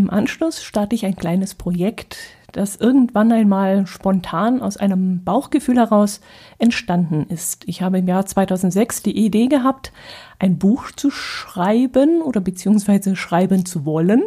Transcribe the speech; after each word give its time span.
Im 0.00 0.08
Anschluss 0.08 0.62
starte 0.62 0.94
ich 0.94 1.04
ein 1.04 1.14
kleines 1.14 1.54
Projekt, 1.54 2.16
das 2.52 2.76
irgendwann 2.76 3.30
einmal 3.32 3.86
spontan 3.86 4.62
aus 4.62 4.78
einem 4.78 5.24
Bauchgefühl 5.24 5.76
heraus 5.76 6.22
entstanden 6.56 7.26
ist. 7.28 7.68
Ich 7.68 7.82
habe 7.82 7.98
im 7.98 8.08
Jahr 8.08 8.24
2006 8.24 9.02
die 9.02 9.14
Idee 9.14 9.48
gehabt, 9.48 9.92
ein 10.38 10.56
Buch 10.56 10.90
zu 10.92 11.10
schreiben 11.10 12.22
oder 12.22 12.40
beziehungsweise 12.40 13.14
schreiben 13.14 13.66
zu 13.66 13.84
wollen. 13.84 14.22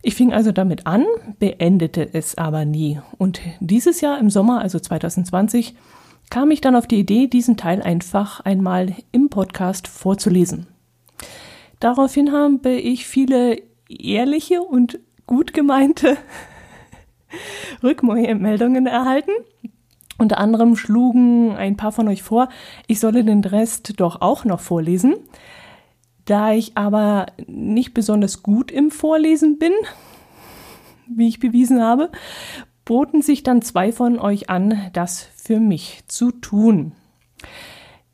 Ich 0.00 0.14
fing 0.14 0.32
also 0.32 0.52
damit 0.52 0.86
an, 0.86 1.04
beendete 1.38 2.14
es 2.14 2.38
aber 2.38 2.64
nie. 2.64 2.98
Und 3.18 3.42
dieses 3.60 4.00
Jahr 4.00 4.18
im 4.18 4.30
Sommer, 4.30 4.62
also 4.62 4.80
2020, 4.80 5.74
kam 6.30 6.50
ich 6.50 6.62
dann 6.62 6.76
auf 6.76 6.86
die 6.86 7.00
Idee, 7.00 7.26
diesen 7.26 7.58
Teil 7.58 7.82
einfach 7.82 8.40
einmal 8.40 8.94
im 9.12 9.28
Podcast 9.28 9.86
vorzulesen. 9.86 10.66
Daraufhin 11.78 12.32
habe 12.32 12.70
ich 12.70 13.06
viele 13.06 13.68
ehrliche 13.88 14.62
und 14.62 15.00
gut 15.26 15.52
gemeinte 15.52 16.16
Rückmeldungen 17.82 18.86
erhalten. 18.86 19.32
Unter 20.18 20.38
anderem 20.38 20.74
schlugen 20.74 21.56
ein 21.56 21.76
paar 21.76 21.92
von 21.92 22.08
euch 22.08 22.22
vor, 22.22 22.48
ich 22.88 22.98
solle 22.98 23.24
den 23.24 23.44
Rest 23.44 24.00
doch 24.00 24.20
auch 24.20 24.44
noch 24.44 24.60
vorlesen. 24.60 25.14
Da 26.24 26.52
ich 26.52 26.76
aber 26.76 27.26
nicht 27.46 27.94
besonders 27.94 28.42
gut 28.42 28.70
im 28.70 28.90
Vorlesen 28.90 29.58
bin, 29.58 29.72
wie 31.06 31.28
ich 31.28 31.38
bewiesen 31.38 31.80
habe, 31.80 32.10
boten 32.84 33.22
sich 33.22 33.42
dann 33.42 33.62
zwei 33.62 33.92
von 33.92 34.18
euch 34.18 34.50
an, 34.50 34.90
das 34.92 35.22
für 35.36 35.60
mich 35.60 36.02
zu 36.08 36.32
tun. 36.32 36.92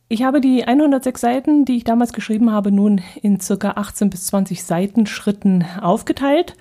Ich 0.09 0.23
habe 0.23 0.43
die 0.43 0.65
106 0.65 1.19
Seiten, 1.19 1.65
die 1.65 1.77
ich 1.79 1.85
damals 1.85 2.13
geschrieben 2.13 2.51
habe, 2.51 2.71
nun 2.71 3.01
in 3.23 3.41
circa 3.41 3.73
18 3.73 4.11
bis 4.11 4.27
20 4.27 4.63
Seitenschritten 4.63 5.65
aufgeteilt 5.81 6.57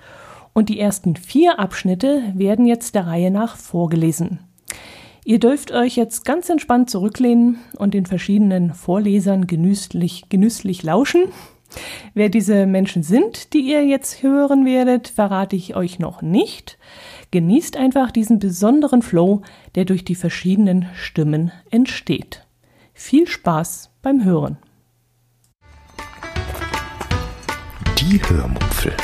und 0.54 0.70
die 0.70 0.80
ersten 0.80 1.14
vier 1.14 1.58
Abschnitte 1.58 2.22
werden 2.34 2.64
jetzt 2.64 2.94
der 2.94 3.06
Reihe 3.06 3.30
nach 3.30 3.56
vorgelesen. 3.56 4.38
Ihr 5.26 5.40
dürft 5.40 5.72
euch 5.72 5.96
jetzt 5.96 6.24
ganz 6.24 6.48
entspannt 6.48 6.88
zurücklehnen 6.88 7.58
und 7.76 7.92
den 7.92 8.06
verschiedenen 8.06 8.72
Vorlesern 8.72 9.46
genüsslich, 9.46 10.24
genüsslich 10.30 10.82
lauschen. 10.82 11.24
Wer 12.14 12.30
diese 12.30 12.66
Menschen 12.66 13.02
sind, 13.02 13.52
die 13.52 13.60
ihr 13.60 13.84
jetzt 13.84 14.22
hören 14.22 14.64
werdet, 14.64 15.08
verrate 15.08 15.56
ich 15.56 15.76
euch 15.76 15.98
noch 15.98 16.22
nicht. 16.22 16.78
Genießt 17.30 17.76
einfach 17.76 18.10
diesen 18.10 18.38
besonderen 18.38 19.02
Flow, 19.02 19.42
der 19.74 19.84
durch 19.84 20.04
die 20.04 20.14
verschiedenen 20.14 20.86
Stimmen 20.94 21.52
entsteht. 21.70 22.44
Viel 22.96 23.26
Spaß 23.26 23.90
beim 24.02 24.24
Hören. 24.24 24.56
Die 27.98 28.22
Hörmupfel. 28.22 28.96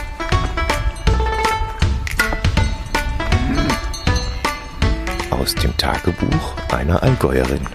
Aus 5.30 5.56
dem 5.56 5.76
Tagebuch 5.76 6.56
einer 6.72 7.02
Allgäuerin. 7.02 7.66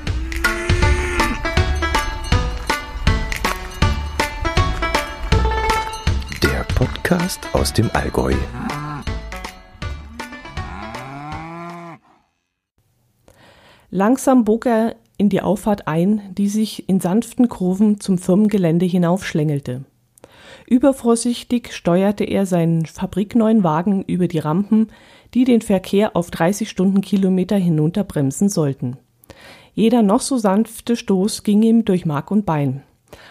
Der 6.41 6.63
Podcast 6.75 7.41
aus 7.51 7.73
dem 7.73 7.91
Allgäu. 7.93 8.33
Langsam 13.89 14.45
bog 14.45 14.65
er 14.65 14.95
in 15.17 15.29
die 15.29 15.41
Auffahrt 15.41 15.87
ein, 15.87 16.21
die 16.37 16.47
sich 16.47 16.89
in 16.89 16.99
sanften 16.99 17.49
Kurven 17.49 17.99
zum 17.99 18.17
Firmengelände 18.17 18.85
hinaufschlängelte. 18.85 19.85
Übervorsichtig 20.67 21.73
steuerte 21.73 22.23
er 22.23 22.45
seinen 22.45 22.85
fabrikneuen 22.85 23.63
Wagen 23.63 24.03
über 24.03 24.27
die 24.27 24.39
Rampen, 24.39 24.87
die 25.33 25.43
den 25.43 25.61
Verkehr 25.61 26.15
auf 26.15 26.31
30 26.31 26.69
Stundenkilometer 26.69 27.57
hinunterbremsen 27.57 28.49
sollten. 28.49 28.97
Jeder 29.73 30.01
noch 30.01 30.21
so 30.21 30.37
sanfte 30.37 30.95
Stoß 30.95 31.43
ging 31.43 31.61
ihm 31.61 31.85
durch 31.85 32.05
Mark 32.05 32.31
und 32.31 32.45
Bein. 32.45 32.83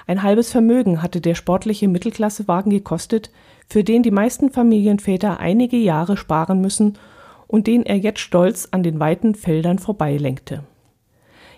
Ein 0.07 0.23
halbes 0.23 0.51
Vermögen 0.51 1.03
hatte 1.03 1.21
der 1.21 1.35
sportliche 1.35 1.89
Mittelklassewagen 1.89 2.71
gekostet, 2.71 3.31
für 3.69 3.83
den 3.83 4.03
die 4.03 4.11
meisten 4.11 4.51
Familienväter 4.51 5.41
einige 5.41 5.77
Jahre 5.77 6.17
sparen 6.17 6.61
müssen 6.61 6.99
und 7.47 7.67
den 7.67 7.85
er 7.85 7.97
jetzt 7.97 8.21
stolz 8.21 8.69
an 8.71 8.83
den 8.83 9.01
weiten 9.01 9.35
Feldern 9.35 9.79
vorbeilenkte. 9.79 10.65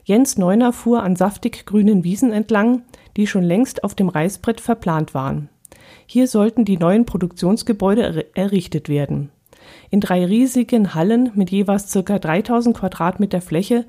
Jens 0.07 0.39
Neuner 0.39 0.73
fuhr 0.73 1.03
an 1.03 1.17
saftig 1.17 1.67
grünen 1.67 2.05
Wiesen 2.05 2.33
entlang, 2.33 2.83
die 3.17 3.27
schon 3.27 3.43
längst 3.43 3.83
auf 3.83 3.97
dem 3.97 4.09
Reißbrett 4.09 4.61
verplant 4.61 5.15
waren. 5.15 5.49
Hier 6.07 6.29
sollten 6.29 6.65
die 6.65 6.77
neuen 6.77 7.07
Produktionsgebäude 7.07 8.25
errichtet 8.37 8.89
werden. 8.89 9.31
In 9.91 10.01
drei 10.01 10.25
riesigen 10.25 10.95
Hallen 10.95 11.33
mit 11.35 11.51
jeweils 11.51 11.93
ca. 11.93 12.21
3000 12.21 12.77
Quadratmeter 12.77 13.41
Fläche 13.41 13.85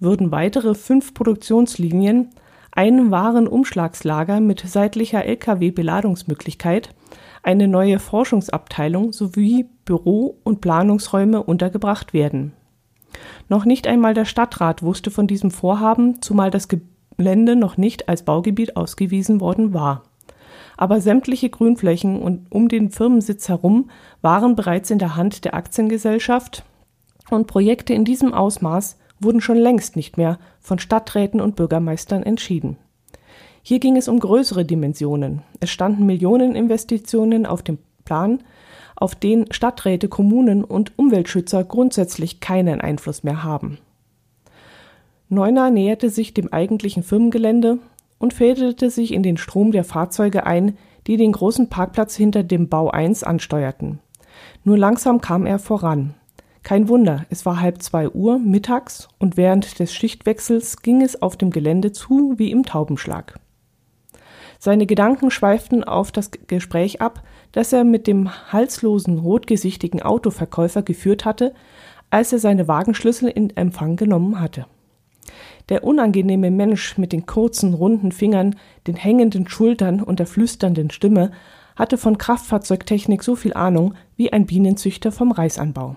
würden 0.00 0.32
weitere 0.32 0.74
fünf 0.74 1.12
Produktionslinien, 1.12 2.30
ein 2.72 3.10
Warenumschlagslager 3.10 4.40
mit 4.40 4.60
seitlicher 4.66 5.26
Lkw-Beladungsmöglichkeit, 5.26 6.94
eine 7.42 7.68
neue 7.68 7.98
Forschungsabteilung 7.98 9.12
sowie 9.12 9.66
Büro- 9.84 10.38
und 10.44 10.62
Planungsräume 10.62 11.42
untergebracht 11.42 12.14
werden. 12.14 12.54
Noch 13.48 13.64
nicht 13.64 13.86
einmal 13.86 14.14
der 14.14 14.24
Stadtrat 14.24 14.82
wusste 14.82 15.10
von 15.10 15.26
diesem 15.26 15.50
Vorhaben, 15.50 16.20
zumal 16.20 16.50
das 16.50 16.68
Gelände 16.68 17.56
noch 17.56 17.76
nicht 17.76 18.08
als 18.08 18.22
Baugebiet 18.22 18.76
ausgewiesen 18.76 19.40
worden 19.40 19.72
war. 19.72 20.02
Aber 20.76 21.00
sämtliche 21.00 21.50
Grünflächen 21.50 22.20
und 22.20 22.46
um 22.50 22.68
den 22.68 22.90
Firmensitz 22.90 23.48
herum 23.48 23.90
waren 24.22 24.54
bereits 24.54 24.90
in 24.90 24.98
der 24.98 25.16
Hand 25.16 25.44
der 25.44 25.54
Aktiengesellschaft 25.54 26.62
und 27.30 27.46
Projekte 27.46 27.94
in 27.94 28.04
diesem 28.04 28.32
Ausmaß 28.32 28.96
wurden 29.20 29.40
schon 29.40 29.56
längst 29.56 29.96
nicht 29.96 30.16
mehr 30.16 30.38
von 30.60 30.78
Stadträten 30.78 31.40
und 31.40 31.56
Bürgermeistern 31.56 32.22
entschieden. 32.22 32.76
Hier 33.62 33.80
ging 33.80 33.96
es 33.96 34.08
um 34.08 34.20
größere 34.20 34.64
Dimensionen. 34.64 35.42
Es 35.60 35.70
standen 35.70 36.06
Millioneninvestitionen 36.06 37.44
auf 37.44 37.62
dem 37.62 37.78
Plan, 38.04 38.42
auf 39.00 39.14
den 39.14 39.52
Stadträte, 39.52 40.08
Kommunen 40.08 40.64
und 40.64 40.98
Umweltschützer 40.98 41.64
grundsätzlich 41.64 42.40
keinen 42.40 42.80
Einfluss 42.80 43.22
mehr 43.22 43.44
haben. 43.44 43.78
Neuner 45.28 45.70
näherte 45.70 46.10
sich 46.10 46.34
dem 46.34 46.52
eigentlichen 46.52 47.02
Firmengelände 47.02 47.78
und 48.18 48.34
fädelte 48.34 48.90
sich 48.90 49.12
in 49.12 49.22
den 49.22 49.36
Strom 49.36 49.72
der 49.72 49.84
Fahrzeuge 49.84 50.46
ein, 50.46 50.76
die 51.06 51.16
den 51.16 51.32
großen 51.32 51.68
Parkplatz 51.68 52.16
hinter 52.16 52.42
dem 52.42 52.68
Bau 52.68 52.90
1 52.90 53.24
ansteuerten. 53.24 54.00
Nur 54.64 54.78
langsam 54.78 55.20
kam 55.20 55.46
er 55.46 55.58
voran. 55.58 56.14
Kein 56.62 56.88
Wunder, 56.88 57.24
es 57.30 57.46
war 57.46 57.60
halb 57.60 57.82
zwei 57.82 58.08
Uhr 58.08 58.38
mittags 58.38 59.08
und 59.18 59.36
während 59.36 59.78
des 59.78 59.94
Schichtwechsels 59.94 60.82
ging 60.82 61.02
es 61.02 61.22
auf 61.22 61.36
dem 61.36 61.50
Gelände 61.50 61.92
zu 61.92 62.34
wie 62.36 62.50
im 62.50 62.64
Taubenschlag. 62.64 63.38
Seine 64.58 64.86
Gedanken 64.86 65.30
schweiften 65.30 65.84
auf 65.84 66.10
das 66.10 66.30
Gespräch 66.46 67.00
ab, 67.00 67.22
das 67.52 67.72
er 67.72 67.84
mit 67.84 68.06
dem 68.06 68.30
halslosen, 68.52 69.18
rotgesichtigen 69.18 70.02
Autoverkäufer 70.02 70.82
geführt 70.82 71.24
hatte, 71.24 71.54
als 72.10 72.32
er 72.32 72.38
seine 72.38 72.68
Wagenschlüssel 72.68 73.28
in 73.28 73.56
Empfang 73.56 73.96
genommen 73.96 74.40
hatte. 74.40 74.66
Der 75.68 75.84
unangenehme 75.84 76.50
Mensch 76.50 76.96
mit 76.96 77.12
den 77.12 77.26
kurzen, 77.26 77.74
runden 77.74 78.12
Fingern, 78.12 78.56
den 78.86 78.96
hängenden 78.96 79.48
Schultern 79.48 80.02
und 80.02 80.18
der 80.18 80.26
flüsternden 80.26 80.90
Stimme 80.90 81.32
hatte 81.76 81.98
von 81.98 82.18
Kraftfahrzeugtechnik 82.18 83.22
so 83.22 83.36
viel 83.36 83.52
Ahnung 83.54 83.94
wie 84.16 84.32
ein 84.32 84.46
Bienenzüchter 84.46 85.12
vom 85.12 85.30
Reisanbau. 85.30 85.96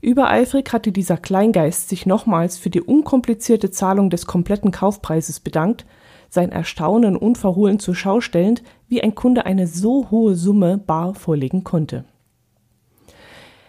Übereifrig 0.00 0.72
hatte 0.72 0.92
dieser 0.92 1.16
Kleingeist 1.16 1.88
sich 1.88 2.06
nochmals 2.06 2.58
für 2.58 2.70
die 2.70 2.82
unkomplizierte 2.82 3.70
Zahlung 3.70 4.10
des 4.10 4.26
kompletten 4.26 4.70
Kaufpreises 4.70 5.40
bedankt, 5.40 5.86
sein 6.34 6.52
Erstaunen 6.52 7.16
unverhohlen 7.16 7.78
zur 7.78 7.94
Schau 7.94 8.20
stellend, 8.20 8.62
wie 8.88 9.02
ein 9.02 9.14
Kunde 9.14 9.46
eine 9.46 9.66
so 9.66 10.10
hohe 10.10 10.34
Summe 10.34 10.78
bar 10.78 11.14
vorlegen 11.14 11.64
konnte. 11.64 12.04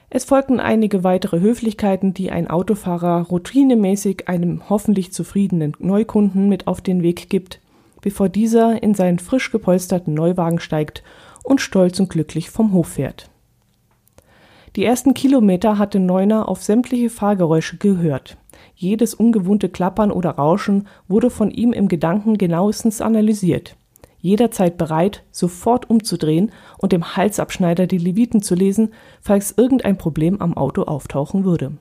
Es 0.09 0.25
folgten 0.25 0.59
einige 0.59 1.03
weitere 1.03 1.39
Höflichkeiten, 1.39 2.13
die 2.13 2.31
ein 2.31 2.49
Autofahrer 2.49 3.27
routinemäßig 3.27 4.27
einem 4.27 4.69
hoffentlich 4.69 5.11
zufriedenen 5.11 5.73
Neukunden 5.79 6.47
mit 6.47 6.67
auf 6.67 6.81
den 6.81 7.03
Weg 7.03 7.29
gibt, 7.29 7.59
bevor 8.01 8.29
dieser 8.29 8.81
in 8.81 8.93
seinen 8.93 9.19
frisch 9.19 9.51
gepolsterten 9.51 10.13
Neuwagen 10.13 10.59
steigt 10.59 11.03
und 11.43 11.59
stolz 11.59 11.99
und 11.99 12.09
glücklich 12.09 12.49
vom 12.49 12.71
Hof 12.73 12.89
fährt. 12.89 13.29
Die 14.75 14.83
ersten 14.83 15.13
Kilometer 15.13 15.77
hatte 15.77 15.99
Neuner 15.99 16.49
auf 16.49 16.61
sämtliche 16.63 17.09
Fahrgeräusche 17.09 17.77
gehört. 17.77 18.37
Jedes 18.75 19.13
ungewohnte 19.13 19.69
Klappern 19.69 20.11
oder 20.11 20.31
Rauschen 20.31 20.87
wurde 21.07 21.29
von 21.29 21.49
ihm 21.49 21.71
im 21.71 21.87
Gedanken 21.87 22.37
genauestens 22.37 23.01
analysiert. 23.01 23.77
Jederzeit 24.19 24.77
bereit, 24.77 25.23
sofort 25.31 25.89
umzudrehen 25.89 26.51
und 26.77 26.91
dem 26.91 27.15
Halsabschneider 27.15 27.87
die 27.87 27.99
Leviten 27.99 28.41
zu 28.41 28.55
lesen, 28.55 28.93
falls 29.21 29.53
irgendein 29.55 29.97
Problem 29.97 30.41
am 30.41 30.57
Auto 30.57 30.83
auftauchen 30.83 31.45
würde. 31.45 31.77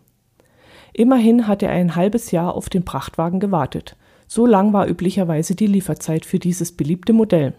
Immerhin 0.92 1.48
hatte 1.48 1.66
er 1.66 1.72
ein 1.72 1.96
halbes 1.96 2.30
Jahr 2.30 2.54
auf 2.54 2.68
den 2.68 2.84
Prachtwagen 2.84 3.40
gewartet. 3.40 3.96
So 4.28 4.46
lang 4.46 4.72
war 4.72 4.86
üblicherweise 4.86 5.54
die 5.54 5.66
Lieferzeit 5.66 6.24
für 6.24 6.38
dieses 6.38 6.72
beliebte 6.72 7.12
Modell. 7.12 7.54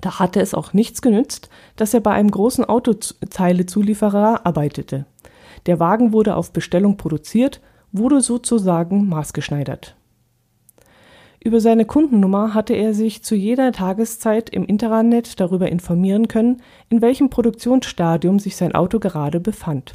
Da 0.00 0.18
hatte 0.18 0.40
es 0.40 0.54
auch 0.54 0.72
nichts 0.72 1.02
genützt, 1.02 1.50
dass 1.76 1.94
er 1.94 2.00
bei 2.00 2.12
einem 2.12 2.30
großen 2.30 2.64
Autoteilezulieferer 2.64 4.46
arbeitete. 4.46 5.04
Der 5.66 5.78
Wagen 5.78 6.12
wurde 6.12 6.36
auf 6.36 6.52
Bestellung 6.52 6.96
produziert, 6.96 7.60
wurde 7.92 8.20
sozusagen 8.20 9.08
maßgeschneidert. 9.08 9.96
Über 11.42 11.60
seine 11.60 11.86
Kundennummer 11.86 12.52
hatte 12.52 12.74
er 12.74 12.92
sich 12.92 13.22
zu 13.22 13.34
jeder 13.34 13.72
Tageszeit 13.72 14.50
im 14.50 14.66
Internet 14.66 15.40
darüber 15.40 15.70
informieren 15.70 16.28
können, 16.28 16.60
in 16.90 17.00
welchem 17.00 17.30
Produktionsstadium 17.30 18.38
sich 18.38 18.56
sein 18.56 18.74
Auto 18.74 18.98
gerade 18.98 19.40
befand. 19.40 19.94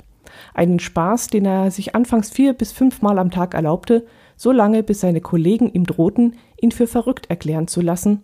Einen 0.56 0.80
Spaß, 0.80 1.28
den 1.28 1.46
er 1.46 1.70
sich 1.70 1.94
anfangs 1.94 2.32
vier 2.32 2.54
bis 2.54 2.72
fünfmal 2.72 3.20
am 3.20 3.30
Tag 3.30 3.54
erlaubte, 3.54 4.06
so 4.36 4.52
lange 4.52 4.82
bis 4.82 5.02
seine 5.02 5.22
Kollegen 5.22 5.72
ihm 5.72 5.86
drohten, 5.86 6.36
ihn 6.60 6.72
für 6.72 6.88
verrückt 6.88 7.30
erklären 7.30 7.68
zu 7.68 7.82
lassen. 7.82 8.24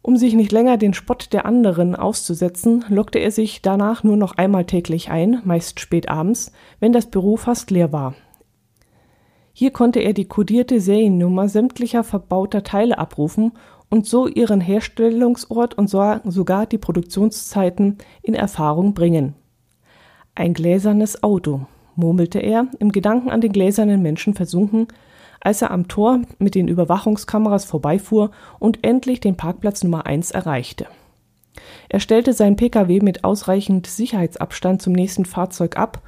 Um 0.00 0.16
sich 0.16 0.34
nicht 0.34 0.50
länger 0.50 0.78
den 0.78 0.94
Spott 0.94 1.32
der 1.32 1.46
anderen 1.46 1.94
auszusetzen, 1.94 2.84
lockte 2.88 3.18
er 3.20 3.30
sich 3.30 3.62
danach 3.62 4.02
nur 4.02 4.16
noch 4.16 4.32
einmal 4.36 4.64
täglich 4.64 5.10
ein, 5.10 5.40
meist 5.44 5.78
spät 5.78 6.08
abends, 6.08 6.52
wenn 6.80 6.92
das 6.92 7.06
Büro 7.06 7.36
fast 7.36 7.70
leer 7.70 7.92
war. 7.92 8.14
Hier 9.52 9.70
konnte 9.70 10.00
er 10.00 10.12
die 10.12 10.24
kodierte 10.24 10.80
Seriennummer 10.80 11.48
sämtlicher 11.48 12.04
verbauter 12.04 12.62
Teile 12.62 12.98
abrufen 12.98 13.52
und 13.90 14.06
so 14.06 14.26
ihren 14.26 14.60
Herstellungsort 14.60 15.76
und 15.76 15.88
sogar 15.88 16.66
die 16.66 16.78
Produktionszeiten 16.78 17.98
in 18.22 18.34
Erfahrung 18.34 18.94
bringen. 18.94 19.34
Ein 20.34 20.54
gläsernes 20.54 21.22
Auto, 21.22 21.66
murmelte 21.94 22.38
er, 22.38 22.68
im 22.78 22.90
Gedanken 22.90 23.30
an 23.30 23.42
den 23.42 23.52
gläsernen 23.52 24.00
Menschen 24.00 24.32
versunken, 24.32 24.88
als 25.40 25.60
er 25.60 25.70
am 25.70 25.88
Tor 25.88 26.22
mit 26.38 26.54
den 26.54 26.68
Überwachungskameras 26.68 27.66
vorbeifuhr 27.66 28.30
und 28.58 28.86
endlich 28.86 29.20
den 29.20 29.36
Parkplatz 29.36 29.84
Nummer 29.84 30.06
1 30.06 30.30
erreichte. 30.30 30.86
Er 31.90 32.00
stellte 32.00 32.32
seinen 32.32 32.56
Pkw 32.56 33.00
mit 33.00 33.24
ausreichend 33.24 33.86
Sicherheitsabstand 33.86 34.80
zum 34.80 34.94
nächsten 34.94 35.26
Fahrzeug 35.26 35.76
ab 35.76 36.00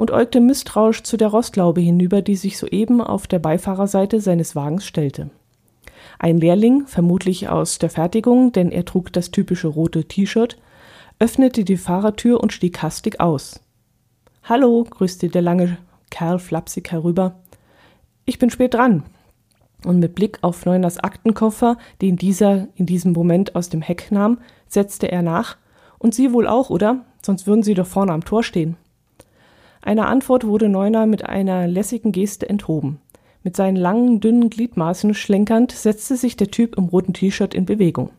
und 0.00 0.12
äugte 0.12 0.40
misstrauisch 0.40 1.02
zu 1.02 1.18
der 1.18 1.28
Rostlaube 1.28 1.82
hinüber, 1.82 2.22
die 2.22 2.34
sich 2.34 2.56
soeben 2.56 3.02
auf 3.02 3.26
der 3.26 3.38
Beifahrerseite 3.38 4.22
seines 4.22 4.56
Wagens 4.56 4.86
stellte. 4.86 5.28
Ein 6.18 6.38
Lehrling, 6.38 6.86
vermutlich 6.86 7.50
aus 7.50 7.78
der 7.78 7.90
Fertigung, 7.90 8.50
denn 8.50 8.72
er 8.72 8.86
trug 8.86 9.12
das 9.12 9.30
typische 9.30 9.68
rote 9.68 10.06
T-Shirt, 10.06 10.56
öffnete 11.18 11.64
die 11.64 11.76
Fahrertür 11.76 12.40
und 12.40 12.54
stieg 12.54 12.80
hastig 12.80 13.20
aus. 13.20 13.60
Hallo, 14.42 14.86
grüßte 14.88 15.28
der 15.28 15.42
lange 15.42 15.76
Kerl 16.10 16.38
flapsig 16.38 16.90
herüber. 16.90 17.34
Ich 18.24 18.38
bin 18.38 18.48
spät 18.48 18.72
dran. 18.72 19.02
Und 19.84 19.98
mit 19.98 20.14
Blick 20.14 20.38
auf 20.40 20.64
Neuners 20.64 20.98
Aktenkoffer, 20.98 21.76
den 22.00 22.16
dieser 22.16 22.68
in 22.74 22.86
diesem 22.86 23.12
Moment 23.12 23.54
aus 23.54 23.68
dem 23.68 23.82
Heck 23.82 24.10
nahm, 24.10 24.38
setzte 24.66 25.12
er 25.12 25.20
nach. 25.20 25.58
Und 25.98 26.14
Sie 26.14 26.32
wohl 26.32 26.46
auch, 26.46 26.70
oder? 26.70 27.04
Sonst 27.20 27.46
würden 27.46 27.62
Sie 27.62 27.74
doch 27.74 27.86
vorne 27.86 28.14
am 28.14 28.24
Tor 28.24 28.42
stehen. 28.42 28.78
Einer 29.82 30.08
Antwort 30.08 30.46
wurde 30.46 30.68
Neuner 30.68 31.06
mit 31.06 31.24
einer 31.24 31.66
lässigen 31.66 32.12
Geste 32.12 32.48
enthoben. 32.48 33.00
Mit 33.42 33.56
seinen 33.56 33.76
langen, 33.76 34.20
dünnen 34.20 34.50
Gliedmaßen 34.50 35.14
schlenkernd 35.14 35.72
setzte 35.72 36.16
sich 36.16 36.36
der 36.36 36.50
Typ 36.50 36.76
im 36.76 36.84
roten 36.84 37.14
T-Shirt 37.14 37.54
in 37.54 37.64
Bewegung. 37.64 38.10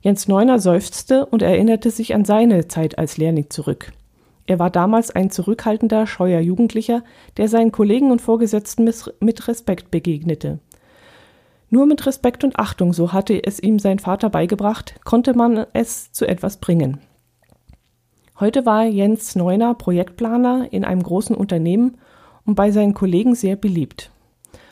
Jens 0.00 0.28
Neuner 0.28 0.58
seufzte 0.58 1.26
und 1.26 1.42
erinnerte 1.42 1.90
sich 1.90 2.14
an 2.14 2.24
seine 2.24 2.68
Zeit 2.68 2.98
als 2.98 3.16
Lehrling 3.16 3.50
zurück. 3.50 3.92
Er 4.46 4.58
war 4.58 4.70
damals 4.70 5.10
ein 5.10 5.30
zurückhaltender, 5.30 6.06
scheuer 6.06 6.40
Jugendlicher, 6.40 7.02
der 7.36 7.48
seinen 7.48 7.72
Kollegen 7.72 8.10
und 8.10 8.20
Vorgesetzten 8.20 8.88
mit 9.20 9.48
Respekt 9.48 9.90
begegnete. 9.90 10.60
Nur 11.68 11.86
mit 11.86 12.06
Respekt 12.06 12.44
und 12.44 12.58
Achtung, 12.58 12.92
so 12.92 13.12
hatte 13.12 13.42
es 13.42 13.60
ihm 13.60 13.80
sein 13.80 13.98
Vater 13.98 14.30
beigebracht, 14.30 14.94
konnte 15.04 15.34
man 15.34 15.66
es 15.72 16.12
zu 16.12 16.26
etwas 16.28 16.58
bringen. 16.58 17.00
Heute 18.38 18.66
war 18.66 18.84
Jens 18.84 19.34
Neuner 19.34 19.72
Projektplaner 19.72 20.68
in 20.70 20.84
einem 20.84 21.02
großen 21.02 21.34
Unternehmen 21.34 21.96
und 22.44 22.54
bei 22.54 22.70
seinen 22.70 22.92
Kollegen 22.92 23.34
sehr 23.34 23.56
beliebt. 23.56 24.10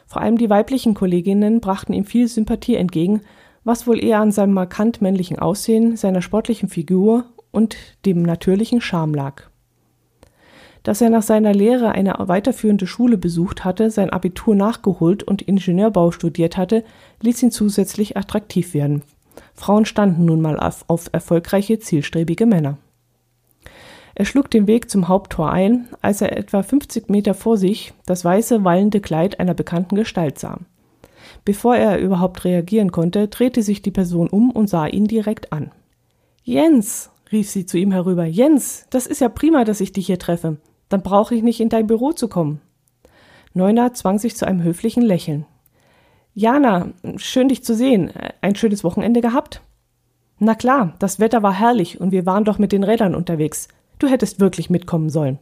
Vor 0.07 0.21
allem 0.21 0.37
die 0.37 0.51
weiblichen 0.51 0.93
Kolleginnen 0.93 1.61
brachten 1.61 1.95
ihm 1.95 2.05
viel 2.05 2.29
Sympathie 2.29 2.77
entgegen, 2.77 3.23
was 3.65 3.87
wohl 3.87 4.05
eher 4.05 4.21
an 4.21 4.33
seinem 4.33 4.53
markant 4.53 5.01
männlichen 5.01 5.39
Aussehen, 5.39 5.97
seiner 5.97 6.21
sportlichen 6.21 6.69
Figur 6.69 7.25
und 7.53 7.77
dem 8.05 8.23
natürlichen 8.23 8.83
Charme 8.83 9.15
lag. 9.15 9.45
Dass 10.83 11.01
er 11.01 11.09
nach 11.09 11.23
seiner 11.23 11.55
Lehre 11.55 11.93
eine 11.93 12.17
weiterführende 12.19 12.87
Schule 12.87 13.17
besucht 13.17 13.65
hatte, 13.65 13.91
sein 13.91 14.11
Abitur 14.11 14.55
nachgeholt 14.55 15.23
und 15.23 15.41
Ingenieurbau 15.41 16.11
studiert 16.11 16.59
hatte, 16.59 16.85
ließ 17.23 17.43
ihn 17.43 17.51
zusätzlich 17.51 18.19
attraktiv 18.19 18.75
werden. 18.75 19.03
Frauen 19.55 19.87
standen 19.87 20.27
nun 20.27 20.43
mal 20.43 20.61
auf, 20.61 20.85
auf 20.87 21.09
erfolgreiche, 21.13 21.79
zielstrebige 21.79 22.45
Männer. 22.45 22.77
Er 24.15 24.25
schlug 24.25 24.51
den 24.51 24.67
Weg 24.67 24.91
zum 24.91 25.09
Haupttor 25.09 25.51
ein, 25.51 25.89
als 26.01 26.21
er 26.21 26.37
etwa 26.37 26.63
50 26.63 27.09
Meter 27.09 27.35
vor 27.35 27.57
sich 27.57 27.93
das 28.07 28.25
weiße, 28.25 28.65
wallende 28.65 29.01
Kleid 29.01 29.41
einer 29.41 29.55
bekannten 29.55 29.97
Gestalt 29.97 30.39
sah. 30.39 30.59
Bevor 31.45 31.77
er 31.77 31.99
überhaupt 31.99 32.45
reagieren 32.45 32.93
konnte, 32.93 33.29
drehte 33.29 33.63
sich 33.63 33.83
die 33.83 33.91
Person 33.91 34.29
um 34.29 34.51
und 34.51 34.69
sah 34.69 34.87
ihn 34.87 35.07
direkt 35.07 35.53
an. 35.53 35.73
Jens, 36.43 37.11
rief 37.33 37.51
sie 37.51 37.67
zu 37.67 37.77
ihm 37.77 37.91
herüber, 37.91 38.25
Jens, 38.25 38.87
das 38.91 39.07
ist 39.07 39.21
ja 39.21 39.29
prima, 39.29 39.65
dass 39.65 39.81
ich 39.81 39.93
dich 39.93 40.07
hier 40.07 40.19
treffe. 40.19 40.59
Dann 40.89 41.03
brauche 41.03 41.35
ich 41.35 41.43
nicht 41.43 41.61
in 41.61 41.69
dein 41.69 41.87
Büro 41.87 42.13
zu 42.13 42.29
kommen. 42.29 42.61
Neuner 43.53 43.95
zwang 43.95 44.19
sich 44.19 44.37
zu 44.37 44.47
einem 44.47 44.63
höflichen 44.63 45.03
Lächeln. 45.03 45.47
Jana, 46.35 46.89
schön 47.17 47.49
dich 47.49 47.65
zu 47.65 47.75
sehen. 47.75 48.11
Ein 48.41 48.57
schönes 48.57 48.85
Wochenende 48.85 49.21
gehabt? 49.21 49.61
Na 50.39 50.55
klar, 50.55 50.95
das 50.99 51.21
Wetter 51.21 51.43
war 51.43 51.55
herrlich 51.55 52.01
und 52.01 52.11
wir 52.11 52.27
waren 52.27 52.45
doch 52.45 52.59
mit 52.59 52.73
den 52.73 52.83
Rädern 52.83 53.15
unterwegs. 53.15 53.69
Du 54.05 54.11
hättest 54.11 54.39
wirklich 54.39 54.69
mitkommen 54.69 55.09
sollen. 55.09 55.39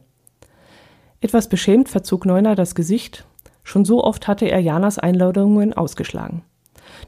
Etwas 1.19 1.49
beschämt 1.49 1.89
verzog 1.89 2.25
Neuner 2.25 2.55
das 2.55 2.75
Gesicht. 2.75 3.25
Schon 3.61 3.83
so 3.83 4.01
oft 4.01 4.25
hatte 4.29 4.45
er 4.45 4.61
Janas 4.61 4.97
Einladungen 4.97 5.73
ausgeschlagen. 5.73 6.43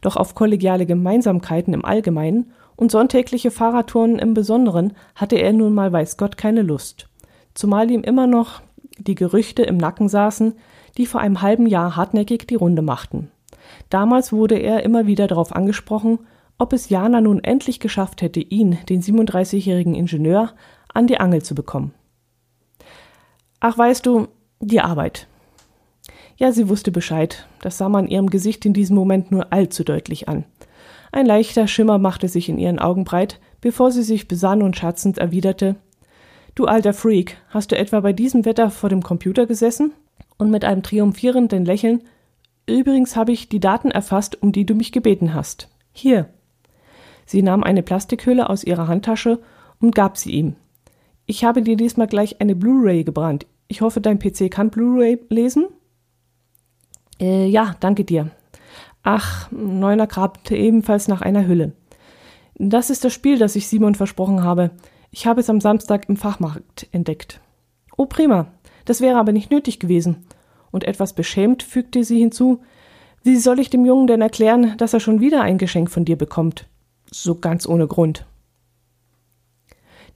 Doch 0.02 0.18
auf 0.18 0.36
kollegiale 0.36 0.86
Gemeinsamkeiten 0.86 1.74
im 1.74 1.86
Allgemeinen 1.86 2.52
und 2.76 2.92
sonntägliche 2.92 3.52
Fahrradtouren 3.52 4.20
im 4.20 4.34
Besonderen 4.34 4.98
hatte 5.16 5.38
er 5.38 5.54
nun 5.54 5.74
mal 5.74 5.94
weiß 5.94 6.18
Gott 6.18 6.36
keine 6.36 6.62
Lust. 6.62 7.08
Zumal 7.54 7.90
ihm 7.90 8.02
immer 8.02 8.28
noch 8.28 8.62
die 8.98 9.16
Gerüchte 9.16 9.64
im 9.64 9.78
Nacken 9.78 10.10
saßen, 10.10 10.56
die 10.98 11.06
vor 11.06 11.22
einem 11.22 11.42
halben 11.42 11.68
Jahr 11.68 11.96
hartnäckig 11.96 12.48
die 12.48 12.56
Runde 12.56 12.82
machten. 12.82 13.32
Damals 13.90 14.34
wurde 14.34 14.56
er 14.56 14.84
immer 14.84 15.08
wieder 15.08 15.28
darauf 15.28 15.56
angesprochen, 15.56 16.20
ob 16.58 16.74
es 16.74 16.90
Jana 16.90 17.22
nun 17.22 17.42
endlich 17.44 17.80
geschafft 17.80 18.22
hätte, 18.22 18.42
ihn, 18.42 18.78
den 18.90 19.02
37-jährigen 19.02 19.96
Ingenieur, 19.96 20.52
an 20.96 21.08
die 21.08 21.20
Angel 21.20 21.44
zu 21.44 21.54
bekommen. 21.54 21.94
Ach, 23.60 23.78
weißt 23.78 24.06
du, 24.06 24.28
die 24.60 24.82
Arbeit. 24.82 25.28
Ja, 26.38 26.52
sie 26.52 26.70
wusste 26.70 26.92
Bescheid. 26.92 27.48
Das 27.62 27.78
sah 27.78 27.90
man 27.90 28.08
ihrem 28.08 28.30
Gesicht 28.30 28.66
in 28.66 28.74
diesem 28.74 28.96
Moment 28.96 29.32
nur 29.32 29.54
allzu 29.54 29.84
deutlich 29.84 30.28
an. 30.28 30.46
Ein 31.12 31.26
leichter 31.26 31.68
Schimmer 31.68 31.98
machte 31.98 32.28
sich 32.28 32.50
in 32.50 32.58
ihren 32.58 32.80
Augen 32.80 33.06
breit, 33.06 33.40
bevor 33.62 33.92
sie 33.92 34.04
sich 34.04 34.28
besann 34.28 34.62
und 34.62 34.76
scherzend 34.76 35.18
erwiderte 35.18 35.76
Du 36.56 36.66
alter 36.66 36.94
Freak, 36.94 37.38
hast 37.50 37.72
du 37.72 37.78
etwa 37.78 38.00
bei 38.00 38.14
diesem 38.14 38.46
Wetter 38.46 38.70
vor 38.72 38.90
dem 38.90 39.04
Computer 39.04 39.46
gesessen? 39.46 39.94
Und 40.38 40.52
mit 40.52 40.64
einem 40.64 40.84
triumphierenden 40.84 41.66
Lächeln 41.66 42.02
Übrigens 42.68 43.16
habe 43.16 43.32
ich 43.32 43.48
die 43.48 43.60
Daten 43.60 43.92
erfasst, 43.92 44.42
um 44.42 44.52
die 44.52 44.66
du 44.66 44.74
mich 44.74 44.92
gebeten 44.92 45.34
hast. 45.34 45.70
Hier. 45.92 46.30
Sie 47.26 47.42
nahm 47.42 47.64
eine 47.64 47.84
Plastikhülle 47.84 48.50
aus 48.50 48.64
ihrer 48.64 48.88
Handtasche 48.88 49.40
und 49.80 49.94
gab 49.94 50.18
sie 50.18 50.32
ihm. 50.32 50.56
Ich 51.26 51.44
habe 51.44 51.62
dir 51.62 51.76
diesmal 51.76 52.08
gleich 52.08 52.40
eine 52.40 52.56
Blu-ray 52.56 53.04
gebrannt. 53.04 53.48
Ich 53.68 53.82
hoffe, 53.82 54.00
dein 54.00 54.20
PC 54.20 54.52
kann 54.52 54.70
Blu-ray 54.70 55.20
lesen? 55.30 55.68
Äh, 57.20 57.48
ja, 57.48 57.76
danke 57.80 58.04
dir. 58.04 58.32
Ach, 59.02 59.52
Neuner 59.52 60.08
grabte 60.08 60.56
ebenfalls 60.56 61.08
nach 61.08 61.22
einer 61.22 61.48
Hülle. 61.48 61.74
Das 62.56 62.90
ist 62.90 63.04
das 63.04 63.14
Spiel, 63.14 63.38
das 63.38 63.56
ich 63.56 63.68
Simon 63.68 63.96
versprochen 63.96 64.44
habe. 64.44 64.72
Ich 65.12 65.28
habe 65.28 65.42
es 65.42 65.50
am 65.50 65.62
Samstag 65.62 66.08
im 66.10 66.18
Fachmarkt 66.18 66.88
entdeckt. 66.92 67.42
Oh, 67.98 68.06
prima. 68.06 68.48
Das 68.86 69.02
wäre 69.02 69.18
aber 69.18 69.32
nicht 69.32 69.52
nötig 69.52 69.80
gewesen. 69.80 70.26
Und 70.72 70.84
etwas 70.84 71.14
beschämt 71.14 71.64
fügte 71.64 72.04
sie 72.04 72.20
hinzu, 72.20 72.62
wie 73.24 73.38
soll 73.38 73.60
ich 73.60 73.70
dem 73.70 73.86
Jungen 73.86 74.08
denn 74.08 74.22
erklären, 74.22 74.76
dass 74.78 74.94
er 74.94 75.00
schon 75.00 75.22
wieder 75.22 75.42
ein 75.42 75.58
Geschenk 75.58 75.90
von 75.90 76.06
dir 76.06 76.18
bekommt? 76.18 76.68
So 77.12 77.36
ganz 77.36 77.68
ohne 77.68 77.88
Grund. 77.88 78.26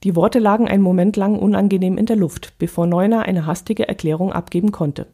Die 0.02 0.16
Worte 0.16 0.38
lagen 0.38 0.68
einen 0.68 0.82
Moment 0.82 1.16
lang 1.16 1.38
unangenehm 1.38 1.98
in 1.98 2.06
der 2.06 2.16
Luft, 2.16 2.54
bevor 2.58 2.86
Neuner 2.86 3.22
eine 3.22 3.46
hastige 3.46 3.86
Erklärung 3.86 4.32
abgeben 4.32 4.72
konnte. 4.72 5.06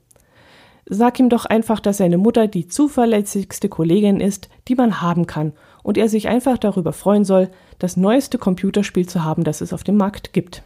Sag 0.88 1.19
ihm 1.19 1.28
doch 1.28 1.45
einfach, 1.45 1.81
dass 1.81 1.97
seine 1.97 2.16
Mutter 2.16 2.47
die 2.47 2.69
zuverlässigste 2.69 3.69
Kollegin 3.69 4.21
ist, 4.21 4.49
die 4.69 4.76
man 4.76 5.00
haben 5.00 5.26
kann, 5.26 5.52
und 5.83 5.99
er 5.99 6.09
sich 6.09 6.28
einfach 6.28 6.59
darüber 6.59 6.93
freuen 6.93 7.25
soll, 7.25 7.50
das 7.78 7.97
neueste 7.97 8.38
Computerspiel 8.38 9.09
zu 9.09 9.25
haben, 9.25 9.43
das 9.43 9.61
es 9.61 9.73
auf 9.73 9.83
dem 9.83 9.97
Markt 9.97 10.33
gibt. 10.33 10.62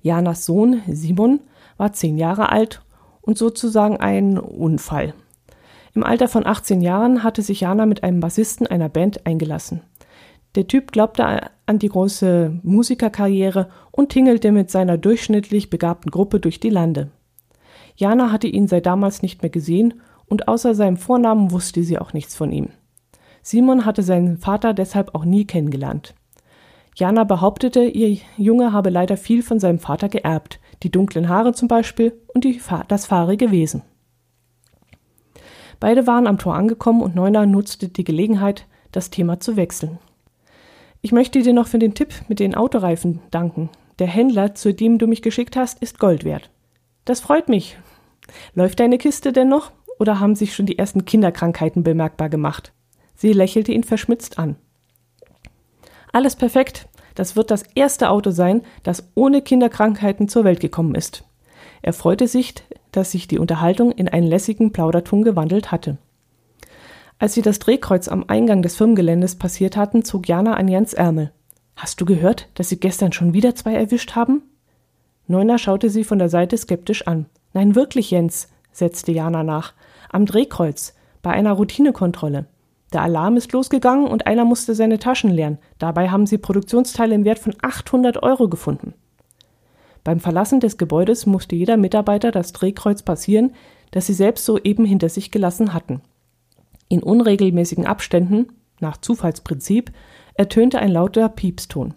Janas 0.00 0.46
Sohn 0.46 0.80
Simon 0.88 1.40
war 1.76 1.92
zehn 1.92 2.16
Jahre 2.16 2.50
alt 2.50 2.82
und 3.20 3.36
sozusagen 3.36 3.98
ein 3.98 4.38
Unfall. 4.38 5.14
Im 5.94 6.04
Alter 6.04 6.28
von 6.28 6.46
18 6.46 6.80
Jahren 6.80 7.22
hatte 7.22 7.42
sich 7.42 7.60
Jana 7.60 7.84
mit 7.84 8.02
einem 8.02 8.20
Bassisten 8.20 8.66
einer 8.66 8.88
Band 8.88 9.26
eingelassen. 9.26 9.82
Der 10.54 10.66
Typ 10.66 10.92
glaubte 10.92 11.50
an 11.72 11.78
die 11.78 11.88
große 11.88 12.60
Musikerkarriere 12.62 13.70
und 13.90 14.10
tingelte 14.10 14.52
mit 14.52 14.70
seiner 14.70 14.98
durchschnittlich 14.98 15.70
begabten 15.70 16.10
Gruppe 16.10 16.38
durch 16.38 16.60
die 16.60 16.68
Lande. 16.68 17.10
Jana 17.96 18.30
hatte 18.30 18.46
ihn 18.46 18.68
seit 18.68 18.84
damals 18.84 19.22
nicht 19.22 19.40
mehr 19.40 19.50
gesehen 19.50 19.94
und 20.26 20.48
außer 20.48 20.74
seinem 20.74 20.98
Vornamen 20.98 21.50
wusste 21.50 21.82
sie 21.82 21.98
auch 21.98 22.12
nichts 22.12 22.36
von 22.36 22.52
ihm. 22.52 22.68
Simon 23.40 23.86
hatte 23.86 24.02
seinen 24.02 24.36
Vater 24.36 24.74
deshalb 24.74 25.14
auch 25.14 25.24
nie 25.24 25.46
kennengelernt. 25.46 26.14
Jana 26.94 27.24
behauptete, 27.24 27.84
ihr 27.84 28.18
Junge 28.36 28.74
habe 28.74 28.90
leider 28.90 29.16
viel 29.16 29.42
von 29.42 29.58
seinem 29.58 29.78
Vater 29.78 30.10
geerbt, 30.10 30.60
die 30.82 30.90
dunklen 30.90 31.30
Haare 31.30 31.54
zum 31.54 31.68
Beispiel 31.68 32.12
und 32.34 32.44
die, 32.44 32.60
das 32.88 33.06
fahrige 33.06 33.50
Wesen. 33.50 33.80
Beide 35.80 36.06
waren 36.06 36.26
am 36.26 36.36
Tor 36.36 36.54
angekommen 36.54 37.00
und 37.00 37.14
Neuner 37.14 37.46
nutzte 37.46 37.88
die 37.88 38.04
Gelegenheit, 38.04 38.66
das 38.92 39.08
Thema 39.08 39.40
zu 39.40 39.56
wechseln. 39.56 39.98
Ich 41.04 41.10
möchte 41.10 41.42
dir 41.42 41.52
noch 41.52 41.66
für 41.66 41.80
den 41.80 41.94
Tipp 41.94 42.14
mit 42.28 42.38
den 42.38 42.54
Autoreifen 42.54 43.18
danken. 43.32 43.70
Der 43.98 44.06
Händler, 44.06 44.54
zu 44.54 44.72
dem 44.72 44.98
du 44.98 45.08
mich 45.08 45.20
geschickt 45.20 45.56
hast, 45.56 45.82
ist 45.82 45.98
Gold 45.98 46.22
wert. 46.22 46.48
Das 47.04 47.18
freut 47.18 47.48
mich. 47.48 47.76
Läuft 48.54 48.78
deine 48.78 48.98
Kiste 48.98 49.32
denn 49.32 49.48
noch? 49.48 49.72
Oder 49.98 50.20
haben 50.20 50.36
sich 50.36 50.54
schon 50.54 50.66
die 50.66 50.78
ersten 50.78 51.04
Kinderkrankheiten 51.04 51.82
bemerkbar 51.82 52.28
gemacht? 52.28 52.72
Sie 53.16 53.32
lächelte 53.32 53.72
ihn 53.72 53.82
verschmitzt 53.82 54.38
an. 54.38 54.54
Alles 56.12 56.36
perfekt. 56.36 56.88
Das 57.16 57.34
wird 57.34 57.50
das 57.50 57.64
erste 57.74 58.08
Auto 58.08 58.30
sein, 58.30 58.62
das 58.84 59.10
ohne 59.14 59.42
Kinderkrankheiten 59.42 60.28
zur 60.28 60.44
Welt 60.44 60.60
gekommen 60.60 60.94
ist. 60.94 61.24
Er 61.82 61.92
freute 61.92 62.28
sich, 62.28 62.54
dass 62.92 63.10
sich 63.10 63.26
die 63.26 63.40
Unterhaltung 63.40 63.90
in 63.90 64.08
einen 64.08 64.26
lässigen 64.28 64.72
Plauderton 64.72 65.24
gewandelt 65.24 65.72
hatte. 65.72 65.98
Als 67.22 67.34
sie 67.34 67.42
das 67.42 67.60
Drehkreuz 67.60 68.08
am 68.08 68.24
Eingang 68.26 68.62
des 68.62 68.74
Firmengeländes 68.74 69.36
passiert 69.36 69.76
hatten, 69.76 70.04
zog 70.04 70.26
Jana 70.26 70.54
an 70.54 70.66
Jens 70.66 70.92
Ärmel. 70.92 71.30
Hast 71.76 72.00
du 72.00 72.04
gehört, 72.04 72.48
dass 72.54 72.68
sie 72.68 72.80
gestern 72.80 73.12
schon 73.12 73.32
wieder 73.32 73.54
zwei 73.54 73.74
erwischt 73.74 74.16
haben? 74.16 74.42
Neuner 75.28 75.58
schaute 75.58 75.88
sie 75.88 76.02
von 76.02 76.18
der 76.18 76.28
Seite 76.28 76.58
skeptisch 76.58 77.06
an. 77.06 77.26
Nein, 77.52 77.76
wirklich, 77.76 78.10
Jens, 78.10 78.48
setzte 78.72 79.12
Jana 79.12 79.44
nach. 79.44 79.72
Am 80.10 80.26
Drehkreuz, 80.26 80.96
bei 81.22 81.30
einer 81.30 81.52
Routinekontrolle. 81.52 82.46
Der 82.92 83.02
Alarm 83.02 83.36
ist 83.36 83.52
losgegangen 83.52 84.08
und 84.08 84.26
einer 84.26 84.44
musste 84.44 84.74
seine 84.74 84.98
Taschen 84.98 85.30
leeren. 85.30 85.58
Dabei 85.78 86.10
haben 86.10 86.26
sie 86.26 86.38
Produktionsteile 86.38 87.14
im 87.14 87.24
Wert 87.24 87.38
von 87.38 87.54
800 87.62 88.20
Euro 88.24 88.48
gefunden. 88.48 88.94
Beim 90.02 90.18
Verlassen 90.18 90.58
des 90.58 90.76
Gebäudes 90.76 91.26
musste 91.26 91.54
jeder 91.54 91.76
Mitarbeiter 91.76 92.32
das 92.32 92.52
Drehkreuz 92.52 93.04
passieren, 93.04 93.54
das 93.92 94.08
sie 94.08 94.14
selbst 94.14 94.44
soeben 94.44 94.84
hinter 94.84 95.08
sich 95.08 95.30
gelassen 95.30 95.72
hatten. 95.72 96.02
In 96.92 97.02
unregelmäßigen 97.02 97.86
Abständen, 97.86 98.48
nach 98.78 98.98
Zufallsprinzip, 98.98 99.92
ertönte 100.34 100.78
ein 100.78 100.90
lauter 100.90 101.30
Piepston. 101.30 101.94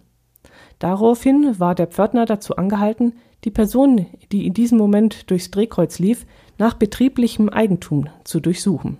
Daraufhin 0.78 1.60
war 1.60 1.74
der 1.74 1.86
Pförtner 1.86 2.24
dazu 2.24 2.56
angehalten, 2.56 3.12
die 3.44 3.50
Person, 3.50 4.06
die 4.32 4.46
in 4.46 4.54
diesem 4.54 4.78
Moment 4.78 5.30
durchs 5.30 5.50
Drehkreuz 5.50 5.98
lief, 5.98 6.24
nach 6.56 6.72
betrieblichem 6.72 7.50
Eigentum 7.50 8.08
zu 8.24 8.40
durchsuchen. 8.40 8.96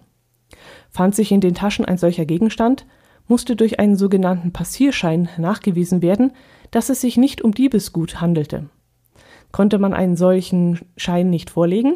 Fand 0.90 1.14
sich 1.14 1.32
in 1.32 1.40
den 1.40 1.54
Taschen 1.54 1.86
ein 1.86 1.96
solcher 1.96 2.26
Gegenstand, 2.26 2.84
musste 3.26 3.56
durch 3.56 3.80
einen 3.80 3.96
sogenannten 3.96 4.52
Passierschein 4.52 5.30
nachgewiesen 5.38 6.02
werden, 6.02 6.32
dass 6.72 6.90
es 6.90 7.00
sich 7.00 7.16
nicht 7.16 7.40
um 7.40 7.52
Diebesgut 7.52 8.20
handelte. 8.20 8.68
Konnte 9.50 9.78
man 9.78 9.94
einen 9.94 10.16
solchen 10.16 10.78
Schein 10.98 11.30
nicht 11.30 11.48
vorlegen, 11.48 11.94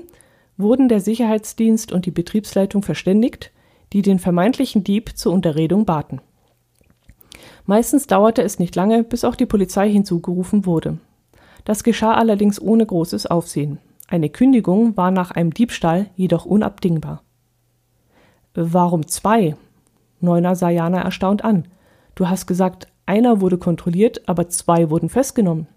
wurden 0.57 0.89
der 0.89 1.01
Sicherheitsdienst 1.01 1.93
und 1.93 2.07
die 2.07 2.11
Betriebsleitung 2.11 2.83
verständigt, 2.83 3.53
die 3.93 4.03
den 4.03 4.19
vermeintlichen 4.19 4.85
Dieb 4.85 5.17
zur 5.17 5.33
Unterredung 5.33 5.85
baten. 5.85 6.21
Meistens 7.67 8.07
dauerte 8.07 8.43
es 8.43 8.59
nicht 8.59 8.75
lange, 8.77 9.05
bis 9.05 9.25
auch 9.25 9.35
die 9.35 9.47
Polizei 9.47 9.91
hinzugerufen 9.91 10.67
wurde. 10.67 10.99
Das 11.65 11.85
geschah 11.85 12.15
allerdings 12.15 12.61
ohne 12.61 12.87
großes 12.87 13.27
Aufsehen. 13.27 13.79
Eine 14.09 14.29
Kündigung 14.29 14.97
war 14.97 15.11
nach 15.11 15.31
einem 15.31 15.55
Diebstahl 15.55 16.07
jedoch 16.17 16.45
unabdingbar. 16.45 17.23
Warum 18.55 19.07
zwei? 19.07 19.57
Neuner 20.21 20.57
sah 20.57 20.71
Jana 20.71 21.01
erstaunt 21.03 21.45
an. 21.45 21.69
Du 22.15 22.29
hast 22.29 22.47
gesagt, 22.47 22.89
einer 23.07 23.41
wurde 23.41 23.59
kontrolliert, 23.59 24.29
aber 24.29 24.49
zwei 24.49 24.91
wurden 24.91 25.09
festgenommen. 25.09 25.69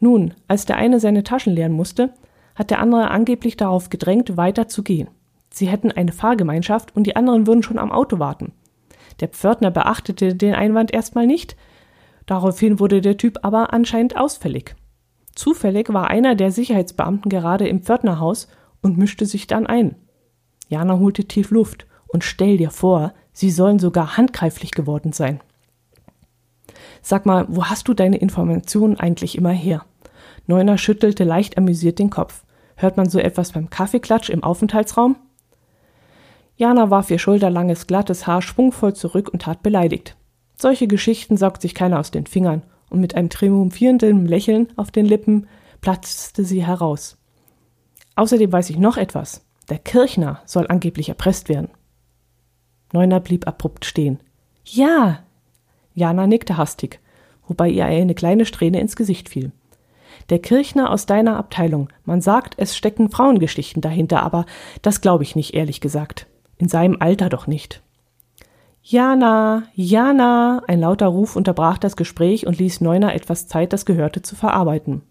Nun, 0.00 0.34
als 0.48 0.66
der 0.66 0.76
eine 0.76 1.00
seine 1.00 1.22
Taschen 1.22 1.54
leeren 1.54 1.72
musste, 1.72 2.12
hat 2.54 2.70
der 2.70 2.80
andere 2.80 3.10
angeblich 3.10 3.56
darauf 3.56 3.90
gedrängt, 3.90 4.36
weiter 4.36 4.68
zu 4.68 4.82
gehen. 4.82 5.08
Sie 5.56 5.68
hätten 5.68 5.90
eine 5.90 6.12
Fahrgemeinschaft 6.12 6.94
und 6.94 7.06
die 7.06 7.16
anderen 7.16 7.46
würden 7.46 7.62
schon 7.62 7.78
am 7.78 7.90
Auto 7.90 8.18
warten. 8.18 8.52
Der 9.20 9.28
Pförtner 9.28 9.70
beachtete 9.70 10.34
den 10.34 10.54
Einwand 10.54 10.92
erstmal 10.92 11.26
nicht, 11.26 11.56
daraufhin 12.26 12.78
wurde 12.78 13.00
der 13.00 13.16
Typ 13.16 13.38
aber 13.40 13.72
anscheinend 13.72 14.18
ausfällig. 14.18 14.76
Zufällig 15.34 15.90
war 15.94 16.08
einer 16.08 16.34
der 16.34 16.52
Sicherheitsbeamten 16.52 17.30
gerade 17.30 17.66
im 17.66 17.80
Pförtnerhaus 17.80 18.48
und 18.82 18.98
mischte 18.98 19.24
sich 19.24 19.46
dann 19.46 19.66
ein. 19.66 19.94
Jana 20.68 20.98
holte 20.98 21.24
tief 21.24 21.50
Luft 21.50 21.86
und 22.06 22.22
stell 22.22 22.58
dir 22.58 22.70
vor, 22.70 23.14
sie 23.32 23.50
sollen 23.50 23.78
sogar 23.78 24.18
handgreiflich 24.18 24.72
geworden 24.72 25.14
sein. 25.14 25.40
Sag 27.00 27.24
mal, 27.24 27.46
wo 27.48 27.64
hast 27.64 27.88
du 27.88 27.94
deine 27.94 28.18
Informationen 28.18 29.00
eigentlich 29.00 29.38
immer 29.38 29.52
her? 29.52 29.86
Neuner 30.46 30.76
schüttelte 30.76 31.24
leicht 31.24 31.56
amüsiert 31.56 31.98
den 31.98 32.10
Kopf. 32.10 32.44
Hört 32.74 32.98
man 32.98 33.08
so 33.08 33.18
etwas 33.18 33.52
beim 33.52 33.70
Kaffeeklatsch 33.70 34.28
im 34.28 34.44
Aufenthaltsraum? 34.44 35.16
Jana 36.56 36.90
warf 36.90 37.10
ihr 37.10 37.18
schulterlanges, 37.18 37.86
glattes 37.86 38.26
Haar 38.26 38.40
schwungvoll 38.40 38.94
zurück 38.94 39.28
und 39.32 39.42
tat 39.42 39.62
beleidigt. 39.62 40.16
Solche 40.56 40.86
Geschichten 40.86 41.36
saugt 41.36 41.60
sich 41.60 41.74
keiner 41.74 42.00
aus 42.00 42.10
den 42.10 42.26
Fingern, 42.26 42.62
und 42.88 43.00
mit 43.00 43.14
einem 43.14 43.28
triumphierenden 43.28 44.26
Lächeln 44.26 44.68
auf 44.76 44.90
den 44.90 45.06
Lippen 45.06 45.48
platzte 45.80 46.44
sie 46.44 46.64
heraus. 46.64 47.18
Außerdem 48.14 48.50
weiß 48.50 48.70
ich 48.70 48.78
noch 48.78 48.96
etwas. 48.96 49.44
Der 49.68 49.78
Kirchner 49.78 50.40
soll 50.46 50.66
angeblich 50.68 51.08
erpresst 51.08 51.48
werden. 51.48 51.68
Neuner 52.92 53.20
blieb 53.20 53.46
abrupt 53.46 53.84
stehen. 53.84 54.20
Ja! 54.64 55.24
Jana 55.94 56.26
nickte 56.26 56.56
hastig, 56.56 57.00
wobei 57.46 57.68
ihr 57.68 57.84
eine 57.84 58.14
kleine 58.14 58.46
Strähne 58.46 58.80
ins 58.80 58.96
Gesicht 58.96 59.28
fiel. 59.28 59.52
Der 60.30 60.38
Kirchner 60.38 60.90
aus 60.90 61.06
deiner 61.06 61.36
Abteilung. 61.36 61.88
Man 62.04 62.20
sagt, 62.20 62.54
es 62.56 62.76
stecken 62.76 63.10
Frauengeschichten 63.10 63.82
dahinter, 63.82 64.22
aber 64.22 64.46
das 64.82 65.00
glaube 65.00 65.24
ich 65.24 65.36
nicht, 65.36 65.54
ehrlich 65.54 65.80
gesagt. 65.80 66.26
In 66.58 66.68
seinem 66.68 66.96
Alter 67.00 67.28
doch 67.28 67.46
nicht. 67.46 67.82
Jana, 68.82 69.64
Jana! 69.74 70.62
Ein 70.68 70.80
lauter 70.80 71.06
Ruf 71.06 71.34
unterbrach 71.36 71.78
das 71.78 71.96
Gespräch 71.96 72.46
und 72.46 72.58
ließ 72.58 72.80
Neuner 72.80 73.14
etwas 73.14 73.48
Zeit, 73.48 73.72
das 73.72 73.84
Gehörte 73.84 74.22
zu 74.22 74.36
verarbeiten. 74.36 75.02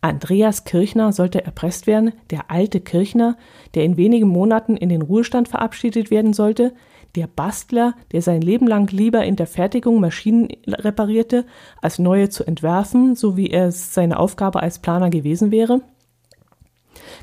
Andreas 0.00 0.64
Kirchner 0.64 1.12
sollte 1.12 1.44
erpresst 1.44 1.86
werden, 1.86 2.12
der 2.30 2.50
alte 2.50 2.80
Kirchner, 2.80 3.36
der 3.74 3.84
in 3.84 3.96
wenigen 3.96 4.28
Monaten 4.28 4.76
in 4.76 4.88
den 4.88 5.02
Ruhestand 5.02 5.48
verabschiedet 5.48 6.10
werden 6.10 6.32
sollte, 6.32 6.74
der 7.14 7.26
Bastler, 7.26 7.94
der 8.10 8.22
sein 8.22 8.40
Leben 8.40 8.66
lang 8.66 8.90
lieber 8.90 9.24
in 9.24 9.36
der 9.36 9.46
Fertigung 9.46 10.00
Maschinen 10.00 10.48
reparierte, 10.66 11.44
als 11.80 11.98
neue 11.98 12.30
zu 12.30 12.44
entwerfen, 12.44 13.16
so 13.16 13.36
wie 13.36 13.52
es 13.52 13.94
seine 13.94 14.18
Aufgabe 14.18 14.60
als 14.62 14.78
Planer 14.78 15.10
gewesen 15.10 15.50
wäre. 15.50 15.82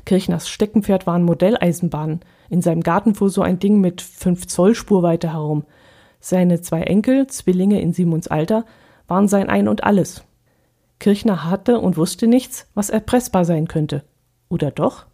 Kirchners 0.04 0.48
Steckenpferd 0.48 1.06
waren 1.06 1.24
Modelleisenbahnen. 1.24 2.20
In 2.50 2.60
seinem 2.60 2.82
Garten 2.82 3.14
fuhr 3.14 3.30
so 3.30 3.42
ein 3.42 3.60
Ding 3.60 3.80
mit 3.80 4.02
fünf 4.02 4.46
Zoll 4.48 4.74
Spurweite 4.74 5.32
herum. 5.32 5.64
Seine 6.18 6.60
zwei 6.60 6.82
Enkel, 6.82 7.28
Zwillinge 7.28 7.80
in 7.80 7.94
Simons 7.94 8.26
Alter, 8.28 8.66
waren 9.06 9.28
sein 9.28 9.48
Ein 9.48 9.68
und 9.68 9.84
Alles. 9.84 10.24
Kirchner 10.98 11.48
hatte 11.48 11.78
und 11.78 11.96
wusste 11.96 12.26
nichts, 12.26 12.66
was 12.74 12.90
erpressbar 12.90 13.44
sein 13.44 13.68
könnte. 13.68 14.04
Oder 14.48 14.72
doch? 14.72 15.06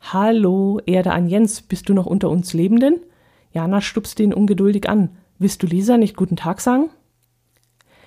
Hallo, 0.00 0.80
Erde 0.86 1.12
an 1.12 1.28
Jens, 1.28 1.62
bist 1.62 1.88
du 1.88 1.94
noch 1.94 2.06
unter 2.06 2.30
uns 2.30 2.54
Lebenden? 2.54 3.00
Jana 3.52 3.80
stupste 3.80 4.22
ihn 4.22 4.34
ungeduldig 4.34 4.88
an. 4.88 5.10
Willst 5.38 5.62
du 5.62 5.66
Lisa 5.66 5.98
nicht 5.98 6.16
guten 6.16 6.36
Tag 6.36 6.60
sagen? 6.60 6.90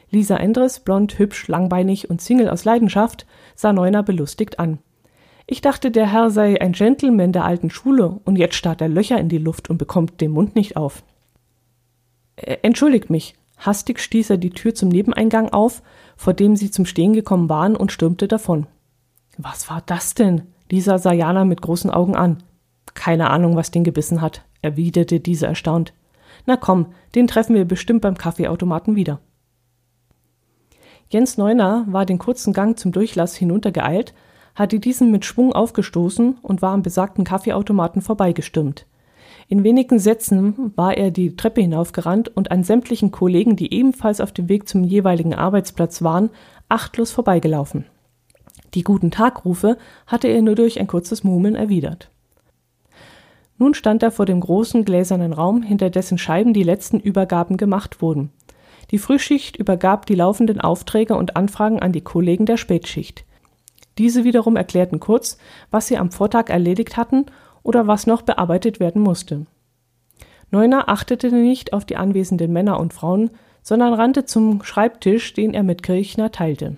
Lisa 0.10 0.38
Endres, 0.38 0.80
blond, 0.80 1.20
hübsch, 1.20 1.48
langbeinig 1.48 2.10
und 2.10 2.22
Single 2.22 2.50
aus 2.50 2.66
Leidenschaft, 2.66 3.28
sah 3.56 3.74
Neuner 3.74 4.04
belustigt 4.04 4.60
an. 4.60 4.80
Ich 5.50 5.62
dachte, 5.62 5.92
der 5.92 6.12
Herr 6.12 6.30
sei 6.30 6.60
ein 6.60 6.74
Gentleman 6.74 7.32
der 7.32 7.46
alten 7.46 7.70
Schule 7.70 8.20
und 8.26 8.36
jetzt 8.36 8.56
starrt 8.56 8.82
er 8.82 8.90
Löcher 8.90 9.18
in 9.18 9.30
die 9.30 9.38
Luft 9.38 9.70
und 9.70 9.78
bekommt 9.78 10.20
den 10.20 10.32
Mund 10.32 10.56
nicht 10.56 10.76
auf. 10.76 11.04
Äh, 12.36 12.58
entschuldigt 12.62 13.10
mich, 13.10 13.34
Hastig 13.58 14.00
stieß 14.00 14.30
er 14.30 14.38
die 14.38 14.52
Tür 14.52 14.76
zum 14.76 14.90
Nebeneingang 14.90 15.50
auf, 15.50 15.82
vor 16.16 16.34
dem 16.34 16.56
sie 16.56 16.70
zum 16.70 16.86
Stehen 16.86 17.14
gekommen 17.14 17.50
waren, 17.50 17.76
und 17.76 17.92
stürmte 17.92 18.28
davon. 18.28 18.68
Was 19.38 19.70
war 19.70 19.82
das 19.86 20.14
denn? 20.14 20.44
Lisa 20.70 20.98
sah 20.98 21.14
Jana 21.14 21.46
mit 21.46 21.62
großen 21.62 21.90
Augen 21.90 22.16
an. 22.16 22.44
Keine 22.94 23.30
Ahnung, 23.30 23.56
was 23.56 23.72
den 23.72 23.84
gebissen 23.84 24.22
hat, 24.22 24.44
erwiderte 24.62 25.20
diese 25.20 25.48
erstaunt. 25.48 25.94
Na 26.46 26.58
komm, 26.58 26.88
den 27.16 27.28
treffen 27.28 27.56
wir 27.56 27.66
bestimmt 27.66 28.02
beim 28.02 28.18
Kaffeeautomaten 28.18 28.96
wieder. 28.96 29.20
Jens 31.10 31.38
Neuner 31.38 31.86
war 31.88 32.06
den 32.06 32.20
kurzen 32.20 32.54
Gang 32.54 32.78
zum 32.78 32.92
Durchlass 32.92 33.36
hinuntergeeilt, 33.36 34.14
hatte 34.58 34.80
diesen 34.80 35.12
mit 35.12 35.24
Schwung 35.24 35.54
aufgestoßen 35.54 36.40
und 36.42 36.62
war 36.64 36.74
am 36.74 36.82
besagten 36.82 37.24
Kaffeeautomaten 37.24 38.02
vorbeigestürmt. 38.02 38.88
In 39.48 39.64
wenigen 39.64 40.00
Sätzen 40.00 40.74
war 40.76 40.98
er 40.98 41.12
die 41.12 41.36
Treppe 41.36 41.62
hinaufgerannt 41.62 42.36
und 42.36 42.52
an 42.52 42.64
sämtlichen 42.64 43.12
Kollegen, 43.12 43.56
die 43.56 43.72
ebenfalls 43.72 44.20
auf 44.20 44.32
dem 44.32 44.50
Weg 44.50 44.68
zum 44.68 44.84
jeweiligen 44.84 45.36
Arbeitsplatz 45.36 46.02
waren, 46.02 46.32
achtlos 46.70 47.12
vorbeigelaufen. 47.12 47.86
Die 48.74 48.84
guten 48.84 49.12
Tagrufe 49.12 49.78
hatte 50.08 50.28
er 50.28 50.42
nur 50.42 50.56
durch 50.56 50.80
ein 50.80 50.88
kurzes 50.88 51.24
Murmeln 51.24 51.56
erwidert. 51.56 52.10
Nun 53.60 53.76
stand 53.76 54.02
er 54.04 54.12
vor 54.12 54.26
dem 54.26 54.40
großen 54.40 54.86
gläsernen 54.86 55.34
Raum, 55.34 55.62
hinter 55.62 55.92
dessen 55.92 56.18
Scheiben 56.18 56.54
die 56.54 56.64
letzten 56.64 57.00
Übergaben 57.00 57.58
gemacht 57.58 58.02
wurden. 58.02 58.32
Die 58.90 58.98
Frühschicht 58.98 59.56
übergab 59.56 60.08
die 60.08 60.16
laufenden 60.16 60.60
Aufträge 60.60 61.16
und 61.16 61.36
Anfragen 61.36 61.80
an 61.80 61.92
die 61.92 62.02
Kollegen 62.02 62.46
der 62.46 62.58
Spätschicht. 62.58 63.24
Diese 63.98 64.24
wiederum 64.24 64.56
erklärten 64.56 65.00
kurz, 65.00 65.38
was 65.72 65.88
sie 65.88 65.98
am 65.98 66.12
Vortag 66.12 66.50
erledigt 66.50 66.98
hatten 66.98 67.26
oder 67.64 67.88
was 67.88 68.08
noch 68.08 68.22
bearbeitet 68.22 68.80
werden 68.80 69.02
musste. 69.02 69.46
Neuner 70.52 70.88
achtete 70.88 71.32
nicht 71.32 71.74
auf 71.74 71.86
die 71.86 71.98
anwesenden 71.98 72.54
Männer 72.54 72.80
und 72.80 72.94
Frauen, 72.94 73.32
sondern 73.62 73.94
rannte 73.94 74.26
zum 74.26 74.64
Schreibtisch, 74.64 75.34
den 75.34 75.54
er 75.54 75.64
mit 75.64 75.84
Kirchner 75.84 76.32
teilte. 76.32 76.78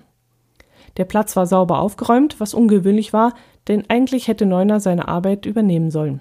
Der 0.96 1.04
Platz 1.04 1.36
war 1.36 1.46
sauber 1.46 1.78
aufgeräumt, 1.80 2.40
was 2.40 2.52
ungewöhnlich 2.52 3.12
war, 3.12 3.34
denn 3.68 3.84
eigentlich 3.88 4.26
hätte 4.26 4.46
Neuner 4.46 4.80
seine 4.80 5.06
Arbeit 5.06 5.46
übernehmen 5.46 5.92
sollen. 5.92 6.20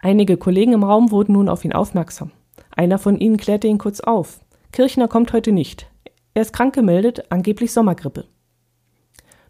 Einige 0.00 0.38
Kollegen 0.38 0.72
im 0.72 0.84
Raum 0.84 1.10
wurden 1.10 1.34
nun 1.34 1.50
auf 1.50 1.64
ihn 1.64 1.74
aufmerksam. 1.74 2.30
Einer 2.74 2.98
von 2.98 3.18
ihnen 3.18 3.36
klärte 3.36 3.68
ihn 3.68 3.78
kurz 3.78 4.00
auf. 4.00 4.40
Kirchner 4.72 5.06
kommt 5.06 5.34
heute 5.34 5.52
nicht. 5.52 5.90
Er 6.32 6.42
ist 6.42 6.54
krank 6.54 6.74
gemeldet, 6.74 7.24
angeblich 7.28 7.72
Sommergrippe. 7.72 8.24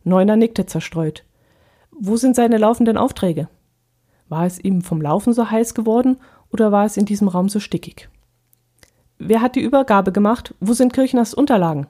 Neuner 0.05 0.37
nickte 0.37 0.67
zerstreut. 0.67 1.25
Wo 1.91 2.17
sind 2.17 2.37
seine 2.37 2.59
laufenden 2.59 2.97
Aufträge? 2.97 3.49
War 4.29 4.47
es 4.47 4.59
ihm 4.59 4.83
vom 4.83 5.01
Laufen 5.01 5.33
so 5.33 5.51
heiß 5.51 5.75
geworden 5.75 6.17
oder 6.51 6.73
war 6.73 6.85
es 6.85 6.97
in 6.97 7.05
diesem 7.05 7.29
Raum 7.29 7.49
so 7.49 7.61
stickig? 7.61 8.09
Wer 9.19 9.41
hat 9.41 9.57
die 9.57 9.61
Übergabe 9.61 10.11
gemacht? 10.11 10.55
Wo 10.59 10.73
sind 10.73 10.93
Kirchners 10.93 11.35
Unterlagen? 11.35 11.87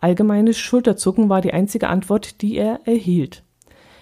Allgemeines 0.00 0.58
Schulterzucken 0.58 1.28
war 1.28 1.40
die 1.40 1.52
einzige 1.52 1.88
Antwort, 1.88 2.42
die 2.42 2.56
er 2.56 2.80
erhielt. 2.86 3.44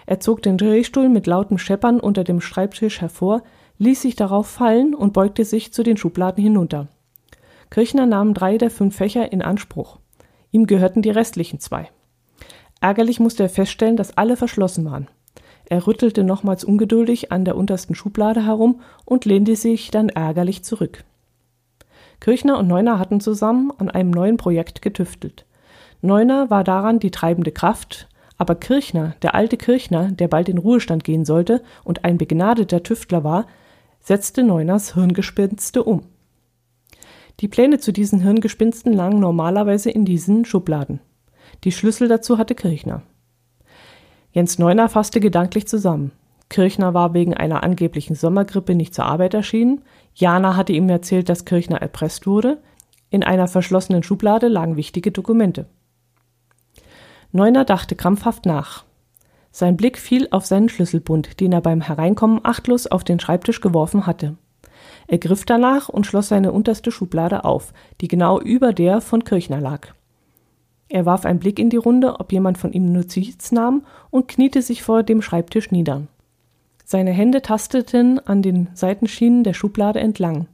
Er 0.06 0.20
zog 0.20 0.42
den 0.42 0.56
Drehstuhl 0.56 1.08
mit 1.08 1.26
lautem 1.26 1.58
Scheppern 1.58 2.00
unter 2.00 2.24
dem 2.24 2.40
Schreibtisch 2.40 3.00
hervor, 3.00 3.42
ließ 3.78 4.02
sich 4.02 4.16
darauf 4.16 4.46
fallen 4.46 4.94
und 4.94 5.12
beugte 5.12 5.44
sich 5.44 5.72
zu 5.72 5.82
den 5.82 5.96
Schubladen 5.96 6.42
hinunter. 6.42 6.88
Kirchner 7.70 8.06
nahm 8.06 8.34
drei 8.34 8.58
der 8.58 8.70
fünf 8.70 8.96
Fächer 8.96 9.32
in 9.32 9.42
Anspruch. 9.42 9.98
Ihm 10.50 10.66
gehörten 10.66 11.02
die 11.02 11.10
restlichen 11.10 11.60
zwei. 11.60 11.88
Ärgerlich 12.80 13.20
musste 13.20 13.42
er 13.42 13.48
feststellen, 13.48 13.96
dass 13.96 14.16
alle 14.16 14.36
verschlossen 14.36 14.84
waren. 14.84 15.08
Er 15.66 15.86
rüttelte 15.86 16.24
nochmals 16.24 16.64
ungeduldig 16.64 17.30
an 17.30 17.44
der 17.44 17.56
untersten 17.56 17.94
Schublade 17.94 18.44
herum 18.44 18.80
und 19.04 19.24
lehnte 19.24 19.54
sich 19.54 19.90
dann 19.90 20.08
ärgerlich 20.08 20.64
zurück. 20.64 21.04
Kirchner 22.18 22.58
und 22.58 22.68
Neuner 22.68 22.98
hatten 22.98 23.20
zusammen 23.20 23.72
an 23.78 23.88
einem 23.88 24.10
neuen 24.10 24.36
Projekt 24.36 24.82
getüftelt. 24.82 25.46
Neuner 26.02 26.50
war 26.50 26.64
daran 26.64 26.98
die 26.98 27.10
treibende 27.10 27.52
Kraft, 27.52 28.08
aber 28.36 28.54
Kirchner, 28.54 29.14
der 29.22 29.34
alte 29.34 29.56
Kirchner, 29.56 30.10
der 30.10 30.28
bald 30.28 30.48
in 30.48 30.58
Ruhestand 30.58 31.04
gehen 31.04 31.24
sollte 31.24 31.62
und 31.84 32.04
ein 32.04 32.18
begnadeter 32.18 32.82
Tüftler 32.82 33.22
war, 33.22 33.46
setzte 34.00 34.42
Neuners 34.42 34.94
Hirngespinste 34.94 35.84
um. 35.84 36.04
Die 37.40 37.48
Pläne 37.48 37.78
zu 37.78 37.92
diesen 37.92 38.20
Hirngespinsten 38.20 38.92
lagen 38.92 39.20
normalerweise 39.20 39.90
in 39.90 40.04
diesen 40.04 40.44
Schubladen. 40.44 41.00
Die 41.64 41.72
Schlüssel 41.72 42.08
dazu 42.08 42.38
hatte 42.38 42.54
Kirchner. 42.54 43.02
Jens 44.32 44.58
Neuner 44.58 44.88
fasste 44.88 45.20
gedanklich 45.20 45.66
zusammen. 45.66 46.12
Kirchner 46.48 46.94
war 46.94 47.14
wegen 47.14 47.34
einer 47.34 47.62
angeblichen 47.62 48.14
Sommergrippe 48.14 48.74
nicht 48.74 48.94
zur 48.94 49.06
Arbeit 49.06 49.34
erschienen. 49.34 49.82
Jana 50.14 50.56
hatte 50.56 50.72
ihm 50.72 50.88
erzählt, 50.88 51.28
dass 51.28 51.44
Kirchner 51.44 51.80
erpresst 51.80 52.26
wurde. 52.26 52.58
In 53.10 53.22
einer 53.22 53.48
verschlossenen 53.48 54.02
Schublade 54.02 54.48
lagen 54.48 54.76
wichtige 54.76 55.12
Dokumente. 55.12 55.66
Neuner 57.32 57.64
dachte 57.64 57.94
krampfhaft 57.94 58.46
nach. 58.46 58.84
Sein 59.52 59.76
Blick 59.76 59.98
fiel 59.98 60.28
auf 60.30 60.46
seinen 60.46 60.68
Schlüsselbund, 60.68 61.40
den 61.40 61.52
er 61.52 61.60
beim 61.60 61.80
Hereinkommen 61.80 62.40
achtlos 62.42 62.86
auf 62.86 63.04
den 63.04 63.20
Schreibtisch 63.20 63.60
geworfen 63.60 64.06
hatte. 64.06 64.36
Er 65.06 65.18
griff 65.18 65.44
danach 65.44 65.88
und 65.88 66.06
schloss 66.06 66.28
seine 66.28 66.52
unterste 66.52 66.92
Schublade 66.92 67.44
auf, 67.44 67.72
die 68.00 68.08
genau 68.08 68.40
über 68.40 68.72
der 68.72 69.00
von 69.00 69.24
Kirchner 69.24 69.60
lag. 69.60 69.88
Er 70.90 71.06
warf 71.06 71.24
einen 71.24 71.38
Blick 71.38 71.60
in 71.60 71.70
die 71.70 71.76
Runde, 71.76 72.18
ob 72.18 72.32
jemand 72.32 72.58
von 72.58 72.72
ihm 72.72 72.92
Notiz 72.92 73.52
nahm, 73.52 73.84
und 74.10 74.26
kniete 74.26 74.60
sich 74.60 74.82
vor 74.82 75.04
dem 75.04 75.22
Schreibtisch 75.22 75.70
nieder. 75.70 76.02
Seine 76.84 77.12
Hände 77.12 77.42
tasteten 77.42 78.18
an 78.26 78.42
den 78.42 78.68
Seitenschienen 78.74 79.44
der 79.44 79.54
Schublade 79.54 80.00
entlang. 80.00 80.48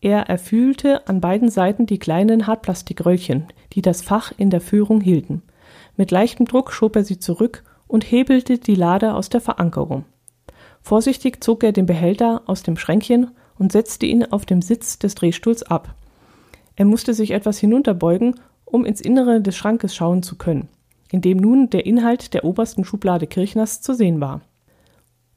Er 0.00 0.28
erfühlte 0.28 1.08
an 1.08 1.20
beiden 1.20 1.48
Seiten 1.48 1.86
die 1.86 1.98
kleinen 1.98 2.46
Hartplastikröllchen, 2.46 3.48
die 3.72 3.82
das 3.82 4.02
Fach 4.02 4.32
in 4.36 4.50
der 4.50 4.60
Führung 4.60 5.00
hielten. 5.00 5.42
Mit 5.96 6.12
leichtem 6.12 6.46
Druck 6.46 6.72
schob 6.72 6.94
er 6.94 7.04
sie 7.04 7.18
zurück 7.18 7.64
und 7.88 8.04
hebelte 8.04 8.58
die 8.58 8.76
Lade 8.76 9.14
aus 9.14 9.30
der 9.30 9.40
Verankerung. 9.40 10.04
Vorsichtig 10.80 11.42
zog 11.42 11.64
er 11.64 11.72
den 11.72 11.86
Behälter 11.86 12.42
aus 12.46 12.62
dem 12.62 12.76
Schränkchen 12.76 13.32
und 13.58 13.72
setzte 13.72 14.06
ihn 14.06 14.24
auf 14.24 14.46
dem 14.46 14.62
Sitz 14.62 15.00
des 15.00 15.16
Drehstuhls 15.16 15.64
ab. 15.64 15.96
Er 16.76 16.84
musste 16.84 17.14
sich 17.14 17.32
etwas 17.32 17.58
hinunterbeugen, 17.58 18.36
um 18.72 18.84
ins 18.84 19.00
Innere 19.00 19.40
des 19.40 19.56
Schrankes 19.56 19.94
schauen 19.94 20.22
zu 20.22 20.36
können, 20.36 20.68
in 21.10 21.20
dem 21.20 21.38
nun 21.38 21.70
der 21.70 21.86
Inhalt 21.86 22.34
der 22.34 22.44
obersten 22.44 22.84
Schublade 22.84 23.26
Kirchners 23.26 23.82
zu 23.82 23.94
sehen 23.94 24.20
war. 24.20 24.40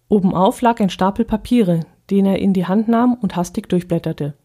Obenauf 0.08 0.62
lag 0.62 0.80
ein 0.80 0.90
Stapel 0.90 1.26
Papiere, 1.26 1.82
den 2.10 2.26
er 2.26 2.40
in 2.40 2.54
die 2.54 2.66
Hand 2.66 2.88
nahm 2.88 3.16
und 3.16 3.36
hastig 3.36 3.68
durchblätterte. 3.70 4.36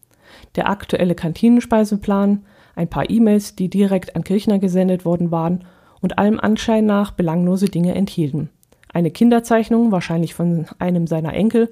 Der 0.55 0.69
aktuelle 0.69 1.15
Kantinenspeiseplan, 1.15 2.43
ein 2.75 2.89
paar 2.89 3.09
E-Mails, 3.09 3.55
die 3.55 3.69
direkt 3.69 4.15
an 4.15 4.23
Kirchner 4.23 4.59
gesendet 4.59 5.05
worden 5.05 5.31
waren 5.31 5.65
und 6.01 6.17
allem 6.17 6.39
Anschein 6.39 6.85
nach 6.85 7.11
belanglose 7.11 7.67
Dinge 7.67 7.95
enthielten. 7.95 8.49
Eine 8.91 9.11
Kinderzeichnung, 9.11 9.91
wahrscheinlich 9.91 10.33
von 10.33 10.65
einem 10.79 11.07
seiner 11.07 11.33
Enkel, 11.33 11.71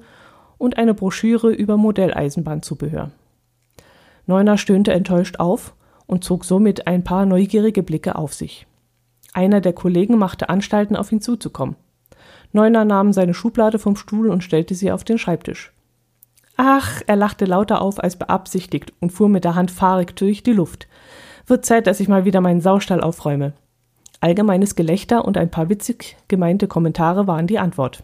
und 0.57 0.77
eine 0.77 0.93
Broschüre 0.93 1.51
über 1.51 1.77
Modelleisenbahnzubehör. 1.77 3.11
Neuner 4.27 4.57
stöhnte 4.57 4.93
enttäuscht 4.93 5.39
auf 5.39 5.73
und 6.09 6.23
zog 6.23 6.43
somit 6.43 6.87
ein 6.87 7.03
paar 7.03 7.25
neugierige 7.25 7.83
Blicke 7.83 8.15
auf 8.15 8.33
sich. 8.33 8.65
Einer 9.31 9.61
der 9.61 9.73
Kollegen 9.73 10.17
machte 10.17 10.49
Anstalten, 10.49 10.95
auf 10.95 11.11
ihn 11.11 11.21
zuzukommen. 11.21 11.75
Neuner 12.51 12.83
nahm 12.83 13.13
seine 13.13 13.35
Schublade 13.35 13.77
vom 13.77 13.95
Stuhl 13.95 14.29
und 14.29 14.43
stellte 14.43 14.73
sie 14.73 14.91
auf 14.91 15.03
den 15.03 15.19
Schreibtisch. 15.19 15.71
Ach, 16.57 17.01
er 17.05 17.15
lachte 17.15 17.45
lauter 17.45 17.81
auf 17.81 18.03
als 18.03 18.17
beabsichtigt 18.17 18.91
und 18.99 19.11
fuhr 19.11 19.29
mit 19.29 19.43
der 19.43 19.53
Hand 19.53 19.69
fahrig 19.69 20.15
durch 20.15 20.41
die 20.41 20.51
Luft. 20.51 20.87
Wird 21.45 21.63
Zeit, 21.63 21.85
dass 21.85 21.99
ich 21.99 22.07
mal 22.07 22.25
wieder 22.25 22.41
meinen 22.41 22.59
Saustall 22.59 23.01
aufräume. 23.01 23.53
Allgemeines 24.19 24.75
Gelächter 24.75 25.25
und 25.25 25.37
ein 25.37 25.51
paar 25.51 25.69
witzig 25.69 26.17
gemeinte 26.27 26.67
Kommentare 26.67 27.27
waren 27.27 27.45
die 27.45 27.59
Antwort. 27.59 28.03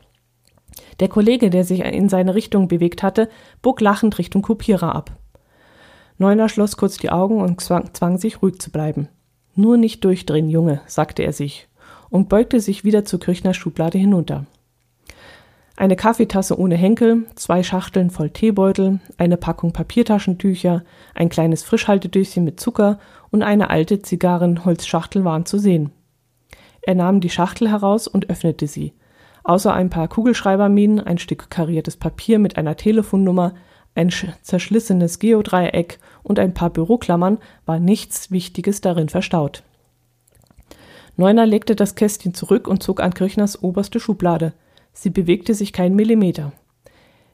Der 1.00 1.10
Kollege, 1.10 1.50
der 1.50 1.64
sich 1.64 1.82
in 1.82 2.08
seine 2.08 2.36
Richtung 2.36 2.68
bewegt 2.68 3.02
hatte, 3.02 3.30
bog 3.64 3.82
lachend 3.82 4.20
Richtung 4.20 4.44
Kopierer 4.44 4.94
ab. 4.94 5.12
Neuner 6.18 6.50
schloss 6.50 6.78
kurz 6.78 6.98
die 6.98 7.10
Augen 7.10 7.42
und 7.42 7.60
zwang, 7.62 7.94
zwang 7.94 8.18
sich 8.18 8.42
ruhig 8.42 8.60
zu 8.60 8.72
bleiben. 8.72 9.10
Nur 9.56 9.78
nicht 9.78 10.04
durchdrehen, 10.04 10.50
Junge, 10.50 10.82
sagte 10.86 11.24
er 11.24 11.34
sich 11.34 11.68
und 12.10 12.30
beugte 12.30 12.60
sich 12.60 12.84
wieder 12.84 13.06
zur 13.06 13.20
Kirchners 13.20 13.58
Schublade 13.58 13.98
hinunter. 13.98 14.46
Eine 15.78 15.98
Kaffeetasse 15.98 16.58
ohne 16.58 16.76
Henkel, 16.76 17.26
zwei 17.36 17.62
Schachteln 17.62 18.10
voll 18.10 18.30
Teebeutel, 18.30 19.00
eine 19.18 19.36
Packung 19.36 19.74
Papiertaschentücher, 19.74 20.84
ein 21.14 21.28
kleines 21.28 21.64
Frischhaltedöschen 21.64 22.46
mit 22.46 22.62
Zucker 22.62 23.00
und 23.30 23.44
eine 23.44 23.70
alte 23.70 24.02
Zigarrenholzschachtel 24.02 25.26
waren 25.26 25.46
zu 25.46 25.60
sehen. 25.60 25.92
Er 26.82 26.96
nahm 26.96 27.20
die 27.20 27.30
Schachtel 27.30 27.70
heraus 27.70 28.08
und 28.08 28.30
öffnete 28.30 28.68
sie. 28.68 28.94
Außer 29.44 29.74
ein 29.74 29.90
paar 29.90 30.08
Kugelschreiberminen, 30.08 31.02
ein 31.02 31.18
Stück 31.18 31.50
kariertes 31.50 31.98
Papier 31.98 32.40
mit 32.40 32.58
einer 32.58 32.78
Telefonnummer, 32.78 33.54
ein 33.96 34.12
zerschlissenes 34.42 35.20
Geodreieck 35.20 36.00
und 36.22 36.38
ein 36.38 36.54
paar 36.54 36.70
Büroklammern 36.70 37.38
war 37.66 37.80
nichts 37.80 38.30
Wichtiges 38.30 38.82
darin 38.82 39.10
verstaut. 39.10 39.64
Neuner 41.18 41.46
legte 41.46 41.76
das 41.76 41.96
Kästchen 41.96 42.34
zurück 42.34 42.68
und 42.68 42.84
zog 42.84 43.02
an 43.02 43.14
Kirchners 43.14 43.64
oberste 43.64 44.02
Schublade. 44.02 44.54
Sie 44.94 45.10
bewegte 45.10 45.54
sich 45.54 45.72
keinen 45.72 45.96
Millimeter. 45.96 46.52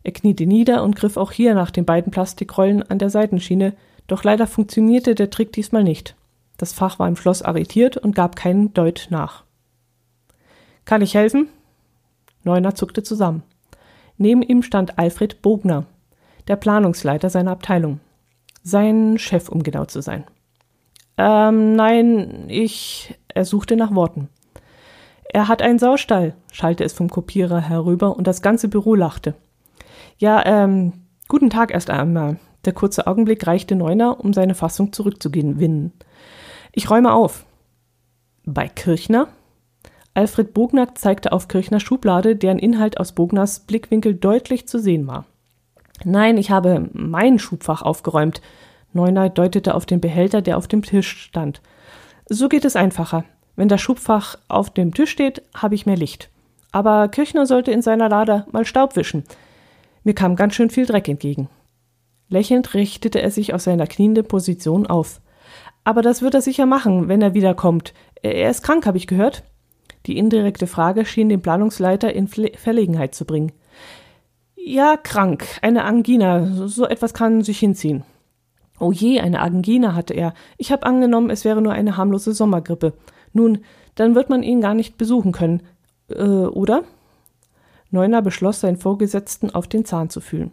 Er 0.03 0.11
kniete 0.11 0.45
nieder 0.45 0.83
und 0.83 0.95
griff 0.95 1.17
auch 1.17 1.31
hier 1.31 1.55
nach 1.55 1.71
den 1.71 1.85
beiden 1.85 2.11
Plastikrollen 2.11 2.83
an 2.83 2.99
der 2.99 3.09
Seitenschiene, 3.09 3.73
doch 4.07 4.23
leider 4.23 4.45
funktionierte 4.45 5.15
der 5.15 5.29
Trick 5.29 5.51
diesmal 5.53 5.83
nicht. 5.83 6.15
Das 6.57 6.73
Fach 6.73 6.99
war 6.99 7.07
im 7.07 7.15
Schloss 7.15 7.41
arretiert 7.41 7.97
und 7.97 8.15
gab 8.15 8.35
keinen 8.35 8.73
Deut 8.73 9.07
nach. 9.09 9.43
Kann 10.85 11.01
ich 11.01 11.15
helfen? 11.15 11.47
Neuner 12.43 12.75
zuckte 12.75 13.03
zusammen. 13.03 13.43
Neben 14.17 14.43
ihm 14.43 14.61
stand 14.61 14.99
Alfred 14.99 15.41
Bogner, 15.41 15.85
der 16.51 16.57
Planungsleiter 16.57 17.29
seiner 17.29 17.51
Abteilung. 17.51 18.01
Sein 18.61 19.17
Chef, 19.17 19.47
um 19.47 19.63
genau 19.63 19.85
zu 19.85 20.01
sein. 20.01 20.25
Ähm, 21.17 21.77
nein, 21.77 22.45
ich. 22.49 23.17
Er 23.33 23.45
suchte 23.45 23.77
nach 23.77 23.95
Worten. 23.95 24.27
Er 25.23 25.47
hat 25.47 25.61
einen 25.61 25.79
Saustall, 25.79 26.35
schallte 26.51 26.83
es 26.83 26.91
vom 26.91 27.09
Kopierer 27.09 27.61
herüber 27.61 28.17
und 28.17 28.27
das 28.27 28.41
ganze 28.41 28.67
Büro 28.67 28.95
lachte. 28.95 29.35
Ja, 30.17 30.45
ähm, 30.45 30.91
guten 31.29 31.49
Tag 31.49 31.71
erst 31.71 31.89
einmal. 31.89 32.37
Der 32.65 32.73
kurze 32.73 33.07
Augenblick 33.07 33.47
reichte 33.47 33.77
Neuner, 33.77 34.19
um 34.19 34.33
seine 34.33 34.53
Fassung 34.53 34.91
zurückzugewinnen. 34.91 35.93
Ich 36.73 36.89
räume 36.89 37.13
auf. 37.13 37.45
Bei 38.43 38.67
Kirchner? 38.67 39.29
Alfred 40.13 40.53
Bogner 40.53 40.95
zeigte 40.95 41.31
auf 41.31 41.47
Kirchners 41.47 41.83
Schublade, 41.83 42.35
deren 42.35 42.59
Inhalt 42.59 42.99
aus 42.99 43.13
Bogners 43.13 43.61
Blickwinkel 43.61 44.15
deutlich 44.15 44.67
zu 44.67 44.79
sehen 44.79 45.07
war. 45.07 45.25
Nein, 46.05 46.37
ich 46.37 46.51
habe 46.51 46.89
mein 46.93 47.39
Schubfach 47.39 47.81
aufgeräumt. 47.81 48.41
Neuner 48.93 49.29
deutete 49.29 49.75
auf 49.75 49.85
den 49.85 50.01
Behälter, 50.01 50.41
der 50.41 50.57
auf 50.57 50.67
dem 50.67 50.81
Tisch 50.81 51.09
stand. 51.23 51.61
So 52.27 52.49
geht 52.49 52.65
es 52.65 52.75
einfacher. 52.75 53.23
Wenn 53.55 53.67
das 53.67 53.81
Schubfach 53.81 54.37
auf 54.47 54.69
dem 54.69 54.93
Tisch 54.93 55.11
steht, 55.11 55.41
habe 55.55 55.75
ich 55.75 55.85
mehr 55.85 55.97
Licht. 55.97 56.29
Aber 56.71 57.07
Kirchner 57.09 57.45
sollte 57.45 57.71
in 57.71 57.81
seiner 57.81 58.09
Lade 58.09 58.45
mal 58.51 58.65
Staub 58.65 58.95
wischen. 58.95 59.23
Mir 60.03 60.13
kam 60.13 60.35
ganz 60.35 60.55
schön 60.55 60.69
viel 60.69 60.85
Dreck 60.85 61.07
entgegen. 61.07 61.49
Lächelnd 62.29 62.73
richtete 62.73 63.21
er 63.21 63.29
sich 63.29 63.53
aus 63.53 63.65
seiner 63.65 63.87
knienden 63.87 64.25
Position 64.25 64.87
auf. 64.87 65.21
Aber 65.83 66.01
das 66.01 66.21
wird 66.21 66.33
er 66.33 66.41
sicher 66.41 66.65
machen, 66.65 67.07
wenn 67.07 67.21
er 67.21 67.33
wiederkommt. 67.33 67.93
Er 68.21 68.49
ist 68.49 68.63
krank, 68.63 68.85
habe 68.85 68.97
ich 68.97 69.07
gehört. 69.07 69.43
Die 70.05 70.17
indirekte 70.17 70.67
Frage 70.67 71.05
schien 71.05 71.29
den 71.29 71.41
Planungsleiter 71.41 72.13
in 72.13 72.27
Verlegenheit 72.27 73.13
zu 73.13 73.25
bringen. 73.25 73.51
Ja, 74.63 74.95
krank, 74.95 75.45
eine 75.61 75.83
Angina, 75.85 76.67
so 76.67 76.85
etwas 76.85 77.13
kann 77.13 77.43
sich 77.43 77.59
hinziehen. 77.59 78.03
Oh 78.79 78.91
je, 78.91 79.19
eine 79.19 79.41
Angina 79.41 79.95
hatte 79.95 80.13
er. 80.13 80.33
Ich 80.57 80.71
habe 80.71 80.85
angenommen, 80.85 81.29
es 81.29 81.45
wäre 81.45 81.61
nur 81.61 81.73
eine 81.73 81.97
harmlose 81.97 82.33
Sommergrippe. 82.33 82.93
Nun, 83.33 83.59
dann 83.95 84.15
wird 84.15 84.29
man 84.29 84.43
ihn 84.43 84.61
gar 84.61 84.73
nicht 84.73 84.97
besuchen 84.97 85.31
können. 85.31 85.61
Äh, 86.09 86.23
oder? 86.23 86.83
Neuner 87.89 88.21
beschloss, 88.21 88.61
seinen 88.61 88.77
Vorgesetzten 88.77 89.49
auf 89.49 89.67
den 89.67 89.85
Zahn 89.85 90.09
zu 90.09 90.21
fühlen. 90.21 90.51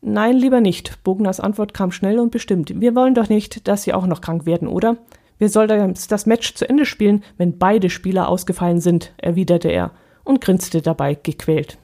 Nein, 0.00 0.36
lieber 0.36 0.60
nicht. 0.60 1.02
Bogners 1.04 1.40
Antwort 1.40 1.74
kam 1.74 1.92
schnell 1.92 2.18
und 2.18 2.30
bestimmt. 2.30 2.80
Wir 2.80 2.94
wollen 2.94 3.14
doch 3.14 3.28
nicht, 3.28 3.68
dass 3.68 3.82
Sie 3.82 3.92
auch 3.92 4.06
noch 4.06 4.20
krank 4.20 4.46
werden, 4.46 4.68
oder? 4.68 4.96
Wir 5.38 5.50
sollen 5.50 5.94
das 6.08 6.26
Match 6.26 6.54
zu 6.54 6.68
Ende 6.68 6.86
spielen, 6.86 7.22
wenn 7.36 7.58
beide 7.58 7.90
Spieler 7.90 8.28
ausgefallen 8.28 8.80
sind, 8.80 9.12
erwiderte 9.18 9.68
er 9.68 9.90
und 10.24 10.40
grinste 10.40 10.80
dabei 10.80 11.14
gequält. 11.14 11.78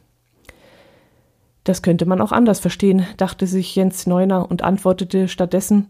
Das 1.65 1.83
könnte 1.83 2.07
man 2.07 2.21
auch 2.21 2.33
anders 2.33 2.59
verstehen, 2.59 3.07
dachte 3.17 3.47
sich 3.47 3.77
Jens 3.77 4.07
Neuner 4.07 4.51
und 4.51 4.63
antwortete 4.63 5.29
stattdessen 5.29 5.87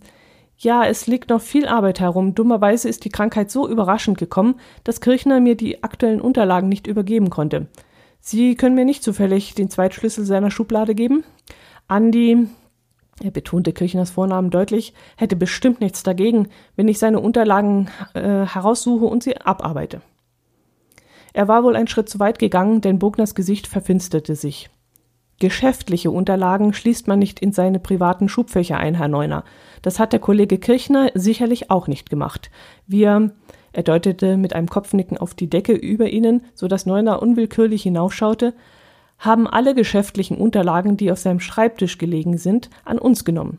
Ja, 0.59 0.85
es 0.85 1.07
liegt 1.07 1.31
noch 1.31 1.41
viel 1.41 1.67
Arbeit 1.67 2.01
herum. 2.01 2.35
Dummerweise 2.35 2.89
ist 2.89 3.05
die 3.05 3.11
Krankheit 3.11 3.51
so 3.51 3.69
überraschend 3.69 4.19
gekommen, 4.19 4.57
dass 4.85 5.01
Kirchner 5.01 5.41
mir 5.41 5.57
die 5.57 5.83
aktuellen 5.83 6.21
Unterlagen 6.21 6.69
nicht 6.69 6.87
übergeben 6.87 7.31
konnte. 7.31 7.69
Sie 8.21 8.55
können 8.55 8.77
mir 8.77 8.85
nicht 8.85 9.03
zufällig 9.03 9.55
den 9.55 9.71
Zweitschlüssel 9.71 10.25
seiner 10.25 10.51
Schublade 10.51 10.95
geben? 10.95 11.25
Andi, 11.89 12.47
er 13.23 13.31
betonte 13.31 13.73
Kirchners 13.73 14.11
Vornamen 14.11 14.51
deutlich, 14.51 14.95
hätte 15.17 15.37
bestimmt 15.37 15.81
nichts 15.81 16.03
dagegen, 16.03 16.49
wenn 16.77 16.89
ich 16.89 16.99
seine 16.99 17.21
Unterlagen 17.21 17.89
äh, 18.15 18.47
heraussuche 18.47 19.05
und 19.05 19.23
sie 19.23 19.37
abarbeite. 19.39 20.03
Er 21.33 21.49
war 21.49 21.65
wohl 21.65 21.77
einen 21.77 21.89
Schritt 21.89 22.09
zu 22.09 22.19
weit 22.19 22.39
gegangen, 22.39 22.81
denn 22.81 22.99
Bogners 22.99 23.35
Gesicht 23.35 23.67
verfinsterte 23.67 24.37
sich. 24.37 24.71
Geschäftliche 25.39 26.11
Unterlagen 26.11 26.73
schließt 26.73 27.09
man 27.09 27.19
nicht 27.19 27.41
in 27.41 27.53
seine 27.53 27.81
privaten 27.81 28.29
Schubfächer 28.29 28.77
ein, 28.77 28.95
Herr 28.95 29.09
Neuner. 29.09 29.45
Das 29.83 29.99
hat 29.99 30.13
der 30.13 30.21
Kollege 30.21 30.59
Kirchner 30.59 31.11
sicherlich 31.15 31.71
auch 31.71 31.89
nicht 31.89 32.11
gemacht. 32.11 32.51
Wir, 32.87 33.33
er 33.73 33.83
deutete 33.83 34.37
mit 34.37 34.55
einem 34.55 34.69
Kopfnicken 34.69 35.19
auf 35.19 35.35
die 35.35 35.51
Decke 35.51 35.73
über 35.73 36.09
ihnen, 36.09 36.45
so 36.55 36.69
dass 36.69 36.87
Neuner 36.87 37.21
unwillkürlich 37.23 37.83
hinaufschaute, 37.83 38.55
haben 39.19 39.47
alle 39.47 39.75
geschäftlichen 39.75 40.37
Unterlagen, 40.37 40.97
die 40.97 41.11
auf 41.11 41.19
seinem 41.19 41.41
Schreibtisch 41.41 41.99
gelegen 41.99 42.39
sind, 42.39 42.71
an 42.85 42.99
uns 42.99 43.25
genommen. 43.25 43.59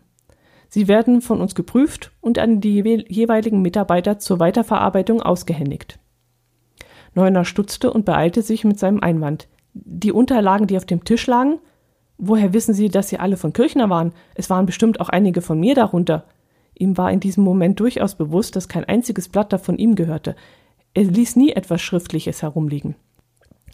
Sie 0.70 0.88
werden 0.88 1.22
von 1.22 1.40
uns 1.40 1.54
geprüft 1.54 2.12
und 2.20 2.40
an 2.40 2.60
die 2.60 2.82
jeweiligen 3.08 3.62
Mitarbeiter 3.62 4.20
zur 4.20 4.40
Weiterverarbeitung 4.40 5.22
ausgehändigt. 5.22 6.00
Neuner 7.14 7.46
stutzte 7.46 7.94
und 7.94 8.06
beeilte 8.06 8.42
sich 8.42 8.64
mit 8.64 8.80
seinem 8.80 9.02
Einwand. 9.02 9.48
Die 9.74 10.12
Unterlagen, 10.12 10.68
die 10.68 10.78
auf 10.78 10.86
dem 10.86 11.04
Tisch 11.04 11.28
lagen? 11.28 11.60
Woher 12.18 12.54
wissen 12.54 12.74
Sie, 12.74 12.90
dass 12.90 13.10
sie 13.10 13.20
alle 13.20 13.38
von 13.38 13.54
Kirchner 13.54 13.90
waren? 13.90 14.14
Es 14.36 14.50
waren 14.50 14.66
bestimmt 14.66 15.00
auch 15.00 15.10
einige 15.10 15.42
von 15.42 15.60
mir 15.60 15.76
darunter. 15.76 16.26
Ihm 16.76 16.98
war 16.98 17.12
in 17.12 17.20
diesem 17.20 17.44
Moment 17.44 17.80
durchaus 17.80 18.16
bewusst, 18.16 18.56
dass 18.56 18.68
kein 18.68 18.86
einziges 18.86 19.30
Blatt 19.30 19.52
davon 19.52 19.78
ihm 19.78 19.96
gehörte. 19.96 20.36
Er 20.94 21.04
ließ 21.04 21.36
nie 21.36 21.52
etwas 21.52 21.82
Schriftliches 21.82 22.42
herumliegen. 22.42 22.96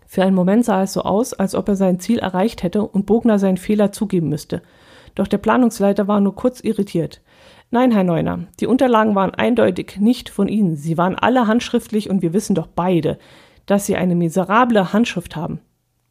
Für 0.06 0.24
einen 0.24 0.36
Moment 0.36 0.66
sah 0.66 0.84
es 0.84 0.94
so 0.94 1.04
aus, 1.04 1.34
als 1.34 1.54
ob 1.54 1.68
er 1.68 1.76
sein 1.76 2.00
Ziel 2.00 2.20
erreicht 2.20 2.64
hätte 2.64 2.82
und 2.84 3.06
Bogner 3.06 3.38
seinen 3.38 3.58
Fehler 3.58 3.92
zugeben 3.92 4.30
müsste. 4.30 4.62
Doch 5.16 5.28
der 5.28 5.38
Planungsleiter 5.38 6.08
war 6.08 6.20
nur 6.20 6.36
kurz 6.36 6.62
irritiert. 6.62 7.22
Nein, 7.72 7.92
Herr 7.92 8.04
Neuner, 8.04 8.48
die 8.60 8.68
Unterlagen 8.68 9.14
waren 9.14 9.36
eindeutig 9.36 9.98
nicht 10.00 10.30
von 10.30 10.48
Ihnen. 10.48 10.76
Sie 10.76 10.98
waren 10.98 11.16
alle 11.16 11.46
handschriftlich 11.46 12.10
und 12.10 12.22
wir 12.22 12.34
wissen 12.34 12.56
doch 12.56 12.68
beide, 12.68 13.20
dass 13.68 13.86
Sie 13.86 13.96
eine 13.96 14.16
miserable 14.16 14.92
Handschrift 14.94 15.36
haben. 15.36 15.60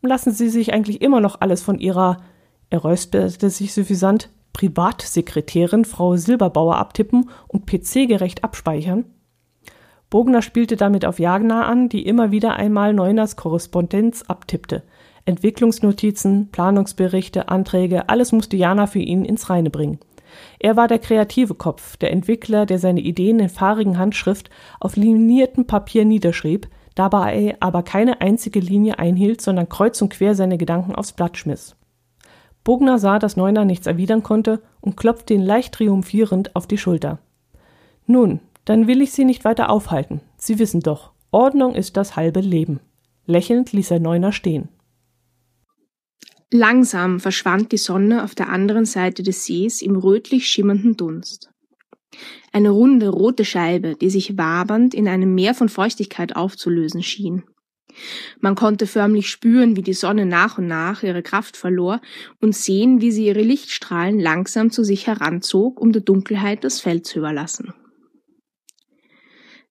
Lassen 0.01 0.33
Sie 0.33 0.49
sich 0.49 0.73
eigentlich 0.73 1.03
immer 1.03 1.21
noch 1.21 1.41
alles 1.41 1.63
von 1.63 1.79
Ihrer, 1.79 2.19
er 2.71 2.79
räusperte 2.79 3.51
sich 3.51 3.75
suffisant, 3.75 4.31
Privatsekretärin 4.53 5.85
Frau 5.85 6.17
Silberbauer 6.17 6.77
abtippen 6.77 7.31
und 7.49 7.67
PC-gerecht 7.67 8.45
abspeichern? 8.45 9.05
Bogner 10.11 10.41
spielte 10.41 10.77
damit 10.77 11.05
auf 11.05 11.19
Jagna 11.19 11.67
an, 11.67 11.89
die 11.89 12.07
immer 12.07 12.31
wieder 12.31 12.57
einmal 12.57 12.95
Neuners 12.95 13.37
Korrespondenz 13.37 14.23
abtippte. 14.23 14.83
Entwicklungsnotizen, 15.27 16.51
Planungsberichte, 16.51 17.49
Anträge, 17.49 18.09
alles 18.09 18.33
musste 18.33 18.57
Jana 18.57 18.87
für 18.87 19.01
ihn 19.01 19.25
ins 19.25 19.51
Reine 19.51 19.69
bringen. 19.69 19.99
Er 20.59 20.77
war 20.77 20.89
der 20.89 20.99
kreative 20.99 21.55
Kopf, 21.55 21.97
der 21.99 22.13
Entwickler, 22.13 22.67
der 22.67 22.79
seine 22.79 23.01
Ideen 23.01 23.39
in 23.39 23.49
fahrigen 23.49 23.99
Handschrift 23.99 24.49
auf 24.81 24.97
liniertem 24.97 25.67
Papier 25.67 26.05
niederschrieb, 26.05 26.69
dabei 26.99 27.57
aber 27.61 27.83
keine 27.83 28.21
einzige 28.21 28.61
Linie 28.61 28.99
einhielt, 28.99 29.41
sondern 29.41 29.69
kreuz 29.69 30.01
und 30.03 30.11
quer 30.11 30.35
seine 30.35 30.59
Gedanken 30.59 30.95
aufs 30.95 31.13
Blatt 31.13 31.37
schmiss. 31.37 31.77
Bogner 32.65 32.99
sah, 32.99 33.19
dass 33.19 33.37
Neuner 33.37 33.65
nichts 33.65 33.87
erwidern 33.87 34.23
konnte 34.23 34.61
und 34.81 34.97
klopfte 34.97 35.35
ihn 35.35 35.43
leicht 35.43 35.75
triumphierend 35.75 36.55
auf 36.57 36.67
die 36.67 36.79
Schulter. 36.79 37.19
Nun, 38.07 38.41
dann 38.65 38.87
will 38.87 39.01
ich 39.01 39.13
Sie 39.13 39.25
nicht 39.25 39.45
weiter 39.45 39.71
aufhalten. 39.71 40.21
Sie 40.37 40.59
wissen 40.59 40.81
doch, 40.81 41.13
Ordnung 41.31 41.75
ist 41.75 41.97
das 41.97 42.17
halbe 42.17 42.41
Leben. 42.41 42.81
Lächelnd 43.27 43.73
ließ 43.73 43.91
er 43.91 44.01
Neuner 44.01 44.33
stehen. 44.33 44.69
Langsam 46.51 47.21
verschwand 47.21 47.73
die 47.73 47.79
Sonne 47.79 48.25
auf 48.25 48.35
der 48.35 48.49
anderen 48.49 48.87
Seite 48.87 49.23
des 49.23 49.45
Sees 49.45 49.83
im 49.83 49.97
rötlich 49.97 50.49
schimmernden 50.49 50.97
Dunst. 50.97 51.51
Eine 52.53 52.71
runde 52.71 53.09
rote 53.09 53.45
Scheibe, 53.45 53.95
die 53.95 54.11
sich 54.11 54.39
wabernd 54.39 54.95
in 54.95 55.09
einem 55.09 55.35
Meer 55.35 55.55
von 55.55 55.69
Feuchtigkeit 55.69 56.37
aufzulösen 56.37 57.03
schien. 57.03 57.45
Man 58.41 58.55
konnte 58.55 58.87
förmlich 58.87 59.29
spüren, 59.29 59.77
wie 59.77 59.83
die 59.83 59.93
Sonne 59.93 60.27
nach 60.27 60.59
und 60.59 60.67
nach 60.67 61.03
ihre 61.03 61.23
Kraft 61.23 61.57
verlor 61.57 62.01
und 62.41 62.55
sehen, 62.55 63.01
wie 63.01 63.11
sie 63.11 63.27
ihre 63.27 63.43
Lichtstrahlen 63.43 64.21
langsam 64.21 64.71
zu 64.71 64.85
sich 64.85 65.07
heranzog, 65.07 65.81
um 65.81 65.93
der 65.93 66.03
Dunkelheit 66.03 66.65
das 66.65 66.81
Feld 66.81 67.07
zu 67.07 67.19
überlassen. 67.19 67.75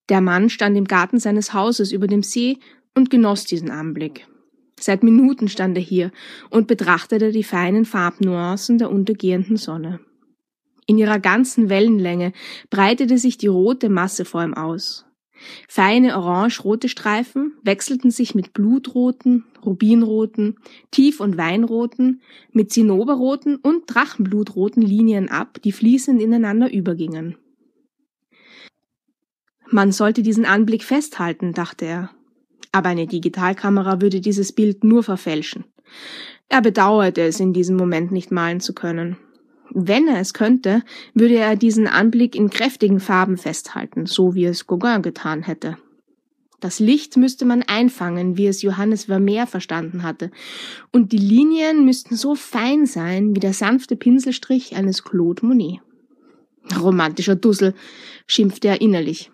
Der 0.09 0.21
Mann 0.21 0.49
stand 0.49 0.77
im 0.77 0.85
Garten 0.85 1.19
seines 1.19 1.53
Hauses 1.53 1.91
über 1.91 2.07
dem 2.07 2.23
See 2.23 2.59
und 2.95 3.09
genoss 3.09 3.45
diesen 3.45 3.71
Anblick. 3.71 4.27
Seit 4.79 5.03
Minuten 5.03 5.47
stand 5.47 5.77
er 5.77 5.83
hier 5.83 6.11
und 6.49 6.67
betrachtete 6.67 7.31
die 7.31 7.43
feinen 7.43 7.85
Farbnuancen 7.85 8.77
der 8.77 8.91
untergehenden 8.91 9.57
Sonne. 9.57 9.99
In 10.87 10.97
ihrer 10.97 11.19
ganzen 11.19 11.69
Wellenlänge 11.69 12.31
breitete 12.69 13.17
sich 13.17 13.37
die 13.37 13.47
rote 13.47 13.89
Masse 13.89 14.23
vor 14.25 14.43
ihm 14.43 14.53
aus. 14.53 15.05
Feine 15.67 16.17
orange-rote 16.17 16.89
Streifen 16.89 17.53
wechselten 17.61 18.09
sich 18.09 18.33
mit 18.33 18.53
blutroten, 18.53 19.43
rubinroten, 19.63 20.57
tief- 20.89 21.19
und 21.19 21.37
weinroten, 21.37 22.21
mit 22.51 22.71
zinnoberroten 22.71 23.57
und 23.57 23.83
drachenblutroten 23.85 24.81
Linien 24.81 25.29
ab, 25.29 25.61
die 25.61 25.73
fließend 25.73 26.21
ineinander 26.21 26.73
übergingen. 26.73 27.37
Man 29.69 29.91
sollte 29.91 30.23
diesen 30.23 30.45
Anblick 30.45 30.83
festhalten, 30.83 31.53
dachte 31.53 31.85
er. 31.85 32.11
Aber 32.71 32.89
eine 32.89 33.07
Digitalkamera 33.07 34.01
würde 34.01 34.21
dieses 34.21 34.53
Bild 34.53 34.83
nur 34.83 35.03
verfälschen. 35.03 35.65
Er 36.47 36.61
bedauerte 36.61 37.21
es 37.21 37.39
in 37.41 37.51
diesem 37.51 37.75
Moment 37.75 38.11
nicht 38.11 38.31
malen 38.31 38.61
zu 38.61 38.73
können. 38.73 39.17
Wenn 39.71 40.07
er 40.07 40.19
es 40.19 40.33
könnte, 40.33 40.83
würde 41.13 41.35
er 41.35 41.55
diesen 41.55 41.87
Anblick 41.87 42.35
in 42.35 42.49
kräftigen 42.49 42.99
Farben 42.99 43.37
festhalten, 43.37 44.05
so 44.05 44.35
wie 44.35 44.45
es 44.45 44.67
Gauguin 44.67 45.01
getan 45.01 45.43
hätte. 45.43 45.77
Das 46.59 46.79
Licht 46.79 47.17
müsste 47.17 47.45
man 47.45 47.61
einfangen, 47.61 48.35
wie 48.35 48.47
es 48.47 48.63
Johannes 48.63 49.05
Vermeer 49.05 49.45
verstanden 49.45 50.01
hatte, 50.01 50.31
und 50.91 51.11
die 51.11 51.17
Linien 51.17 51.85
müssten 51.85 52.15
so 52.15 52.33
fein 52.33 52.87
sein 52.87 53.35
wie 53.35 53.39
der 53.39 53.53
sanfte 53.53 53.95
Pinselstrich 53.95 54.75
eines 54.75 55.03
Claude 55.03 55.45
Monet. 55.45 55.81
Romantischer 56.79 57.35
Dussel, 57.35 57.75
schimpfte 58.25 58.69
er 58.69 58.81
innerlich. 58.81 59.31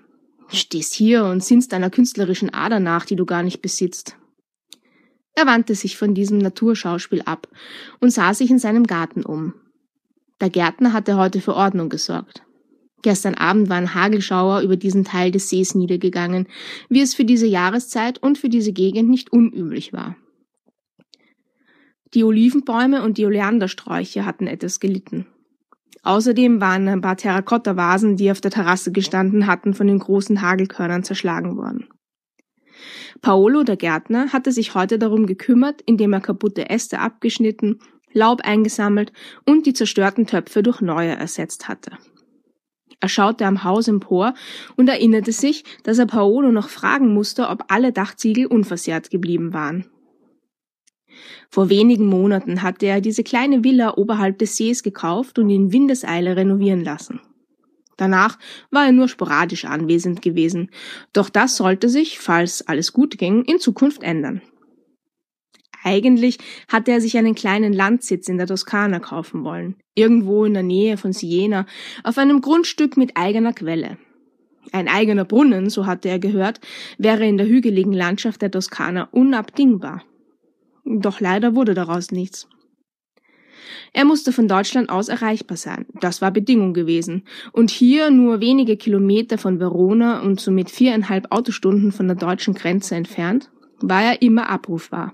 Stehst 0.50 0.94
hier 0.94 1.24
und 1.24 1.44
sinnst 1.44 1.74
einer 1.74 1.90
künstlerischen 1.90 2.54
Ader 2.54 2.80
nach, 2.80 3.06
die 3.06 3.16
du 3.16 3.26
gar 3.26 3.42
nicht 3.42 3.62
besitzt. 3.62 4.18
Er 5.34 5.48
wandte 5.48 5.74
sich 5.74 5.98
von 5.98 6.14
diesem 6.14 6.38
Naturschauspiel 6.38 7.24
ab 7.24 7.48
und 8.00 8.12
sah 8.12 8.34
sich 8.34 8.52
in 8.52 8.60
seinem 8.60 8.86
Garten 8.86 9.24
um. 9.24 9.56
Der 10.44 10.50
Gärtner 10.50 10.92
hatte 10.92 11.16
heute 11.16 11.40
für 11.40 11.56
Ordnung 11.56 11.88
gesorgt. 11.88 12.44
Gestern 13.02 13.34
Abend 13.34 13.70
war 13.70 13.78
ein 13.78 13.96
Hagelschauer 13.96 14.60
über 14.60 14.76
diesen 14.76 15.06
Teil 15.06 15.32
des 15.32 15.48
Sees 15.48 15.74
niedergegangen, 15.74 16.50
wie 16.90 17.00
es 17.00 17.16
für 17.16 17.24
diese 17.24 17.48
Jahreszeit 17.48 18.22
und 18.22 18.38
für 18.38 18.50
diese 18.50 18.74
Gegend 18.74 19.10
nicht 19.10 19.32
unüblich 19.32 19.94
war. 19.94 20.18
Die 22.14 22.26
Olivenbäume 22.26 23.04
und 23.04 23.18
die 23.18 23.26
Oleandersträuche 23.26 24.26
hatten 24.26 24.48
etwas 24.48 24.82
gelitten. 24.82 25.28
Außerdem 26.02 26.60
waren 26.60 26.90
ein 26.90 27.00
paar 27.00 27.16
Terrakotta-Vasen, 27.16 28.18
die 28.18 28.30
auf 28.30 28.42
der 28.42 28.52
Terrasse 28.52 28.92
gestanden 28.92 29.48
hatten, 29.48 29.74
von 29.74 29.88
den 29.88 30.00
großen 30.00 30.42
Hagelkörnern 30.42 31.06
zerschlagen 31.06 31.56
worden. 31.56 31.88
Paolo, 33.22 33.64
der 33.64 33.78
Gärtner, 33.78 34.34
hatte 34.34 34.52
sich 34.52 34.76
heute 34.76 35.00
darum 35.00 35.26
gekümmert, 35.26 35.82
indem 35.86 36.12
er 36.12 36.20
kaputte 36.20 36.70
Äste 36.70 37.00
abgeschnitten, 37.00 37.80
Laub 38.14 38.42
eingesammelt 38.42 39.12
und 39.46 39.66
die 39.66 39.74
zerstörten 39.74 40.28
Töpfe 40.28 40.64
durch 40.64 40.82
neue 40.82 41.16
ersetzt 41.16 41.68
hatte. 41.68 41.92
Er 43.00 43.10
schaute 43.10 43.46
am 43.46 43.66
Haus 43.66 43.90
empor 43.90 44.34
und 44.78 44.88
erinnerte 44.88 45.34
sich, 45.34 45.66
dass 45.84 45.98
er 45.98 46.06
Paolo 46.06 46.52
noch 46.52 46.70
fragen 46.70 47.14
musste, 47.14 47.50
ob 47.50 47.66
alle 47.68 47.92
Dachziegel 47.92 48.46
unversehrt 48.46 49.10
geblieben 49.10 49.52
waren. 49.52 49.86
Vor 51.50 51.70
wenigen 51.70 52.08
Monaten 52.08 52.62
hatte 52.62 52.86
er 52.86 53.02
diese 53.02 53.24
kleine 53.24 53.64
Villa 53.64 53.98
oberhalb 53.98 54.40
des 54.40 54.56
Sees 54.56 54.84
gekauft 54.84 55.38
und 55.38 55.50
in 55.50 55.72
Windeseile 55.72 56.36
renovieren 56.36 56.84
lassen. 56.84 57.20
Danach 57.98 58.40
war 58.72 58.86
er 58.86 58.92
nur 58.92 59.08
sporadisch 59.08 59.66
anwesend 59.66 60.22
gewesen, 60.22 60.72
doch 61.12 61.30
das 61.30 61.58
sollte 61.58 61.90
sich, 61.90 62.20
falls 62.20 62.68
alles 62.68 62.94
gut 62.94 63.18
ging, 63.18 63.44
in 63.44 63.60
Zukunft 63.60 64.02
ändern. 64.02 64.42
Eigentlich 65.84 66.38
hatte 66.68 66.92
er 66.92 67.02
sich 67.02 67.18
einen 67.18 67.36
kleinen 67.36 67.74
Landsitz 67.74 68.30
in 68.30 68.38
der 68.38 68.48
Toskana 68.48 69.00
kaufen 69.00 69.44
wollen, 69.44 69.76
irgendwo 69.96 70.46
in 70.46 70.54
der 70.54 70.64
Nähe 70.64 70.98
von 70.98 71.14
Siena, 71.14 71.66
auf 72.04 72.18
einem 72.18 72.42
Grundstück 72.42 72.96
mit 72.98 73.18
eigener 73.18 73.54
Quelle. 73.54 73.98
Ein 74.72 74.88
eigener 74.88 75.26
Brunnen, 75.26 75.70
so 75.70 75.86
hatte 75.86 76.08
er 76.08 76.20
gehört, 76.20 76.62
wäre 76.98 77.28
in 77.28 77.38
der 77.38 77.48
hügeligen 77.48 77.94
Landschaft 77.94 78.42
der 78.42 78.50
Toskana 78.50 79.10
unabdingbar. 79.12 80.04
Doch 80.86 81.20
leider 81.20 81.56
wurde 81.56 81.74
daraus 81.74 82.12
nichts. 82.12 82.48
Er 83.92 84.06
musste 84.06 84.32
von 84.32 84.48
Deutschland 84.48 84.90
aus 84.90 85.08
erreichbar 85.08 85.58
sein. 85.58 85.86
Das 86.02 86.22
war 86.22 86.32
Bedingung 86.32 86.74
gewesen. 86.74 87.24
Und 87.52 87.70
hier 87.70 88.10
nur 88.10 88.40
wenige 88.40 88.78
Kilometer 88.78 89.38
von 89.38 89.60
Verona 89.60 90.22
und 90.22 90.40
somit 90.40 90.72
viereinhalb 90.72 91.32
Autostunden 91.32 91.92
von 91.92 92.08
der 92.08 92.16
deutschen 92.16 92.54
Grenze 92.54 92.96
entfernt, 92.96 93.52
war 93.82 94.02
er 94.04 94.22
immer 94.22 94.50
abrufbar. 94.50 95.14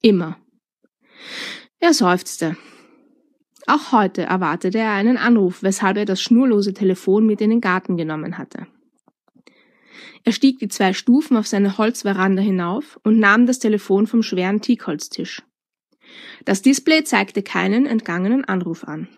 Immer. 0.00 0.36
Er 1.80 1.92
seufzte. 1.92 2.56
Auch 3.66 3.92
heute 3.92 4.22
erwartete 4.22 4.78
er 4.78 4.92
einen 4.92 5.16
Anruf, 5.16 5.62
weshalb 5.62 5.96
er 5.96 6.04
das 6.04 6.22
schnurlose 6.22 6.72
Telefon 6.72 7.26
mit 7.26 7.40
in 7.40 7.50
den 7.50 7.60
Garten 7.60 7.96
genommen 7.96 8.38
hatte. 8.38 8.66
Er 10.24 10.32
stieg 10.32 10.58
die 10.58 10.68
zwei 10.68 10.92
Stufen 10.92 11.36
auf 11.36 11.46
seine 11.46 11.78
Holzveranda 11.78 12.42
hinauf 12.42 12.98
und 13.02 13.18
nahm 13.18 13.46
das 13.46 13.58
Telefon 13.58 14.06
vom 14.06 14.22
schweren 14.22 14.60
Teakholztisch. 14.60 15.42
Das 16.44 16.62
Display 16.62 17.04
zeigte 17.04 17.42
keinen 17.42 17.86
entgangenen 17.86 18.44
Anruf 18.44 18.84
an. 18.84 19.08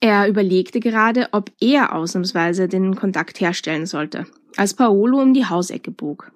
Er 0.00 0.28
überlegte 0.28 0.80
gerade, 0.80 1.28
ob 1.32 1.50
er 1.60 1.94
ausnahmsweise 1.94 2.68
den 2.68 2.96
Kontakt 2.96 3.40
herstellen 3.40 3.86
sollte, 3.86 4.26
als 4.56 4.74
Paolo 4.74 5.20
um 5.20 5.32
die 5.32 5.46
Hausecke 5.46 5.90
bog. 5.90 6.32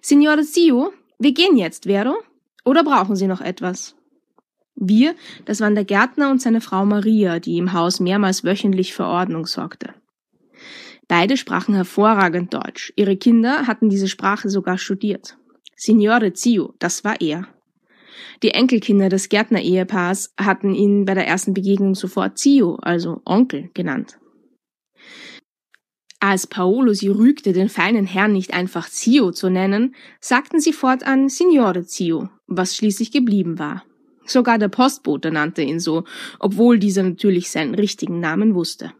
Signore 0.00 0.42
Zio, 0.42 0.92
wir 1.18 1.32
gehen 1.32 1.56
jetzt, 1.56 1.84
Vero? 1.84 2.16
Oder 2.64 2.84
brauchen 2.84 3.16
Sie 3.16 3.26
noch 3.26 3.40
etwas? 3.40 3.96
Wir, 4.74 5.14
das 5.44 5.60
waren 5.60 5.74
der 5.74 5.84
Gärtner 5.84 6.30
und 6.30 6.40
seine 6.40 6.60
Frau 6.60 6.86
Maria, 6.86 7.38
die 7.38 7.58
im 7.58 7.72
Haus 7.72 8.00
mehrmals 8.00 8.44
wöchentlich 8.44 8.94
für 8.94 9.04
Ordnung 9.04 9.46
sorgte. 9.46 9.94
Beide 11.08 11.36
sprachen 11.36 11.74
hervorragend 11.74 12.54
Deutsch. 12.54 12.92
Ihre 12.94 13.16
Kinder 13.16 13.66
hatten 13.66 13.88
diese 13.88 14.06
Sprache 14.06 14.48
sogar 14.48 14.78
studiert. 14.78 15.36
Signore 15.76 16.32
Zio, 16.34 16.74
das 16.78 17.02
war 17.02 17.20
er. 17.20 17.48
Die 18.44 18.52
Enkelkinder 18.52 19.08
des 19.08 19.28
Gärtner-Ehepaars 19.28 20.32
hatten 20.38 20.72
ihn 20.72 21.04
bei 21.06 21.14
der 21.14 21.26
ersten 21.26 21.52
Begegnung 21.52 21.96
sofort 21.96 22.38
Zio, 22.38 22.76
also 22.76 23.22
Onkel, 23.24 23.70
genannt. 23.74 24.19
Als 26.22 26.46
Paolo 26.46 26.92
sie 26.92 27.08
rügte, 27.08 27.54
den 27.54 27.70
feinen 27.70 28.04
Herrn 28.04 28.32
nicht 28.32 28.52
einfach 28.52 28.90
Zio 28.90 29.32
zu 29.32 29.48
nennen, 29.48 29.94
sagten 30.20 30.60
sie 30.60 30.74
fortan 30.74 31.30
Signore 31.30 31.86
Zio, 31.86 32.28
was 32.46 32.76
schließlich 32.76 33.10
geblieben 33.10 33.58
war. 33.58 33.84
Sogar 34.26 34.58
der 34.58 34.68
Postbote 34.68 35.30
nannte 35.30 35.62
ihn 35.62 35.80
so, 35.80 36.04
obwohl 36.38 36.78
dieser 36.78 37.02
natürlich 37.02 37.50
seinen 37.50 37.74
richtigen 37.74 38.20
Namen 38.20 38.54
wusste. 38.54 38.92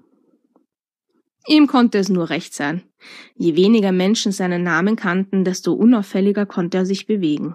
Ihm 1.47 1.67
konnte 1.67 1.99
es 1.99 2.09
nur 2.09 2.31
recht 2.31 2.55
sein. 2.55 2.83
Je 3.37 3.55
weniger 3.55 3.93
Menschen 3.93 4.33
seinen 4.33 4.63
Namen 4.63 4.97
kannten, 4.97 5.45
desto 5.45 5.75
unauffälliger 5.75 6.47
konnte 6.47 6.79
er 6.79 6.87
sich 6.87 7.07
bewegen. 7.07 7.55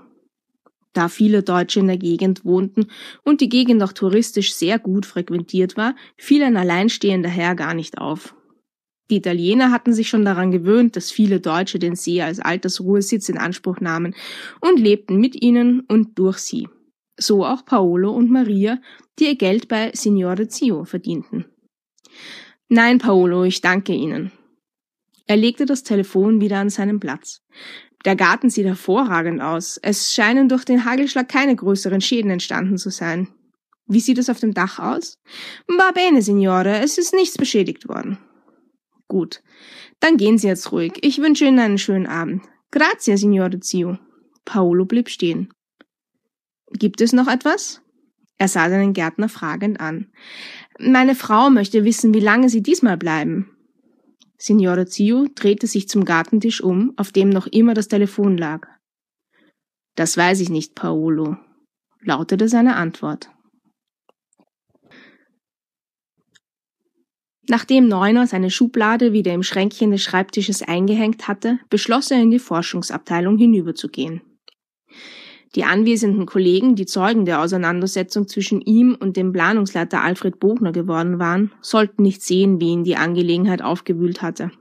Da 0.94 1.10
viele 1.10 1.42
Deutsche 1.42 1.80
in 1.80 1.88
der 1.88 1.98
Gegend 1.98 2.46
wohnten 2.46 2.88
und 3.24 3.42
die 3.42 3.50
Gegend 3.50 3.82
auch 3.82 3.94
touristisch 3.94 4.54
sehr 4.54 4.78
gut 4.78 5.08
frequentiert 5.08 5.76
war, 5.76 5.96
fiel 6.18 6.44
ein 6.44 6.56
alleinstehender 6.56 7.30
Herr 7.30 7.56
gar 7.56 7.74
nicht 7.74 7.98
auf. 7.98 8.35
Die 9.10 9.18
Italiener 9.18 9.72
hatten 9.72 9.94
sich 9.94 10.10
schon 10.10 10.26
daran 10.26 10.52
gewöhnt, 10.52 10.96
dass 10.96 11.12
viele 11.12 11.40
Deutsche 11.40 11.78
den 11.78 11.96
See 11.96 12.22
als 12.22 12.40
Altersruhesitz 12.40 13.30
in 13.30 13.38
Anspruch 13.38 13.80
nahmen 13.80 14.16
und 14.62 14.80
lebten 14.80 15.18
mit 15.18 15.42
ihnen 15.42 15.82
und 15.82 16.18
durch 16.18 16.40
sie. 16.40 16.68
So 17.18 17.46
auch 17.46 17.66
Paolo 17.66 18.12
und 18.12 18.32
Maria, 18.32 18.80
die 19.20 19.26
ihr 19.26 19.36
Geld 19.36 19.68
bei 19.68 19.92
Signore 19.94 20.48
Zio 20.48 20.86
verdienten. 20.86 21.46
Nein, 22.68 22.98
Paolo, 22.98 23.44
ich 23.44 23.62
danke 23.62 23.94
Ihnen. 23.94 24.32
Er 25.28 25.38
legte 25.38 25.66
das 25.66 25.84
Telefon 25.84 26.42
wieder 26.42 26.58
an 26.58 26.70
seinen 26.70 27.00
Platz. 27.00 27.42
Der 28.06 28.16
Garten 28.16 28.50
sieht 28.50 28.66
hervorragend 28.66 29.42
aus. 29.42 29.78
Es 29.82 30.14
scheinen 30.14 30.50
durch 30.50 30.66
den 30.66 30.86
Hagelschlag 30.86 31.30
keine 31.30 31.56
größeren 31.56 32.02
Schäden 32.02 32.32
entstanden 32.32 32.78
zu 32.78 32.90
sein. 32.90 33.28
Wie 33.88 34.00
sieht 34.00 34.18
es 34.18 34.30
auf 34.30 34.40
dem 34.40 34.54
Dach 34.54 34.80
aus? 34.80 35.20
Va 35.68 35.92
bene, 35.92 36.22
Signore, 36.22 36.80
es 36.80 36.98
ist 36.98 37.14
nichts 37.14 37.38
beschädigt 37.38 37.88
worden. 37.88 38.18
Gut, 39.08 39.44
dann 40.00 40.18
gehen 40.18 40.38
Sie 40.38 40.48
jetzt 40.48 40.72
ruhig. 40.72 40.94
Ich 41.02 41.20
wünsche 41.20 41.46
Ihnen 41.46 41.60
einen 41.60 41.78
schönen 41.78 42.08
Abend. 42.08 42.44
Grazie, 42.72 43.18
Signore 43.18 43.60
Zio. 43.60 43.98
Paolo 44.46 44.86
blieb 44.86 45.10
stehen. 45.10 45.54
Gibt 46.72 47.02
es 47.02 47.14
noch 47.14 47.28
etwas? 47.28 47.82
Er 48.38 48.48
sah 48.48 48.70
seinen 48.70 48.94
Gärtner 48.94 49.30
fragend 49.30 49.80
an. 49.80 50.12
Meine 50.78 51.16
Frau 51.16 51.50
möchte 51.50 51.86
wissen, 51.86 52.14
wie 52.14 52.20
lange 52.20 52.50
Sie 52.50 52.62
diesmal 52.62 52.98
bleiben. 52.98 53.56
Signore 54.38 54.86
Zio 54.86 55.28
drehte 55.34 55.68
sich 55.68 55.88
zum 55.88 56.04
Gartentisch 56.04 56.62
um, 56.62 56.94
auf 56.98 57.12
dem 57.12 57.30
noch 57.30 57.48
immer 57.48 57.74
das 57.74 57.88
Telefon 57.88 58.38
lag. 58.38 58.68
Das 59.96 60.18
weiß 60.18 60.42
ich 60.42 60.50
nicht, 60.50 60.76
Paolo, 60.76 61.38
lautete 62.02 62.50
seine 62.50 62.76
Antwort. 62.76 63.30
Nachdem 67.48 67.88
Neuner 67.88 68.26
seine 68.26 68.50
Schublade 68.50 69.14
wieder 69.14 69.34
im 69.34 69.44
Schränkchen 69.44 69.92
des 69.92 70.02
Schreibtisches 70.02 70.64
eingehängt 70.64 71.28
hatte, 71.28 71.60
beschloss 71.70 72.10
er 72.10 72.22
in 72.22 72.32
die 72.32 72.40
Forschungsabteilung 72.40 73.38
hinüberzugehen. 73.38 74.22
Die 75.56 75.64
anwesenden 75.64 76.26
Kollegen, 76.26 76.76
die 76.76 76.86
Zeugen 76.86 77.24
der 77.24 77.42
Auseinandersetzung 77.42 78.28
zwischen 78.28 78.60
ihm 78.62 78.98
und 79.00 79.16
dem 79.16 79.32
Planungsleiter 79.32 80.02
Alfred 80.02 80.40
Bogner 80.40 80.74
geworden 80.74 81.18
waren, 81.18 81.52
sollten 81.62 82.04
nicht 82.04 82.22
sehen, 82.24 82.60
wie 82.60 82.72
ihn 82.72 82.84
die 82.84 82.98
Angelegenheit 82.98 83.62
aufgewühlt 83.62 84.22
hatte. 84.22 84.52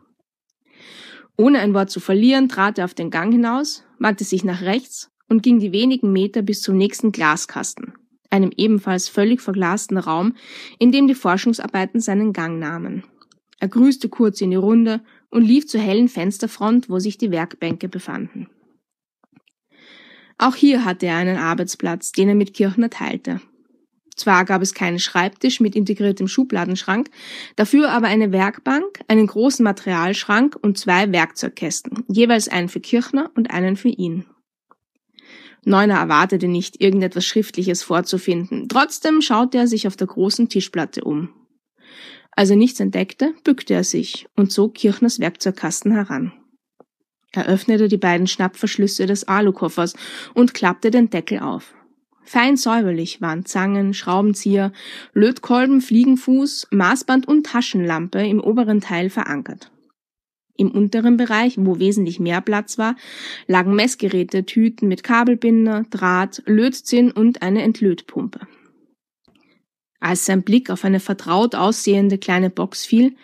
Ohne 1.37 1.59
ein 1.59 1.75
Wort 1.75 1.91
zu 1.91 1.99
verlieren, 1.99 2.49
trat 2.49 2.79
er 2.79 2.85
auf 2.85 2.95
den 2.95 3.11
Gang 3.11 3.33
hinaus, 3.33 3.83
wandte 3.99 4.23
sich 4.23 4.45
nach 4.45 4.63
rechts 4.63 5.11
und 5.29 5.43
ging 5.43 5.59
die 5.59 5.73
wenigen 5.73 6.13
Meter 6.13 6.43
bis 6.43 6.63
zum 6.63 6.77
nächsten 6.77 7.11
Glaskasten, 7.11 7.95
einem 8.35 8.51
ebenfalls 8.57 9.09
völlig 9.09 9.41
verglasten 9.41 9.97
Raum, 9.97 10.35
in 10.79 10.93
dem 10.93 11.07
die 11.07 11.15
Forschungsarbeiten 11.15 12.01
seinen 12.01 12.33
Gang 12.33 12.59
nahmen. 12.59 13.05
Er 13.61 13.69
grüßte 13.69 14.09
kurz 14.09 14.41
in 14.41 14.51
die 14.51 14.57
Runde 14.57 15.01
und 15.31 15.45
lief 15.45 15.67
zur 15.67 15.81
hellen 15.81 16.09
Fensterfront, 16.09 16.91
wo 16.91 16.99
sich 16.99 17.17
die 17.17 17.31
Werkbänke 17.31 17.89
befanden. 17.89 18.49
Auch 20.37 20.57
hier 20.57 20.85
hatte 20.85 21.07
er 21.07 21.17
einen 21.17 21.39
Arbeitsplatz, 21.39 22.11
den 22.13 22.29
er 22.29 22.35
mit 22.35 22.55
Kirchner 22.55 22.91
teilte. 22.91 23.41
Zwar 24.17 24.45
gab 24.45 24.63
es 24.63 24.75
keinen 24.75 24.99
Schreibtisch 24.99 25.61
mit 25.61 25.75
integriertem 25.75 26.29
Schubladenschrank, 26.29 27.11
dafür 27.57 27.91
aber 27.91 28.07
eine 28.07 28.33
Werkbank, 28.33 29.01
einen 29.09 29.27
großen 29.27 29.65
Materialschrank 29.65 30.57
und 30.61 30.79
zwei 30.79 31.11
Werkzeugkästen, 31.11 32.05
jeweils 32.09 32.49
einen 32.49 32.69
für 32.69 32.81
Kirchner 32.81 33.31
und 33.35 33.51
einen 33.51 33.77
für 33.77 33.89
ihn. 33.89 34.25
Neuner 35.67 35.99
erwartete 35.99 36.49
nicht, 36.49 36.81
irgendetwas 36.81 37.25
Schriftliches 37.25 37.83
vorzufinden, 37.83 38.69
trotzdem 38.69 39.21
schaute 39.21 39.59
er 39.59 39.67
sich 39.67 39.87
auf 39.87 39.97
der 39.97 40.07
großen 40.07 40.49
Tischplatte 40.49 41.05
um. 41.05 41.31
Als 42.33 42.51
er 42.51 42.57
nichts 42.57 42.81
entdeckte, 42.81 43.35
bückte 43.45 43.75
er 43.75 43.85
sich 43.85 44.27
und 44.35 44.51
zog 44.51 44.75
Kirchners 44.75 45.21
Werkzeugkasten 45.21 45.93
heran. 45.93 46.33
Er 47.33 47.47
öffnete 47.47 47.89
die 47.89 47.97
beiden 47.97 48.27
Schnappverschlüsse 48.27 49.07
des 49.07 49.27
Alukoffers 49.27 49.95
und 50.35 50.55
klappte 50.55 50.91
den 50.91 51.11
Deckel 51.11 51.41
auf. 51.41 51.75
Fein 52.25 52.57
säuberlich 52.57 53.21
waren 53.21 53.45
Zangen, 53.45 53.93
Schraubenzieher, 53.93 54.73
Lötkolben, 55.13 55.81
Fliegenfuß, 55.81 56.69
Maßband 56.71 57.29
und 57.29 57.47
Taschenlampe 57.47 58.27
im 58.27 58.41
oberen 58.41 58.81
Teil 58.81 59.11
verankert. 59.11 59.71
Im 60.57 60.71
unteren 60.71 61.17
Bereich, 61.17 61.55
wo 61.59 61.79
wesentlich 61.81 62.21
mehr 62.21 62.41
Platz 62.41 62.79
war, 62.79 62.95
lagen 63.47 63.75
Messgeräte, 63.75 64.47
Tüten 64.47 64.89
mit 64.89 65.03
Kabelbinder, 65.03 65.85
Draht, 65.91 66.43
Lötzinn 66.47 67.11
und 67.11 67.43
eine 67.43 67.63
Entlötpumpe. 67.63 68.47
Als 69.99 70.27
sein 70.27 70.43
Blick 70.43 70.71
auf 70.71 70.85
eine 70.85 71.01
vertraut 71.01 71.55
aussehende 71.55 72.19
kleine 72.19 72.51
Box 72.51 72.85
fiel, 72.85 73.17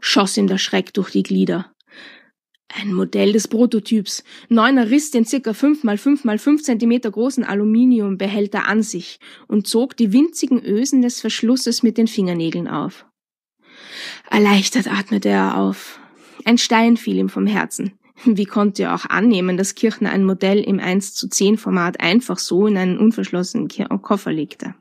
schoss 0.00 0.36
ihm 0.36 0.46
der 0.46 0.58
Schreck 0.58 0.92
durch 0.94 1.10
die 1.10 1.22
Glieder. 1.22 1.72
Ein 2.68 2.92
Modell 2.92 3.32
des 3.32 3.48
Prototyps. 3.48 4.22
Neuner 4.48 4.90
riss 4.90 5.10
den 5.10 5.24
circa 5.24 5.54
5 5.54 5.82
mal 5.82 5.96
5 5.96 6.24
mal 6.24 6.38
5 6.38 6.62
cm 6.62 7.00
großen 7.00 7.44
Aluminiumbehälter 7.44 8.66
an 8.66 8.82
sich 8.82 9.18
und 9.48 9.66
zog 9.66 9.96
die 9.96 10.12
winzigen 10.12 10.62
Ösen 10.62 11.00
des 11.00 11.20
Verschlusses 11.20 11.82
mit 11.82 11.96
den 11.96 12.06
Fingernägeln 12.06 12.68
auf. 12.68 13.06
Erleichtert 14.30 14.88
atmete 14.88 15.28
er 15.30 15.56
auf. 15.56 16.00
Ein 16.46 16.58
Stein 16.58 16.96
fiel 16.96 17.16
ihm 17.16 17.28
vom 17.28 17.48
Herzen. 17.48 17.98
Wie 18.24 18.44
konnte 18.44 18.84
er 18.84 18.94
auch 18.94 19.04
annehmen, 19.06 19.56
dass 19.56 19.74
Kirchner 19.74 20.12
ein 20.12 20.22
Modell 20.22 20.60
im 20.60 20.78
1 20.78 21.12
zu 21.12 21.28
10 21.28 21.58
Format 21.58 22.00
einfach 22.00 22.38
so 22.38 22.68
in 22.68 22.76
einen 22.76 22.98
unverschlossenen 22.98 23.66
Koffer 24.00 24.32
legte? 24.32 24.76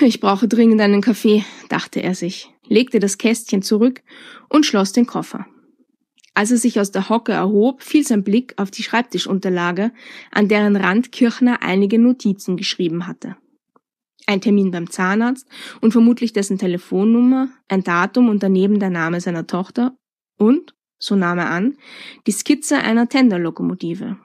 Ich 0.00 0.18
brauche 0.18 0.48
dringend 0.48 0.80
einen 0.80 1.02
Kaffee, 1.02 1.44
dachte 1.68 2.02
er 2.02 2.16
sich, 2.16 2.52
legte 2.66 2.98
das 2.98 3.16
Kästchen 3.16 3.62
zurück 3.62 4.02
und 4.48 4.66
schloss 4.66 4.90
den 4.90 5.06
Koffer. 5.06 5.46
Als 6.34 6.50
er 6.50 6.56
sich 6.56 6.80
aus 6.80 6.90
der 6.90 7.08
Hocke 7.08 7.30
erhob, 7.30 7.84
fiel 7.84 8.04
sein 8.04 8.24
Blick 8.24 8.54
auf 8.56 8.72
die 8.72 8.82
Schreibtischunterlage, 8.82 9.92
an 10.32 10.48
deren 10.48 10.74
Rand 10.74 11.12
Kirchner 11.12 11.62
einige 11.62 12.00
Notizen 12.00 12.56
geschrieben 12.56 13.06
hatte. 13.06 13.36
Ein 14.28 14.42
Termin 14.42 14.70
beim 14.70 14.90
Zahnarzt 14.90 15.48
und 15.80 15.92
vermutlich 15.92 16.34
dessen 16.34 16.58
Telefonnummer, 16.58 17.48
ein 17.66 17.82
Datum 17.82 18.28
und 18.28 18.42
daneben 18.42 18.78
der 18.78 18.90
Name 18.90 19.22
seiner 19.22 19.46
Tochter 19.46 19.96
und, 20.36 20.74
so 20.98 21.16
nahm 21.16 21.38
er 21.38 21.48
an, 21.48 21.78
die 22.26 22.32
Skizze 22.32 22.76
einer 22.76 23.08
Tenderlokomotive. 23.08 24.18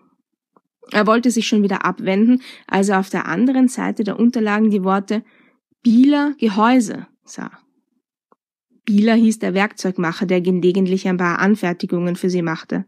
Er 0.91 1.07
wollte 1.07 1.31
sich 1.31 1.47
schon 1.47 1.63
wieder 1.63 1.85
abwenden, 1.85 2.41
als 2.67 2.89
er 2.89 2.99
auf 2.99 3.09
der 3.09 3.29
anderen 3.29 3.69
Seite 3.69 4.03
der 4.03 4.19
Unterlagen 4.19 4.69
die 4.69 4.83
Worte 4.83 5.23
Bieler 5.83 6.33
Gehäuse 6.37 7.07
sah. 7.23 7.51
Bieler 8.83 9.15
hieß 9.15 9.39
der 9.39 9.53
Werkzeugmacher, 9.53 10.25
der 10.25 10.41
gelegentlich 10.41 11.07
ein 11.07 11.15
paar 11.15 11.39
Anfertigungen 11.39 12.17
für 12.17 12.29
sie 12.29 12.41
machte. 12.41 12.83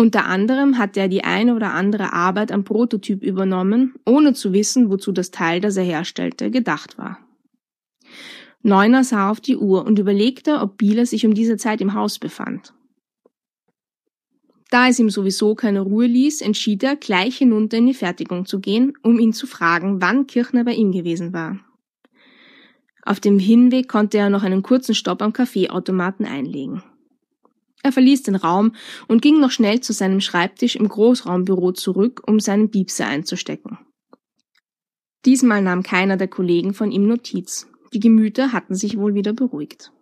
Unter 0.00 0.26
anderem 0.26 0.78
hatte 0.78 1.00
er 1.00 1.08
die 1.08 1.24
eine 1.24 1.56
oder 1.56 1.74
andere 1.74 2.12
Arbeit 2.12 2.52
am 2.52 2.62
Prototyp 2.62 3.20
übernommen, 3.24 3.96
ohne 4.06 4.32
zu 4.32 4.52
wissen, 4.52 4.90
wozu 4.90 5.10
das 5.10 5.32
Teil, 5.32 5.60
das 5.60 5.76
er 5.76 5.82
herstellte, 5.82 6.52
gedacht 6.52 6.98
war. 6.98 7.18
Neuner 8.62 9.02
sah 9.02 9.28
auf 9.28 9.40
die 9.40 9.56
Uhr 9.56 9.84
und 9.84 9.98
überlegte, 9.98 10.60
ob 10.60 10.78
Bieler 10.78 11.04
sich 11.04 11.26
um 11.26 11.34
diese 11.34 11.56
Zeit 11.56 11.80
im 11.80 11.94
Haus 11.94 12.20
befand. 12.20 12.74
Da 14.70 14.86
es 14.88 15.00
ihm 15.00 15.10
sowieso 15.10 15.56
keine 15.56 15.80
Ruhe 15.80 16.06
ließ, 16.06 16.42
entschied 16.42 16.84
er, 16.84 16.94
gleich 16.94 17.38
hinunter 17.38 17.78
in 17.78 17.86
die 17.86 17.94
Fertigung 17.94 18.46
zu 18.46 18.60
gehen, 18.60 18.92
um 19.02 19.18
ihn 19.18 19.32
zu 19.32 19.48
fragen, 19.48 20.00
wann 20.00 20.28
Kirchner 20.28 20.62
bei 20.62 20.74
ihm 20.74 20.92
gewesen 20.92 21.32
war. 21.32 21.58
Auf 23.02 23.18
dem 23.18 23.38
Hinweg 23.40 23.88
konnte 23.88 24.18
er 24.18 24.30
noch 24.30 24.44
einen 24.44 24.62
kurzen 24.62 24.94
Stopp 24.94 25.22
am 25.22 25.32
Kaffeeautomaten 25.32 26.26
einlegen. 26.26 26.82
Er 27.82 27.92
verließ 27.92 28.24
den 28.24 28.34
Raum 28.34 28.72
und 29.06 29.22
ging 29.22 29.40
noch 29.40 29.50
schnell 29.50 29.80
zu 29.80 29.92
seinem 29.92 30.20
Schreibtisch 30.20 30.76
im 30.76 30.88
Großraumbüro 30.88 31.72
zurück, 31.72 32.22
um 32.26 32.40
seinen 32.40 32.70
Piepser 32.70 33.06
einzustecken. 33.06 33.78
Diesmal 35.24 35.62
nahm 35.62 35.82
keiner 35.82 36.16
der 36.16 36.28
Kollegen 36.28 36.74
von 36.74 36.90
ihm 36.90 37.06
Notiz. 37.06 37.68
Die 37.92 38.00
Gemüter 38.00 38.52
hatten 38.52 38.74
sich 38.74 38.98
wohl 38.98 39.14
wieder 39.14 39.32
beruhigt. 39.32 39.92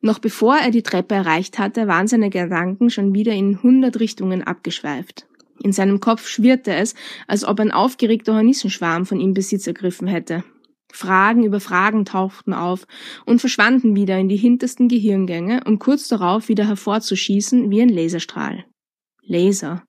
Noch 0.00 0.18
bevor 0.18 0.56
er 0.56 0.70
die 0.70 0.82
Treppe 0.82 1.14
erreicht 1.14 1.58
hatte, 1.58 1.86
waren 1.86 2.08
seine 2.08 2.30
Gedanken 2.30 2.90
schon 2.90 3.14
wieder 3.14 3.32
in 3.32 3.62
hundert 3.62 4.00
Richtungen 4.00 4.42
abgeschweift. 4.42 5.26
In 5.62 5.72
seinem 5.72 6.00
Kopf 6.00 6.26
schwirrte 6.26 6.74
es, 6.74 6.94
als 7.26 7.44
ob 7.44 7.60
ein 7.60 7.70
aufgeregter 7.70 8.34
Hornissenschwarm 8.34 9.04
von 9.04 9.20
ihm 9.20 9.34
Besitz 9.34 9.66
ergriffen 9.66 10.06
hätte. 10.06 10.42
Fragen 10.92 11.44
über 11.44 11.60
Fragen 11.60 12.04
tauchten 12.04 12.52
auf 12.52 12.86
und 13.26 13.40
verschwanden 13.40 13.96
wieder 13.96 14.18
in 14.18 14.28
die 14.28 14.36
hintersten 14.36 14.88
Gehirngänge, 14.88 15.62
um 15.66 15.78
kurz 15.78 16.08
darauf 16.08 16.48
wieder 16.48 16.66
hervorzuschießen 16.66 17.70
wie 17.70 17.82
ein 17.82 17.88
Laserstrahl. 17.88 18.64
Laser. 19.22 19.84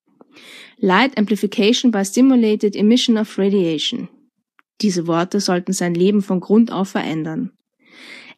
Light 0.77 1.17
Amplification 1.17 1.91
by 1.91 2.05
Stimulated 2.05 2.75
Emission 2.75 3.17
of 3.17 3.37
Radiation. 3.37 4.09
Diese 4.81 5.07
Worte 5.07 5.39
sollten 5.39 5.73
sein 5.73 5.93
Leben 5.93 6.21
von 6.21 6.39
Grund 6.39 6.71
auf 6.71 6.89
verändern. 6.89 7.51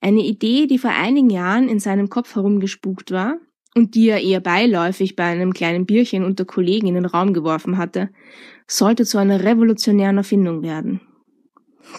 Eine 0.02 0.22
Idee, 0.22 0.68
die 0.68 0.78
vor 0.78 0.92
einigen 0.92 1.30
Jahren 1.30 1.70
in 1.70 1.80
seinem 1.80 2.10
Kopf 2.10 2.36
herumgespukt 2.36 3.12
war 3.12 3.38
und 3.76 3.96
die 3.96 4.10
er 4.10 4.22
eher 4.22 4.42
beiläufig 4.42 5.16
bei 5.16 5.24
einem 5.24 5.54
kleinen 5.54 5.86
Bierchen 5.86 6.26
unter 6.26 6.44
Kollegen 6.44 6.88
in 6.88 6.96
den 6.96 7.06
Raum 7.06 7.34
geworfen 7.34 7.78
hatte, 7.78 8.10
sollte 8.68 9.06
zu 9.06 9.18
einer 9.18 9.44
revolutionären 9.44 10.18
Erfindung 10.18 10.62
werden. 10.62 11.00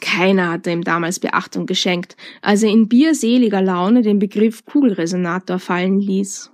Keiner 0.00 0.50
hatte 0.50 0.70
ihm 0.70 0.82
damals 0.82 1.20
Beachtung 1.20 1.66
geschenkt, 1.66 2.16
als 2.42 2.62
er 2.62 2.70
in 2.70 2.88
bierseliger 2.88 3.62
Laune 3.62 4.02
den 4.02 4.18
Begriff 4.18 4.64
Kugelresonator 4.64 5.58
fallen 5.58 6.00
ließ. 6.00 6.50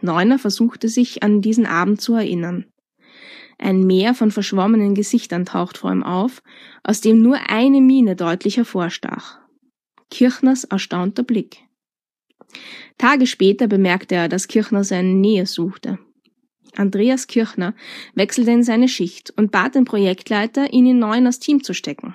Neuner 0.00 0.38
versuchte 0.38 0.88
sich 0.88 1.22
an 1.22 1.42
diesen 1.42 1.66
Abend 1.66 2.00
zu 2.00 2.14
erinnern. 2.14 2.66
Ein 3.58 3.86
Meer 3.86 4.14
von 4.14 4.30
verschwommenen 4.30 4.94
Gesichtern 4.94 5.44
taucht 5.44 5.78
vor 5.78 5.92
ihm 5.92 6.02
auf, 6.02 6.42
aus 6.82 7.02
dem 7.02 7.20
nur 7.20 7.38
eine 7.50 7.80
Miene 7.80 8.16
deutlich 8.16 8.56
hervorstach. 8.56 9.38
Kirchners 10.10 10.64
erstaunter 10.64 11.22
Blick. 11.22 11.58
Tage 12.96 13.26
später 13.26 13.68
bemerkte 13.68 14.14
er, 14.14 14.28
dass 14.28 14.48
Kirchner 14.48 14.82
seine 14.82 15.14
Nähe 15.14 15.46
suchte. 15.46 15.98
Andreas 16.76 17.26
Kirchner 17.26 17.74
wechselte 18.14 18.50
in 18.50 18.62
seine 18.62 18.88
Schicht 18.88 19.32
und 19.36 19.50
bat 19.50 19.74
den 19.74 19.84
Projektleiter, 19.84 20.72
ihn 20.72 20.86
in 20.86 20.98
Neuners 20.98 21.38
Team 21.38 21.62
zu 21.62 21.74
stecken. 21.74 22.14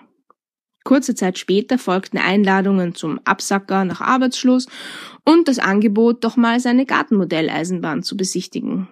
Kurze 0.84 1.16
Zeit 1.16 1.40
später 1.40 1.80
folgten 1.80 2.20
Einladungen 2.20 2.94
zum 2.94 3.20
Absacker 3.26 3.86
nach 3.86 4.02
Arbeitsschluss 4.02 4.68
und 5.24 5.48
das 5.48 5.58
Angebot, 5.58 6.24
doch 6.24 6.38
mal 6.38 6.60
seine 6.60 6.86
Gartenmodelleisenbahn 6.86 8.04
zu 8.04 8.16
besichtigen. 8.16 8.88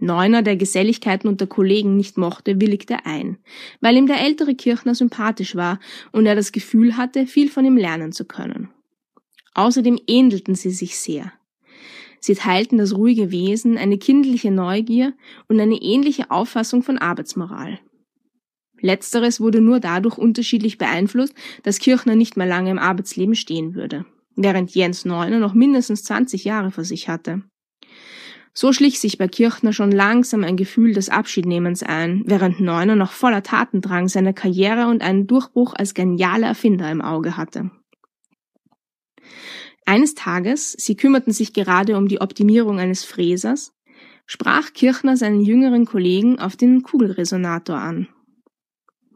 Neuner, 0.00 0.42
der 0.42 0.56
Geselligkeiten 0.56 1.28
unter 1.28 1.48
Kollegen 1.48 1.96
nicht 1.96 2.16
mochte, 2.16 2.60
willigte 2.60 3.04
ein, 3.04 3.38
weil 3.80 3.96
ihm 3.96 4.06
der 4.06 4.20
ältere 4.20 4.54
Kirchner 4.54 4.94
sympathisch 4.94 5.56
war 5.56 5.80
und 6.12 6.26
er 6.26 6.36
das 6.36 6.52
Gefühl 6.52 6.96
hatte, 6.96 7.26
viel 7.26 7.50
von 7.50 7.64
ihm 7.64 7.76
lernen 7.76 8.12
zu 8.12 8.24
können. 8.24 8.68
Außerdem 9.54 9.98
ähnelten 10.06 10.54
sie 10.54 10.70
sich 10.70 10.96
sehr. 10.96 11.32
Sie 12.20 12.34
teilten 12.34 12.78
das 12.78 12.94
ruhige 12.94 13.30
Wesen, 13.30 13.78
eine 13.78 13.98
kindliche 13.98 14.50
Neugier 14.50 15.14
und 15.48 15.60
eine 15.60 15.76
ähnliche 15.76 16.30
Auffassung 16.30 16.82
von 16.82 16.98
Arbeitsmoral. 16.98 17.78
Letzteres 18.80 19.40
wurde 19.40 19.60
nur 19.60 19.80
dadurch 19.80 20.18
unterschiedlich 20.18 20.78
beeinflusst, 20.78 21.34
dass 21.62 21.78
Kirchner 21.78 22.16
nicht 22.16 22.36
mehr 22.36 22.46
lange 22.46 22.70
im 22.70 22.78
Arbeitsleben 22.78 23.34
stehen 23.34 23.74
würde, 23.74 24.04
während 24.36 24.74
Jens 24.74 25.04
Neuner 25.04 25.38
noch 25.38 25.54
mindestens 25.54 26.04
20 26.04 26.44
Jahre 26.44 26.70
vor 26.70 26.84
sich 26.84 27.08
hatte. 27.08 27.42
So 28.54 28.72
schlich 28.72 28.98
sich 28.98 29.18
bei 29.18 29.28
Kirchner 29.28 29.72
schon 29.72 29.92
langsam 29.92 30.42
ein 30.42 30.56
Gefühl 30.56 30.92
des 30.92 31.10
Abschiednehmens 31.10 31.82
ein, 31.84 32.24
während 32.26 32.60
Neuner 32.60 32.96
noch 32.96 33.12
voller 33.12 33.42
Tatendrang 33.42 34.08
seine 34.08 34.34
Karriere 34.34 34.88
und 34.88 35.00
einen 35.00 35.28
Durchbruch 35.28 35.74
als 35.74 35.94
genialer 35.94 36.48
Erfinder 36.48 36.90
im 36.90 37.00
Auge 37.00 37.36
hatte. 37.36 37.70
Eines 39.88 40.14
Tages, 40.14 40.72
sie 40.72 40.98
kümmerten 40.98 41.32
sich 41.32 41.54
gerade 41.54 41.96
um 41.96 42.08
die 42.08 42.20
Optimierung 42.20 42.78
eines 42.78 43.04
Fräsers, 43.04 43.72
sprach 44.26 44.74
Kirchner 44.74 45.16
seinen 45.16 45.40
jüngeren 45.40 45.86
Kollegen 45.86 46.38
auf 46.38 46.56
den 46.56 46.82
Kugelresonator 46.82 47.78
an. 47.78 48.06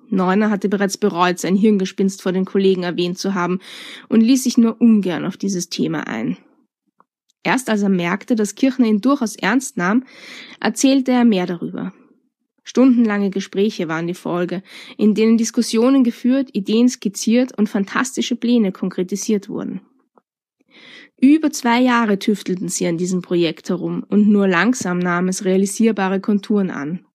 Neuner 0.09 0.49
hatte 0.49 0.71
bereits 0.71 0.97
bereut, 0.97 1.39
sein 1.39 1.57
Hirngespinst 1.57 2.23
vor 2.23 2.33
den 2.33 2.47
Kollegen 2.47 2.85
erwähnt 2.85 3.19
zu 3.19 3.35
haben 3.35 3.61
und 4.09 4.23
ließ 4.23 4.45
sich 4.45 4.57
nur 4.57 4.81
ungern 4.81 5.27
auf 5.27 5.37
dieses 5.37 5.69
Thema 5.69 6.07
ein. 6.07 6.39
Erst 7.43 7.69
als 7.69 7.83
er 7.83 7.91
merkte, 7.91 8.35
dass 8.35 8.55
Kirchner 8.55 8.87
ihn 8.87 9.03
durchaus 9.03 9.37
ernst 9.37 9.77
nahm, 9.77 10.05
erzählte 10.59 11.13
er 11.13 11.27
mehr 11.27 11.45
darüber. 11.45 11.93
Stundenlange 12.65 13.29
Gespräche 13.29 13.89
waren 13.89 14.07
die 14.07 14.15
Folge, 14.15 14.63
in 14.97 15.15
denen 15.15 15.37
Diskussionen 15.37 16.03
geführt, 16.03 16.49
Ideen 16.55 16.89
skizziert 16.89 17.59
und 17.59 17.69
fantastische 17.69 18.37
Pläne 18.37 18.73
konkretisiert 18.73 19.51
wurden. 19.51 19.83
Über 21.25 21.53
zwei 21.53 21.81
Jahre 21.81 22.19
tüftelten 22.19 22.69
sie 22.69 22.85
an 22.89 22.99
diesem 22.99 23.23
Projekt 23.23 23.69
herum 23.69 24.05
und 24.09 24.29
nur 24.29 24.49
langsam 24.49 24.99
nahm 24.99 25.29
es 25.29 25.45
realisierbare 25.45 26.19
Konturen 26.19 26.69
an. 26.69 27.07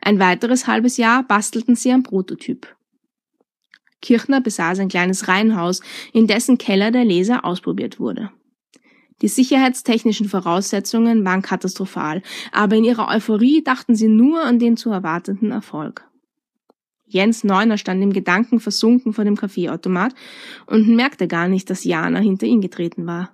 Ein 0.00 0.18
weiteres 0.18 0.66
halbes 0.66 0.96
Jahr 0.96 1.22
bastelten 1.22 1.76
sie 1.76 1.92
am 1.92 2.02
Prototyp. 2.02 2.74
Kirchner 4.02 4.40
besaß 4.40 4.80
ein 4.80 4.88
kleines 4.88 5.28
Reihenhaus, 5.28 5.82
in 6.12 6.26
dessen 6.26 6.58
Keller 6.58 6.90
der 6.90 7.04
Laser 7.04 7.44
ausprobiert 7.44 8.00
wurde. 8.00 8.32
Die 9.22 9.28
sicherheitstechnischen 9.28 10.28
Voraussetzungen 10.28 11.24
waren 11.24 11.40
katastrophal, 11.40 12.22
aber 12.50 12.74
in 12.74 12.82
ihrer 12.82 13.08
Euphorie 13.08 13.62
dachten 13.62 13.94
sie 13.94 14.08
nur 14.08 14.42
an 14.42 14.58
den 14.58 14.76
zu 14.76 14.90
erwartenden 14.90 15.52
Erfolg. 15.52 16.04
Jens 17.06 17.44
Neuner 17.44 17.78
stand 17.78 18.02
im 18.02 18.12
Gedanken 18.12 18.58
versunken 18.58 19.12
vor 19.12 19.24
dem 19.24 19.36
Kaffeeautomat 19.36 20.12
und 20.66 20.88
merkte 20.88 21.28
gar 21.28 21.46
nicht, 21.46 21.70
dass 21.70 21.84
Jana 21.84 22.18
hinter 22.18 22.46
ihn 22.46 22.60
getreten 22.60 23.06
war. 23.06 23.30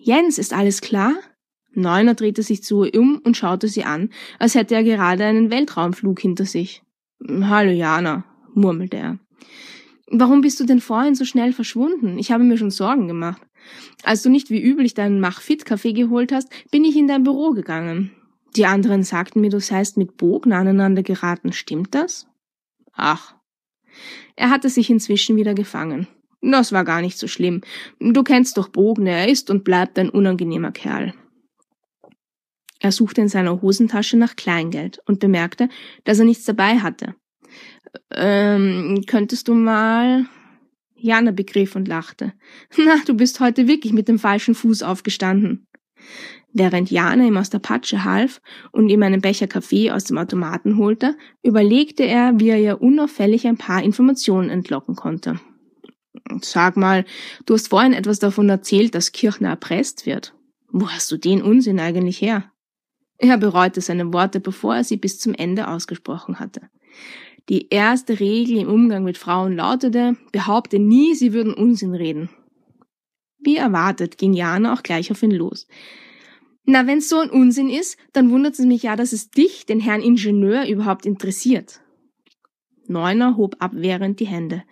Jens, 0.00 0.38
ist 0.38 0.52
alles 0.52 0.80
klar? 0.80 1.14
Neuner 1.74 2.14
drehte 2.14 2.42
sich 2.42 2.62
zu 2.62 2.84
ihr 2.84 3.00
um 3.00 3.20
und 3.24 3.36
schaute 3.36 3.66
sie 3.66 3.84
an, 3.84 4.10
als 4.38 4.54
hätte 4.54 4.76
er 4.76 4.84
gerade 4.84 5.24
einen 5.24 5.50
Weltraumflug 5.50 6.20
hinter 6.20 6.44
sich. 6.44 6.82
Hallo 7.28 7.72
Jana, 7.72 8.24
murmelte 8.54 8.96
er. 8.96 9.18
Warum 10.06 10.40
bist 10.40 10.60
du 10.60 10.64
denn 10.64 10.80
vorhin 10.80 11.16
so 11.16 11.24
schnell 11.24 11.52
verschwunden? 11.52 12.16
Ich 12.18 12.30
habe 12.30 12.44
mir 12.44 12.56
schon 12.56 12.70
Sorgen 12.70 13.08
gemacht. 13.08 13.42
Als 14.04 14.22
du 14.22 14.30
nicht 14.30 14.50
wie 14.50 14.62
üblich 14.62 14.94
deinen 14.94 15.20
Mach-Fit-Kaffee 15.20 15.92
geholt 15.92 16.32
hast, 16.32 16.48
bin 16.70 16.84
ich 16.84 16.96
in 16.96 17.08
dein 17.08 17.24
Büro 17.24 17.50
gegangen. 17.50 18.12
Die 18.56 18.66
anderen 18.66 19.02
sagten 19.02 19.40
mir, 19.40 19.50
du 19.50 19.60
seist 19.60 19.96
mit 19.96 20.16
Bogen 20.16 20.52
aneinander 20.52 21.02
geraten. 21.02 21.52
Stimmt 21.52 21.94
das? 21.94 22.26
Ach. 22.92 23.34
Er 24.36 24.50
hatte 24.50 24.70
sich 24.70 24.88
inzwischen 24.88 25.36
wieder 25.36 25.54
gefangen. 25.54 26.06
Das 26.40 26.72
war 26.72 26.84
gar 26.84 27.00
nicht 27.00 27.18
so 27.18 27.26
schlimm. 27.26 27.62
Du 27.98 28.22
kennst 28.22 28.56
doch 28.56 28.68
Bogen, 28.68 29.06
er 29.06 29.28
ist 29.28 29.50
und 29.50 29.64
bleibt 29.64 29.98
ein 29.98 30.08
unangenehmer 30.08 30.70
Kerl. 30.70 31.14
Er 32.80 32.92
suchte 32.92 33.20
in 33.20 33.28
seiner 33.28 33.60
Hosentasche 33.60 34.16
nach 34.16 34.36
Kleingeld 34.36 35.00
und 35.06 35.18
bemerkte, 35.18 35.68
dass 36.04 36.20
er 36.20 36.24
nichts 36.24 36.44
dabei 36.44 36.78
hatte. 36.78 37.14
Ähm, 38.12 39.02
könntest 39.06 39.48
du 39.48 39.54
mal. 39.54 40.26
Jana 41.00 41.30
begriff 41.30 41.76
und 41.76 41.88
lachte. 41.88 42.32
Na, 42.76 42.96
du 43.06 43.14
bist 43.14 43.40
heute 43.40 43.68
wirklich 43.68 43.92
mit 43.92 44.08
dem 44.08 44.18
falschen 44.18 44.54
Fuß 44.54 44.82
aufgestanden. 44.82 45.66
Während 46.52 46.90
Jana 46.90 47.24
ihm 47.24 47.36
aus 47.36 47.50
der 47.50 47.58
Patsche 47.58 48.04
half 48.04 48.40
und 48.72 48.88
ihm 48.88 49.02
einen 49.02 49.20
Becher 49.20 49.46
Kaffee 49.46 49.90
aus 49.90 50.04
dem 50.04 50.18
Automaten 50.18 50.76
holte, 50.76 51.16
überlegte 51.42 52.04
er, 52.04 52.40
wie 52.40 52.48
er 52.48 52.58
ihr 52.58 52.80
unauffällig 52.80 53.46
ein 53.46 53.58
paar 53.58 53.82
Informationen 53.82 54.50
entlocken 54.50 54.96
konnte. 54.96 55.38
Sag 56.42 56.76
mal, 56.76 57.04
du 57.46 57.54
hast 57.54 57.68
vorhin 57.68 57.92
etwas 57.92 58.18
davon 58.18 58.48
erzählt, 58.48 58.94
dass 58.94 59.12
Kirchner 59.12 59.50
erpresst 59.50 60.06
wird. 60.06 60.34
Wo 60.70 60.88
hast 60.88 61.10
du 61.10 61.16
den 61.16 61.42
Unsinn 61.42 61.80
eigentlich 61.80 62.20
her? 62.20 62.50
Er 63.18 63.36
bereute 63.36 63.80
seine 63.80 64.12
Worte, 64.12 64.40
bevor 64.40 64.76
er 64.76 64.84
sie 64.84 64.96
bis 64.96 65.18
zum 65.18 65.34
Ende 65.34 65.68
ausgesprochen 65.68 66.38
hatte. 66.38 66.62
Die 67.48 67.68
erste 67.70 68.20
Regel 68.20 68.58
im 68.58 68.68
Umgang 68.68 69.04
mit 69.04 69.18
Frauen 69.18 69.56
lautete, 69.56 70.16
behaupte 70.32 70.78
nie, 70.78 71.14
sie 71.14 71.32
würden 71.32 71.54
Unsinn 71.54 71.94
reden. 71.94 72.28
Wie 73.38 73.56
erwartet 73.56 74.18
ging 74.18 74.34
Jana 74.34 74.74
auch 74.74 74.82
gleich 74.82 75.10
auf 75.10 75.22
ihn 75.22 75.30
los. 75.30 75.66
Na, 76.64 76.86
wenn's 76.86 77.08
so 77.08 77.18
ein 77.18 77.30
Unsinn 77.30 77.70
ist, 77.70 77.96
dann 78.12 78.30
wundert 78.30 78.58
es 78.58 78.66
mich 78.66 78.82
ja, 78.82 78.96
dass 78.96 79.14
es 79.14 79.30
dich, 79.30 79.64
den 79.64 79.80
Herrn 79.80 80.02
Ingenieur, 80.02 80.66
überhaupt 80.66 81.06
interessiert. 81.06 81.80
Neuner 82.86 83.36
hob 83.36 83.56
abwehrend 83.58 84.20
die 84.20 84.26
Hände. 84.26 84.64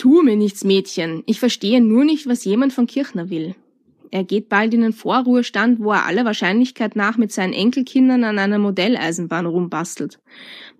Tu 0.00 0.22
mir 0.22 0.34
nichts, 0.34 0.64
Mädchen. 0.64 1.22
Ich 1.26 1.40
verstehe 1.40 1.82
nur 1.82 2.06
nicht, 2.06 2.26
was 2.26 2.46
jemand 2.46 2.72
von 2.72 2.86
Kirchner 2.86 3.28
will. 3.28 3.54
Er 4.10 4.24
geht 4.24 4.48
bald 4.48 4.72
in 4.72 4.80
den 4.80 4.94
Vorruhestand, 4.94 5.78
wo 5.78 5.92
er 5.92 6.06
aller 6.06 6.24
Wahrscheinlichkeit 6.24 6.96
nach 6.96 7.18
mit 7.18 7.32
seinen 7.32 7.52
Enkelkindern 7.52 8.24
an 8.24 8.38
einer 8.38 8.58
Modelleisenbahn 8.58 9.44
rumbastelt. 9.44 10.18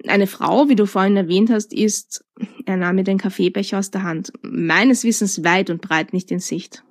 Eine 0.07 0.27
Frau, 0.27 0.71
wie 0.71 0.75
du 0.75 0.87
vorhin 0.87 1.18
erwähnt 1.18 1.51
hast, 1.51 1.75
ist, 1.75 2.25
er 2.64 2.79
nahm 2.79 2.95
mir 2.95 3.05
den 3.05 3.18
Kaffeebecher 3.18 3.79
aus 3.79 3.91
der 3.91 4.05
Hand, 4.05 4.33
meines 4.41 5.05
Wissens 5.05 5.45
weit 5.45 5.68
und 5.68 5.83
breit 5.83 6.14
nicht 6.14 6.31
in 6.31 6.41
Sicht. 6.41 6.83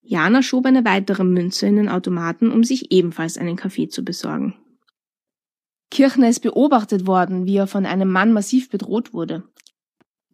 Jana 0.00 0.40
schob 0.40 0.64
eine 0.64 0.86
weitere 0.86 1.24
Münze 1.24 1.66
in 1.66 1.76
den 1.76 1.90
Automaten, 1.90 2.50
um 2.50 2.64
sich 2.64 2.90
ebenfalls 2.90 3.36
einen 3.36 3.56
Kaffee 3.56 3.88
zu 3.88 4.02
besorgen. 4.02 4.54
Kirchner 5.90 6.30
ist 6.30 6.40
beobachtet 6.40 7.06
worden, 7.06 7.44
wie 7.44 7.56
er 7.56 7.66
von 7.66 7.84
einem 7.84 8.10
Mann 8.10 8.32
massiv 8.32 8.70
bedroht 8.70 9.12
wurde. 9.12 9.44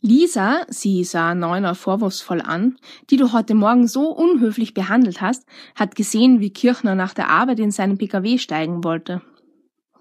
Lisa, 0.04 0.66
sie 0.68 1.04
sah 1.04 1.32
Neuner 1.32 1.76
vorwurfsvoll 1.76 2.40
an, 2.40 2.76
die 3.08 3.16
du 3.16 3.32
heute 3.32 3.54
Morgen 3.54 3.86
so 3.86 4.10
unhöflich 4.10 4.74
behandelt 4.74 5.20
hast, 5.20 5.46
hat 5.76 5.94
gesehen, 5.94 6.40
wie 6.40 6.50
Kirchner 6.50 6.96
nach 6.96 7.14
der 7.14 7.28
Arbeit 7.28 7.60
in 7.60 7.70
seinen 7.70 7.98
Pkw 7.98 8.38
steigen 8.38 8.82
wollte. 8.82 9.22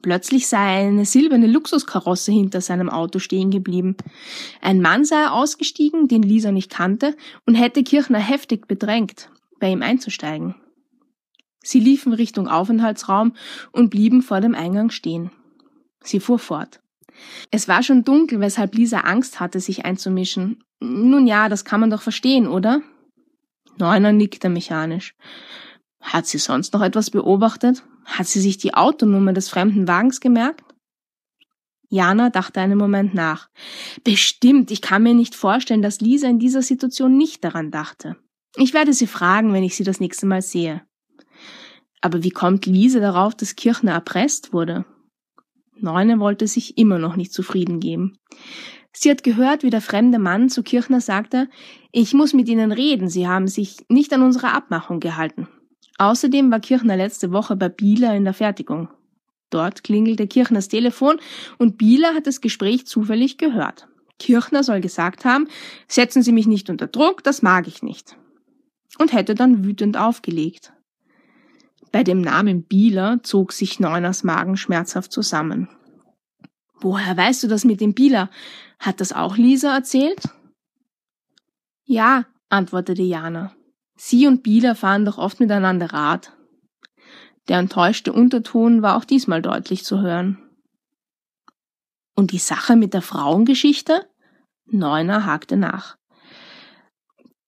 Plötzlich 0.02 0.47
sei 0.47 0.88
eine 0.88 1.06
silberne 1.06 1.45
Luxuskarosse 1.45 2.32
hinter 2.32 2.62
seinem 2.62 2.89
Auto 2.89 3.20
stehen 3.20 3.52
geblieben. 3.52 3.95
Ein 4.60 4.82
Mann 4.82 5.06
sei 5.06 5.28
ausgestiegen, 5.28 6.08
den 6.08 6.24
Lisa 6.24 6.52
nicht 6.52 6.72
kannte, 6.72 7.16
und 7.45 7.54
hätte 7.54 7.84
Kirchner 7.84 8.18
heftig 8.18 8.68
bedrängt, 8.68 9.30
bei 9.60 9.72
ihm 9.72 9.84
einzusteigen. 9.84 10.56
Sie 11.64 11.80
liefen 11.80 12.14
Richtung 12.14 12.47
Aufenthaltsraum 12.47 13.34
und 13.72 13.91
blieben 13.91 14.24
vor 14.24 14.41
dem 14.41 14.56
Eingang 14.56 14.89
stehen. 14.89 15.30
Sie 16.04 16.20
fuhr 16.20 16.39
fort. 16.39 16.80
Es 17.51 17.68
war 17.68 17.84
schon 17.84 18.03
dunkel, 18.03 18.39
weshalb 18.39 18.76
Lisa 18.76 19.01
Angst 19.01 19.39
hatte, 19.39 19.59
sich 19.59 19.86
einzumischen. 19.86 20.64
Nun 20.80 21.28
ja, 21.28 21.49
das 21.49 21.66
kann 21.66 21.80
man 21.80 21.89
doch 21.89 22.01
verstehen, 22.01 22.47
oder? 22.47 22.82
Neuner 23.78 24.12
nickte 24.12 24.49
mechanisch. 24.49 25.16
Hat 26.01 26.28
sie 26.28 26.39
sonst 26.39 26.74
noch 26.74 26.82
etwas 26.82 27.12
beobachtet? 27.12 27.84
Hat 28.05 28.28
sie 28.28 28.41
sich 28.41 28.57
die 28.57 28.74
Autonummer 28.74 29.34
des 29.34 29.49
fremden 29.49 29.88
Wagens 29.88 30.20
gemerkt? 30.20 30.64
Jana 31.89 32.30
dachte 32.30 32.62
einen 32.62 32.78
Moment 32.78 33.14
nach. 33.14 33.49
Bestimmt, 34.03 34.72
ich 34.72 34.82
kann 34.82 35.03
mir 35.03 35.14
nicht 35.14 35.36
vorstellen, 35.36 35.82
dass 35.82 35.99
Lisa 35.99 36.28
in 36.28 36.39
dieser 36.39 36.62
Situation 36.62 37.18
nicht 37.18 37.43
daran 37.43 37.70
dachte. 37.70 38.16
Ich 38.55 38.74
werde 38.74 38.93
sie 38.93 39.07
fragen, 39.07 39.53
wenn 39.53 39.64
ich 39.64 39.76
sie 39.76 39.84
das 39.84 39.99
nächste 39.99 40.26
Mal 40.26 40.41
sehe. 40.41 40.82
Aber 41.99 42.24
wie 42.24 42.32
kommt 42.32 42.66
Lisa 42.66 42.99
darauf, 42.99 43.36
dass 43.36 43.55
Kirchner 43.55 43.91
erpresst 43.91 44.53
wurde? 44.53 44.86
Neune 45.82 46.19
wollte 46.19 46.47
sich 46.47 46.77
immer 46.77 46.99
noch 46.99 47.15
nicht 47.15 47.34
zufrieden 47.34 47.79
geben. 47.79 48.17
Sie 48.93 49.09
hat 49.09 49.23
gehört, 49.23 49.63
wie 49.63 49.69
der 49.69 49.82
fremde 49.82 50.19
Mann 50.19 50.49
zu 50.49 50.63
Kirchner 50.63 51.01
sagte, 51.01 51.49
ich 51.91 52.13
muss 52.13 52.34
mit 52.34 52.49
Ihnen 52.49 52.71
reden, 52.71 53.09
Sie 53.09 53.27
haben 53.27 53.47
sich 53.47 53.77
nicht 53.89 54.13
an 54.13 54.21
unsere 54.21 54.51
Abmachung 54.53 54.99
gehalten. 54.99 55.47
Außerdem 55.97 56.51
war 56.51 56.59
Kirchner 56.59 56.97
letzte 56.97 57.32
Woche 57.32 57.55
bei 57.55 57.69
Bieler 57.69 58.15
in 58.15 58.23
der 58.23 58.34
Fertigung. 58.34 58.89
Dort 59.49 59.84
klingelte 59.84 60.27
Kirchners 60.27 60.67
Telefon 60.67 61.19
und 61.57 61.77
Bieler 61.77 62.13
hat 62.15 62.25
das 62.25 62.41
Gespräch 62.41 62.88
zufällig 62.88 63.38
gehört. 63.38 63.88
Kirchner 64.17 64.63
soll 64.63 64.82
gesagt 64.82 65.25
haben, 65.25 65.47
setzen 65.88 66.23
Sie 66.23 66.32
mich 66.32 66.47
nicht 66.47 66.69
unter 66.69 66.88
Druck, 66.88 67.23
das 67.23 67.41
mag 67.41 67.67
ich 67.67 67.84
nicht. 67.84 68.15
Und 68.97 69.13
hätte 69.13 69.36
dann 69.36 69.63
wütend 69.63 69.97
aufgelegt. 69.97 70.73
Bei 71.91 72.03
dem 72.03 72.21
Namen 72.21 72.63
Bieler 72.63 73.21
zog 73.23 73.51
sich 73.51 73.79
Neuners 73.79 74.23
Magen 74.23 74.55
schmerzhaft 74.55 75.11
zusammen. 75.11 75.67
Woher 76.79 77.15
weißt 77.15 77.43
du 77.43 77.47
das 77.47 77.65
mit 77.65 77.81
dem 77.81 77.93
Bieler? 77.93 78.29
Hat 78.79 79.01
das 79.01 79.13
auch 79.13 79.37
Lisa 79.37 79.75
erzählt? 79.75 80.23
Ja, 81.83 82.25
antwortete 82.49 83.03
Jana. 83.03 83.53
Sie 83.97 84.25
und 84.25 84.41
Bieler 84.41 84.75
fahren 84.75 85.05
doch 85.05 85.17
oft 85.17 85.39
miteinander 85.39 85.93
Rad. 85.93 86.33
Der 87.49 87.59
enttäuschte 87.59 88.13
Unterton 88.13 88.81
war 88.81 88.97
auch 88.97 89.05
diesmal 89.05 89.41
deutlich 89.41 89.83
zu 89.83 89.99
hören. 89.99 90.39
Und 92.15 92.31
die 92.31 92.39
Sache 92.39 92.75
mit 92.75 92.93
der 92.93 93.01
Frauengeschichte? 93.01 94.07
Neuner 94.65 95.25
hakte 95.25 95.57
nach. 95.57 95.97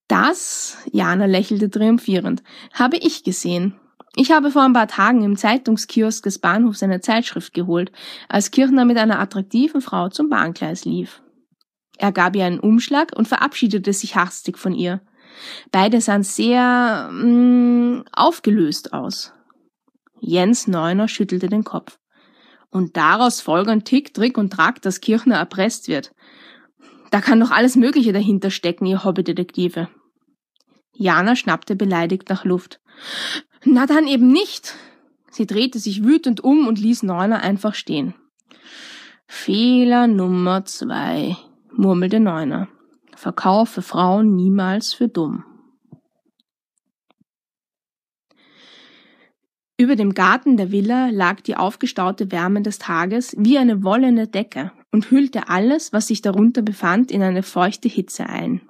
Das, 0.06 0.76
Jana 0.92 1.24
lächelte 1.26 1.70
triumphierend, 1.70 2.42
habe 2.72 2.98
ich 2.98 3.24
gesehen. 3.24 3.80
Ich 4.16 4.30
habe 4.30 4.50
vor 4.50 4.62
ein 4.62 4.72
paar 4.72 4.86
Tagen 4.86 5.24
im 5.24 5.36
Zeitungskiosk 5.36 6.22
des 6.22 6.38
Bahnhofs 6.38 6.82
eine 6.82 7.00
Zeitschrift 7.00 7.52
geholt, 7.52 7.90
als 8.28 8.52
Kirchner 8.52 8.84
mit 8.84 8.96
einer 8.96 9.18
attraktiven 9.18 9.80
Frau 9.80 10.08
zum 10.08 10.28
Bahngleis 10.28 10.84
lief. 10.84 11.20
Er 11.98 12.12
gab 12.12 12.36
ihr 12.36 12.44
einen 12.44 12.60
Umschlag 12.60 13.12
und 13.16 13.26
verabschiedete 13.26 13.92
sich 13.92 14.16
hastig 14.16 14.58
von 14.58 14.74
ihr. 14.74 15.00
Beide 15.72 16.00
sahen 16.00 16.22
sehr 16.22 17.10
mh, 17.12 17.24
mm, 17.24 18.04
aufgelöst 18.12 18.92
aus. 18.92 19.32
Jens 20.20 20.68
Neuner 20.68 21.08
schüttelte 21.08 21.48
den 21.48 21.64
Kopf. 21.64 21.98
Und 22.70 22.96
daraus 22.96 23.40
folgern 23.40 23.84
Tick, 23.84 24.14
Trick 24.14 24.38
und 24.38 24.52
Track, 24.52 24.82
dass 24.82 25.00
Kirchner 25.00 25.36
erpresst 25.36 25.88
wird. 25.88 26.12
Da 27.10 27.20
kann 27.20 27.40
doch 27.40 27.50
alles 27.50 27.76
Mögliche 27.76 28.12
dahinter 28.12 28.50
stecken, 28.50 28.86
ihr 28.86 29.04
Hobbydetektive. 29.04 29.88
Jana 30.92 31.36
schnappte 31.36 31.76
beleidigt 31.76 32.28
nach 32.28 32.44
Luft. 32.44 32.80
Na 33.64 33.86
dann 33.86 34.06
eben 34.06 34.30
nicht. 34.30 34.74
Sie 35.30 35.46
drehte 35.46 35.78
sich 35.78 36.04
wütend 36.04 36.42
um 36.42 36.66
und 36.68 36.78
ließ 36.78 37.02
Neuner 37.02 37.40
einfach 37.40 37.74
stehen. 37.74 38.14
Fehler 39.26 40.06
Nummer 40.06 40.64
zwei, 40.64 41.36
murmelte 41.72 42.20
Neuner. 42.20 42.68
Verkaufe 43.16 43.82
Frauen 43.82 44.36
niemals 44.36 44.92
für 44.92 45.08
dumm. 45.08 45.44
Über 49.76 49.96
dem 49.96 50.14
Garten 50.14 50.56
der 50.56 50.70
Villa 50.70 51.08
lag 51.08 51.40
die 51.40 51.56
aufgestaute 51.56 52.30
Wärme 52.30 52.62
des 52.62 52.78
Tages 52.78 53.34
wie 53.38 53.58
eine 53.58 53.82
wollene 53.82 54.28
Decke 54.28 54.70
und 54.92 55.10
hüllte 55.10 55.48
alles, 55.48 55.92
was 55.92 56.06
sich 56.06 56.22
darunter 56.22 56.62
befand, 56.62 57.10
in 57.10 57.22
eine 57.22 57.42
feuchte 57.42 57.88
Hitze 57.88 58.26
ein. 58.26 58.60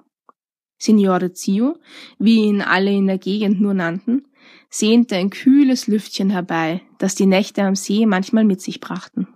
Signore 0.79 1.31
Zio, 1.33 1.77
wie 2.17 2.45
ihn 2.45 2.61
alle 2.61 2.91
in 2.91 3.05
der 3.05 3.19
Gegend 3.19 3.61
nur 3.61 3.75
nannten, 3.75 4.23
sehnte 4.77 5.15
ein 5.15 5.29
kühles 5.29 5.87
Lüftchen 5.87 6.29
herbei, 6.29 6.81
das 6.97 7.15
die 7.15 7.25
Nächte 7.25 7.63
am 7.63 7.75
See 7.75 8.05
manchmal 8.05 8.43
mit 8.43 8.61
sich 8.61 8.81
brachten. 8.81 9.27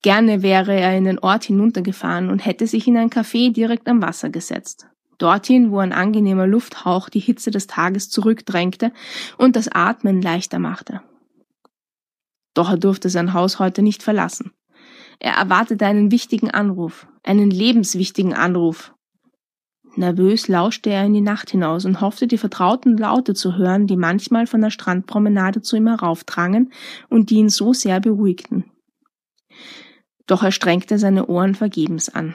Gerne 0.00 0.42
wäre 0.42 0.74
er 0.74 0.96
in 0.96 1.04
den 1.04 1.18
Ort 1.18 1.44
hinuntergefahren 1.44 2.30
und 2.30 2.44
hätte 2.44 2.66
sich 2.66 2.86
in 2.86 2.96
ein 2.96 3.10
Café 3.10 3.52
direkt 3.52 3.86
am 3.88 4.00
Wasser 4.00 4.30
gesetzt. 4.30 4.88
Dorthin, 5.18 5.70
wo 5.70 5.78
ein 5.78 5.92
angenehmer 5.92 6.46
Lufthauch 6.46 7.10
die 7.10 7.20
Hitze 7.20 7.50
des 7.50 7.66
Tages 7.66 8.08
zurückdrängte 8.08 8.90
und 9.36 9.54
das 9.54 9.68
Atmen 9.68 10.22
leichter 10.22 10.58
machte. 10.58 11.02
Doch 12.54 12.70
er 12.70 12.78
durfte 12.78 13.10
sein 13.10 13.34
Haus 13.34 13.58
heute 13.58 13.82
nicht 13.82 14.02
verlassen. 14.02 14.52
Er 15.18 15.34
erwartete 15.34 15.84
einen 15.84 16.10
wichtigen 16.10 16.50
Anruf, 16.50 17.06
einen 17.22 17.50
lebenswichtigen 17.50 18.32
Anruf. 18.32 18.93
Nervös 19.96 20.48
lauschte 20.48 20.90
er 20.90 21.04
in 21.04 21.14
die 21.14 21.20
Nacht 21.20 21.50
hinaus 21.50 21.84
und 21.84 22.00
hoffte, 22.00 22.26
die 22.26 22.38
vertrauten 22.38 22.96
Laute 22.96 23.34
zu 23.34 23.56
hören, 23.56 23.86
die 23.86 23.96
manchmal 23.96 24.46
von 24.46 24.60
der 24.60 24.70
Strandpromenade 24.70 25.62
zu 25.62 25.76
ihm 25.76 25.86
heraufdrangen 25.86 26.72
und 27.08 27.30
die 27.30 27.36
ihn 27.36 27.48
so 27.48 27.72
sehr 27.72 28.00
beruhigten. 28.00 28.64
Doch 30.26 30.42
er 30.42 30.52
strengte 30.52 30.98
seine 30.98 31.26
Ohren 31.26 31.54
vergebens 31.54 32.08
an. 32.08 32.34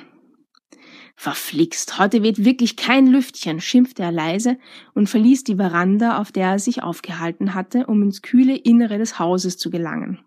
Verflixt, 1.16 1.99
heute 1.99 2.24
weht 2.24 2.45
wirklich 2.45 2.78
kein 2.78 3.05
Lüftchen, 3.07 3.60
schimpfte 3.60 4.03
er 4.03 4.12
leise 4.14 4.57
und 4.93 5.10
verließ 5.10 5.43
die 5.43 5.57
Veranda, 5.57 6.18
auf 6.18 6.32
der 6.32 6.51
er 6.51 6.60
sich 6.60 6.82
aufgehalten 6.82 7.53
hatte, 7.53 7.88
um 7.88 8.01
ins 8.03 8.22
kühle 8.22 8.55
Innere 8.55 8.97
des 8.97 9.20
Hauses 9.20 9.57
zu 9.57 9.70
gelangen. 9.70 10.20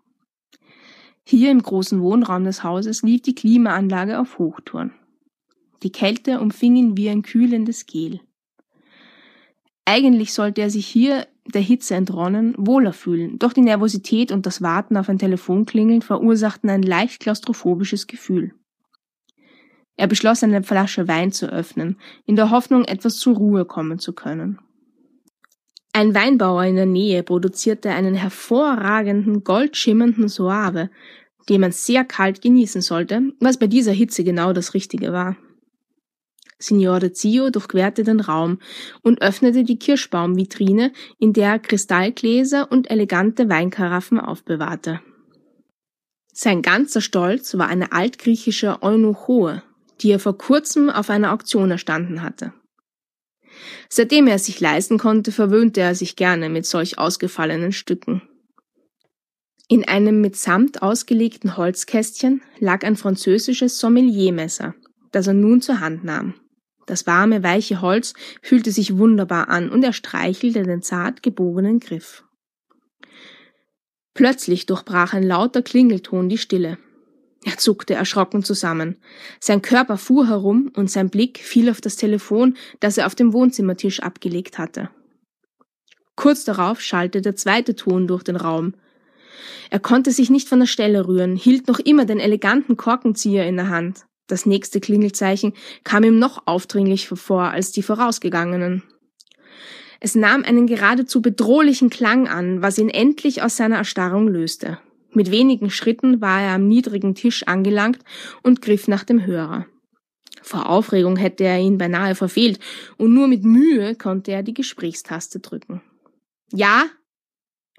Hier 1.25 1.49
im 1.49 1.63
großen 1.63 1.99
Wohnraum 1.99 2.43
des 2.43 2.63
Hauses 2.63 3.01
lief 3.01 3.23
die 3.23 3.33
Klimaanlage 3.33 4.19
auf 4.19 4.37
Hochtouren. 4.37 4.93
Die 5.83 5.91
Kälte 5.91 6.39
umfing 6.39 6.77
ihn 6.77 6.97
wie 6.97 7.09
ein 7.09 7.21
kühlendes 7.21 7.85
Gel. 7.85 8.21
Eigentlich 9.85 10.33
sollte 10.33 10.61
er 10.61 10.69
sich 10.69 10.87
hier 10.87 11.27
der 11.45 11.61
Hitze 11.61 11.95
entronnen, 11.95 12.55
wohler 12.57 12.93
fühlen, 12.93 13.37
doch 13.37 13.51
die 13.51 13.61
Nervosität 13.61 14.31
und 14.31 14.45
das 14.45 14.61
Warten 14.61 14.95
auf 14.95 15.09
ein 15.09 15.19
Telefonklingeln 15.19 16.01
verursachten 16.01 16.69
ein 16.69 16.83
leicht 16.83 17.19
klaustrophobisches 17.19 18.07
Gefühl. 18.07 18.53
Er 19.97 20.07
beschloss, 20.07 20.41
eine 20.41 20.63
Flasche 20.63 21.09
Wein 21.09 21.33
zu 21.33 21.47
öffnen, 21.47 21.99
in 22.25 22.37
der 22.37 22.49
Hoffnung, 22.49 22.85
etwas 22.85 23.17
zur 23.17 23.35
Ruhe 23.35 23.65
kommen 23.65 23.99
zu 23.99 24.13
können. 24.13 24.59
Ein 25.91 26.15
Weinbauer 26.15 26.63
in 26.63 26.77
der 26.77 26.87
Nähe 26.87 27.21
produzierte 27.21 27.91
einen 27.91 28.15
hervorragenden, 28.15 29.43
goldschimmernden 29.43 30.29
Soave, 30.29 30.89
den 31.49 31.61
man 31.61 31.73
sehr 31.73 32.05
kalt 32.05 32.41
genießen 32.41 32.81
sollte, 32.81 33.33
was 33.39 33.59
bei 33.59 33.67
dieser 33.67 33.91
Hitze 33.91 34.23
genau 34.23 34.53
das 34.53 34.73
Richtige 34.73 35.11
war. 35.11 35.35
Signore 36.63 37.11
Zio 37.11 37.49
durchquerte 37.49 38.03
den 38.03 38.19
Raum 38.19 38.59
und 39.01 39.21
öffnete 39.21 39.63
die 39.63 39.77
Kirschbaumvitrine, 39.77 40.91
in 41.19 41.33
der 41.33 41.49
er 41.49 41.59
Kristallgläser 41.59 42.71
und 42.71 42.89
elegante 42.89 43.49
Weinkaraffen 43.49 44.19
aufbewahrte. 44.19 45.01
Sein 46.33 46.61
ganzer 46.61 47.01
Stolz 47.01 47.57
war 47.57 47.67
eine 47.67 47.91
altgriechische 47.91 48.81
Eunuchoe, 48.81 49.61
die 50.01 50.11
er 50.11 50.19
vor 50.19 50.37
kurzem 50.37 50.89
auf 50.89 51.09
einer 51.09 51.31
Auktion 51.31 51.69
erstanden 51.69 52.23
hatte. 52.23 52.53
Seitdem 53.87 54.27
er 54.27 54.35
es 54.35 54.45
sich 54.45 54.59
leisten 54.59 54.97
konnte, 54.97 55.31
verwöhnte 55.31 55.81
er 55.81 55.93
sich 55.93 56.15
gerne 56.15 56.49
mit 56.49 56.65
solch 56.65 56.97
ausgefallenen 56.97 57.71
Stücken. 57.71 58.23
In 59.67 59.87
einem 59.87 60.21
mit 60.21 60.35
Samt 60.35 60.81
ausgelegten 60.81 61.55
Holzkästchen 61.55 62.41
lag 62.59 62.83
ein 62.83 62.95
französisches 62.95 63.79
Sommeliermesser, 63.79 64.73
das 65.11 65.27
er 65.27 65.33
nun 65.33 65.61
zur 65.61 65.79
Hand 65.79 66.03
nahm. 66.03 66.33
Das 66.85 67.07
warme, 67.07 67.43
weiche 67.43 67.81
Holz 67.81 68.13
fühlte 68.41 68.71
sich 68.71 68.97
wunderbar 68.97 69.49
an 69.49 69.69
und 69.69 69.83
er 69.83 69.93
streichelte 69.93 70.63
den 70.63 70.81
zart 70.81 71.23
gebogenen 71.23 71.79
Griff. 71.79 72.23
Plötzlich 74.13 74.65
durchbrach 74.65 75.13
ein 75.13 75.23
lauter 75.23 75.61
Klingelton 75.61 76.29
die 76.29 76.37
Stille. 76.37 76.77
Er 77.45 77.57
zuckte 77.57 77.93
erschrocken 77.93 78.43
zusammen. 78.43 78.97
Sein 79.39 79.61
Körper 79.61 79.97
fuhr 79.97 80.27
herum 80.27 80.71
und 80.75 80.89
sein 80.89 81.09
Blick 81.09 81.39
fiel 81.39 81.69
auf 81.69 81.81
das 81.81 81.95
Telefon, 81.95 82.55
das 82.79 82.97
er 82.97 83.07
auf 83.07 83.15
dem 83.15 83.33
Wohnzimmertisch 83.33 84.01
abgelegt 84.01 84.57
hatte. 84.57 84.89
Kurz 86.15 86.45
darauf 86.45 86.79
schallte 86.79 87.21
der 87.21 87.35
zweite 87.35 87.75
Ton 87.75 88.07
durch 88.07 88.23
den 88.23 88.35
Raum. 88.35 88.75
Er 89.69 89.79
konnte 89.79 90.11
sich 90.11 90.29
nicht 90.29 90.47
von 90.47 90.59
der 90.59 90.67
Stelle 90.67 91.07
rühren, 91.07 91.35
hielt 91.35 91.67
noch 91.67 91.79
immer 91.79 92.05
den 92.05 92.19
eleganten 92.19 92.77
Korkenzieher 92.77 93.45
in 93.47 93.57
der 93.57 93.69
Hand. 93.69 94.05
Das 94.27 94.45
nächste 94.45 94.79
Klingelzeichen 94.79 95.53
kam 95.83 96.03
ihm 96.03 96.17
noch 96.17 96.47
aufdringlicher 96.47 97.15
vor 97.15 97.43
als 97.43 97.71
die 97.71 97.83
vorausgegangenen. 97.83 98.83
Es 99.99 100.15
nahm 100.15 100.43
einen 100.43 100.67
geradezu 100.67 101.21
bedrohlichen 101.21 101.89
Klang 101.89 102.27
an, 102.27 102.61
was 102.61 102.77
ihn 102.77 102.89
endlich 102.89 103.41
aus 103.41 103.57
seiner 103.57 103.77
Erstarrung 103.77 104.27
löste. 104.27 104.79
Mit 105.11 105.31
wenigen 105.31 105.69
Schritten 105.69 106.21
war 106.21 106.41
er 106.41 106.55
am 106.55 106.67
niedrigen 106.67 107.15
Tisch 107.15 107.43
angelangt 107.47 107.99
und 108.41 108.61
griff 108.61 108.87
nach 108.87 109.03
dem 109.03 109.25
Hörer. 109.25 109.65
Vor 110.41 110.69
Aufregung 110.69 111.15
hätte 111.15 111.45
er 111.45 111.59
ihn 111.59 111.77
beinahe 111.77 112.15
verfehlt, 112.15 112.59
und 112.97 113.13
nur 113.13 113.27
mit 113.27 113.43
Mühe 113.43 113.95
konnte 113.95 114.31
er 114.31 114.43
die 114.43 114.53
Gesprächstaste 114.53 115.39
drücken. 115.39 115.81
Ja? 116.51 116.85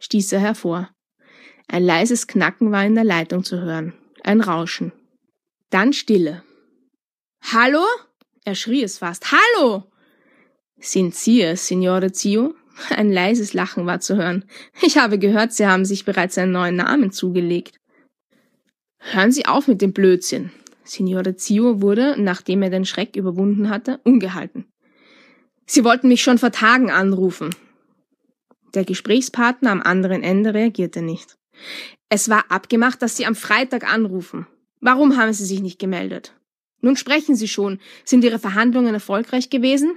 stieß 0.01 0.33
er 0.33 0.41
hervor. 0.41 0.89
Ein 1.69 1.83
leises 1.83 2.27
Knacken 2.27 2.73
war 2.73 2.85
in 2.85 2.95
der 2.95 3.05
Leitung 3.05 3.45
zu 3.45 3.61
hören, 3.61 3.93
ein 4.23 4.41
Rauschen. 4.41 4.93
Dann 5.71 5.93
Stille. 5.93 6.43
Hallo? 7.43 7.85
Er 8.45 8.55
schrie 8.55 8.83
es 8.83 8.99
fast. 8.99 9.33
Hallo! 9.33 9.85
Sind 10.79 11.15
Sie 11.15 11.43
es, 11.43 11.67
Signore 11.67 12.13
Zio? 12.13 12.55
Ein 12.91 13.13
leises 13.13 13.55
Lachen 13.55 13.87
war 13.87 14.01
zu 14.01 14.17
hören. 14.17 14.45
Ich 14.83 14.99
habe 14.99 15.19
gehört, 15.19 15.53
Sie 15.53 15.67
haben 15.67 15.85
sich 15.85 16.05
bereits 16.05 16.37
einen 16.39 16.53
neuen 16.53 16.77
Namen 16.77 17.13
zugelegt. 17.13 17.77
Hören 18.99 19.33
Sie 19.33 19.47
auf 19.47 19.69
mit 19.69 19.83
dem 19.83 19.93
Blödsinn. 19.93 20.51
Signore 20.85 21.37
Zio 21.37 21.81
wurde, 21.81 22.15
nachdem 22.19 22.63
er 22.63 22.71
den 22.71 22.85
Schreck 22.85 23.17
überwunden 23.17 23.71
hatte, 23.71 24.01
ungehalten. 24.05 24.67
Sie 25.67 25.85
wollten 25.85 26.09
mich 26.09 26.23
schon 26.23 26.39
vor 26.39 26.53
Tagen 26.53 26.91
anrufen. 26.91 27.55
Der 28.75 28.85
Gesprächspartner 28.85 29.71
am 29.71 29.83
anderen 29.83 30.23
Ende 30.23 30.53
reagierte 30.53 31.01
nicht. 31.01 31.37
Es 32.09 32.29
war 32.29 32.51
abgemacht, 32.51 33.01
dass 33.01 33.17
Sie 33.17 33.25
am 33.25 33.35
Freitag 33.35 33.91
anrufen. 33.91 34.47
Warum 34.85 35.17
haben 35.17 35.33
Sie 35.33 35.47
sich 35.47 35.63
nicht 35.63 35.79
gemeldet? 35.79 36.35
Nun 36.83 36.97
sprechen 36.99 37.37
Sie 37.37 37.49
schon. 37.49 37.79
Sind 38.05 38.23
Ihre 38.23 38.39
Verhandlungen 38.39 38.93
erfolgreich 38.93 39.49
gewesen? 39.49 39.95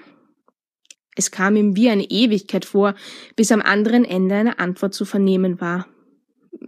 Es 1.14 1.30
kam 1.30 1.58
ihm 1.58 1.76
wie 1.76 1.90
eine 1.90 2.06
Ewigkeit 2.10 2.64
vor, 2.64 2.96
bis 3.36 3.52
am 3.52 3.62
anderen 3.62 4.06
Ende 4.06 4.36
eine 4.36 4.60
Antwort 4.60 4.94
zu 4.94 5.04
vernehmen 5.04 5.60
war. 5.60 5.88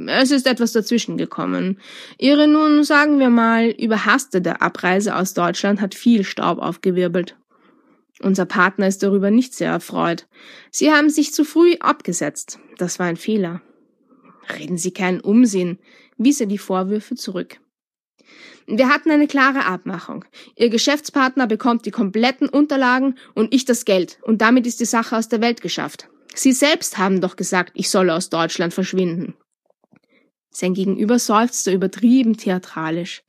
Es 0.08 0.32
ist 0.32 0.48
etwas 0.48 0.74
dazwischen 0.74 1.16
gekommen. 1.16 1.80
Ihre 2.18 2.50
nun, 2.50 2.84
sagen 2.84 3.20
wir 3.20 3.30
mal, 3.30 3.70
überhastete 3.70 4.60
Abreise 4.60 5.16
aus 5.16 5.34
Deutschland 5.34 5.80
hat 5.80 5.96
viel 5.96 6.26
Staub 6.26 6.60
aufgewirbelt. 6.60 7.38
Unser 8.22 8.46
Partner 8.46 8.88
ist 8.88 9.02
darüber 9.02 9.32
nicht 9.32 9.54
sehr 9.54 9.72
erfreut. 9.72 10.28
Sie 10.72 10.92
haben 10.92 11.10
sich 11.10 11.34
zu 11.34 11.46
früh 11.46 11.76
abgesetzt. 11.80 12.60
Das 12.78 13.00
war 13.00 13.06
ein 13.06 13.16
Fehler. 13.16 13.62
Reden 14.58 14.78
Sie 14.78 14.92
keinen 14.92 15.22
Umsinn, 15.22 15.80
wies 16.18 16.42
er 16.42 16.48
die 16.48 16.58
Vorwürfe 16.58 17.16
zurück. 17.16 17.62
Wir 18.68 18.90
hatten 18.90 19.10
eine 19.10 19.28
klare 19.28 19.66
Abmachung. 19.66 20.26
Ihr 20.56 20.70
Geschäftspartner 20.70 21.48
bekommt 21.48 21.86
die 21.86 21.92
kompletten 21.92 22.48
Unterlagen 22.48 23.18
und 23.34 23.54
ich 23.54 23.66
das 23.66 23.86
Geld. 23.86 24.20
Und 24.22 24.42
damit 24.42 24.68
ist 24.68 24.80
die 24.80 24.86
Sache 24.86 25.18
aus 25.18 25.28
der 25.28 25.42
Welt 25.42 25.62
geschafft. 25.62 26.08
Sie 26.36 26.52
selbst 26.52 26.98
haben 26.98 27.22
doch 27.22 27.36
gesagt, 27.36 27.72
ich 27.74 27.90
solle 27.90 28.14
aus 28.14 28.30
Deutschland 28.30 28.74
verschwinden. 28.74 29.36
Sein 30.52 30.74
Gegenüber 30.74 31.20
seufzte 31.20 31.72
übertrieben 31.72 32.38
theatralisch. 32.38 33.24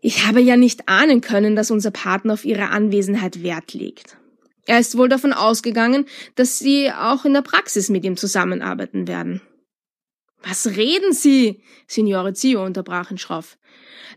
Ich 0.00 0.26
habe 0.26 0.40
ja 0.40 0.56
nicht 0.56 0.88
ahnen 0.88 1.20
können, 1.20 1.56
dass 1.56 1.70
unser 1.70 1.90
Partner 1.90 2.34
auf 2.34 2.44
ihre 2.44 2.68
Anwesenheit 2.68 3.42
Wert 3.42 3.74
legt. 3.74 4.16
Er 4.66 4.78
ist 4.78 4.96
wohl 4.96 5.08
davon 5.08 5.32
ausgegangen, 5.32 6.06
dass 6.34 6.58
Sie 6.58 6.92
auch 6.92 7.24
in 7.24 7.32
der 7.32 7.42
Praxis 7.42 7.88
mit 7.88 8.04
ihm 8.04 8.16
zusammenarbeiten 8.16 9.08
werden. 9.08 9.40
Was 10.42 10.66
reden 10.66 11.12
Sie? 11.12 11.62
Signore 11.86 12.32
Zio 12.32 12.64
unterbrach 12.64 13.10
ihn 13.10 13.18
schroff. 13.18 13.58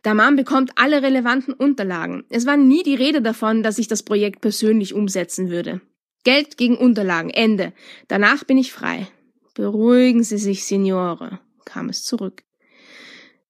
Der 0.04 0.14
Mann 0.14 0.36
bekommt 0.36 0.72
alle 0.76 1.04
relevanten 1.04 1.54
Unterlagen. 1.54 2.24
Es 2.30 2.46
war 2.46 2.58
nie 2.58 2.84
die 2.84 2.96
Rede 2.96 3.22
davon, 3.22 3.64
dass 3.64 3.78
ich 3.78 3.88
das 3.88 4.04
Projekt 4.04 4.42
persönlich 4.42 4.94
umsetzen 4.94 5.50
würde. 5.50 5.82
Geld 6.24 6.58
gegen 6.58 6.78
Unterlagen, 6.78 7.30
Ende. 7.30 7.74
Danach 8.08 8.44
bin 8.44 8.58
ich 8.58 8.72
frei. 8.72 9.08
Beruhigen 9.54 10.24
Sie 10.24 10.38
sich, 10.38 10.66
Signore, 10.66 11.40
kam 11.66 11.90
es 11.90 12.04
zurück. 12.04 12.44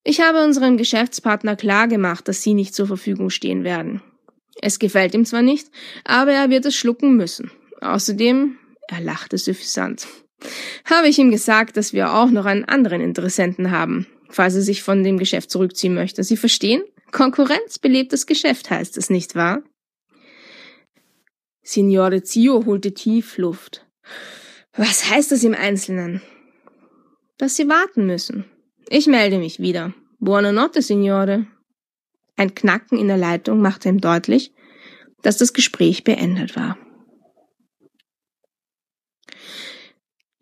Ich 0.04 0.20
habe 0.20 0.44
unserem 0.44 0.78
Geschäftspartner 0.78 1.56
klar 1.56 1.88
gemacht, 1.88 2.28
dass 2.28 2.42
Sie 2.42 2.54
nicht 2.54 2.74
zur 2.74 2.88
Verfügung 2.88 3.30
stehen 3.30 3.64
werden. 3.64 4.02
Es 4.62 4.80
gefällt 4.80 5.14
ihm 5.14 5.26
zwar 5.26 5.42
nicht, 5.42 5.70
aber 6.04 6.32
er 6.32 6.50
wird 6.50 6.66
es 6.66 6.76
schlucken 6.76 7.16
müssen. 7.16 7.52
Außerdem, 7.82 8.58
er 8.88 9.02
lachte 9.02 9.38
suffisant, 9.38 10.08
habe 10.86 11.08
ich 11.08 11.20
ihm 11.20 11.32
gesagt, 11.32 11.78
dass 11.78 11.94
wir 11.94 12.14
auch 12.14 12.30
noch 12.30 12.46
einen 12.46 12.66
anderen 12.66 13.02
Interessenten 13.02 13.72
haben, 13.72 14.08
falls 14.30 14.56
er 14.56 14.62
sich 14.62 14.84
von 14.84 15.04
dem 15.04 15.18
Geschäft 15.18 15.52
zurückziehen 15.52 15.94
möchte. 15.94 16.24
Sie 16.24 16.38
verstehen? 16.38 16.84
Konkurrenz 17.12 17.80
belebt 17.80 18.14
das 18.14 18.26
Geschäft 18.26 18.70
heißt 18.70 18.98
es, 18.98 19.10
nicht 19.10 19.36
wahr? 19.36 19.64
Signore 21.64 22.24
Zio 22.24 22.66
holte 22.66 22.94
tief 22.94 23.38
Luft. 23.38 23.86
Was 24.76 25.10
heißt 25.10 25.32
das 25.32 25.44
im 25.44 25.54
Einzelnen? 25.54 26.22
Dass 27.38 27.56
Sie 27.56 27.68
warten 27.68 28.06
müssen. 28.06 28.46
Ich 28.90 29.08
melde 29.08 29.38
mich 29.38 29.60
wieder. 29.60 29.94
Buonanotte, 30.20 30.82
Signore. 30.82 31.46
Ein 32.36 32.56
Knacken 32.56 32.98
in 32.98 33.08
der 33.08 33.18
Leitung 33.18 33.62
machte 33.62 33.90
ihm 33.90 34.02
deutlich, 34.02 34.54
dass 35.22 35.38
das 35.38 35.54
Gespräch 35.54 36.04
beendet 36.04 36.56
war. 36.56 36.78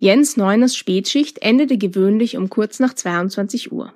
Jens 0.01 0.37
Neuners 0.37 0.77
Spätschicht 0.77 1.41
endete 1.41 1.77
gewöhnlich 1.77 2.37
um 2.37 2.49
kurz 2.49 2.79
nach 2.79 2.93
22 2.93 3.73
Uhr. 3.73 3.93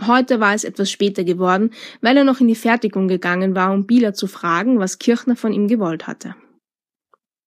Heute 0.00 0.40
war 0.40 0.54
es 0.54 0.64
etwas 0.64 0.90
später 0.90 1.22
geworden, 1.22 1.72
weil 2.00 2.16
er 2.16 2.24
noch 2.24 2.40
in 2.40 2.48
die 2.48 2.54
Fertigung 2.54 3.08
gegangen 3.08 3.54
war, 3.54 3.74
um 3.74 3.86
Bieler 3.86 4.14
zu 4.14 4.26
fragen, 4.26 4.78
was 4.78 4.98
Kirchner 4.98 5.36
von 5.36 5.52
ihm 5.52 5.68
gewollt 5.68 6.06
hatte. 6.06 6.34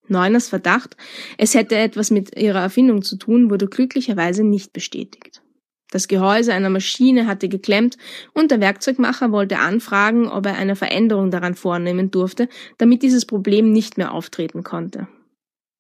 Neuners 0.08 0.48
Verdacht, 0.48 0.96
es 1.40 1.56
hätte 1.56 1.76
etwas 1.76 2.12
mit 2.12 2.38
ihrer 2.38 2.60
Erfindung 2.60 3.02
zu 3.02 3.16
tun, 3.16 3.50
wurde 3.50 3.66
glücklicherweise 3.66 4.44
nicht 4.44 4.74
bestätigt. 4.74 5.42
Das 5.90 6.08
Gehäuse 6.08 6.54
einer 6.54 6.70
Maschine 6.70 7.26
hatte 7.26 7.50
geklemmt 7.50 7.98
und 8.36 8.52
der 8.52 8.62
Werkzeugmacher 8.62 9.32
wollte 9.32 9.58
anfragen, 9.58 10.28
ob 10.28 10.46
er 10.46 10.56
eine 10.56 10.76
Veränderung 10.76 11.32
daran 11.32 11.56
vornehmen 11.56 12.12
durfte, 12.12 12.48
damit 12.78 13.02
dieses 13.02 13.26
Problem 13.26 13.72
nicht 13.72 13.98
mehr 13.98 14.14
auftreten 14.14 14.64
konnte. 14.64 15.08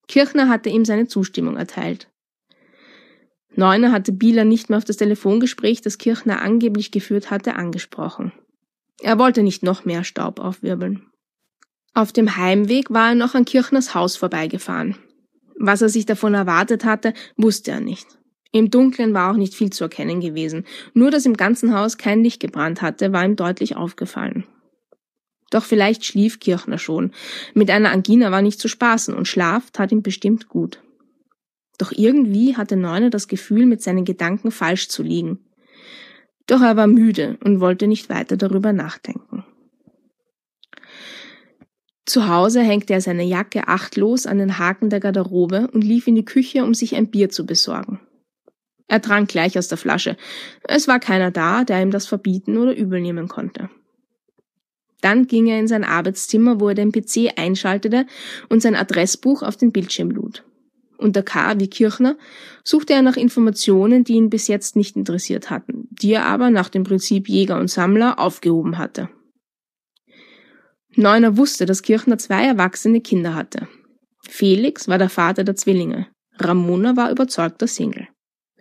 Kirchner 0.07 0.49
hatte 0.49 0.69
ihm 0.69 0.85
seine 0.85 1.07
Zustimmung 1.07 1.57
erteilt. 1.57 2.09
Neuner 3.55 3.91
hatte 3.91 4.11
Bieler 4.11 4.45
nicht 4.45 4.69
mehr 4.69 4.77
auf 4.77 4.85
das 4.85 4.97
Telefongespräch, 4.97 5.81
das 5.81 5.97
Kirchner 5.97 6.41
angeblich 6.41 6.91
geführt 6.91 7.31
hatte, 7.31 7.55
angesprochen. 7.55 8.31
Er 9.01 9.19
wollte 9.19 9.43
nicht 9.43 9.63
noch 9.63 9.83
mehr 9.83 10.03
Staub 10.03 10.39
aufwirbeln. 10.39 11.05
Auf 11.93 12.13
dem 12.13 12.37
Heimweg 12.37 12.91
war 12.91 13.09
er 13.09 13.15
noch 13.15 13.35
an 13.35 13.45
Kirchners 13.45 13.93
Haus 13.93 14.15
vorbeigefahren. 14.15 14.95
Was 15.57 15.81
er 15.81 15.89
sich 15.89 16.05
davon 16.05 16.33
erwartet 16.33 16.85
hatte, 16.85 17.13
wusste 17.35 17.71
er 17.71 17.81
nicht. 17.81 18.07
Im 18.53 18.69
Dunkeln 18.69 19.13
war 19.13 19.31
auch 19.31 19.37
nicht 19.37 19.53
viel 19.53 19.69
zu 19.69 19.85
erkennen 19.85 20.21
gewesen. 20.21 20.65
Nur, 20.93 21.11
dass 21.11 21.25
im 21.25 21.37
ganzen 21.37 21.73
Haus 21.77 21.97
kein 21.97 22.23
Licht 22.23 22.39
gebrannt 22.39 22.81
hatte, 22.81 23.13
war 23.13 23.25
ihm 23.25 23.35
deutlich 23.35 23.75
aufgefallen. 23.75 24.45
Doch 25.51 25.63
vielleicht 25.63 26.05
schlief 26.05 26.39
Kirchner 26.39 26.79
schon. 26.79 27.11
Mit 27.53 27.69
einer 27.69 27.91
Angina 27.91 28.31
war 28.31 28.41
nicht 28.41 28.59
zu 28.59 28.67
spaßen 28.67 29.13
und 29.13 29.27
Schlaf 29.27 29.69
tat 29.69 29.91
ihm 29.91 30.01
bestimmt 30.01 30.49
gut. 30.49 30.81
Doch 31.77 31.91
irgendwie 31.91 32.57
hatte 32.57 32.75
Neuner 32.75 33.11
das 33.11 33.27
Gefühl, 33.27 33.65
mit 33.65 33.83
seinen 33.83 34.05
Gedanken 34.05 34.49
falsch 34.51 34.87
zu 34.87 35.03
liegen. 35.03 35.39
Doch 36.47 36.61
er 36.61 36.77
war 36.77 36.87
müde 36.87 37.37
und 37.43 37.59
wollte 37.59 37.87
nicht 37.87 38.09
weiter 38.09 38.37
darüber 38.37 38.73
nachdenken. 38.73 39.45
Zu 42.05 42.27
Hause 42.27 42.61
hängte 42.61 42.93
er 42.93 43.01
seine 43.01 43.23
Jacke 43.23 43.67
achtlos 43.67 44.25
an 44.25 44.37
den 44.37 44.57
Haken 44.57 44.89
der 44.89 44.99
Garderobe 44.99 45.69
und 45.71 45.83
lief 45.83 46.07
in 46.07 46.15
die 46.15 46.25
Küche, 46.25 46.63
um 46.63 46.73
sich 46.73 46.95
ein 46.95 47.11
Bier 47.11 47.29
zu 47.29 47.45
besorgen. 47.45 47.99
Er 48.87 49.01
trank 49.01 49.29
gleich 49.29 49.57
aus 49.57 49.67
der 49.67 49.77
Flasche. 49.77 50.17
Es 50.63 50.87
war 50.87 50.99
keiner 50.99 51.31
da, 51.31 51.63
der 51.63 51.81
ihm 51.81 51.91
das 51.91 52.07
verbieten 52.07 52.57
oder 52.57 52.75
übelnehmen 52.75 53.27
konnte. 53.27 53.69
Dann 55.01 55.27
ging 55.27 55.47
er 55.47 55.59
in 55.59 55.67
sein 55.67 55.83
Arbeitszimmer, 55.83 56.59
wo 56.59 56.69
er 56.69 56.75
den 56.75 56.91
PC 56.91 57.33
einschaltete 57.35 58.05
und 58.49 58.61
sein 58.61 58.75
Adressbuch 58.75 59.41
auf 59.43 59.57
den 59.57 59.71
Bildschirm 59.71 60.11
lud 60.11 60.43
unter 61.01 61.23
K 61.23 61.59
wie 61.59 61.67
Kirchner, 61.67 62.15
suchte 62.63 62.93
er 62.93 63.01
nach 63.01 63.17
Informationen, 63.17 64.03
die 64.03 64.13
ihn 64.13 64.29
bis 64.29 64.47
jetzt 64.47 64.75
nicht 64.75 64.95
interessiert 64.95 65.49
hatten, 65.49 65.87
die 65.89 66.13
er 66.13 66.25
aber 66.25 66.49
nach 66.49 66.69
dem 66.69 66.83
Prinzip 66.83 67.27
Jäger 67.27 67.59
und 67.59 67.69
Sammler 67.69 68.19
aufgehoben 68.19 68.77
hatte. 68.77 69.09
Neuner 70.95 71.37
wusste, 71.37 71.65
dass 71.65 71.81
Kirchner 71.81 72.17
zwei 72.17 72.45
erwachsene 72.45 73.01
Kinder 73.01 73.33
hatte. 73.33 73.67
Felix 74.27 74.87
war 74.87 74.97
der 74.97 75.09
Vater 75.09 75.43
der 75.43 75.55
Zwillinge. 75.55 76.07
Ramona 76.37 76.95
war 76.95 77.11
überzeugter 77.11 77.67
Single. 77.67 78.07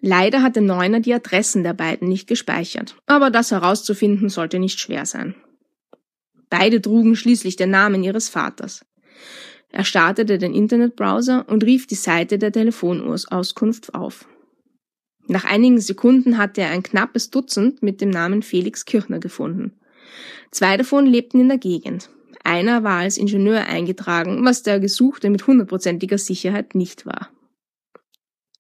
Leider 0.01 0.43
hatte 0.43 0.61
Neuner 0.61 1.01
die 1.01 1.13
Adressen 1.13 1.63
der 1.63 1.75
beiden 1.75 2.09
nicht 2.09 2.27
gespeichert, 2.27 2.97
aber 3.07 3.31
das 3.31 3.51
herauszufinden 3.51 4.29
sollte 4.29 4.59
nicht 4.59 4.81
schwer 4.81 5.05
sein. 5.05 5.35
Beide 6.51 6.83
trugen 6.83 7.17
schließlich 7.17 7.57
den 7.57 7.71
Namen 7.71 8.03
ihres 8.03 8.29
Vaters. 8.29 8.85
Er 9.71 9.85
startete 9.85 10.39
den 10.39 10.53
Internetbrowser 10.53 11.49
und 11.49 11.65
rief 11.65 11.87
die 11.87 11.95
Seite 11.95 12.39
der 12.39 12.53
Telefonauskunft 12.53 13.95
auf. 13.95 14.27
Nach 15.29 15.45
einigen 15.45 15.81
Sekunden 15.81 16.39
hatte 16.39 16.63
er 16.63 16.71
ein 16.71 16.83
knappes 16.83 17.31
Dutzend 17.31 17.83
mit 17.83 18.01
dem 18.01 18.11
Namen 18.11 18.43
Felix 18.43 18.85
Kirchner 18.85 19.21
gefunden. 19.21 19.79
Zwei 20.51 20.77
davon 20.77 21.07
lebten 21.07 21.41
in 21.41 21.49
der 21.49 21.59
Gegend. 21.59 22.11
Einer 22.43 22.83
war 22.83 22.99
als 23.01 23.17
Ingenieur 23.17 23.67
eingetragen, 23.67 24.45
was 24.45 24.65
der 24.65 24.81
Gesuchte 24.81 25.31
mit 25.31 25.47
hundertprozentiger 25.47 26.19
Sicherheit 26.19 26.75
nicht 26.75 27.07
war. 27.07 27.29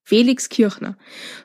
Felix 0.04 0.48
Kirchner, 0.48 0.96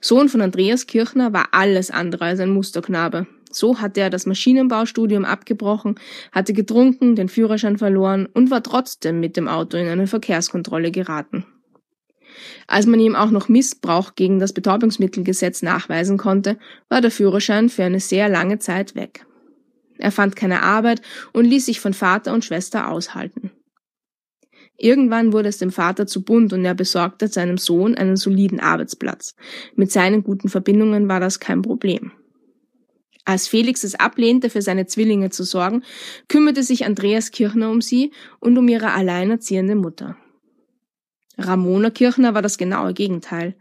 Sohn 0.01 0.29
von 0.29 0.41
Andreas 0.41 0.85
Kirchner, 0.85 1.33
war 1.33 1.49
alles 1.51 1.91
andere 1.91 2.25
als 2.25 2.39
ein 2.39 2.49
Musterknabe. 2.49 3.25
So 3.55 3.79
hatte 3.79 4.01
er 4.01 4.09
das 4.09 4.25
Maschinenbaustudium 4.25 5.23
abgebrochen, 5.23 5.95
hatte 6.33 6.51
getrunken, 6.51 7.15
den 7.15 7.29
Führerschein 7.29 7.77
verloren 7.77 8.25
und 8.25 8.51
war 8.51 8.61
trotzdem 8.61 9.21
mit 9.21 9.37
dem 9.37 9.47
Auto 9.47 9.77
in 9.77 9.87
eine 9.87 10.07
Verkehrskontrolle 10.07 10.91
geraten. 10.91 11.45
Als 12.67 12.85
man 12.85 12.99
ihm 12.99 13.15
auch 13.15 13.31
noch 13.31 13.47
Missbrauch 13.47 14.15
gegen 14.15 14.39
das 14.39 14.51
Betäubungsmittelgesetz 14.51 15.61
nachweisen 15.61 16.17
konnte, 16.17 16.57
war 16.89 16.99
der 16.99 17.11
Führerschein 17.11 17.69
für 17.69 17.85
eine 17.85 18.01
sehr 18.01 18.27
lange 18.27 18.59
Zeit 18.59 18.93
weg. 18.93 19.25
Er 19.97 20.11
fand 20.11 20.35
keine 20.35 20.61
Arbeit 20.61 21.01
und 21.31 21.45
ließ 21.45 21.65
sich 21.65 21.79
von 21.79 21.93
Vater 21.93 22.33
und 22.33 22.43
Schwester 22.43 22.89
aushalten. 22.91 23.51
Irgendwann 24.77 25.31
wurde 25.31 25.47
es 25.47 25.59
dem 25.59 25.71
Vater 25.71 26.05
zu 26.07 26.25
bunt 26.25 26.51
und 26.51 26.65
er 26.65 26.75
besorgte 26.75 27.29
seinem 27.29 27.57
Sohn 27.57 27.95
einen 27.95 28.17
soliden 28.17 28.59
Arbeitsplatz. 28.59 29.33
Mit 29.77 29.93
seinen 29.93 30.23
guten 30.23 30.49
Verbindungen 30.49 31.07
war 31.07 31.21
das 31.21 31.39
kein 31.39 31.61
Problem. 31.61 32.11
Als 33.25 33.47
Felix 33.47 33.83
es 33.83 33.95
ablehnte, 33.95 34.51
für 34.51 34.61
seine 34.61 34.85
Zwillinge 34.85 35.31
zu 35.31 35.43
sorgen, 35.43 35.83
kümmerte 36.29 36.61
sich 36.61 36.85
Andreas 36.85 37.31
Kirchner 37.31 37.71
um 37.71 37.81
sie 37.81 38.11
und 38.39 38.55
um 38.57 38.67
ihre 38.67 38.91
alleinerziehende 38.91 39.75
Mutter. 39.75 40.15
Ramona 41.37 41.89
Kirchner 41.89 42.33
war 42.33 42.41
das 42.41 42.57
genaue 42.57 42.93
Gegenteil. 42.93 43.55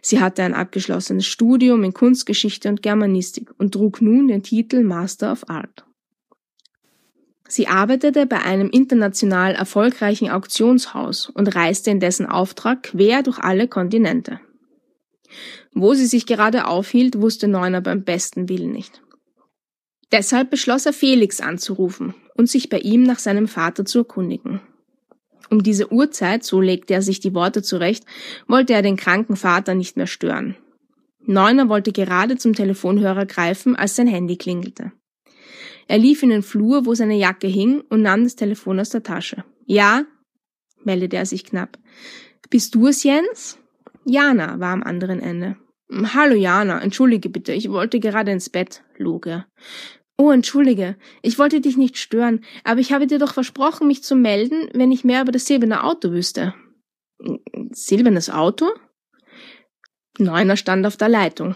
Sie 0.00 0.20
hatte 0.20 0.42
ein 0.44 0.54
abgeschlossenes 0.54 1.26
Studium 1.26 1.84
in 1.84 1.92
Kunstgeschichte 1.92 2.68
und 2.68 2.82
Germanistik 2.82 3.50
und 3.58 3.74
trug 3.74 4.00
nun 4.00 4.28
den 4.28 4.42
Titel 4.42 4.82
Master 4.82 5.32
of 5.32 5.48
Art. 5.50 5.84
Sie 7.46 7.66
arbeitete 7.66 8.26
bei 8.26 8.42
einem 8.42 8.70
international 8.70 9.54
erfolgreichen 9.54 10.30
Auktionshaus 10.30 11.28
und 11.30 11.54
reiste 11.54 11.90
in 11.90 11.98
dessen 11.98 12.26
Auftrag 12.26 12.82
quer 12.82 13.22
durch 13.22 13.38
alle 13.38 13.68
Kontinente. 13.68 14.40
Wo 15.74 15.94
sie 15.94 16.06
sich 16.06 16.26
gerade 16.26 16.66
aufhielt, 16.66 17.20
wusste 17.20 17.48
Neuner 17.48 17.80
beim 17.80 18.04
besten 18.04 18.48
Willen 18.48 18.72
nicht. 18.72 19.02
Deshalb 20.12 20.50
beschloss 20.50 20.86
er 20.86 20.92
Felix 20.92 21.40
anzurufen 21.40 22.14
und 22.34 22.48
sich 22.48 22.68
bei 22.68 22.78
ihm 22.78 23.02
nach 23.02 23.18
seinem 23.18 23.48
Vater 23.48 23.84
zu 23.84 23.98
erkundigen. 23.98 24.60
Um 25.50 25.62
diese 25.62 25.92
Uhrzeit, 25.92 26.44
so 26.44 26.60
legte 26.60 26.94
er 26.94 27.02
sich 27.02 27.20
die 27.20 27.34
Worte 27.34 27.62
zurecht, 27.62 28.04
wollte 28.46 28.74
er 28.74 28.82
den 28.82 28.96
kranken 28.96 29.36
Vater 29.36 29.74
nicht 29.74 29.96
mehr 29.96 30.06
stören. 30.06 30.56
Neuner 31.20 31.68
wollte 31.68 31.92
gerade 31.92 32.36
zum 32.36 32.54
Telefonhörer 32.54 33.26
greifen, 33.26 33.76
als 33.76 33.96
sein 33.96 34.06
Handy 34.06 34.36
klingelte. 34.36 34.92
Er 35.86 35.98
lief 35.98 36.22
in 36.22 36.30
den 36.30 36.42
Flur, 36.42 36.86
wo 36.86 36.94
seine 36.94 37.16
Jacke 37.16 37.46
hing, 37.46 37.82
und 37.88 38.02
nahm 38.02 38.24
das 38.24 38.36
Telefon 38.36 38.80
aus 38.80 38.90
der 38.90 39.02
Tasche. 39.02 39.44
Ja? 39.66 40.04
meldete 40.84 41.16
er 41.16 41.26
sich 41.26 41.44
knapp. 41.44 41.78
Bist 42.50 42.74
du 42.74 42.86
es, 42.86 43.02
Jens? 43.02 43.58
Jana 44.04 44.58
war 44.60 44.72
am 44.72 44.82
anderen 44.82 45.20
Ende. 45.20 45.56
Hallo 45.90 46.34
Jana, 46.34 46.80
entschuldige 46.80 47.30
bitte, 47.30 47.52
ich 47.52 47.70
wollte 47.70 47.98
gerade 48.00 48.30
ins 48.30 48.50
Bett, 48.50 48.82
log 48.96 49.26
er. 49.26 49.46
Oh, 50.20 50.32
entschuldige, 50.32 50.96
ich 51.22 51.38
wollte 51.38 51.60
dich 51.60 51.76
nicht 51.76 51.96
stören, 51.96 52.44
aber 52.64 52.80
ich 52.80 52.92
habe 52.92 53.06
dir 53.06 53.20
doch 53.20 53.32
versprochen, 53.32 53.86
mich 53.86 54.02
zu 54.02 54.16
melden, 54.16 54.68
wenn 54.74 54.90
ich 54.90 55.04
mehr 55.04 55.22
über 55.22 55.30
das 55.30 55.46
silberne 55.46 55.84
Auto 55.84 56.10
wüsste. 56.10 56.54
Silbernes 57.70 58.28
Auto? 58.28 58.66
Neuner 60.18 60.56
stand 60.56 60.84
auf 60.86 60.96
der 60.96 61.08
Leitung. 61.08 61.54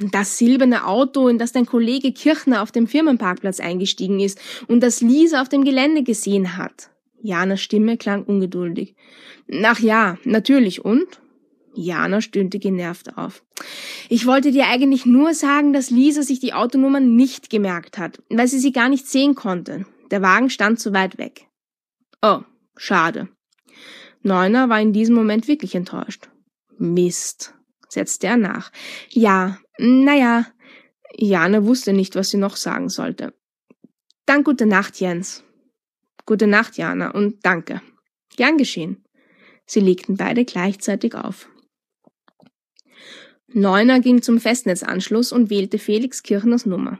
Das 0.00 0.38
silberne 0.38 0.86
Auto, 0.86 1.28
in 1.28 1.36
das 1.36 1.52
dein 1.52 1.66
Kollege 1.66 2.12
Kirchner 2.12 2.62
auf 2.62 2.72
dem 2.72 2.86
Firmenparkplatz 2.86 3.60
eingestiegen 3.60 4.20
ist 4.20 4.40
und 4.68 4.80
das 4.80 5.02
Lisa 5.02 5.42
auf 5.42 5.50
dem 5.50 5.64
Gelände 5.64 6.02
gesehen 6.02 6.56
hat. 6.56 6.90
Janas 7.20 7.60
Stimme 7.60 7.98
klang 7.98 8.24
ungeduldig. 8.24 8.94
Ach 9.64 9.80
ja, 9.80 10.16
natürlich, 10.24 10.82
und? 10.82 11.20
Jana 11.78 12.20
stöhnte 12.20 12.58
genervt 12.58 13.16
auf. 13.16 13.44
Ich 14.08 14.26
wollte 14.26 14.50
dir 14.50 14.66
eigentlich 14.66 15.06
nur 15.06 15.32
sagen, 15.32 15.72
dass 15.72 15.90
Lisa 15.90 16.22
sich 16.22 16.40
die 16.40 16.52
Autonummer 16.52 17.00
nicht 17.00 17.50
gemerkt 17.50 17.98
hat, 17.98 18.22
weil 18.28 18.48
sie 18.48 18.58
sie 18.58 18.72
gar 18.72 18.88
nicht 18.88 19.06
sehen 19.06 19.34
konnte. 19.34 19.86
Der 20.10 20.22
Wagen 20.22 20.50
stand 20.50 20.80
zu 20.80 20.92
weit 20.92 21.18
weg. 21.18 21.46
Oh, 22.20 22.40
schade. 22.76 23.28
Neuner 24.22 24.68
war 24.68 24.80
in 24.80 24.92
diesem 24.92 25.14
Moment 25.14 25.46
wirklich 25.46 25.74
enttäuscht. 25.74 26.28
Mist, 26.78 27.54
setzte 27.88 28.26
er 28.26 28.36
nach. 28.36 28.72
Ja, 29.10 29.58
naja. 29.78 30.46
Jana 31.16 31.64
wusste 31.64 31.92
nicht, 31.92 32.16
was 32.16 32.30
sie 32.30 32.36
noch 32.36 32.56
sagen 32.56 32.88
sollte. 32.88 33.34
Dann 34.26 34.44
gute 34.44 34.66
Nacht, 34.66 35.00
Jens. 35.00 35.44
Gute 36.26 36.46
Nacht, 36.46 36.76
Jana, 36.76 37.12
und 37.12 37.46
danke. 37.46 37.80
Gern 38.36 38.58
geschehen. 38.58 39.04
Sie 39.64 39.80
legten 39.80 40.16
beide 40.16 40.44
gleichzeitig 40.44 41.14
auf. 41.14 41.48
Neuner 43.52 44.00
ging 44.00 44.20
zum 44.20 44.40
Festnetzanschluss 44.40 45.32
und 45.32 45.48
wählte 45.48 45.78
Felix 45.78 46.22
Kirchners 46.22 46.66
Nummer. 46.66 46.98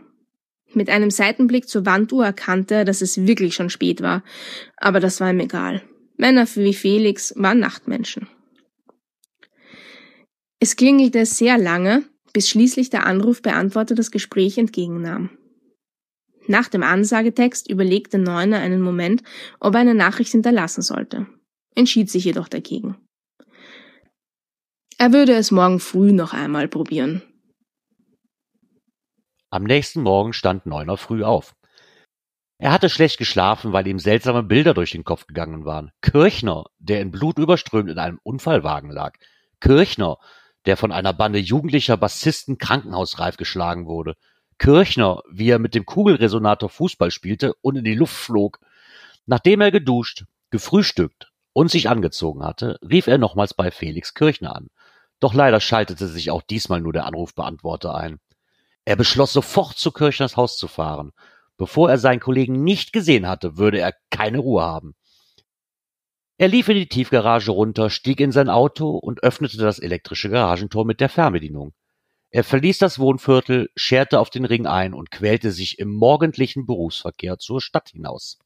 Mit 0.73 0.89
einem 0.89 1.11
Seitenblick 1.11 1.69
zur 1.69 1.87
Wanduhr 1.87 2.25
erkannte 2.25 2.75
er, 2.75 2.85
dass 2.85 3.03
es 3.03 3.27
wirklich 3.27 3.55
schon 3.55 3.71
spät 3.71 4.03
war, 4.03 4.23
aber 4.77 5.01
das 5.01 5.21
war 5.21 5.31
ihm 5.31 5.41
egal. 5.41 5.83
Männer 6.17 6.47
wie 6.55 6.75
Felix 6.75 7.35
waren 7.37 7.61
Nachtmenschen. 7.61 8.29
Es 10.61 10.77
klingelte 10.77 11.25
sehr 11.27 11.59
lange, 11.59 12.05
bis 12.33 12.49
schließlich 12.49 12.91
der 12.91 13.07
Anrufbeantworter 13.07 13.95
das 13.95 14.11
Gespräch 14.11 14.59
entgegennahm. 14.59 15.31
Nach 16.47 16.69
dem 16.69 16.83
Ansagetext 16.83 17.71
überlegte 17.71 18.19
Neuner 18.19 18.59
einen 18.59 18.81
Moment, 18.81 19.23
ob 19.61 19.75
er 19.75 19.81
eine 19.81 19.95
Nachricht 19.95 20.33
hinterlassen 20.33 20.83
sollte, 20.83 21.27
entschied 21.75 22.11
sich 22.11 22.25
jedoch 22.25 22.49
dagegen. 22.49 22.97
Er 25.01 25.13
würde 25.13 25.35
es 25.35 25.53
morgen 25.53 25.79
früh 25.79 26.11
noch 26.11 26.35
einmal 26.35 26.67
probieren. 26.67 27.23
Am 29.49 29.63
nächsten 29.63 30.03
Morgen 30.03 30.33
stand 30.33 30.67
Neuner 30.67 30.97
früh 30.97 31.23
auf. 31.23 31.55
Er 32.59 32.73
hatte 32.73 32.91
schlecht 32.91 33.17
geschlafen, 33.17 33.73
weil 33.73 33.87
ihm 33.87 34.01
seltsame 34.01 34.43
Bilder 34.43 34.75
durch 34.75 34.91
den 34.91 35.05
Kopf 35.05 35.29
gegangen 35.29 35.65
waren. 35.65 35.93
Kirchner, 36.03 36.65
der 36.81 37.01
in 37.01 37.13
Blut 37.13 37.39
überströmt 37.39 37.89
in 37.89 37.99
einem 38.01 38.19
Unfallwagen 38.25 38.91
lag. 38.91 39.15
Kirchner, 39.61 40.19
der 40.67 40.77
von 40.77 40.91
einer 40.91 41.13
Bande 41.13 41.39
jugendlicher 41.39 41.97
Bassisten 41.97 42.59
krankenhausreif 42.59 43.37
geschlagen 43.37 43.87
wurde. 43.87 44.17
Kirchner, 44.59 45.23
wie 45.31 45.49
er 45.49 45.61
mit 45.61 45.77
dem 45.77 45.87
Kugelresonator 45.87 46.71
Fußball 46.71 47.13
spielte 47.13 47.55
und 47.63 47.77
in 47.77 47.85
die 47.85 47.95
Luft 47.95 48.17
flog. 48.17 48.59
Nachdem 49.27 49.61
er 49.61 49.71
geduscht, 49.71 50.25
gefrühstückt 50.51 51.31
und 51.53 51.71
sich 51.71 51.89
angezogen 51.89 52.43
hatte, 52.43 52.81
rief 52.83 53.07
er 53.07 53.19
nochmals 53.19 53.55
bei 53.55 53.71
Felix 53.71 54.13
Kirchner 54.15 54.57
an. 54.57 54.69
Doch 55.21 55.35
leider 55.35 55.61
schaltete 55.61 56.07
sich 56.07 56.31
auch 56.31 56.43
diesmal 56.43 56.81
nur 56.81 56.93
der 56.93 57.07
Anrufbeantworter 57.07 57.95
ein. 57.95 58.21
Er 58.85 58.97
beschloss 58.97 59.33
sofort 59.33 59.77
zu 59.77 59.91
Kirchners 59.91 60.37
Haus 60.37 60.57
zu 60.57 60.69
fahren. 60.69 61.13
Bevor 61.57 61.91
er 61.91 61.99
seinen 61.99 62.21
Kollegen 62.21 62.63
nicht 62.63 62.93
gesehen 62.93 63.27
hatte, 63.27 63.59
würde 63.59 63.81
er 63.81 63.95
keine 64.11 64.39
Ruhe 64.39 64.63
haben. 64.63 64.95
Er 66.41 66.47
lief 66.47 66.69
in 66.69 66.77
die 66.77 66.89
Tiefgarage 66.89 67.51
runter, 67.51 67.91
stieg 67.91 68.21
in 68.21 68.31
sein 68.31 68.49
Auto 68.49 68.91
und 68.91 69.25
öffnete 69.25 69.57
das 69.57 69.81
elektrische 69.81 70.31
Garagentor 70.31 70.85
mit 70.85 71.01
der 71.01 71.09
Fernbedienung. 71.09 71.75
Er 72.31 72.45
verließ 72.45 72.79
das 72.79 73.01
Wohnviertel, 73.01 73.71
scherte 73.75 74.21
auf 74.21 74.31
den 74.31 74.45
Ring 74.45 74.67
ein 74.67 74.95
und 74.95 75.11
quälte 75.11 75.51
sich 75.51 75.81
im 75.81 75.93
morgendlichen 75.93 76.65
Berufsverkehr 76.65 77.39
zur 77.39 77.61
Stadt 77.61 77.89
hinaus. 77.91 78.39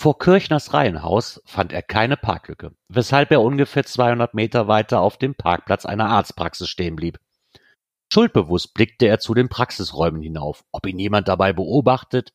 Vor 0.00 0.16
Kirchners 0.20 0.74
Reihenhaus 0.74 1.42
fand 1.44 1.72
er 1.72 1.82
keine 1.82 2.16
Parklücke, 2.16 2.72
weshalb 2.88 3.32
er 3.32 3.42
ungefähr 3.42 3.84
200 3.84 4.32
Meter 4.32 4.68
weiter 4.68 5.00
auf 5.00 5.16
dem 5.16 5.34
Parkplatz 5.34 5.86
einer 5.86 6.08
Arztpraxis 6.08 6.68
stehen 6.68 6.94
blieb. 6.94 7.18
Schuldbewusst 8.12 8.74
blickte 8.74 9.08
er 9.08 9.18
zu 9.18 9.34
den 9.34 9.48
Praxisräumen 9.48 10.22
hinauf, 10.22 10.64
ob 10.70 10.86
ihn 10.86 11.00
jemand 11.00 11.26
dabei 11.26 11.52
beobachtet, 11.52 12.32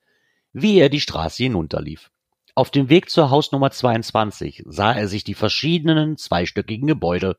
wie 0.52 0.78
er 0.78 0.90
die 0.90 1.00
Straße 1.00 1.44
hinunterlief. 1.44 2.12
Auf 2.54 2.70
dem 2.70 2.90
Weg 2.90 3.10
zur 3.10 3.30
Hausnummer 3.30 3.72
22 3.72 4.64
sah 4.66 4.92
er 4.92 5.08
sich 5.08 5.24
die 5.24 5.34
verschiedenen 5.34 6.18
zweistöckigen 6.18 6.86
Gebäude 6.86 7.38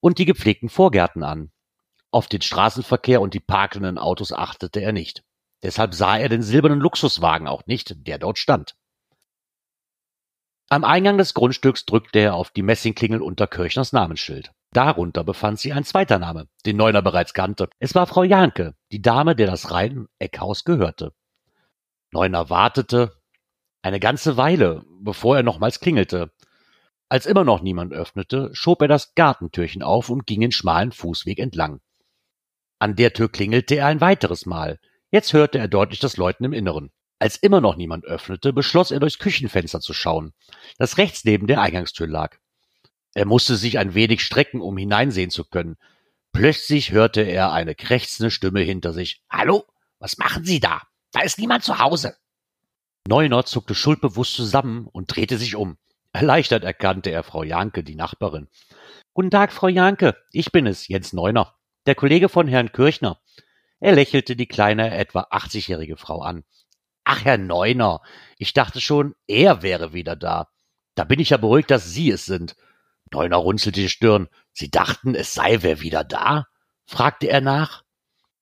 und 0.00 0.18
die 0.18 0.24
gepflegten 0.24 0.68
Vorgärten 0.68 1.22
an. 1.22 1.52
Auf 2.10 2.26
den 2.26 2.42
Straßenverkehr 2.42 3.20
und 3.20 3.34
die 3.34 3.40
parkenden 3.40 3.98
Autos 3.98 4.32
achtete 4.32 4.80
er 4.80 4.92
nicht. 4.92 5.22
Deshalb 5.62 5.94
sah 5.94 6.18
er 6.18 6.28
den 6.28 6.42
silbernen 6.42 6.80
Luxuswagen 6.80 7.46
auch 7.46 7.66
nicht, 7.66 8.06
der 8.06 8.18
dort 8.18 8.38
stand. 8.38 8.74
Am 10.70 10.84
Eingang 10.84 11.16
des 11.16 11.32
Grundstücks 11.32 11.86
drückte 11.86 12.18
er 12.18 12.34
auf 12.34 12.50
die 12.50 12.62
Messingklingel 12.62 13.22
unter 13.22 13.46
Kirchners 13.46 13.94
Namensschild. 13.94 14.52
Darunter 14.72 15.24
befand 15.24 15.58
sich 15.58 15.72
ein 15.72 15.84
zweiter 15.84 16.18
Name, 16.18 16.46
den 16.66 16.76
Neuner 16.76 17.00
bereits 17.00 17.32
kannte. 17.32 17.70
Es 17.78 17.94
war 17.94 18.06
Frau 18.06 18.22
Janke, 18.22 18.74
die 18.92 19.00
Dame, 19.00 19.34
der 19.34 19.46
das 19.46 19.70
Reihen-Eckhaus 19.70 20.64
gehörte. 20.64 21.14
Neuner 22.12 22.50
wartete 22.50 23.12
eine 23.80 23.98
ganze 23.98 24.36
Weile, 24.36 24.84
bevor 25.00 25.38
er 25.38 25.42
nochmals 25.42 25.80
klingelte. 25.80 26.32
Als 27.08 27.24
immer 27.24 27.44
noch 27.44 27.62
niemand 27.62 27.94
öffnete, 27.94 28.50
schob 28.52 28.82
er 28.82 28.88
das 28.88 29.14
Gartentürchen 29.14 29.82
auf 29.82 30.10
und 30.10 30.26
ging 30.26 30.42
den 30.42 30.52
schmalen 30.52 30.92
Fußweg 30.92 31.38
entlang. 31.38 31.80
An 32.78 32.94
der 32.94 33.14
Tür 33.14 33.30
klingelte 33.30 33.76
er 33.76 33.86
ein 33.86 34.02
weiteres 34.02 34.44
Mal. 34.44 34.78
Jetzt 35.10 35.32
hörte 35.32 35.58
er 35.58 35.68
deutlich 35.68 36.00
das 36.00 36.18
Läuten 36.18 36.44
im 36.44 36.52
Inneren. 36.52 36.90
Als 37.18 37.36
immer 37.36 37.60
noch 37.60 37.76
niemand 37.76 38.04
öffnete, 38.04 38.52
beschloss 38.52 38.90
er 38.90 39.00
durchs 39.00 39.18
Küchenfenster 39.18 39.80
zu 39.80 39.92
schauen, 39.92 40.32
das 40.78 40.98
rechts 40.98 41.24
neben 41.24 41.46
der 41.46 41.60
Eingangstür 41.60 42.06
lag. 42.06 42.36
Er 43.14 43.24
musste 43.24 43.56
sich 43.56 43.78
ein 43.78 43.94
wenig 43.94 44.22
strecken, 44.22 44.60
um 44.60 44.76
hineinsehen 44.76 45.30
zu 45.30 45.44
können. 45.44 45.76
Plötzlich 46.32 46.92
hörte 46.92 47.22
er 47.22 47.52
eine 47.52 47.74
krächzende 47.74 48.30
Stimme 48.30 48.60
hinter 48.60 48.92
sich. 48.92 49.22
Hallo, 49.28 49.64
was 49.98 50.18
machen 50.18 50.44
Sie 50.44 50.60
da? 50.60 50.82
Da 51.10 51.22
ist 51.22 51.38
niemand 51.38 51.64
zu 51.64 51.78
Hause. 51.78 52.16
Neuner 53.08 53.44
zuckte 53.44 53.74
schuldbewusst 53.74 54.34
zusammen 54.34 54.86
und 54.86 55.14
drehte 55.14 55.38
sich 55.38 55.56
um. 55.56 55.78
Erleichtert 56.12 56.62
erkannte 56.62 57.10
er 57.10 57.22
Frau 57.22 57.42
Janke, 57.42 57.82
die 57.82 57.94
Nachbarin. 57.94 58.48
Guten 59.14 59.30
Tag, 59.30 59.52
Frau 59.52 59.68
Janke. 59.68 60.16
Ich 60.30 60.52
bin 60.52 60.66
es, 60.66 60.86
Jens 60.86 61.12
Neuner, 61.12 61.56
der 61.86 61.94
Kollege 61.94 62.28
von 62.28 62.46
Herrn 62.46 62.70
Kirchner. 62.70 63.20
Er 63.80 63.94
lächelte 63.94 64.36
die 64.36 64.46
kleine, 64.46 64.94
etwa 64.96 65.22
80-jährige 65.30 65.96
Frau 65.96 66.20
an. 66.20 66.44
Ach, 67.10 67.24
Herr 67.24 67.38
Neuner, 67.38 68.02
ich 68.36 68.52
dachte 68.52 68.82
schon, 68.82 69.14
er 69.26 69.62
wäre 69.62 69.94
wieder 69.94 70.14
da. 70.14 70.48
Da 70.94 71.04
bin 71.04 71.20
ich 71.20 71.30
ja 71.30 71.38
beruhigt, 71.38 71.70
dass 71.70 71.90
Sie 71.90 72.10
es 72.10 72.26
sind. 72.26 72.54
Neuner 73.10 73.38
runzelte 73.38 73.80
die 73.80 73.88
Stirn. 73.88 74.28
Sie 74.52 74.70
dachten, 74.70 75.14
es 75.14 75.32
sei 75.32 75.62
wer 75.62 75.80
wieder 75.80 76.04
da? 76.04 76.48
fragte 76.84 77.28
er 77.28 77.40
nach. 77.40 77.82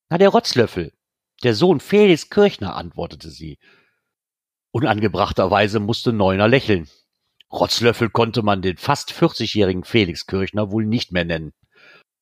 Na, 0.09 0.19
der 0.19 0.31
Rotzlöffel. 0.31 0.93
Der 1.45 1.55
Sohn 1.55 1.79
Felix 1.79 2.29
Kirchner, 2.29 2.75
antwortete 2.75 3.31
sie. 3.31 3.61
Unangebrachterweise 4.73 5.79
musste 5.79 6.13
Neuner 6.13 6.49
lächeln. 6.49 6.89
Rotzlöffel 7.53 8.11
konnte 8.11 8.43
man 8.43 8.63
den 8.63 8.79
fast 8.79 9.13
40-jährigen 9.13 9.85
Felix 9.85 10.27
Kirchner 10.27 10.73
wohl 10.73 10.87
nicht 10.87 11.13
mehr 11.13 11.25
nennen. 11.25 11.53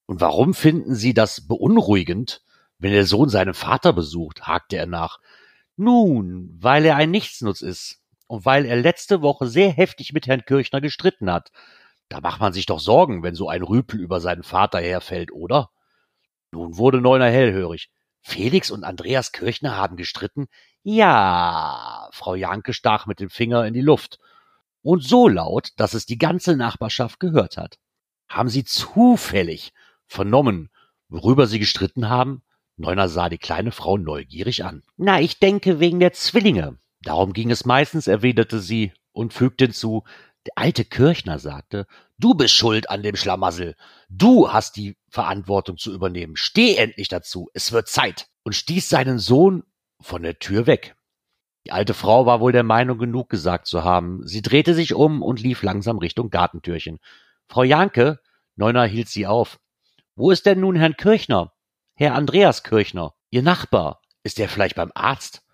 Und 0.04 0.20
warum 0.20 0.52
finden 0.52 0.94
Sie 0.94 1.14
das 1.14 1.48
beunruhigend, 1.48 2.42
wenn 2.78 2.92
der 2.92 3.06
Sohn 3.06 3.30
seinen 3.30 3.54
Vater 3.54 3.94
besucht? 3.94 4.42
hakte 4.42 4.76
er 4.76 4.86
nach. 4.86 5.20
Nun, 5.76 6.56
weil 6.60 6.84
er 6.84 6.96
ein 6.96 7.10
Nichtsnutz 7.10 7.60
ist 7.60 8.00
und 8.26 8.44
weil 8.44 8.64
er 8.64 8.76
letzte 8.76 9.22
Woche 9.22 9.46
sehr 9.46 9.70
heftig 9.70 10.12
mit 10.12 10.26
Herrn 10.26 10.44
Kirchner 10.44 10.80
gestritten 10.80 11.30
hat. 11.30 11.50
Da 12.08 12.20
macht 12.20 12.40
man 12.40 12.52
sich 12.52 12.66
doch 12.66 12.80
Sorgen, 12.80 13.22
wenn 13.22 13.34
so 13.34 13.48
ein 13.48 13.62
Rüpel 13.62 14.00
über 14.00 14.20
seinen 14.20 14.42
Vater 14.42 14.80
herfällt, 14.80 15.32
oder? 15.32 15.70
Nun 16.52 16.76
wurde 16.76 17.00
Neuner 17.00 17.30
hellhörig. 17.30 17.90
Felix 18.20 18.70
und 18.70 18.84
Andreas 18.84 19.32
Kirchner 19.32 19.76
haben 19.76 19.96
gestritten? 19.96 20.46
Ja, 20.82 22.08
Frau 22.12 22.34
Janke 22.34 22.72
stach 22.72 23.06
mit 23.06 23.20
dem 23.20 23.30
Finger 23.30 23.66
in 23.66 23.74
die 23.74 23.80
Luft. 23.80 24.18
Und 24.82 25.02
so 25.02 25.28
laut, 25.28 25.70
dass 25.76 25.94
es 25.94 26.06
die 26.06 26.18
ganze 26.18 26.56
Nachbarschaft 26.56 27.18
gehört 27.18 27.56
hat. 27.56 27.78
Haben 28.28 28.48
Sie 28.48 28.64
zufällig 28.64 29.72
vernommen, 30.06 30.70
worüber 31.08 31.46
Sie 31.46 31.58
gestritten 31.58 32.08
haben? 32.08 32.42
Neuner 32.76 33.08
sah 33.08 33.28
die 33.28 33.38
kleine 33.38 33.72
Frau 33.72 33.96
neugierig 33.96 34.64
an. 34.64 34.82
Na, 34.96 35.20
ich 35.20 35.38
denke 35.38 35.80
wegen 35.80 36.00
der 36.00 36.12
Zwillinge. 36.12 36.78
Darum 37.02 37.32
ging 37.32 37.50
es 37.50 37.64
meistens, 37.64 38.06
erwiderte 38.06 38.60
sie 38.60 38.92
und 39.12 39.32
fügte 39.32 39.66
hinzu, 39.66 40.04
der 40.46 40.52
alte 40.56 40.84
Kirchner 40.84 41.38
sagte, 41.38 41.86
du 42.18 42.34
bist 42.34 42.54
schuld 42.54 42.90
an 42.90 43.02
dem 43.02 43.16
Schlamassel. 43.16 43.76
Du 44.10 44.52
hast 44.52 44.76
die 44.76 44.96
Verantwortung 45.08 45.78
zu 45.78 45.92
übernehmen. 45.92 46.36
Steh 46.36 46.76
endlich 46.76 47.08
dazu. 47.08 47.48
Es 47.54 47.72
wird 47.72 47.88
Zeit. 47.88 48.26
Und 48.42 48.54
stieß 48.54 48.88
seinen 48.88 49.18
Sohn 49.18 49.64
von 50.00 50.22
der 50.22 50.38
Tür 50.38 50.66
weg. 50.66 50.96
Die 51.66 51.72
alte 51.72 51.94
Frau 51.94 52.26
war 52.26 52.40
wohl 52.40 52.52
der 52.52 52.62
Meinung, 52.62 52.98
genug 52.98 53.30
gesagt 53.30 53.66
zu 53.66 53.84
haben. 53.84 54.26
Sie 54.26 54.42
drehte 54.42 54.74
sich 54.74 54.92
um 54.92 55.22
und 55.22 55.40
lief 55.40 55.62
langsam 55.62 55.96
Richtung 55.96 56.28
Gartentürchen. 56.28 56.98
Frau 57.48 57.62
Janke, 57.62 58.20
Neuner 58.56 58.84
hielt 58.84 59.08
sie 59.08 59.26
auf. 59.26 59.58
Wo 60.14 60.30
ist 60.30 60.44
denn 60.44 60.60
nun 60.60 60.76
Herrn 60.76 60.96
Kirchner? 60.96 61.53
Herr 61.96 62.16
Andreas 62.16 62.64
Kirchner, 62.64 63.14
Ihr 63.30 63.42
Nachbar, 63.42 64.02
ist 64.24 64.40
er 64.40 64.48
vielleicht 64.48 64.74
beim 64.74 64.90
Arzt? 64.96 65.44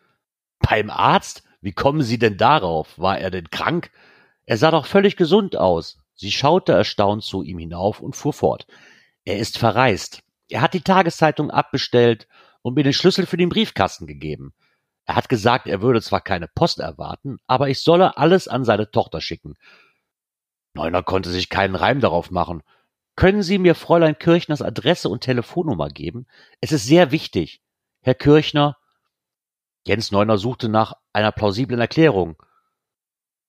Beim 0.58 0.88
Arzt? 0.88 1.42
Wie 1.60 1.72
kommen 1.72 2.00
Sie 2.00 2.18
denn 2.18 2.38
darauf? 2.38 2.98
War 2.98 3.18
er 3.18 3.30
denn 3.30 3.50
krank? 3.50 3.90
Er 4.46 4.56
sah 4.56 4.70
doch 4.70 4.86
völlig 4.86 5.16
gesund 5.16 5.54
aus. 5.54 5.98
Sie 6.14 6.32
schaute 6.32 6.72
erstaunt 6.72 7.24
zu 7.24 7.42
ihm 7.42 7.58
hinauf 7.58 8.00
und 8.00 8.16
fuhr 8.16 8.32
fort. 8.32 8.66
Er 9.26 9.38
ist 9.38 9.58
verreist. 9.58 10.22
Er 10.48 10.62
hat 10.62 10.72
die 10.72 10.80
Tageszeitung 10.80 11.50
abbestellt 11.50 12.26
und 12.62 12.74
mir 12.74 12.84
den 12.84 12.94
Schlüssel 12.94 13.26
für 13.26 13.36
den 13.36 13.50
Briefkasten 13.50 14.06
gegeben. 14.06 14.54
Er 15.04 15.16
hat 15.16 15.28
gesagt, 15.28 15.66
er 15.66 15.82
würde 15.82 16.00
zwar 16.00 16.22
keine 16.22 16.48
Post 16.48 16.78
erwarten, 16.78 17.36
aber 17.48 17.68
ich 17.68 17.82
solle 17.82 18.16
alles 18.16 18.48
an 18.48 18.64
seine 18.64 18.90
Tochter 18.90 19.20
schicken. 19.20 19.56
Neuner 20.72 21.02
konnte 21.02 21.28
sich 21.28 21.50
keinen 21.50 21.74
Reim 21.74 22.00
darauf 22.00 22.30
machen. 22.30 22.62
Können 23.16 23.42
Sie 23.42 23.58
mir 23.58 23.74
Fräulein 23.74 24.18
Kirchners 24.18 24.62
Adresse 24.62 25.08
und 25.08 25.22
Telefonnummer 25.22 25.88
geben? 25.88 26.26
Es 26.60 26.72
ist 26.72 26.86
sehr 26.86 27.10
wichtig. 27.10 27.62
Herr 28.02 28.14
Kirchner. 28.14 28.76
Jens 29.86 30.10
Neuner 30.10 30.38
suchte 30.38 30.68
nach 30.68 30.94
einer 31.12 31.32
plausiblen 31.32 31.80
Erklärung. 31.80 32.36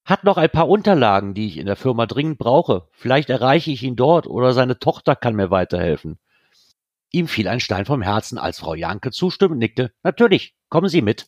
Hat 0.03 0.24
noch 0.24 0.38
ein 0.38 0.49
paar 0.49 0.68
Unterlagen, 0.68 1.34
die 1.34 1.47
ich 1.47 1.57
in 1.57 1.68
der 1.68 1.76
Firma 1.76 2.05
dringend 2.05 2.38
brauche. 2.38 2.88
Vielleicht 2.91 3.30
erreiche 3.30 3.72
ich 3.72 3.84
ihn 3.84 3.95
dort 3.95 4.28
oder 4.28 4.53
seine 4.53 4.80
Tochter 4.80 5.16
kann 5.16 5.36
mir 5.36 5.51
weiterhelfen. 5.51 6.20
Ihm 7.12 7.28
fiel 7.28 7.47
ein 7.47 7.59
Stein 7.59 7.86
vom 7.86 8.01
Herzen, 8.01 8.38
als 8.38 8.59
Frau 8.59 8.74
Janke 8.74 9.12
zustimmend 9.12 9.59
nickte. 9.59 9.93
Natürlich, 10.01 10.55
kommen 10.70 10.88
Sie 10.88 11.01
mit. 11.01 11.28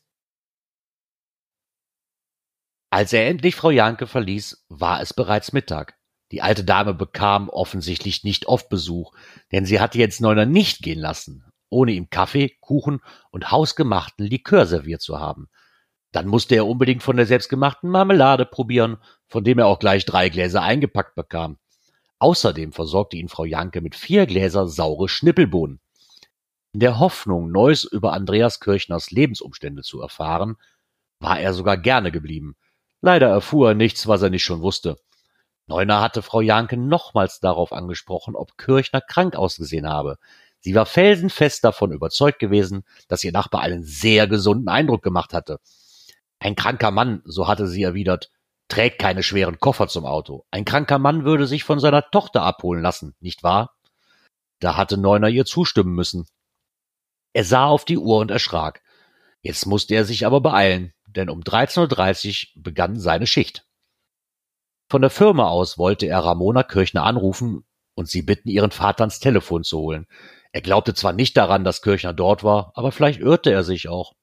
Als 2.90 3.12
er 3.12 3.28
endlich 3.28 3.56
Frau 3.56 3.70
Janke 3.70 4.08
verließ, 4.08 4.66
war 4.70 5.02
es 5.02 5.14
bereits 5.14 5.52
Mittag. 5.52 5.98
Die 6.34 6.42
alte 6.42 6.64
Dame 6.64 6.96
bekam 6.96 7.48
offensichtlich 7.48 8.24
nicht 8.24 8.48
oft 8.48 8.68
Besuch, 8.68 9.14
denn 9.52 9.68
sie 9.68 9.80
hatte 9.80 10.00
jetzt 10.00 10.20
Neuner 10.20 10.48
nicht 10.48 10.82
gehen 10.82 10.98
lassen, 10.98 11.46
ohne 11.70 11.92
ihm 11.92 12.10
Kaffee, 12.10 12.58
Kuchen 12.60 13.02
und 13.30 13.52
hausgemachten 13.52 14.26
Likör 14.26 14.66
serviert 14.66 15.04
zu 15.04 15.20
haben. 15.20 15.48
Dann 16.12 16.26
musste 16.26 16.56
er 16.56 16.66
unbedingt 16.66 17.04
von 17.04 17.18
der 17.18 17.28
selbstgemachten 17.28 17.88
Marmelade 17.88 18.48
probieren, 18.48 18.98
von 19.28 19.44
dem 19.44 19.60
er 19.60 19.68
auch 19.68 19.78
gleich 19.78 20.06
drei 20.06 20.30
Gläser 20.30 20.64
eingepackt 20.64 21.14
bekam. 21.14 21.60
Außerdem 22.18 22.72
versorgte 22.72 23.16
ihn 23.18 23.30
Frau 23.30 23.46
Janke 23.46 23.82
mit 23.82 23.96
vier 23.96 24.26
Gläser 24.26 24.68
saure 24.68 25.10
Schnippelbohnen. 25.10 25.82
In 26.72 26.80
der 26.80 26.98
Hoffnung, 26.98 27.52
Neues 27.52 27.84
über 27.84 28.14
Andreas 28.14 28.60
Kirchners 28.60 29.12
Lebensumstände 29.12 29.84
zu 29.84 30.02
erfahren, 30.02 30.56
war 31.20 31.40
er 31.40 31.54
sogar 31.54 31.78
gerne 31.78 32.12
geblieben. 32.12 32.56
Leider 33.02 33.28
erfuhr 33.28 33.70
er 33.70 33.76
nichts, 33.76 34.08
was 34.08 34.24
er 34.24 34.32
nicht 34.32 34.44
schon 34.44 34.62
wusste. 34.64 34.98
Neuner 35.68 36.02
hatte 36.02 36.22
Frau 36.22 36.42
Janke 36.42 36.78
nochmals 36.78 37.40
darauf 37.40 37.72
angesprochen, 37.72 38.36
ob 38.36 38.58
Kirchner 38.58 39.02
krank 39.02 39.36
ausgesehen 39.36 39.88
habe. 39.88 40.18
Sie 40.60 40.76
war 40.76 40.86
felsenfest 40.86 41.64
davon 41.64 41.92
überzeugt 41.92 42.40
gewesen, 42.40 42.84
dass 43.08 43.24
ihr 43.24 43.32
Nachbar 43.32 43.62
einen 43.62 43.84
sehr 43.84 44.28
gesunden 44.28 44.70
Eindruck 44.70 45.04
gemacht 45.04 45.34
hatte. 45.34 45.60
Ein 46.40 46.56
kranker 46.56 46.92
Mann, 46.92 47.22
so 47.26 47.48
hatte 47.48 47.68
sie 47.68 47.84
erwidert, 47.84 48.30
trägt 48.68 49.00
keine 49.00 49.24
schweren 49.24 49.60
Koffer 49.60 49.88
zum 49.88 50.06
Auto. 50.06 50.46
Ein 50.52 50.66
kranker 50.66 51.00
Mann 51.00 51.26
würde 51.26 51.48
sich 51.48 51.64
von 51.64 51.80
seiner 51.80 52.10
Tochter 52.12 52.44
abholen 52.44 52.82
lassen, 52.82 53.16
nicht 53.20 53.44
wahr? 53.44 53.76
Da 54.60 54.78
hatte 54.78 54.98
Neuner 54.98 55.30
ihr 55.30 55.46
zustimmen 55.46 55.94
müssen. 55.94 56.28
Er 57.34 57.44
sah 57.44 57.66
auf 57.66 57.86
die 57.86 57.98
Uhr 57.98 58.20
und 58.20 58.32
erschrak. 58.32 58.82
Jetzt 59.42 59.66
musste 59.66 59.96
er 59.96 60.06
sich 60.06 60.26
aber 60.26 60.40
beeilen, 60.40 60.94
denn 61.08 61.30
um 61.30 61.42
13.30 61.42 62.56
Uhr 62.56 62.64
begann 62.64 63.00
seine 63.00 63.28
Schicht. 63.28 63.66
Von 64.90 65.02
der 65.02 65.10
Firma 65.10 65.50
aus 65.50 65.78
wollte 65.78 66.06
er 66.06 66.20
Ramona 66.20 66.64
Kirchner 66.64 67.04
anrufen 67.04 67.66
und 67.96 68.10
sie 68.10 68.22
bitten, 68.22 68.50
ihren 68.50 68.72
Vater 68.72 69.02
ans 69.02 69.20
Telefon 69.20 69.64
zu 69.64 69.80
holen. 69.80 70.08
Er 70.52 70.62
glaubte 70.62 70.94
zwar 70.94 71.14
nicht 71.14 71.36
daran, 71.36 71.64
dass 71.64 71.82
Kirchner 71.82 72.14
dort 72.14 72.44
war, 72.44 72.72
aber 72.76 72.92
vielleicht 72.92 73.20
irrte 73.20 73.52
er 73.52 73.64
sich 73.64 73.90
auch. 73.90 74.14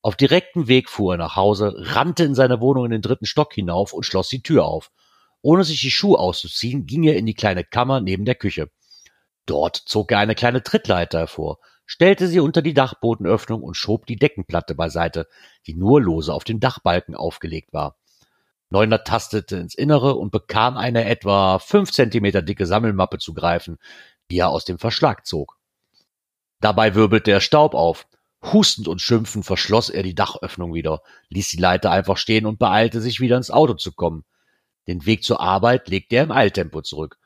Auf 0.00 0.16
direktem 0.16 0.68
Weg 0.68 0.88
fuhr 0.88 1.14
er 1.14 1.18
nach 1.18 1.36
Hause, 1.36 1.74
rannte 1.76 2.24
in 2.24 2.34
seine 2.34 2.60
Wohnung 2.60 2.86
in 2.86 2.90
den 2.90 3.02
dritten 3.02 3.26
Stock 3.26 3.54
hinauf 3.54 3.92
und 3.92 4.04
schloss 4.04 4.28
die 4.28 4.42
Tür 4.42 4.64
auf. 4.64 4.90
Ohne 5.42 5.64
sich 5.64 5.80
die 5.80 5.90
Schuhe 5.90 6.18
auszuziehen, 6.18 6.86
ging 6.86 7.04
er 7.04 7.16
in 7.16 7.26
die 7.26 7.34
kleine 7.34 7.64
Kammer 7.64 8.00
neben 8.00 8.24
der 8.24 8.34
Küche. 8.34 8.70
Dort 9.46 9.76
zog 9.76 10.12
er 10.12 10.18
eine 10.18 10.34
kleine 10.34 10.62
Trittleiter 10.62 11.18
hervor, 11.18 11.58
stellte 11.86 12.28
sie 12.28 12.40
unter 12.40 12.62
die 12.62 12.74
Dachbodenöffnung 12.74 13.62
und 13.62 13.74
schob 13.74 14.06
die 14.06 14.16
Deckenplatte 14.16 14.74
beiseite, 14.74 15.28
die 15.66 15.74
nur 15.74 16.00
lose 16.00 16.32
auf 16.32 16.44
den 16.44 16.60
Dachbalken 16.60 17.16
aufgelegt 17.16 17.72
war. 17.72 17.96
Neuner 18.72 19.04
tastete 19.04 19.56
ins 19.56 19.74
Innere 19.74 20.14
und 20.16 20.32
bekam 20.32 20.76
eine 20.76 21.04
etwa 21.04 21.60
fünf 21.60 21.92
Zentimeter 21.92 22.42
dicke 22.42 22.66
Sammelmappe 22.66 23.18
zu 23.18 23.34
greifen, 23.34 23.78
die 24.30 24.38
er 24.38 24.48
aus 24.48 24.64
dem 24.64 24.78
Verschlag 24.78 25.26
zog. 25.26 25.58
Dabei 26.60 26.94
wirbelte 26.94 27.30
er 27.30 27.40
Staub 27.40 27.74
auf, 27.74 28.06
Hustend 28.42 28.88
und 28.88 29.00
schimpfend 29.00 29.46
verschloss 29.46 29.88
er 29.88 30.02
die 30.02 30.16
Dachöffnung 30.16 30.74
wieder, 30.74 31.02
ließ 31.28 31.50
die 31.50 31.58
Leiter 31.58 31.92
einfach 31.92 32.16
stehen 32.16 32.44
und 32.44 32.58
beeilte 32.58 33.00
sich 33.00 33.20
wieder 33.20 33.36
ins 33.36 33.52
Auto 33.52 33.74
zu 33.74 33.92
kommen. 33.92 34.24
Den 34.88 35.06
Weg 35.06 35.22
zur 35.22 35.40
Arbeit 35.40 35.88
legte 35.88 36.16
er 36.16 36.24
im 36.24 36.32
Eiltempo 36.32 36.82
zurück, 36.82 37.18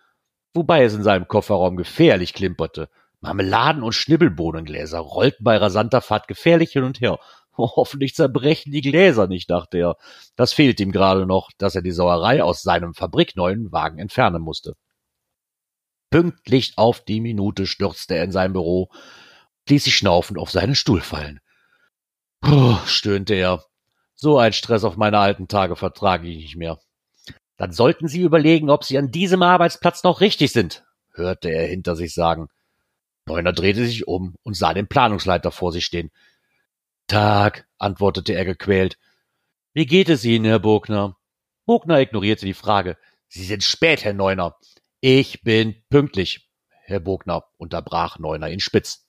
wobei 0.52 0.84
es 0.84 0.94
in 0.94 1.02
seinem 1.02 1.26
Kofferraum 1.26 1.76
gefährlich 1.76 2.34
klimperte. 2.34 2.90
Marmeladen 3.20 3.82
und 3.82 3.94
Schnibbelbohnengläser 3.94 4.98
rollten 4.98 5.42
bei 5.42 5.56
rasanter 5.56 6.02
Fahrt 6.02 6.28
gefährlich 6.28 6.72
hin 6.72 6.84
und 6.84 7.00
her. 7.00 7.18
hoffentlich 7.76 8.14
zerbrechen 8.14 8.72
die 8.72 8.80
Gläser 8.80 9.26
nicht, 9.26 9.50
dachte 9.50 9.78
er. 9.78 9.96
Das 10.36 10.52
fehlt 10.52 10.80
ihm 10.80 10.92
gerade 10.92 11.26
noch, 11.26 11.50
dass 11.58 11.74
er 11.74 11.82
die 11.82 11.92
Sauerei 11.92 12.42
aus 12.42 12.62
seinem 12.62 12.94
fabrikneuen 12.94 13.72
Wagen 13.72 13.98
entfernen 13.98 14.42
musste. 14.42 14.74
Pünktlich 16.10 16.74
auf 16.76 17.04
die 17.04 17.20
Minute 17.20 17.66
stürzte 17.66 18.14
er 18.14 18.24
in 18.24 18.32
sein 18.32 18.52
Büro, 18.52 18.90
ließ 19.68 19.84
sich 19.84 19.96
schnaufend 19.96 20.38
auf 20.38 20.50
seinen 20.50 20.74
Stuhl 20.74 21.00
fallen. 21.00 21.40
Puh, 22.40 22.76
stöhnte 22.86 23.34
er. 23.34 23.64
So 24.14 24.38
ein 24.38 24.52
Stress 24.52 24.84
auf 24.84 24.96
meine 24.96 25.18
alten 25.18 25.48
Tage 25.48 25.76
vertrage 25.76 26.28
ich 26.28 26.36
nicht 26.36 26.56
mehr. 26.56 26.78
Dann 27.56 27.72
sollten 27.72 28.08
Sie 28.08 28.20
überlegen, 28.20 28.70
ob 28.70 28.84
Sie 28.84 28.98
an 28.98 29.10
diesem 29.10 29.42
Arbeitsplatz 29.42 30.02
noch 30.04 30.20
richtig 30.20 30.52
sind, 30.52 30.84
hörte 31.12 31.50
er 31.50 31.66
hinter 31.66 31.96
sich 31.96 32.14
sagen. 32.14 32.48
Neuner 33.26 33.52
drehte 33.52 33.84
sich 33.84 34.06
um 34.06 34.36
und 34.42 34.56
sah 34.56 34.72
den 34.72 34.86
Planungsleiter 34.86 35.50
vor 35.50 35.72
sich 35.72 35.84
stehen. 35.84 36.10
Tag, 37.06 37.66
antwortete 37.78 38.32
er 38.34 38.44
gequält. 38.44 38.98
Wie 39.72 39.86
geht 39.86 40.08
es 40.08 40.24
Ihnen, 40.24 40.44
Herr 40.44 40.58
Bogner? 40.58 41.16
Bogner 41.64 42.00
ignorierte 42.00 42.46
die 42.46 42.54
Frage. 42.54 42.96
Sie 43.28 43.44
sind 43.44 43.62
spät, 43.62 44.04
Herr 44.04 44.14
Neuner. 44.14 44.56
Ich 45.00 45.42
bin 45.42 45.76
pünktlich, 45.88 46.50
Herr 46.68 47.00
Bogner, 47.00 47.44
unterbrach 47.58 48.18
Neuner 48.18 48.50
ihn 48.50 48.60
spitz. 48.60 49.06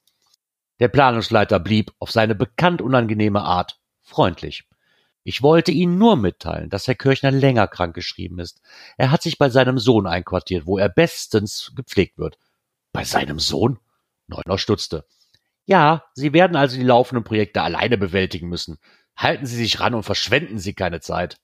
Der 0.80 0.90
Planungsleiter 0.90 1.60
blieb 1.60 1.94
auf 2.00 2.12
seine 2.12 2.36
bekannt 2.36 2.82
unangenehme 2.82 3.42
Art 3.42 3.80
freundlich. 4.02 4.68
Ich 5.24 5.42
wollte 5.42 5.72
Ihnen 5.72 5.98
nur 5.98 6.16
mitteilen, 6.16 6.70
dass 6.70 6.88
Herr 6.88 6.96
Kirchner 6.96 7.32
länger 7.32 7.68
krankgeschrieben 7.68 8.40
ist. 8.40 8.62
Er 8.98 9.12
hat 9.12 9.22
sich 9.22 9.38
bei 9.38 9.50
seinem 9.50 9.80
Sohn 9.80 10.08
einquartiert, 10.08 10.66
wo 10.66 10.78
er 10.78 10.88
bestens 10.88 11.74
gepflegt 11.76 12.18
wird. 12.18 12.38
Bei 12.94 13.04
seinem 13.04 13.40
Sohn? 13.40 13.80
Neuner 14.28 14.58
stutzte. 14.58 15.06
Ja, 15.68 16.06
Sie 16.14 16.32
werden 16.34 16.56
also 16.56 16.78
die 16.78 16.84
laufenden 16.84 17.26
Projekte 17.26 17.62
alleine 17.62 17.98
bewältigen 17.98 18.48
müssen. 18.48 18.78
Halten 19.18 19.46
Sie 19.46 19.58
sich 19.58 19.80
ran 19.82 19.94
und 19.94 20.04
verschwenden 20.04 20.60
Sie 20.60 20.74
keine 20.74 21.02
Zeit. 21.02 21.38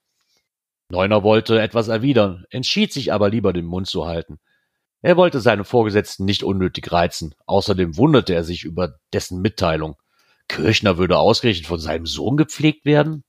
Neuner 0.88 1.22
wollte 1.22 1.60
etwas 1.60 1.88
erwidern, 1.88 2.44
entschied 2.50 2.92
sich 2.92 3.12
aber 3.12 3.28
lieber 3.28 3.52
den 3.52 3.66
Mund 3.66 3.86
zu 3.86 4.06
halten. 4.06 4.38
Er 5.02 5.18
wollte 5.18 5.40
seinen 5.40 5.64
Vorgesetzten 5.64 6.24
nicht 6.24 6.42
unnötig 6.42 6.90
reizen. 6.90 7.34
Außerdem 7.44 7.98
wunderte 7.98 8.34
er 8.34 8.44
sich 8.44 8.64
über 8.64 8.94
dessen 9.12 9.42
Mitteilung. 9.42 9.96
Kirchner 10.48 10.96
würde 10.96 11.18
ausgerechnet 11.18 11.66
von 11.66 11.78
seinem 11.78 12.06
Sohn 12.06 12.38
gepflegt 12.38 12.86
werden? 12.86 13.24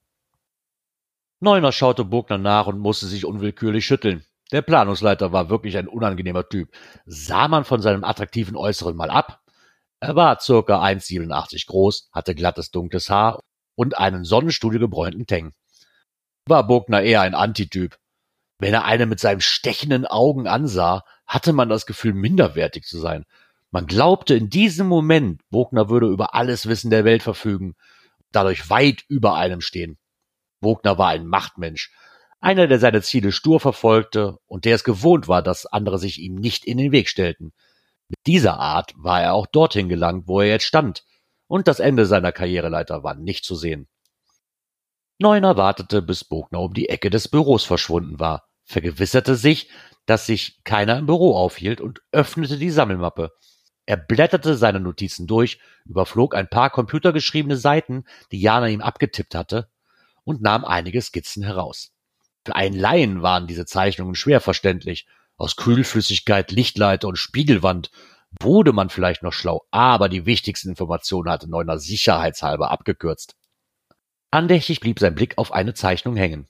Neuner 1.41 1.73
schaute 1.73 2.05
Burgner 2.05 2.37
nach 2.37 2.67
und 2.67 2.79
musste 2.79 3.07
sich 3.07 3.25
unwillkürlich 3.25 3.85
schütteln. 3.85 4.25
Der 4.53 4.61
Planungsleiter 4.61 5.33
war 5.33 5.49
wirklich 5.49 5.77
ein 5.77 5.89
unangenehmer 5.89 6.47
Typ. 6.47 6.69
Sah 7.05 7.49
man 7.49 7.65
von 7.65 7.81
seinem 7.81 8.05
attraktiven 8.05 8.55
Äußeren 8.55 8.95
mal 8.95 9.09
ab? 9.09 9.44
Er 10.05 10.15
war 10.15 10.39
circa 10.39 10.83
1,87 10.83 11.65
groß, 11.65 12.09
hatte 12.11 12.35
glattes 12.35 12.69
dunkles 12.69 13.09
Haar 13.09 13.39
und 13.73 13.97
einen 13.97 14.23
sonnenstudigebräunten 14.23 15.25
Teng. 15.25 15.53
War 16.47 16.67
Burgner 16.67 17.01
eher 17.01 17.21
ein 17.21 17.33
Antityp. 17.33 17.97
Wenn 18.59 18.75
er 18.75 18.85
einen 18.85 19.09
mit 19.09 19.19
seinen 19.19 19.41
stechenden 19.41 20.05
Augen 20.05 20.45
ansah, 20.45 21.03
hatte 21.25 21.53
man 21.53 21.69
das 21.69 21.87
Gefühl, 21.87 22.13
minderwertig 22.13 22.85
zu 22.85 22.99
sein. 22.99 23.25
Man 23.71 23.87
glaubte 23.87 24.35
in 24.35 24.51
diesem 24.51 24.85
Moment, 24.85 25.41
Wogner 25.49 25.89
würde 25.89 26.05
über 26.05 26.35
alles 26.35 26.67
Wissen 26.67 26.91
der 26.91 27.03
Welt 27.03 27.23
verfügen, 27.23 27.73
dadurch 28.31 28.69
weit 28.69 29.05
über 29.07 29.33
einem 29.33 29.59
stehen. 29.59 29.97
Wogner 30.61 30.99
war 30.99 31.07
ein 31.07 31.25
Machtmensch, 31.25 31.91
einer, 32.41 32.67
der 32.67 32.77
seine 32.77 33.01
Ziele 33.01 33.31
stur 33.31 33.59
verfolgte 33.59 34.37
und 34.45 34.65
der 34.65 34.75
es 34.75 34.83
gewohnt 34.83 35.27
war, 35.27 35.41
dass 35.41 35.65
andere 35.65 35.97
sich 35.97 36.19
ihm 36.19 36.35
nicht 36.35 36.63
in 36.63 36.77
den 36.77 36.91
Weg 36.91 37.09
stellten. 37.09 37.53
Mit 38.07 38.19
dieser 38.27 38.59
Art 38.59 38.93
war 38.95 39.21
er 39.21 39.33
auch 39.33 39.47
dorthin 39.47 39.89
gelangt, 39.89 40.27
wo 40.27 40.41
er 40.41 40.47
jetzt 40.47 40.65
stand, 40.65 41.03
und 41.47 41.67
das 41.67 41.79
Ende 41.79 42.05
seiner 42.05 42.31
Karriereleiter 42.31 43.03
war 43.03 43.15
nicht 43.15 43.45
zu 43.45 43.55
sehen. 43.55 43.87
Neuner 45.17 45.55
wartete, 45.55 46.01
bis 46.01 46.23
Bogner 46.23 46.59
um 46.59 46.73
die 46.73 46.89
Ecke 46.89 47.09
des 47.09 47.29
Büros 47.29 47.63
verschwunden 47.63 48.19
war, 48.19 48.47
vergewisserte 48.65 49.35
sich, 49.35 49.69
dass 50.05 50.25
sich 50.25 50.61
keiner 50.63 50.97
im 50.97 51.05
Büro 51.05 51.35
aufhielt 51.35 51.81
und 51.81 52.01
öffnete 52.11 52.57
die 52.57 52.69
Sammelmappe. 52.69 53.31
Er 53.85 53.97
blätterte 53.97 54.55
seine 54.55 54.79
Notizen 54.79 55.27
durch, 55.27 55.59
überflog 55.85 56.35
ein 56.35 56.49
paar 56.49 56.69
computergeschriebene 56.69 57.57
Seiten, 57.57 58.05
die 58.31 58.41
Jana 58.41 58.67
ihm 58.67 58.81
abgetippt 58.81 59.35
hatte, 59.35 59.69
und 60.23 60.41
nahm 60.41 60.65
einige 60.65 61.01
Skizzen 61.01 61.43
heraus. 61.43 61.91
Für 62.43 62.55
einen 62.55 62.77
Laien 62.77 63.21
waren 63.21 63.47
diese 63.47 63.65
Zeichnungen 63.65 64.15
schwer 64.15 64.41
verständlich. 64.41 65.07
Aus 65.37 65.55
Kühlflüssigkeit, 65.55 66.51
Lichtleiter 66.51 67.07
und 67.07 67.17
Spiegelwand 67.17 67.91
wurde 68.39 68.73
man 68.73 68.89
vielleicht 68.89 69.23
noch 69.23 69.33
schlau, 69.33 69.65
aber 69.71 70.09
die 70.09 70.25
wichtigsten 70.25 70.69
Informationen 70.69 71.29
hatte 71.29 71.49
Neuner 71.49 71.77
sicherheitshalber 71.77 72.71
abgekürzt. 72.71 73.35
Andächtig 74.31 74.79
blieb 74.79 74.99
sein 74.99 75.15
Blick 75.15 75.37
auf 75.37 75.53
eine 75.53 75.73
Zeichnung 75.73 76.15
hängen. 76.15 76.47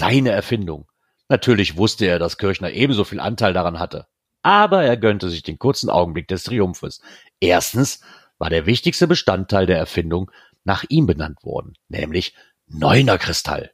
Seine 0.00 0.30
Erfindung. 0.30 0.90
Natürlich 1.28 1.76
wusste 1.76 2.06
er, 2.06 2.18
dass 2.18 2.38
Kirchner 2.38 2.72
ebenso 2.72 3.04
viel 3.04 3.20
Anteil 3.20 3.52
daran 3.52 3.78
hatte. 3.78 4.06
Aber 4.42 4.82
er 4.82 4.96
gönnte 4.96 5.30
sich 5.30 5.42
den 5.42 5.58
kurzen 5.58 5.88
Augenblick 5.88 6.28
des 6.28 6.44
Triumphes. 6.44 7.00
Erstens 7.40 8.00
war 8.38 8.50
der 8.50 8.66
wichtigste 8.66 9.06
Bestandteil 9.06 9.66
der 9.66 9.78
Erfindung 9.78 10.30
nach 10.64 10.84
ihm 10.88 11.06
benannt 11.06 11.42
worden, 11.44 11.74
nämlich 11.88 12.34
Neuner 12.66 13.18
Kristall. 13.18 13.72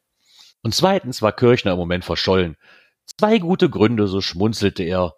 Und 0.63 0.75
zweitens 0.75 1.23
war 1.23 1.33
Kirchner 1.33 1.73
im 1.73 1.79
Moment 1.79 2.05
verschollen. 2.05 2.57
Zwei 3.19 3.39
gute 3.39 3.69
Gründe, 3.69 4.09
so 4.09 4.21
schmunzelte 4.21 4.83
er, 4.83 5.15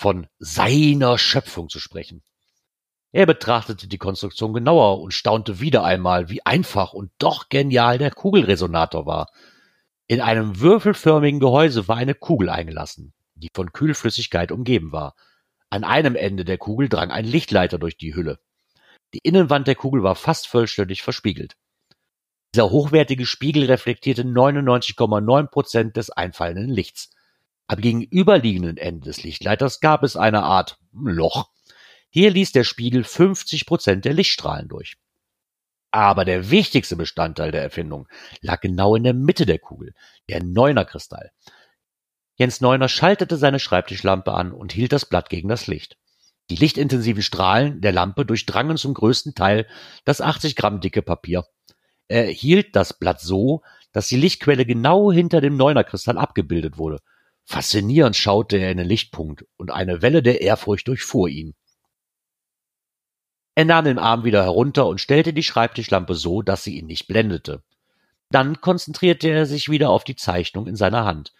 von 0.00 0.26
seiner 0.38 1.18
Schöpfung 1.18 1.68
zu 1.68 1.80
sprechen. 1.80 2.22
Er 3.10 3.26
betrachtete 3.26 3.88
die 3.88 3.98
Konstruktion 3.98 4.52
genauer 4.52 5.00
und 5.00 5.12
staunte 5.12 5.60
wieder 5.60 5.84
einmal, 5.84 6.28
wie 6.28 6.44
einfach 6.44 6.92
und 6.92 7.10
doch 7.18 7.48
genial 7.48 7.98
der 7.98 8.10
Kugelresonator 8.10 9.06
war. 9.06 9.28
In 10.06 10.20
einem 10.20 10.60
würfelförmigen 10.60 11.40
Gehäuse 11.40 11.88
war 11.88 11.96
eine 11.96 12.14
Kugel 12.14 12.48
eingelassen, 12.48 13.14
die 13.34 13.50
von 13.54 13.72
Kühlflüssigkeit 13.72 14.52
umgeben 14.52 14.92
war. 14.92 15.14
An 15.70 15.84
einem 15.84 16.16
Ende 16.16 16.44
der 16.44 16.58
Kugel 16.58 16.88
drang 16.88 17.10
ein 17.10 17.24
Lichtleiter 17.24 17.78
durch 17.78 17.96
die 17.96 18.14
Hülle. 18.14 18.38
Die 19.14 19.20
Innenwand 19.22 19.66
der 19.66 19.74
Kugel 19.74 20.02
war 20.02 20.14
fast 20.14 20.46
vollständig 20.46 21.02
verspiegelt. 21.02 21.56
Dieser 22.58 22.70
hochwertige 22.70 23.24
Spiegel 23.24 23.66
reflektierte 23.66 24.24
99,9 24.24 25.46
Prozent 25.46 25.96
des 25.96 26.10
einfallenden 26.10 26.68
Lichts. 26.68 27.10
Am 27.68 27.80
gegenüberliegenden 27.80 28.78
Ende 28.78 29.04
des 29.04 29.22
Lichtleiters 29.22 29.78
gab 29.78 30.02
es 30.02 30.16
eine 30.16 30.42
Art 30.42 30.76
Loch. 30.92 31.50
Hier 32.10 32.32
ließ 32.32 32.50
der 32.50 32.64
Spiegel 32.64 33.04
50 33.04 33.64
Prozent 33.64 34.04
der 34.04 34.12
Lichtstrahlen 34.12 34.66
durch. 34.66 34.96
Aber 35.92 36.24
der 36.24 36.50
wichtigste 36.50 36.96
Bestandteil 36.96 37.52
der 37.52 37.62
Erfindung 37.62 38.08
lag 38.40 38.60
genau 38.60 38.96
in 38.96 39.04
der 39.04 39.14
Mitte 39.14 39.46
der 39.46 39.60
Kugel, 39.60 39.94
der 40.28 40.42
Neuner-Kristall. 40.42 41.30
Jens 42.34 42.60
Neuner 42.60 42.88
schaltete 42.88 43.36
seine 43.36 43.60
Schreibtischlampe 43.60 44.32
an 44.32 44.50
und 44.50 44.72
hielt 44.72 44.92
das 44.92 45.06
Blatt 45.06 45.30
gegen 45.30 45.48
das 45.48 45.68
Licht. 45.68 45.96
Die 46.50 46.56
lichtintensiven 46.56 47.22
Strahlen 47.22 47.80
der 47.80 47.92
Lampe 47.92 48.26
durchdrangen 48.26 48.78
zum 48.78 48.94
größten 48.94 49.36
Teil 49.36 49.68
das 50.04 50.20
80 50.20 50.56
Gramm 50.56 50.80
dicke 50.80 51.02
Papier. 51.02 51.44
Er 52.08 52.26
hielt 52.26 52.74
das 52.74 52.98
Blatt 52.98 53.20
so, 53.20 53.62
dass 53.92 54.08
die 54.08 54.16
Lichtquelle 54.16 54.64
genau 54.64 55.12
hinter 55.12 55.40
dem 55.40 55.56
Neunerkristall 55.56 56.18
abgebildet 56.18 56.78
wurde. 56.78 57.00
Faszinierend 57.44 58.16
schaute 58.16 58.56
er 58.58 58.70
in 58.70 58.78
den 58.78 58.88
Lichtpunkt 58.88 59.44
und 59.56 59.70
eine 59.70 60.02
Welle 60.02 60.22
der 60.22 60.40
Ehrfurcht 60.40 60.88
durchfuhr 60.88 61.28
ihn. 61.28 61.54
Er 63.54 63.64
nahm 63.64 63.86
den 63.86 63.98
Arm 63.98 64.24
wieder 64.24 64.44
herunter 64.44 64.86
und 64.86 65.00
stellte 65.00 65.32
die 65.32 65.42
Schreibtischlampe 65.42 66.14
so, 66.14 66.42
dass 66.42 66.62
sie 66.64 66.78
ihn 66.78 66.86
nicht 66.86 67.08
blendete. 67.08 67.62
Dann 68.30 68.60
konzentrierte 68.60 69.28
er 69.28 69.46
sich 69.46 69.68
wieder 69.68 69.90
auf 69.90 70.04
die 70.04 70.16
Zeichnung 70.16 70.66
in 70.66 70.76
seiner 70.76 71.04
Hand. 71.04 71.32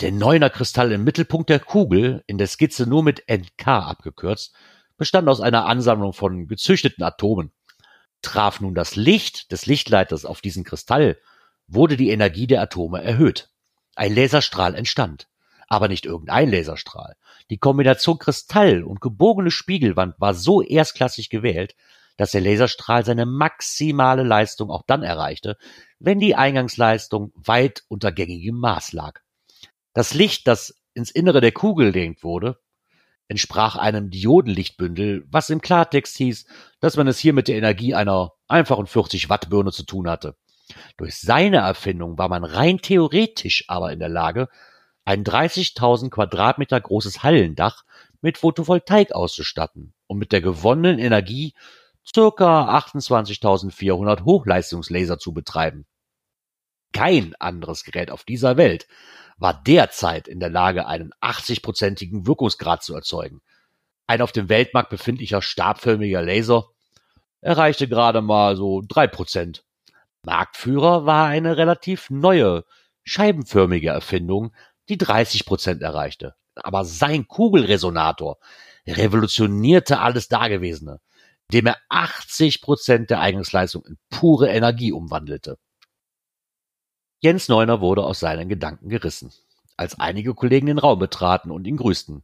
Der 0.00 0.10
Neuner-Kristall 0.10 0.92
im 0.92 1.04
Mittelpunkt 1.04 1.50
der 1.50 1.60
Kugel, 1.60 2.24
in 2.26 2.38
der 2.38 2.46
Skizze 2.46 2.86
nur 2.86 3.02
mit 3.02 3.24
NK 3.28 3.66
abgekürzt, 3.66 4.54
bestand 4.96 5.28
aus 5.28 5.40
einer 5.40 5.66
Ansammlung 5.66 6.12
von 6.12 6.46
gezüchteten 6.46 7.04
Atomen. 7.04 7.52
Traf 8.24 8.60
nun 8.60 8.74
das 8.74 8.96
Licht 8.96 9.52
des 9.52 9.66
Lichtleiters 9.66 10.24
auf 10.24 10.40
diesen 10.40 10.64
Kristall, 10.64 11.18
wurde 11.66 11.96
die 11.96 12.10
Energie 12.10 12.46
der 12.46 12.60
Atome 12.60 13.02
erhöht. 13.02 13.50
Ein 13.94 14.14
Laserstrahl 14.14 14.74
entstand. 14.74 15.28
Aber 15.68 15.88
nicht 15.88 16.04
irgendein 16.04 16.50
Laserstrahl. 16.50 17.16
Die 17.50 17.58
Kombination 17.58 18.18
Kristall 18.18 18.82
und 18.82 19.00
gebogene 19.00 19.50
Spiegelwand 19.50 20.20
war 20.20 20.34
so 20.34 20.62
erstklassig 20.62 21.30
gewählt, 21.30 21.74
dass 22.16 22.32
der 22.32 22.40
Laserstrahl 22.40 23.04
seine 23.04 23.26
maximale 23.26 24.22
Leistung 24.22 24.70
auch 24.70 24.82
dann 24.86 25.02
erreichte, 25.02 25.56
wenn 25.98 26.20
die 26.20 26.34
Eingangsleistung 26.34 27.32
weit 27.34 27.84
unter 27.88 28.12
gängigem 28.12 28.56
Maß 28.56 28.92
lag. 28.92 29.20
Das 29.94 30.14
Licht, 30.14 30.46
das 30.46 30.74
ins 30.92 31.10
Innere 31.10 31.40
der 31.40 31.52
Kugel 31.52 31.92
gelenkt 31.92 32.22
wurde, 32.22 32.58
entsprach 33.28 33.76
einem 33.76 34.10
Diodenlichtbündel, 34.10 35.26
was 35.30 35.50
im 35.50 35.60
Klartext 35.60 36.16
hieß, 36.16 36.46
dass 36.80 36.96
man 36.96 37.08
es 37.08 37.18
hier 37.18 37.32
mit 37.32 37.48
der 37.48 37.56
Energie 37.56 37.94
einer 37.94 38.32
einfachen 38.48 38.86
40 38.86 39.28
Watt 39.28 39.50
Birne 39.50 39.72
zu 39.72 39.84
tun 39.84 40.08
hatte. 40.08 40.36
Durch 40.96 41.16
seine 41.16 41.58
Erfindung 41.58 42.18
war 42.18 42.28
man 42.28 42.44
rein 42.44 42.78
theoretisch 42.78 43.64
aber 43.68 43.92
in 43.92 43.98
der 43.98 44.08
Lage, 44.08 44.48
ein 45.04 45.24
30.000 45.24 46.10
Quadratmeter 46.10 46.80
großes 46.80 47.22
Hallendach 47.22 47.84
mit 48.20 48.38
Photovoltaik 48.38 49.12
auszustatten 49.12 49.92
und 50.06 50.18
mit 50.18 50.32
der 50.32 50.40
gewonnenen 50.40 50.98
Energie 50.98 51.54
circa 52.06 52.78
28.400 52.78 54.24
Hochleistungslaser 54.24 55.18
zu 55.18 55.32
betreiben. 55.32 55.86
Kein 56.92 57.34
anderes 57.38 57.84
Gerät 57.84 58.10
auf 58.10 58.24
dieser 58.24 58.56
Welt 58.56 58.86
war 59.38 59.62
derzeit 59.62 60.28
in 60.28 60.40
der 60.40 60.50
Lage, 60.50 60.86
einen 60.86 61.12
80-prozentigen 61.20 62.26
Wirkungsgrad 62.26 62.82
zu 62.82 62.94
erzeugen. 62.94 63.40
Ein 64.06 64.22
auf 64.22 64.32
dem 64.32 64.48
Weltmarkt 64.48 64.90
befindlicher 64.90 65.42
stabförmiger 65.42 66.22
Laser 66.22 66.66
erreichte 67.40 67.88
gerade 67.88 68.22
mal 68.22 68.56
so 68.56 68.82
drei 68.86 69.06
Prozent. 69.06 69.64
Marktführer 70.24 71.06
war 71.06 71.26
eine 71.26 71.56
relativ 71.56 72.10
neue, 72.10 72.64
scheibenförmige 73.02 73.90
Erfindung, 73.90 74.54
die 74.88 74.98
30 74.98 75.44
Prozent 75.44 75.82
erreichte. 75.82 76.34
Aber 76.54 76.84
sein 76.84 77.26
Kugelresonator 77.26 78.38
revolutionierte 78.86 80.00
alles 80.00 80.28
Dagewesene, 80.28 81.00
indem 81.50 81.66
er 81.66 81.78
80 81.88 82.62
Prozent 82.62 83.10
der 83.10 83.20
Eigensleistung 83.20 83.84
in 83.84 83.98
pure 84.10 84.48
Energie 84.48 84.92
umwandelte. 84.92 85.58
Jens 87.24 87.48
Neuner 87.48 87.80
wurde 87.80 88.04
aus 88.04 88.20
seinen 88.20 88.50
Gedanken 88.50 88.90
gerissen, 88.90 89.32
als 89.78 89.98
einige 89.98 90.34
Kollegen 90.34 90.66
den 90.66 90.76
Raum 90.76 90.98
betraten 90.98 91.50
und 91.50 91.66
ihn 91.66 91.78
grüßten. 91.78 92.22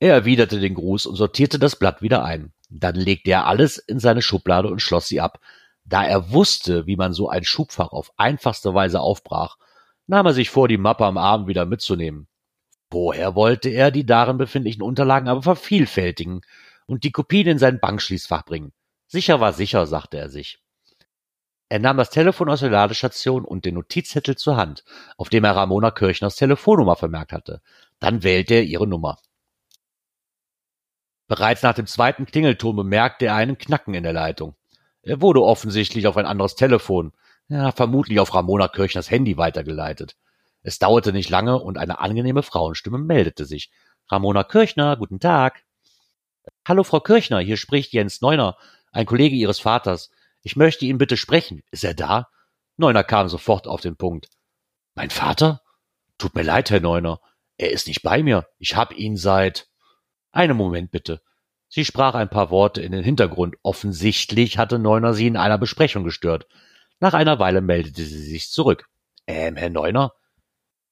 Er 0.00 0.12
erwiderte 0.12 0.60
den 0.60 0.74
Gruß 0.74 1.06
und 1.06 1.16
sortierte 1.16 1.58
das 1.58 1.76
Blatt 1.76 2.02
wieder 2.02 2.26
ein. 2.26 2.52
Dann 2.68 2.94
legte 2.94 3.30
er 3.30 3.46
alles 3.46 3.78
in 3.78 3.98
seine 3.98 4.20
Schublade 4.20 4.68
und 4.68 4.82
schloss 4.82 5.08
sie 5.08 5.22
ab. 5.22 5.40
Da 5.86 6.04
er 6.04 6.30
wusste, 6.30 6.86
wie 6.86 6.96
man 6.96 7.14
so 7.14 7.30
ein 7.30 7.42
Schubfach 7.42 7.92
auf 7.92 8.12
einfachste 8.18 8.74
Weise 8.74 9.00
aufbrach, 9.00 9.56
nahm 10.06 10.26
er 10.26 10.34
sich 10.34 10.50
vor, 10.50 10.68
die 10.68 10.76
Mappe 10.76 11.06
am 11.06 11.16
Abend 11.16 11.48
wieder 11.48 11.64
mitzunehmen. 11.64 12.28
Vorher 12.90 13.34
wollte 13.34 13.70
er 13.70 13.90
die 13.90 14.04
darin 14.04 14.36
befindlichen 14.36 14.82
Unterlagen 14.82 15.30
aber 15.30 15.42
vervielfältigen 15.42 16.42
und 16.84 17.02
die 17.04 17.12
Kopien 17.12 17.46
in 17.46 17.58
sein 17.58 17.80
Bankschließfach 17.80 18.44
bringen. 18.44 18.74
Sicher 19.06 19.40
war 19.40 19.54
sicher, 19.54 19.86
sagte 19.86 20.18
er 20.18 20.28
sich. 20.28 20.60
Er 21.68 21.78
nahm 21.78 21.98
das 21.98 22.10
Telefon 22.10 22.48
aus 22.48 22.60
der 22.60 22.70
Ladestation 22.70 23.44
und 23.44 23.64
den 23.64 23.74
Notizzettel 23.74 24.36
zur 24.36 24.56
Hand, 24.56 24.84
auf 25.16 25.28
dem 25.28 25.44
er 25.44 25.54
Ramona 25.54 25.90
Kirchners 25.90 26.36
Telefonnummer 26.36 26.96
vermerkt 26.96 27.32
hatte. 27.32 27.60
Dann 28.00 28.22
wählte 28.22 28.54
er 28.54 28.62
ihre 28.62 28.86
Nummer. 28.86 29.18
Bereits 31.26 31.62
nach 31.62 31.74
dem 31.74 31.86
zweiten 31.86 32.24
Klingelton 32.24 32.74
bemerkte 32.74 33.26
er 33.26 33.34
einen 33.34 33.58
Knacken 33.58 33.92
in 33.92 34.02
der 34.02 34.14
Leitung. 34.14 34.56
Er 35.02 35.20
wurde 35.20 35.42
offensichtlich 35.42 36.06
auf 36.06 36.16
ein 36.16 36.24
anderes 36.24 36.54
Telefon, 36.54 37.12
ja, 37.48 37.70
vermutlich 37.72 38.18
auf 38.18 38.34
Ramona 38.34 38.68
Kirchners 38.68 39.10
Handy 39.10 39.36
weitergeleitet. 39.36 40.16
Es 40.62 40.78
dauerte 40.78 41.12
nicht 41.12 41.30
lange 41.30 41.58
und 41.58 41.78
eine 41.78 42.00
angenehme 42.00 42.42
Frauenstimme 42.42 42.98
meldete 42.98 43.44
sich. 43.44 43.70
Ramona 44.10 44.42
Kirchner, 44.42 44.96
guten 44.96 45.20
Tag. 45.20 45.64
Hallo, 46.66 46.82
Frau 46.82 47.00
Kirchner, 47.00 47.40
hier 47.40 47.58
spricht 47.58 47.92
Jens 47.92 48.22
Neuner, 48.22 48.56
ein 48.90 49.06
Kollege 49.06 49.36
Ihres 49.36 49.60
Vaters. 49.60 50.10
Ich 50.42 50.56
möchte 50.56 50.84
ihn 50.84 50.98
bitte 50.98 51.16
sprechen. 51.16 51.62
Ist 51.70 51.84
er 51.84 51.94
da? 51.94 52.28
Neuner 52.76 53.04
kam 53.04 53.28
sofort 53.28 53.66
auf 53.66 53.80
den 53.80 53.96
Punkt. 53.96 54.28
Mein 54.94 55.10
Vater? 55.10 55.62
Tut 56.16 56.34
mir 56.34 56.42
leid, 56.42 56.70
Herr 56.70 56.80
Neuner. 56.80 57.20
Er 57.56 57.70
ist 57.70 57.88
nicht 57.88 58.02
bei 58.02 58.22
mir. 58.22 58.46
Ich 58.58 58.76
hab 58.76 58.96
ihn 58.96 59.16
seit. 59.16 59.68
Einen 60.30 60.56
Moment 60.56 60.90
bitte. 60.90 61.22
Sie 61.68 61.84
sprach 61.84 62.14
ein 62.14 62.30
paar 62.30 62.50
Worte 62.50 62.80
in 62.80 62.92
den 62.92 63.04
Hintergrund. 63.04 63.56
Offensichtlich 63.62 64.58
hatte 64.58 64.78
Neuner 64.78 65.14
sie 65.14 65.26
in 65.26 65.36
einer 65.36 65.58
Besprechung 65.58 66.04
gestört. 66.04 66.46
Nach 67.00 67.14
einer 67.14 67.38
Weile 67.38 67.60
meldete 67.60 68.02
sie 68.04 68.22
sich 68.22 68.50
zurück. 68.50 68.88
Ähm, 69.26 69.56
Herr 69.56 69.70
Neuner? 69.70 70.12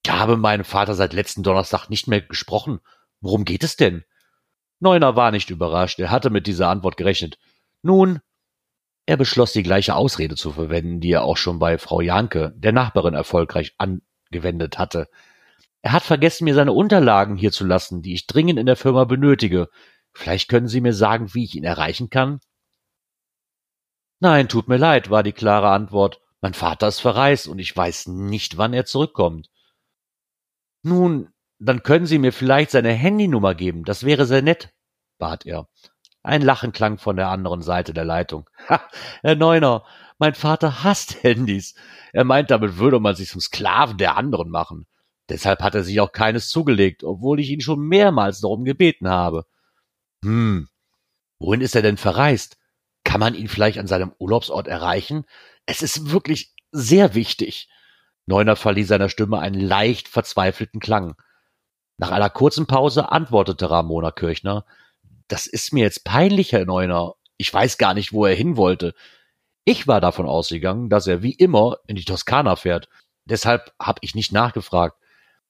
Ich 0.05 0.11
habe 0.11 0.33
mit 0.33 0.41
meinem 0.41 0.63
Vater 0.65 0.93
seit 0.93 1.13
letzten 1.13 1.43
Donnerstag 1.43 1.89
nicht 1.89 2.07
mehr 2.07 2.21
gesprochen. 2.21 2.79
Worum 3.19 3.43
geht 3.43 3.63
es 3.63 3.75
denn? 3.75 4.03
Neuner 4.79 5.15
war 5.15 5.31
nicht 5.31 5.49
überrascht. 5.49 5.99
Er 5.99 6.11
hatte 6.11 6.29
mit 6.29 6.47
dieser 6.47 6.69
Antwort 6.69 6.97
gerechnet. 6.97 7.39
Nun, 7.81 8.21
er 9.07 9.17
beschloss, 9.17 9.53
die 9.53 9.63
gleiche 9.63 9.95
Ausrede 9.95 10.35
zu 10.35 10.51
verwenden, 10.51 10.99
die 10.99 11.11
er 11.11 11.23
auch 11.23 11.37
schon 11.37 11.59
bei 11.59 11.77
Frau 11.77 12.01
Janke, 12.01 12.53
der 12.57 12.73
Nachbarin, 12.73 13.13
erfolgreich 13.13 13.73
angewendet 13.77 14.77
hatte. 14.77 15.07
Er 15.81 15.93
hat 15.93 16.03
vergessen, 16.03 16.43
mir 16.43 16.53
seine 16.53 16.73
Unterlagen 16.73 17.37
hier 17.37 17.53
zu 17.53 17.65
lassen, 17.65 18.01
die 18.01 18.13
ich 18.13 18.27
dringend 18.27 18.59
in 18.59 18.65
der 18.65 18.75
Firma 18.75 19.05
benötige. 19.05 19.69
Vielleicht 20.13 20.49
können 20.49 20.67
Sie 20.67 20.81
mir 20.81 20.93
sagen, 20.93 21.33
wie 21.33 21.45
ich 21.45 21.55
ihn 21.55 21.63
erreichen 21.63 22.09
kann? 22.09 22.41
Nein, 24.19 24.49
tut 24.49 24.67
mir 24.67 24.77
leid, 24.77 25.09
war 25.09 25.23
die 25.23 25.31
klare 25.31 25.69
Antwort. 25.69 26.19
Mein 26.41 26.53
Vater 26.53 26.89
ist 26.89 26.99
verreist 26.99 27.47
und 27.47 27.59
ich 27.59 27.75
weiß 27.75 28.07
nicht, 28.07 28.57
wann 28.57 28.73
er 28.73 28.85
zurückkommt. 28.85 29.49
Nun, 30.83 31.29
dann 31.59 31.81
können 31.81 32.07
Sie 32.07 32.19
mir 32.19 32.33
vielleicht 32.33 32.71
seine 32.71 32.91
Handynummer 32.91 33.55
geben, 33.55 33.85
das 33.85 34.03
wäre 34.03 34.25
sehr 34.25 34.41
nett, 34.41 34.73
bat 35.17 35.45
er. 35.45 35.69
Ein 36.23 36.41
Lachen 36.41 36.71
klang 36.71 36.97
von 36.97 37.15
der 37.15 37.29
anderen 37.29 37.61
Seite 37.61 37.93
der 37.93 38.05
Leitung. 38.05 38.49
Ha, 38.69 38.81
Herr 39.21 39.35
Neuner, 39.35 39.85
mein 40.17 40.33
Vater 40.33 40.83
hasst 40.83 41.23
Handys. 41.23 41.75
Er 42.11 42.23
meint, 42.23 42.51
damit 42.51 42.77
würde 42.77 42.99
man 42.99 43.15
sich 43.15 43.29
zum 43.29 43.41
Sklaven 43.41 43.97
der 43.97 44.17
anderen 44.17 44.49
machen. 44.49 44.87
Deshalb 45.29 45.61
hat 45.61 45.75
er 45.75 45.83
sich 45.83 45.99
auch 45.99 46.11
keines 46.11 46.49
zugelegt, 46.49 47.03
obwohl 47.03 47.39
ich 47.39 47.49
ihn 47.49 47.61
schon 47.61 47.79
mehrmals 47.79 48.41
darum 48.41 48.63
gebeten 48.63 49.09
habe. 49.09 49.45
Hm, 50.23 50.69
wohin 51.39 51.61
ist 51.61 51.75
er 51.75 51.81
denn 51.81 51.97
verreist? 51.97 52.57
Kann 53.03 53.19
man 53.19 53.35
ihn 53.35 53.47
vielleicht 53.47 53.77
an 53.77 53.87
seinem 53.87 54.13
Urlaubsort 54.17 54.67
erreichen? 54.67 55.25
Es 55.65 55.81
ist 55.81 56.11
wirklich 56.11 56.53
sehr 56.71 57.13
wichtig. 57.13 57.69
Neuner 58.25 58.55
verlieh 58.55 58.83
seiner 58.83 59.09
Stimme 59.09 59.39
einen 59.39 59.59
leicht 59.59 60.07
verzweifelten 60.07 60.79
Klang. 60.79 61.15
Nach 61.97 62.11
einer 62.11 62.29
kurzen 62.29 62.67
Pause 62.67 63.11
antwortete 63.11 63.69
Ramona 63.69 64.11
Kirchner, 64.11 64.65
das 65.27 65.47
ist 65.47 65.73
mir 65.73 65.83
jetzt 65.83 66.03
peinlich, 66.03 66.51
Herr 66.51 66.65
Neuner. 66.65 67.15
Ich 67.37 67.53
weiß 67.53 67.77
gar 67.77 67.93
nicht, 67.93 68.13
wo 68.13 68.25
er 68.25 68.35
hin 68.35 68.57
wollte. 68.57 68.93
Ich 69.65 69.87
war 69.87 70.01
davon 70.01 70.25
ausgegangen, 70.25 70.89
dass 70.89 71.07
er 71.07 71.21
wie 71.23 71.33
immer 71.33 71.77
in 71.87 71.95
die 71.95 72.05
Toskana 72.05 72.55
fährt. 72.55 72.89
Deshalb 73.25 73.73
habe 73.79 73.99
ich 74.01 74.15
nicht 74.15 74.31
nachgefragt. 74.31 74.97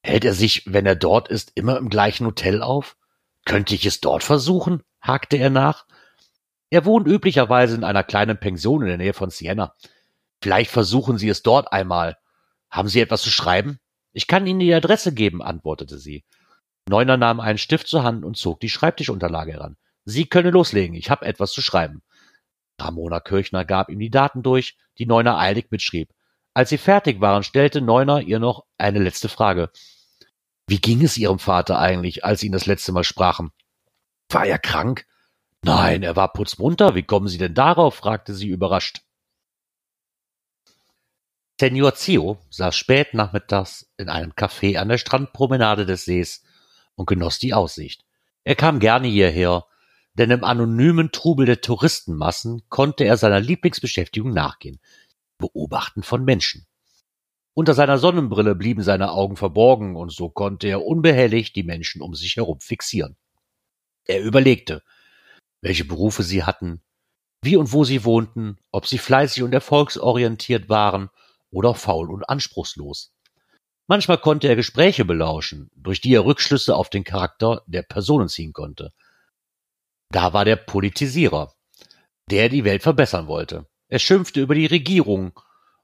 Hält 0.02 0.26
er 0.26 0.34
sich, 0.34 0.64
wenn 0.66 0.86
er 0.86 0.96
dort 0.96 1.28
ist, 1.28 1.52
immer 1.56 1.78
im 1.78 1.90
gleichen 1.90 2.26
Hotel 2.26 2.62
auf? 2.62 2.98
Könnte 3.46 3.76
ich 3.76 3.86
es 3.86 4.02
dort 4.02 4.24
versuchen? 4.24 4.84
hakte 5.02 5.38
er 5.38 5.50
nach. 5.50 5.86
Er 6.70 6.86
wohnt 6.86 7.08
üblicherweise 7.08 7.76
in 7.76 7.84
einer 7.84 8.04
kleinen 8.04 8.40
Pension 8.40 8.82
in 8.82 8.88
der 8.88 8.98
Nähe 8.98 9.14
von 9.14 9.30
Siena. 9.30 9.74
Vielleicht 10.42 10.72
versuchen 10.72 11.18
Sie 11.18 11.30
es 11.30 11.44
dort 11.44 11.72
einmal. 11.72 12.18
Haben 12.70 12.90
Sie 12.90 13.00
etwas 13.00 13.22
zu 13.22 13.30
schreiben? 13.30 13.80
Ich 14.12 14.28
kann 14.28 14.48
Ihnen 14.48 14.60
die 14.60 14.74
Adresse 14.74 15.14
geben, 15.14 15.42
antwortete 15.42 15.98
sie. 15.98 16.26
Neuner 16.88 17.18
nahm 17.18 17.40
einen 17.40 17.58
Stift 17.58 17.88
zur 17.88 18.04
Hand 18.04 18.24
und 18.24 18.38
zog 18.38 18.60
die 18.60 18.70
Schreibtischunterlage 18.70 19.54
heran. 19.54 19.78
Sie 20.06 20.26
können 20.26 20.54
loslegen, 20.54 20.96
ich 20.96 21.10
habe 21.10 21.26
etwas 21.26 21.52
zu 21.52 21.62
schreiben. 21.62 22.02
Ramona 22.80 23.20
Kirchner 23.20 23.66
gab 23.66 23.90
ihm 23.90 24.00
die 24.00 24.10
Daten 24.10 24.44
durch, 24.44 24.78
die 24.98 25.06
Neuner 25.06 25.38
eilig 25.38 25.68
mitschrieb. 25.72 26.14
Als 26.54 26.70
sie 26.70 26.78
fertig 26.78 27.22
waren, 27.22 27.44
stellte 27.44 27.82
Neuner 27.82 28.22
ihr 28.22 28.40
noch 28.40 28.66
eine 28.78 29.00
letzte 29.00 29.30
Frage. 29.30 29.70
Wie 30.68 30.80
ging 30.80 31.04
es 31.04 31.18
Ihrem 31.18 31.40
Vater 31.40 31.80
eigentlich, 31.80 32.26
als 32.26 32.42
Sie 32.42 32.48
ihn 32.48 32.52
das 32.52 32.66
letzte 32.66 32.92
Mal 32.92 33.04
sprachen? 33.04 33.52
War 34.30 34.46
er 34.46 34.60
krank? 34.60 35.06
Nein, 35.64 36.04
er 36.04 36.16
war 36.16 36.34
putzmunter. 36.34 36.94
Wie 36.96 37.04
kommen 37.04 37.28
Sie 37.28 37.38
denn 37.38 37.54
darauf? 37.54 37.96
fragte 37.96 38.34
sie 38.34 38.48
überrascht. 38.48 39.02
Senor 41.60 41.96
Zio 41.96 42.38
saß 42.50 42.76
spät 42.76 43.14
nachmittags 43.14 43.92
in 43.98 44.10
einem 44.10 44.32
Café 44.32 44.78
an 44.78 44.90
der 44.90 44.98
Strandpromenade 44.98 45.86
des 45.86 46.06
Sees 46.06 46.44
und 46.98 47.06
genoss 47.06 47.40
die 47.40 47.54
Aussicht. 47.54 48.04
Er 48.44 48.56
kam 48.56 48.80
gerne 48.80 49.08
hierher, 49.08 49.66
denn 50.16 50.32
im 50.32 50.44
anonymen 50.44 51.12
Trubel 51.12 51.46
der 51.46 51.62
Touristenmassen 51.62 52.64
konnte 52.70 53.06
er 53.06 53.16
seiner 53.18 53.40
Lieblingsbeschäftigung 53.40 54.34
nachgehen, 54.34 54.80
Beobachten 55.38 56.04
von 56.04 56.26
Menschen. 56.26 56.66
Unter 57.54 57.74
seiner 57.74 57.98
Sonnenbrille 57.98 58.56
blieben 58.56 58.82
seine 58.82 59.12
Augen 59.12 59.36
verborgen, 59.36 59.96
und 59.96 60.12
so 60.12 60.30
konnte 60.30 60.68
er 60.68 60.86
unbehelligt 60.86 61.56
die 61.56 61.64
Menschen 61.64 62.02
um 62.02 62.16
sich 62.16 62.36
herum 62.36 62.60
fixieren. 62.60 63.16
Er 64.06 64.22
überlegte, 64.24 64.84
welche 65.62 65.86
Berufe 65.86 66.24
sie 66.24 66.44
hatten, 66.44 66.82
wie 67.42 67.56
und 67.56 67.74
wo 67.74 67.84
sie 67.84 68.04
wohnten, 68.04 68.58
ob 68.72 68.88
sie 68.88 68.98
fleißig 68.98 69.44
und 69.44 69.54
erfolgsorientiert 69.54 70.70
waren 70.70 71.10
oder 71.52 71.76
faul 71.76 72.12
und 72.12 72.28
anspruchslos. 72.28 73.14
Manchmal 73.88 74.18
konnte 74.18 74.50
er 74.50 74.58
Gespräche 74.58 75.06
belauschen, 75.06 75.72
durch 75.76 76.02
die 76.02 76.14
er 76.14 76.26
Rückschlüsse 76.26 76.76
auf 76.76 76.90
den 76.90 77.06
Charakter 77.06 77.64
der 77.68 77.84
Personen 77.84 78.28
ziehen 78.28 78.52
konnte. 78.52 78.92
Da 80.12 80.34
war 80.34 80.44
der 80.44 80.58
Politisierer, 80.58 81.54
der 82.30 82.50
die 82.50 82.66
Welt 82.66 82.84
verbessern 82.84 83.28
wollte. 83.28 83.66
Er 83.88 84.00
schimpfte 84.00 84.42
über 84.42 84.56
die 84.56 84.66
Regierung 84.66 85.40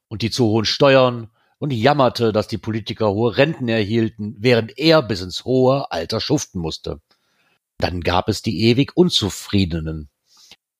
und 0.09 0.21
die 0.21 0.31
zu 0.31 0.45
hohen 0.45 0.65
Steuern 0.65 1.31
und 1.59 1.71
jammerte, 1.71 2.33
dass 2.33 2.49
die 2.49 2.57
Politiker 2.57 3.11
hohe 3.11 3.37
Renten 3.37 3.69
erhielten, 3.69 4.35
während 4.37 4.77
er 4.77 5.01
bis 5.01 5.21
ins 5.21 5.45
hohe 5.45 5.89
Alter 5.89 6.19
schuften 6.19 6.59
musste. 6.59 7.01
Dann 7.77 8.01
gab 8.01 8.27
es 8.27 8.41
die 8.41 8.63
ewig 8.63 8.97
Unzufriedenen, 8.97 10.09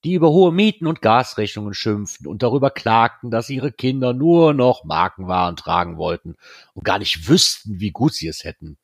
die 0.04 0.14
über 0.14 0.30
hohe 0.30 0.52
Mieten 0.52 0.88
und 0.88 1.02
Gasrechnungen 1.02 1.74
schimpften 1.74 2.28
und 2.28 2.44
darüber 2.44 2.70
klagten, 2.70 3.32
dass 3.32 3.50
ihre 3.50 3.72
Kinder 3.72 4.14
nur 4.14 4.54
noch 4.54 4.84
Markenwaren 4.84 5.56
tragen 5.56 5.98
wollten 5.98 6.36
und 6.74 6.84
gar 6.84 7.00
nicht 7.00 7.28
wüssten, 7.28 7.80
wie 7.80 7.92
gut 7.92 8.14
sie 8.14 8.28
es 8.28 8.44
hätten. 8.44 8.78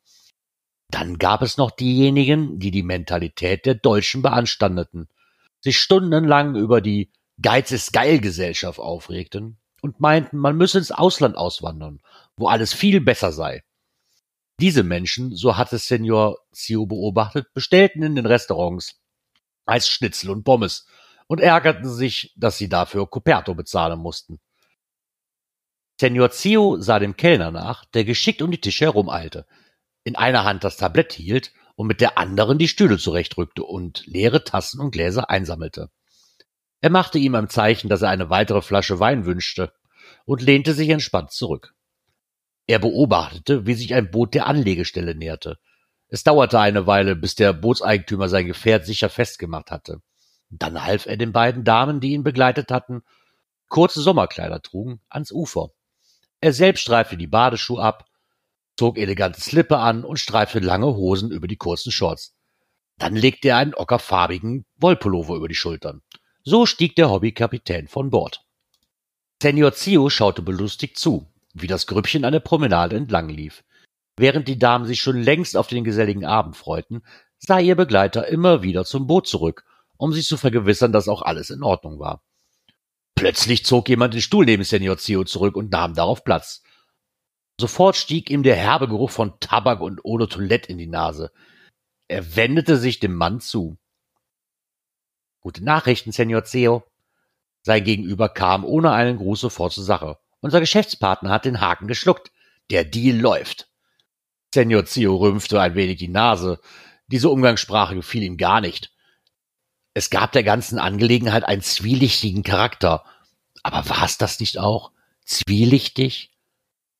Dann 0.90 1.18
gab 1.18 1.42
es 1.42 1.58
noch 1.58 1.72
diejenigen, 1.72 2.60
die 2.60 2.72
die 2.72 2.84
Mentalität 2.84 3.66
der 3.66 3.76
Deutschen 3.76 4.22
beanstandeten, 4.22 5.08
sich 5.62 5.78
stundenlang 5.78 6.56
über 6.56 6.82
die 6.82 7.12
Geiz 7.42 7.72
ist 7.72 7.94
geil 7.94 8.20
Gesellschaft 8.20 8.80
aufregten 8.80 9.58
und 9.82 10.00
meinten, 10.00 10.38
man 10.38 10.58
müsse 10.58 10.78
ins 10.78 10.92
Ausland 10.92 11.38
auswandern, 11.38 12.02
wo 12.36 12.48
alles 12.48 12.74
viel 12.74 13.02
besser 13.02 13.32
sei. 13.32 13.64
Diese 14.60 14.84
Menschen, 14.84 15.36
so 15.36 15.56
hatte 15.56 15.78
Senior 15.78 16.38
Zio 16.52 16.86
beobachtet, 16.86 17.54
bestellten 17.54 18.04
in 18.04 18.16
den 18.16 18.26
Restaurants 18.26 19.00
Eis, 19.66 19.88
Schnitzel 19.88 20.32
und 20.32 20.44
Pommes 20.44 20.86
und 21.30 21.40
ärgerten 21.40 21.88
sich, 21.88 22.34
dass 22.36 22.58
sie 22.58 22.70
dafür 22.70 23.08
Coperto 23.08 23.54
bezahlen 23.54 24.00
mussten. 24.00 24.40
Senior 26.02 26.32
Zio 26.32 26.82
sah 26.82 26.98
dem 26.98 27.16
Kellner 27.16 27.52
nach, 27.52 27.86
der 27.86 28.04
geschickt 28.04 28.42
um 28.42 28.50
die 28.50 28.60
Tische 28.60 28.86
herumeilte, 28.86 29.46
in 30.04 30.16
einer 30.16 30.44
Hand 30.44 30.64
das 30.64 30.78
Tablett 30.78 31.14
hielt 31.14 31.54
und 31.76 31.86
mit 31.86 32.02
der 32.02 32.18
anderen 32.18 32.58
die 32.58 32.68
Stühle 32.68 32.98
zurechtrückte 32.98 33.64
und 33.64 34.06
leere 34.08 34.44
Tassen 34.44 34.82
und 34.82 34.90
Gläser 34.92 35.30
einsammelte. 35.30 35.92
Er 36.82 36.90
machte 36.90 37.20
ihm 37.20 37.36
ein 37.36 37.50
Zeichen, 37.50 37.90
dass 37.90 38.02
er 38.02 38.10
eine 38.10 38.32
weitere 38.32 38.64
Flasche 38.64 39.00
Wein 39.00 39.26
wünschte 39.26 39.72
und 40.26 40.42
lehnte 40.42 40.74
sich 40.74 40.90
entspannt 40.90 41.32
zurück. 41.32 41.76
Er 42.66 42.80
beobachtete, 42.80 43.68
wie 43.68 43.76
sich 43.76 43.94
ein 43.94 44.10
Boot 44.10 44.34
der 44.34 44.48
Anlegestelle 44.48 45.14
näherte. 45.14 45.60
Es 46.08 46.24
dauerte 46.24 46.60
eine 46.60 46.88
Weile, 46.88 47.16
bis 47.16 47.36
der 47.36 47.54
Bootseigentümer 47.54 48.30
sein 48.30 48.48
Gefährt 48.48 48.88
sicher 48.88 49.10
festgemacht 49.10 49.70
hatte. 49.70 50.02
Dann 50.50 50.84
half 50.84 51.06
er 51.06 51.18
den 51.18 51.32
beiden 51.32 51.64
Damen, 51.64 52.00
die 52.00 52.12
ihn 52.12 52.24
begleitet 52.24 52.72
hatten, 52.72 53.04
kurze 53.68 54.02
Sommerkleider 54.02 54.62
trugen, 54.62 55.00
ans 55.10 55.32
Ufer. 55.32 55.70
Er 56.42 56.54
selbst 56.54 56.82
streifte 56.82 57.18
die 57.18 57.28
Badeschuhe 57.28 57.82
ab, 57.82 58.06
zog 58.78 58.98
elegante 58.98 59.40
Slippe 59.40 59.78
an 59.78 60.04
und 60.04 60.18
streifte 60.18 60.60
lange 60.60 60.88
Hosen 60.88 61.32
über 61.32 61.48
die 61.48 61.58
kurzen 61.58 61.92
Shorts. 61.92 62.36
Dann 62.98 63.16
legte 63.16 63.50
er 63.50 63.58
einen 63.58 63.76
ockerfarbigen 63.76 64.66
Wollpullover 64.78 65.36
über 65.36 65.48
die 65.48 65.56
Schultern. 65.56 66.02
So 66.44 66.66
stieg 66.66 66.96
der 66.96 67.10
Hobbykapitän 67.10 67.88
von 67.88 68.10
Bord. 68.10 68.44
Senior 69.42 69.74
Zio 69.74 70.10
schaute 70.10 70.42
belustigt 70.42 70.98
zu, 70.98 71.28
wie 71.54 71.68
das 71.68 71.88
Grüppchen 71.88 72.26
an 72.26 72.34
der 72.34 72.40
Promenade 72.40 72.96
entlang 72.96 73.30
lief. 73.30 73.64
Während 74.18 74.48
die 74.48 74.60
Damen 74.60 74.86
sich 74.86 75.02
schon 75.02 75.22
längst 75.22 75.56
auf 75.56 75.68
den 75.68 75.84
geselligen 75.84 76.26
Abend 76.26 76.58
freuten, 76.58 77.04
sah 77.38 77.60
ihr 77.60 77.76
Begleiter 77.76 78.28
immer 78.28 78.64
wieder 78.64 78.84
zum 78.84 79.08
Boot 79.08 79.28
zurück 79.28 79.64
um 80.00 80.14
sich 80.14 80.26
zu 80.26 80.38
vergewissern, 80.38 80.94
dass 80.94 81.10
auch 81.10 81.22
alles 81.22 81.50
in 81.50 81.62
Ordnung 81.62 82.00
war. 82.00 82.24
Plötzlich 83.16 83.66
zog 83.66 83.90
jemand 83.90 84.14
den 84.14 84.22
Stuhl 84.22 84.46
neben 84.46 84.64
Senior 84.64 84.98
Zio 84.98 85.26
zurück 85.26 85.58
und 85.58 85.72
nahm 85.72 85.94
darauf 85.94 86.24
Platz. 86.24 86.64
Sofort 87.60 87.98
stieg 87.98 88.30
ihm 88.30 88.42
der 88.42 88.56
herbe 88.56 88.88
Geruch 88.88 89.12
von 89.12 89.38
Tabak 89.42 89.82
und 89.82 90.06
Eau 90.06 90.18
de 90.18 90.28
Toilette 90.28 90.70
in 90.70 90.78
die 90.78 90.88
Nase. 90.88 91.32
Er 92.08 92.38
wendete 92.38 92.78
sich 92.78 93.00
dem 93.00 93.14
Mann 93.14 93.42
zu. 93.42 93.78
Gute 95.42 95.66
Nachrichten, 95.66 96.14
Senior 96.14 96.46
Zio. 96.46 96.84
Sein 97.62 97.84
Gegenüber 97.84 98.30
kam 98.30 98.64
ohne 98.64 98.92
einen 98.92 99.18
Gruß 99.18 99.42
sofort 99.42 99.74
zur 99.74 99.84
Sache. 99.84 100.18
Unser 100.40 100.62
Geschäftspartner 100.62 101.30
hat 101.30 101.44
den 101.44 101.60
Haken 101.60 101.90
geschluckt. 101.90 102.32
Der 102.72 102.86
Deal 102.86 103.18
läuft. 103.18 103.70
Senior 104.54 104.86
Zio 104.86 105.18
rümpfte 105.18 105.60
ein 105.60 105.76
wenig 105.76 105.98
die 105.98 106.08
Nase. 106.08 106.62
Diese 107.08 107.30
Umgangssprache 107.30 107.96
gefiel 107.96 108.24
ihm 108.24 108.38
gar 108.38 108.62
nicht. 108.62 108.94
Es 109.94 110.10
gab 110.10 110.32
der 110.32 110.44
ganzen 110.44 110.78
Angelegenheit 110.78 111.44
einen 111.44 111.62
zwielichtigen 111.62 112.44
Charakter. 112.44 113.04
Aber 113.64 113.90
war 113.90 114.06
es 114.06 114.18
das 114.18 114.40
nicht 114.40 114.58
auch? 114.58 114.92
Zwielichtig? 115.26 116.32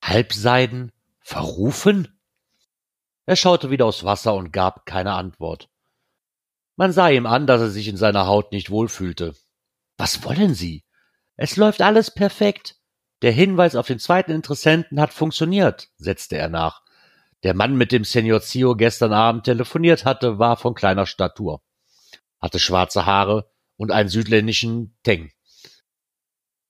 Halbseiden? 0.02 0.92
Verrufen? 1.20 2.08
Er 3.26 3.36
schaute 3.36 3.70
wieder 3.70 3.86
aufs 3.86 4.04
Wasser 4.04 4.34
und 4.34 4.52
gab 4.52 4.86
keine 4.86 5.12
Antwort. 5.12 5.68
Man 6.76 6.92
sah 6.92 7.08
ihm 7.10 7.26
an, 7.26 7.46
dass 7.46 7.60
er 7.60 7.70
sich 7.70 7.86
in 7.88 7.96
seiner 7.96 8.26
Haut 8.26 8.52
nicht 8.52 8.70
wohlfühlte. 8.70 9.36
Was 9.96 10.24
wollen 10.24 10.54
Sie? 10.54 10.84
Es 11.36 11.56
läuft 11.56 11.82
alles 11.82 12.10
perfekt. 12.12 12.76
Der 13.22 13.32
Hinweis 13.32 13.76
auf 13.76 13.86
den 13.86 13.98
zweiten 13.98 14.32
Interessenten 14.32 14.98
hat 14.98 15.12
funktioniert, 15.12 15.90
setzte 15.98 16.38
er 16.38 16.48
nach. 16.48 16.82
Der 17.42 17.54
Mann, 17.54 17.76
mit 17.76 17.92
dem 17.92 18.04
Senior 18.04 18.40
Zio 18.40 18.74
gestern 18.74 19.12
Abend 19.12 19.44
telefoniert 19.44 20.04
hatte, 20.04 20.38
war 20.38 20.56
von 20.56 20.74
kleiner 20.74 21.06
Statur 21.06 21.62
hatte 22.40 22.58
schwarze 22.58 23.06
Haare 23.06 23.50
und 23.76 23.90
einen 23.90 24.08
südländischen 24.08 24.96
Teng. 25.02 25.30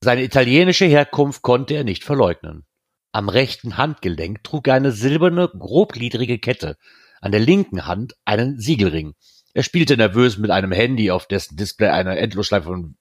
Seine 0.02 0.24
italienische 0.24 0.86
Herkunft 0.86 1.42
konnte 1.42 1.74
er 1.74 1.84
nicht 1.84 2.04
verleugnen. 2.04 2.64
Am 3.12 3.28
rechten 3.28 3.76
Handgelenk 3.76 4.44
trug 4.44 4.68
er 4.68 4.74
eine 4.74 4.92
silberne, 4.92 5.48
grobgliedrige 5.48 6.38
Kette, 6.38 6.78
an 7.20 7.32
der 7.32 7.40
linken 7.40 7.86
Hand 7.86 8.14
einen 8.24 8.58
Siegelring. 8.58 9.14
Er 9.52 9.62
spielte 9.62 9.96
nervös 9.96 10.38
mit 10.38 10.50
einem 10.50 10.72
Handy, 10.72 11.10
auf 11.10 11.26
dessen 11.26 11.56
Display 11.56 11.88
eine 11.88 12.16
Endlosschleife 12.18 12.68
von, 12.68 12.96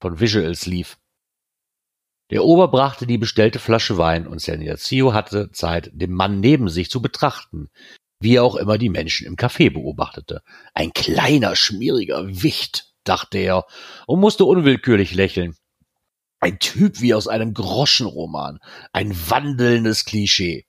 von 0.00 0.20
Visuals 0.20 0.66
lief. 0.66 0.98
Der 2.30 2.44
Ober 2.44 2.68
brachte 2.68 3.06
die 3.06 3.18
bestellte 3.18 3.58
Flasche 3.58 3.98
Wein 3.98 4.26
und 4.26 4.40
Seniazio 4.40 5.12
hatte 5.14 5.50
Zeit, 5.50 5.90
den 5.92 6.12
Mann 6.12 6.40
neben 6.40 6.68
sich 6.68 6.90
zu 6.90 7.02
betrachten, 7.02 7.68
wie 8.20 8.36
er 8.36 8.44
auch 8.44 8.56
immer 8.56 8.78
die 8.78 8.88
Menschen 8.88 9.26
im 9.26 9.36
Café 9.36 9.72
beobachtete. 9.72 10.42
Ein 10.74 10.92
kleiner, 10.92 11.56
schmieriger 11.56 12.26
Wicht, 12.42 12.92
dachte 13.04 13.38
er 13.38 13.64
und 14.06 14.20
musste 14.20 14.44
unwillkürlich 14.44 15.14
lächeln. 15.14 15.56
Ein 16.40 16.58
Typ 16.58 17.00
wie 17.00 17.14
aus 17.14 17.26
einem 17.26 17.54
Groschenroman, 17.54 18.58
ein 18.92 19.12
wandelndes 19.28 20.04
Klischee. 20.04 20.66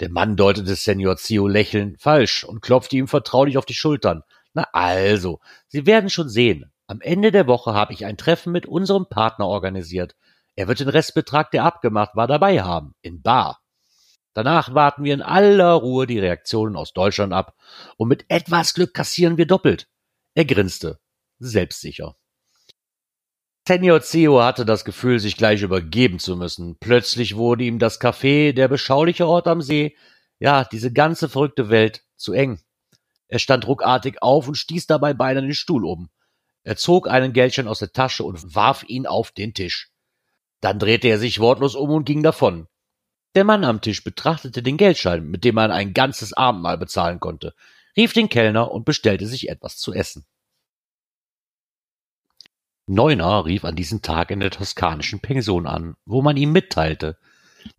Der 0.00 0.10
Mann 0.10 0.36
deutete 0.36 0.74
Senior 0.74 1.16
Zio 1.16 1.46
lächelnd 1.46 2.00
falsch 2.00 2.42
und 2.42 2.62
klopfte 2.62 2.96
ihm 2.96 3.06
vertraulich 3.06 3.58
auf 3.58 3.66
die 3.66 3.74
Schultern. 3.74 4.22
Na 4.54 4.66
also, 4.72 5.40
Sie 5.68 5.86
werden 5.86 6.10
schon 6.10 6.28
sehen. 6.28 6.72
Am 6.88 7.00
Ende 7.00 7.30
der 7.30 7.46
Woche 7.46 7.74
habe 7.74 7.92
ich 7.92 8.04
ein 8.04 8.16
Treffen 8.16 8.52
mit 8.52 8.66
unserem 8.66 9.06
Partner 9.08 9.46
organisiert. 9.46 10.16
Er 10.56 10.68
wird 10.68 10.80
den 10.80 10.88
Restbetrag, 10.88 11.50
der 11.52 11.64
abgemacht 11.64 12.16
war, 12.16 12.26
dabei 12.26 12.62
haben, 12.62 12.94
in 13.00 13.22
Bar. 13.22 13.61
Danach 14.34 14.74
warten 14.74 15.04
wir 15.04 15.14
in 15.14 15.22
aller 15.22 15.72
Ruhe 15.72 16.06
die 16.06 16.18
Reaktionen 16.18 16.76
aus 16.76 16.92
Deutschland 16.92 17.32
ab 17.32 17.54
und 17.96 18.08
mit 18.08 18.24
etwas 18.28 18.74
Glück 18.74 18.94
kassieren 18.94 19.36
wir 19.36 19.46
doppelt. 19.46 19.88
Er 20.34 20.44
grinste, 20.44 20.98
selbstsicher. 21.38 22.16
Senior 23.68 24.02
Zio 24.02 24.42
hatte 24.42 24.64
das 24.64 24.84
Gefühl, 24.84 25.20
sich 25.20 25.36
gleich 25.36 25.62
übergeben 25.62 26.18
zu 26.18 26.36
müssen. 26.36 26.76
Plötzlich 26.80 27.36
wurde 27.36 27.64
ihm 27.64 27.78
das 27.78 28.00
Café, 28.00 28.52
der 28.52 28.66
beschauliche 28.66 29.26
Ort 29.26 29.46
am 29.46 29.62
See, 29.62 29.96
ja, 30.40 30.64
diese 30.64 30.92
ganze 30.92 31.28
verrückte 31.28 31.68
Welt, 31.68 32.02
zu 32.16 32.32
eng. 32.32 32.60
Er 33.28 33.38
stand 33.38 33.66
ruckartig 33.66 34.20
auf 34.20 34.48
und 34.48 34.56
stieß 34.56 34.88
dabei 34.88 35.14
beinahe 35.14 35.42
den 35.42 35.54
Stuhl 35.54 35.84
um. 35.84 36.10
Er 36.64 36.76
zog 36.76 37.08
einen 37.08 37.32
Geldschein 37.32 37.68
aus 37.68 37.78
der 37.78 37.92
Tasche 37.92 38.24
und 38.24 38.54
warf 38.54 38.84
ihn 38.88 39.06
auf 39.06 39.30
den 39.30 39.54
Tisch. 39.54 39.92
Dann 40.60 40.78
drehte 40.78 41.08
er 41.08 41.18
sich 41.18 41.38
wortlos 41.38 41.74
um 41.74 41.90
und 41.90 42.04
ging 42.04 42.22
davon. 42.22 42.66
Der 43.34 43.44
Mann 43.44 43.64
am 43.64 43.80
Tisch 43.80 44.04
betrachtete 44.04 44.62
den 44.62 44.76
Geldschein, 44.76 45.26
mit 45.26 45.44
dem 45.44 45.54
man 45.54 45.70
ein 45.70 45.94
ganzes 45.94 46.32
Abendmahl 46.32 46.76
bezahlen 46.76 47.18
konnte, 47.18 47.54
rief 47.96 48.12
den 48.12 48.28
Kellner 48.28 48.70
und 48.70 48.84
bestellte 48.84 49.26
sich 49.26 49.48
etwas 49.48 49.78
zu 49.78 49.92
essen. 49.92 50.26
Neuner 52.86 53.46
rief 53.46 53.64
an 53.64 53.76
diesem 53.76 54.02
Tag 54.02 54.30
in 54.30 54.40
der 54.40 54.50
toskanischen 54.50 55.20
Pension 55.20 55.66
an, 55.66 55.94
wo 56.04 56.20
man 56.20 56.36
ihm 56.36 56.52
mitteilte, 56.52 57.16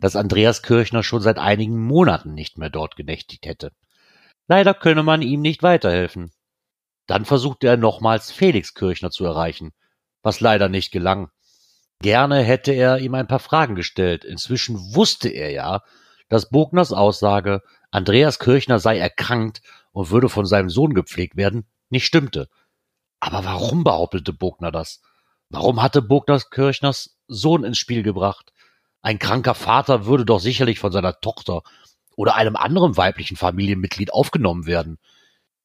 dass 0.00 0.16
Andreas 0.16 0.62
Kirchner 0.62 1.02
schon 1.02 1.20
seit 1.20 1.38
einigen 1.38 1.78
Monaten 1.78 2.34
nicht 2.34 2.58
mehr 2.58 2.70
dort 2.70 2.96
genächtigt 2.96 3.46
hätte. 3.46 3.72
Leider 4.48 4.74
könne 4.74 5.02
man 5.02 5.22
ihm 5.22 5.40
nicht 5.40 5.62
weiterhelfen. 5.62 6.32
Dann 7.06 7.24
versuchte 7.24 7.66
er 7.66 7.76
nochmals 7.76 8.32
Felix 8.32 8.74
Kirchner 8.74 9.10
zu 9.10 9.24
erreichen, 9.24 9.72
was 10.22 10.40
leider 10.40 10.68
nicht 10.68 10.90
gelang. 10.90 11.30
Gerne 12.04 12.42
hätte 12.42 12.72
er 12.72 12.98
ihm 12.98 13.14
ein 13.14 13.26
paar 13.26 13.38
Fragen 13.38 13.76
gestellt. 13.76 14.26
Inzwischen 14.26 14.94
wusste 14.94 15.30
er 15.30 15.52
ja, 15.52 15.80
dass 16.28 16.50
Bogners 16.50 16.92
Aussage, 16.92 17.62
Andreas 17.90 18.38
Kirchner 18.38 18.78
sei 18.78 18.98
erkrankt 18.98 19.62
und 19.92 20.10
würde 20.10 20.28
von 20.28 20.44
seinem 20.44 20.68
Sohn 20.68 20.92
gepflegt 20.92 21.34
werden, 21.38 21.66
nicht 21.88 22.04
stimmte. 22.04 22.50
Aber 23.20 23.46
warum 23.46 23.84
behauptete 23.84 24.34
Bogner 24.34 24.70
das? 24.70 25.00
Warum 25.48 25.80
hatte 25.80 26.02
Bogner 26.02 26.38
Kirchners 26.40 27.16
Sohn 27.26 27.64
ins 27.64 27.78
Spiel 27.78 28.02
gebracht? 28.02 28.52
Ein 29.00 29.18
kranker 29.18 29.54
Vater 29.54 30.04
würde 30.04 30.26
doch 30.26 30.40
sicherlich 30.40 30.80
von 30.80 30.92
seiner 30.92 31.20
Tochter 31.22 31.62
oder 32.16 32.34
einem 32.34 32.56
anderen 32.56 32.98
weiblichen 32.98 33.38
Familienmitglied 33.38 34.12
aufgenommen 34.12 34.66
werden. 34.66 34.98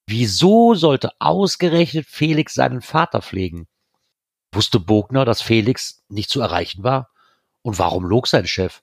Wieso 0.08 0.74
sollte 0.74 1.12
ausgerechnet 1.20 2.06
Felix 2.06 2.54
seinen 2.54 2.82
Vater 2.82 3.22
pflegen? 3.22 3.68
Wusste 4.52 4.80
Bogner, 4.80 5.26
dass 5.26 5.42
Felix 5.42 6.04
nicht 6.10 6.30
zu 6.30 6.42
erreichen 6.42 6.84
war? 6.84 7.12
Und 7.62 7.78
warum 7.78 8.06
log 8.06 8.28
sein 8.28 8.48
Chef? 8.48 8.82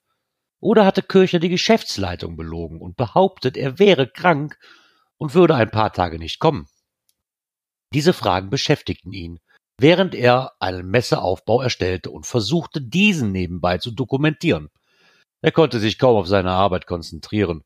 Oder 0.61 0.87
hatte 0.87 1.03
Kircher 1.03 1.39
die 1.39 1.49
Geschäftsleitung 1.49 2.37
belogen 2.37 2.81
und 2.81 2.97
behauptet, 2.97 3.57
er 3.57 3.79
wäre 3.79 4.09
krank 4.09 4.59
und 5.19 5.35
würde 5.35 5.55
ein 5.55 5.71
paar 5.71 5.93
Tage 5.93 6.19
nicht 6.19 6.39
kommen? 6.39 6.69
Diese 7.93 8.13
Fragen 8.13 8.51
beschäftigten 8.51 9.13
ihn, 9.13 9.41
während 9.79 10.15
er 10.15 10.53
einen 10.61 10.89
Messeaufbau 10.91 11.63
erstellte 11.63 12.11
und 12.11 12.27
versuchte, 12.27 12.81
diesen 12.81 13.33
nebenbei 13.33 13.79
zu 13.79 13.91
dokumentieren. 13.91 14.71
Er 15.43 15.53
konnte 15.53 15.79
sich 15.79 15.99
kaum 15.99 16.17
auf 16.17 16.27
seine 16.27 16.53
Arbeit 16.53 16.87
konzentrieren. 16.87 17.63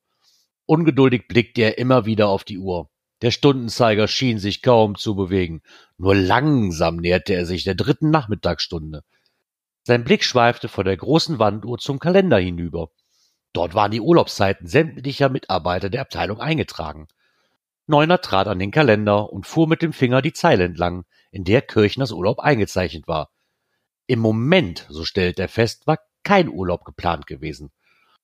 Ungeduldig 0.66 1.28
blickte 1.28 1.62
er 1.62 1.78
immer 1.78 2.06
wieder 2.06 2.28
auf 2.28 2.44
die 2.44 2.58
Uhr. 2.58 2.90
Der 3.22 3.30
Stundenzeiger 3.30 4.08
schien 4.08 4.38
sich 4.38 4.62
kaum 4.62 4.96
zu 4.96 5.14
bewegen. 5.14 5.62
Nur 6.02 6.14
langsam 6.14 6.96
näherte 6.96 7.34
er 7.34 7.44
sich 7.44 7.64
der 7.64 7.74
dritten 7.74 8.08
Nachmittagsstunde. 8.08 9.02
Sein 9.82 10.02
Blick 10.02 10.24
schweifte 10.24 10.68
von 10.68 10.86
der 10.86 10.96
großen 10.96 11.38
Wanduhr 11.38 11.76
zum 11.76 11.98
Kalender 11.98 12.38
hinüber. 12.38 12.88
Dort 13.52 13.74
waren 13.74 13.90
die 13.90 14.00
Urlaubszeiten 14.00 14.66
sämtlicher 14.66 15.28
Mitarbeiter 15.28 15.90
der 15.90 16.00
Abteilung 16.00 16.40
eingetragen. 16.40 17.06
Neuner 17.86 18.22
trat 18.22 18.48
an 18.48 18.58
den 18.58 18.70
Kalender 18.70 19.30
und 19.30 19.46
fuhr 19.46 19.68
mit 19.68 19.82
dem 19.82 19.92
Finger 19.92 20.22
die 20.22 20.32
Zeile 20.32 20.64
entlang, 20.64 21.04
in 21.32 21.44
der 21.44 21.60
Kirchners 21.60 22.12
Urlaub 22.12 22.38
eingezeichnet 22.38 23.06
war. 23.06 23.28
Im 24.06 24.20
Moment, 24.20 24.86
so 24.88 25.04
stellte 25.04 25.42
er 25.42 25.48
fest, 25.50 25.86
war 25.86 25.98
kein 26.22 26.48
Urlaub 26.48 26.86
geplant 26.86 27.26
gewesen. 27.26 27.72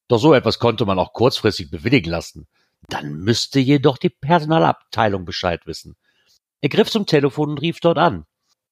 Doch 0.08 0.18
so 0.18 0.32
etwas 0.32 0.58
konnte 0.58 0.86
man 0.86 0.98
auch 0.98 1.12
kurzfristig 1.12 1.70
bewilligen 1.70 2.08
lassen. 2.08 2.48
Dann 2.88 3.18
müsste 3.18 3.60
jedoch 3.60 3.98
die 3.98 4.08
Personalabteilung 4.08 5.26
Bescheid 5.26 5.66
wissen. 5.66 5.94
Er 6.66 6.68
griff 6.68 6.90
zum 6.90 7.06
Telefon 7.06 7.50
und 7.50 7.58
rief 7.58 7.78
dort 7.78 7.96
an. 7.96 8.26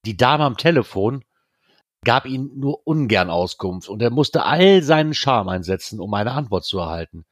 Die 0.04 0.16
Dame 0.16 0.42
am 0.42 0.56
Telefon 0.56 1.24
gab 2.04 2.26
ihm 2.26 2.50
nur 2.56 2.84
ungern 2.88 3.30
Auskunft 3.30 3.88
und 3.88 4.02
er 4.02 4.10
musste 4.10 4.42
all 4.42 4.82
seinen 4.82 5.14
Charme 5.14 5.50
einsetzen, 5.50 6.00
um 6.00 6.12
eine 6.12 6.32
Antwort 6.32 6.64
zu 6.64 6.80
erhalten. 6.80 7.24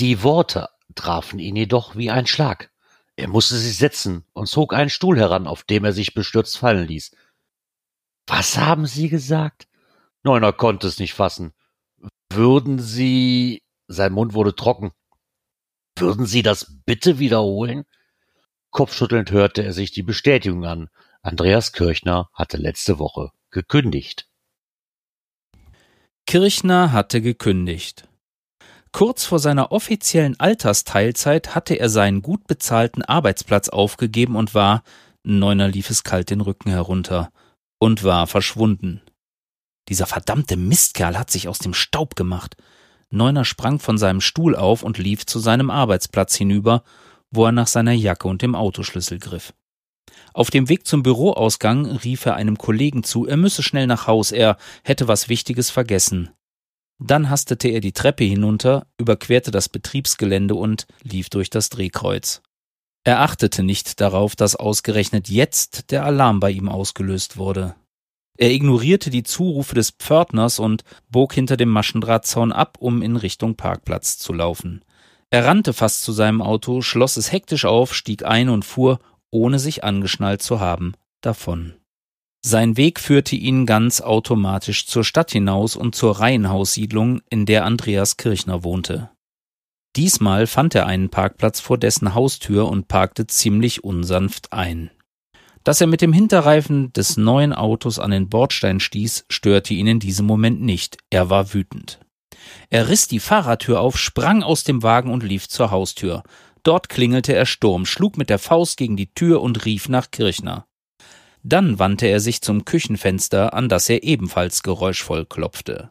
Die 0.00 0.24
Worte 0.24 0.70
trafen 0.96 1.38
ihn 1.38 1.54
jedoch 1.54 1.94
wie 1.94 2.10
ein 2.10 2.26
Schlag. 2.26 2.72
Er 3.14 3.28
musste 3.28 3.54
sich 3.54 3.78
setzen 3.78 4.24
und 4.32 4.48
zog 4.48 4.74
einen 4.74 4.90
Stuhl 4.90 5.16
heran, 5.16 5.46
auf 5.46 5.62
dem 5.62 5.84
er 5.84 5.92
sich 5.92 6.14
bestürzt 6.14 6.58
fallen 6.58 6.88
ließ. 6.88 7.12
Was 8.26 8.58
haben 8.58 8.86
Sie 8.86 9.08
gesagt? 9.08 9.68
Neuner 10.24 10.52
konnte 10.52 10.88
es 10.88 10.98
nicht 10.98 11.14
fassen. 11.14 11.54
Würden 12.28 12.80
Sie. 12.80 13.62
Sein 13.86 14.14
Mund 14.14 14.34
wurde 14.34 14.56
trocken. 14.56 14.90
Würden 15.96 16.26
Sie 16.26 16.42
das 16.42 16.80
bitte 16.84 17.20
wiederholen? 17.20 17.84
Kopfschüttelnd 18.70 19.30
hörte 19.30 19.62
er 19.62 19.72
sich 19.72 19.90
die 19.90 20.02
Bestätigung 20.02 20.64
an. 20.64 20.88
Andreas 21.22 21.72
Kirchner 21.72 22.28
hatte 22.32 22.56
letzte 22.56 22.98
Woche 22.98 23.30
gekündigt. 23.50 24.28
Kirchner 26.26 26.92
hatte 26.92 27.22
gekündigt. 27.22 28.06
Kurz 28.92 29.24
vor 29.24 29.38
seiner 29.38 29.72
offiziellen 29.72 30.38
Altersteilzeit 30.38 31.54
hatte 31.54 31.74
er 31.74 31.88
seinen 31.88 32.22
gut 32.22 32.46
bezahlten 32.46 33.02
Arbeitsplatz 33.02 33.68
aufgegeben 33.68 34.36
und 34.36 34.54
war, 34.54 34.82
Neuner 35.24 35.68
lief 35.68 35.90
es 35.90 36.04
kalt 36.04 36.30
den 36.30 36.40
Rücken 36.40 36.70
herunter, 36.70 37.30
und 37.78 38.04
war 38.04 38.26
verschwunden. 38.26 39.02
Dieser 39.88 40.06
verdammte 40.06 40.56
Mistkerl 40.56 41.18
hat 41.18 41.30
sich 41.30 41.48
aus 41.48 41.58
dem 41.58 41.74
Staub 41.74 42.14
gemacht. 42.16 42.56
Neuner 43.10 43.44
sprang 43.44 43.78
von 43.78 43.98
seinem 43.98 44.20
Stuhl 44.20 44.54
auf 44.54 44.82
und 44.82 44.98
lief 44.98 45.24
zu 45.26 45.38
seinem 45.38 45.70
Arbeitsplatz 45.70 46.34
hinüber, 46.34 46.82
wo 47.30 47.44
er 47.46 47.52
nach 47.52 47.66
seiner 47.66 47.92
Jacke 47.92 48.28
und 48.28 48.42
dem 48.42 48.54
Autoschlüssel 48.54 49.18
griff. 49.18 49.52
Auf 50.34 50.50
dem 50.50 50.68
Weg 50.68 50.86
zum 50.86 51.02
Büroausgang 51.02 51.86
rief 51.86 52.26
er 52.26 52.36
einem 52.36 52.58
Kollegen 52.58 53.02
zu, 53.02 53.26
er 53.26 53.36
müsse 53.36 53.62
schnell 53.62 53.86
nach 53.86 54.06
Haus, 54.06 54.32
er 54.32 54.56
hätte 54.84 55.08
was 55.08 55.28
Wichtiges 55.28 55.70
vergessen. 55.70 56.30
Dann 56.98 57.30
hastete 57.30 57.68
er 57.68 57.80
die 57.80 57.92
Treppe 57.92 58.24
hinunter, 58.24 58.86
überquerte 58.98 59.50
das 59.50 59.68
Betriebsgelände 59.68 60.54
und 60.54 60.86
lief 61.02 61.30
durch 61.30 61.48
das 61.50 61.68
Drehkreuz. 61.68 62.42
Er 63.04 63.20
achtete 63.20 63.62
nicht 63.62 64.00
darauf, 64.00 64.34
dass 64.34 64.56
ausgerechnet 64.56 65.28
jetzt 65.28 65.92
der 65.92 66.04
Alarm 66.04 66.40
bei 66.40 66.50
ihm 66.50 66.68
ausgelöst 66.68 67.36
wurde. 67.36 67.76
Er 68.36 68.50
ignorierte 68.52 69.10
die 69.10 69.22
Zurufe 69.22 69.74
des 69.74 69.90
Pförtners 69.90 70.58
und 70.58 70.84
bog 71.08 71.32
hinter 71.32 71.56
dem 71.56 71.70
Maschendrahtzaun 71.70 72.52
ab, 72.52 72.76
um 72.78 73.02
in 73.02 73.16
Richtung 73.16 73.56
Parkplatz 73.56 74.18
zu 74.18 74.32
laufen. 74.32 74.84
Er 75.30 75.44
rannte 75.44 75.72
fast 75.72 76.02
zu 76.02 76.12
seinem 76.12 76.40
Auto, 76.40 76.80
schloss 76.80 77.16
es 77.16 77.32
hektisch 77.32 77.64
auf, 77.64 77.94
stieg 77.94 78.24
ein 78.24 78.48
und 78.48 78.64
fuhr, 78.64 78.98
ohne 79.30 79.58
sich 79.58 79.84
angeschnallt 79.84 80.42
zu 80.42 80.60
haben, 80.60 80.94
davon. 81.20 81.74
Sein 82.40 82.76
Weg 82.76 83.00
führte 83.00 83.36
ihn 83.36 83.66
ganz 83.66 84.00
automatisch 84.00 84.86
zur 84.86 85.04
Stadt 85.04 85.30
hinaus 85.30 85.76
und 85.76 85.94
zur 85.94 86.20
Reihenhaussiedlung, 86.20 87.20
in 87.28 87.46
der 87.46 87.64
Andreas 87.64 88.16
Kirchner 88.16 88.64
wohnte. 88.64 89.10
Diesmal 89.96 90.46
fand 90.46 90.74
er 90.74 90.86
einen 90.86 91.10
Parkplatz 91.10 91.60
vor 91.60 91.76
dessen 91.76 92.14
Haustür 92.14 92.68
und 92.68 92.88
parkte 92.88 93.26
ziemlich 93.26 93.82
unsanft 93.84 94.52
ein. 94.52 94.90
Dass 95.64 95.80
er 95.80 95.88
mit 95.88 96.00
dem 96.00 96.12
Hinterreifen 96.12 96.92
des 96.92 97.16
neuen 97.16 97.52
Autos 97.52 97.98
an 97.98 98.12
den 98.12 98.28
Bordstein 98.28 98.80
stieß, 98.80 99.26
störte 99.28 99.74
ihn 99.74 99.88
in 99.88 99.98
diesem 99.98 100.24
Moment 100.24 100.62
nicht. 100.62 100.98
Er 101.10 101.28
war 101.28 101.52
wütend. 101.52 101.98
Er 102.70 102.88
riss 102.88 103.08
die 103.08 103.20
Fahrradtür 103.20 103.80
auf, 103.80 103.98
sprang 103.98 104.42
aus 104.42 104.64
dem 104.64 104.82
Wagen 104.82 105.10
und 105.10 105.22
lief 105.22 105.48
zur 105.48 105.70
Haustür. 105.70 106.22
Dort 106.62 106.88
klingelte 106.88 107.34
er 107.34 107.46
Sturm, 107.46 107.86
schlug 107.86 108.18
mit 108.18 108.30
der 108.30 108.38
Faust 108.38 108.76
gegen 108.76 108.96
die 108.96 109.12
Tür 109.14 109.40
und 109.40 109.64
rief 109.64 109.88
nach 109.88 110.10
Kirchner. 110.10 110.66
Dann 111.42 111.78
wandte 111.78 112.06
er 112.06 112.20
sich 112.20 112.42
zum 112.42 112.64
Küchenfenster, 112.64 113.54
an 113.54 113.68
das 113.68 113.88
er 113.88 114.02
ebenfalls 114.02 114.62
geräuschvoll 114.62 115.24
klopfte. 115.24 115.90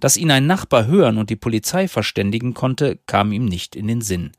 Dass 0.00 0.16
ihn 0.16 0.30
ein 0.30 0.46
Nachbar 0.46 0.86
hören 0.86 1.18
und 1.18 1.30
die 1.30 1.36
Polizei 1.36 1.88
verständigen 1.88 2.54
konnte, 2.54 2.98
kam 3.06 3.32
ihm 3.32 3.44
nicht 3.44 3.76
in 3.76 3.88
den 3.88 4.00
Sinn. 4.00 4.32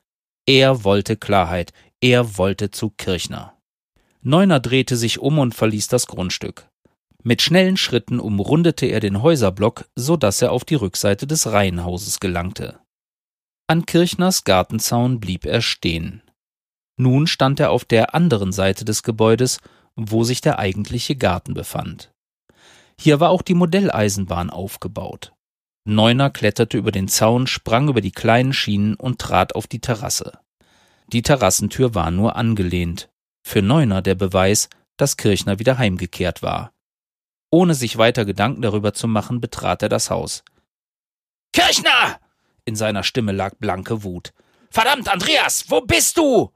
Er 0.47 0.83
wollte 0.83 1.17
Klarheit, 1.17 1.73
er 2.01 2.37
wollte 2.37 2.71
zu 2.71 2.89
Kirchner. 2.89 3.57
Neuner 4.21 4.59
drehte 4.59 4.95
sich 4.95 5.19
um 5.19 5.37
und 5.37 5.53
verließ 5.53 5.87
das 5.87 6.07
Grundstück. 6.07 6.67
Mit 7.27 7.41
schnellen 7.41 7.75
Schritten 7.75 8.19
umrundete 8.19 8.85
er 8.85 8.99
den 8.99 9.23
Häuserblock, 9.23 9.89
so 9.95 10.15
dass 10.15 10.43
er 10.43 10.51
auf 10.51 10.63
die 10.63 10.75
Rückseite 10.75 11.25
des 11.25 11.47
Reihenhauses 11.51 12.19
gelangte. 12.19 12.77
An 13.65 13.87
Kirchners 13.87 14.43
Gartenzaun 14.43 15.19
blieb 15.19 15.43
er 15.43 15.61
stehen. 15.61 16.21
Nun 16.97 17.25
stand 17.25 17.59
er 17.59 17.71
auf 17.71 17.83
der 17.83 18.13
anderen 18.13 18.51
Seite 18.51 18.85
des 18.85 19.01
Gebäudes, 19.01 19.59
wo 19.95 20.23
sich 20.23 20.39
der 20.39 20.59
eigentliche 20.59 21.15
Garten 21.15 21.55
befand. 21.55 22.13
Hier 22.99 23.19
war 23.19 23.31
auch 23.31 23.41
die 23.41 23.55
Modelleisenbahn 23.55 24.51
aufgebaut. 24.51 25.33
Neuner 25.83 26.29
kletterte 26.29 26.77
über 26.77 26.91
den 26.91 27.07
Zaun, 27.07 27.47
sprang 27.47 27.89
über 27.89 28.01
die 28.01 28.11
kleinen 28.11 28.53
Schienen 28.53 28.93
und 28.93 29.17
trat 29.17 29.55
auf 29.55 29.65
die 29.65 29.81
Terrasse. 29.81 30.37
Die 31.11 31.23
Terrassentür 31.23 31.95
war 31.95 32.11
nur 32.11 32.35
angelehnt. 32.35 33.09
Für 33.41 33.63
Neuner 33.63 34.03
der 34.03 34.13
Beweis, 34.13 34.69
dass 34.95 35.17
Kirchner 35.17 35.57
wieder 35.57 35.79
heimgekehrt 35.79 36.43
war. 36.43 36.71
Ohne 37.51 37.75
sich 37.75 37.97
weiter 37.97 38.25
Gedanken 38.25 38.61
darüber 38.61 38.93
zu 38.93 39.07
machen, 39.07 39.41
betrat 39.41 39.83
er 39.83 39.89
das 39.89 40.09
Haus. 40.09 40.43
Kirchner! 41.53 42.19
In 42.65 42.75
seiner 42.75 43.03
Stimme 43.03 43.31
lag 43.31 43.55
blanke 43.59 44.03
Wut. 44.03 44.33
Verdammt, 44.69 45.07
Andreas, 45.07 45.65
wo 45.69 45.81
bist 45.81 46.17
du? 46.17 46.51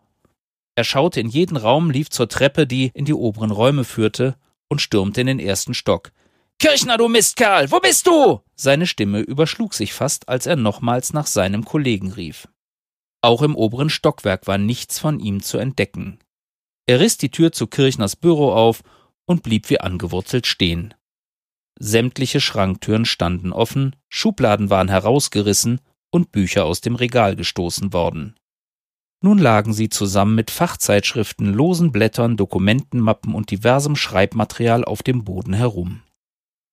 Er 0.76 0.84
schaute 0.84 1.20
in 1.20 1.30
jeden 1.30 1.57
Raum, 1.57 1.91
lief 1.91 2.10
zur 2.10 2.28
Treppe, 2.28 2.66
die 2.66 2.91
in 2.94 3.06
die 3.06 3.14
oberen 3.14 3.52
Räume 3.52 3.84
führte, 3.84 4.36
und 4.68 4.82
stürmte 4.82 5.22
in 5.22 5.28
den 5.28 5.40
ersten 5.40 5.74
Stock. 5.74 6.11
Kirchner, 6.60 6.98
du 6.98 7.07
Mistkerl, 7.07 7.72
wo 7.72 7.80
bist 7.80 8.07
du? 8.07 8.41
Seine 8.56 8.88
Stimme 8.88 9.22
überschlug 9.22 9.74
sich 9.74 9.94
fast, 9.94 10.28
als 10.28 10.45
er 10.45 10.57
nochmals 10.57 11.14
nach 11.14 11.28
seinem 11.28 11.64
Kollegen 11.64 12.11
rief. 12.11 12.48
Auch 13.22 13.41
im 13.41 13.56
oberen 13.56 13.90
Stockwerk 13.90 14.48
war 14.48 14.57
nichts 14.57 14.99
von 14.99 15.20
ihm 15.20 15.41
zu 15.41 15.57
entdecken. 15.57 16.20
Er 16.86 16.99
riss 16.99 17.18
die 17.18 17.32
Tür 17.32 17.52
zu 17.52 17.68
Kirchners 17.68 18.16
Büro 18.16 18.52
auf 18.52 18.82
und 19.30 19.44
blieb 19.44 19.70
wie 19.70 19.80
angewurzelt 19.80 20.48
stehen. 20.48 20.96
Sämtliche 21.80 22.42
Schranktüren 22.42 23.06
standen 23.06 23.54
offen, 23.54 23.96
Schubladen 24.10 24.72
waren 24.72 24.90
herausgerissen 24.90 25.80
und 26.10 26.32
Bücher 26.32 26.66
aus 26.66 26.82
dem 26.82 26.96
Regal 26.96 27.36
gestoßen 27.36 27.94
worden. 27.94 28.36
Nun 29.22 29.38
lagen 29.38 29.72
sie 29.72 29.90
zusammen 29.90 30.34
mit 30.34 30.50
Fachzeitschriften, 30.50 31.54
losen 31.54 31.92
Blättern, 31.92 32.38
Dokumentenmappen 32.38 33.36
und 33.36 33.52
diversem 33.52 33.96
Schreibmaterial 33.96 34.84
auf 34.84 35.04
dem 35.04 35.24
Boden 35.24 35.54
herum. 35.54 36.02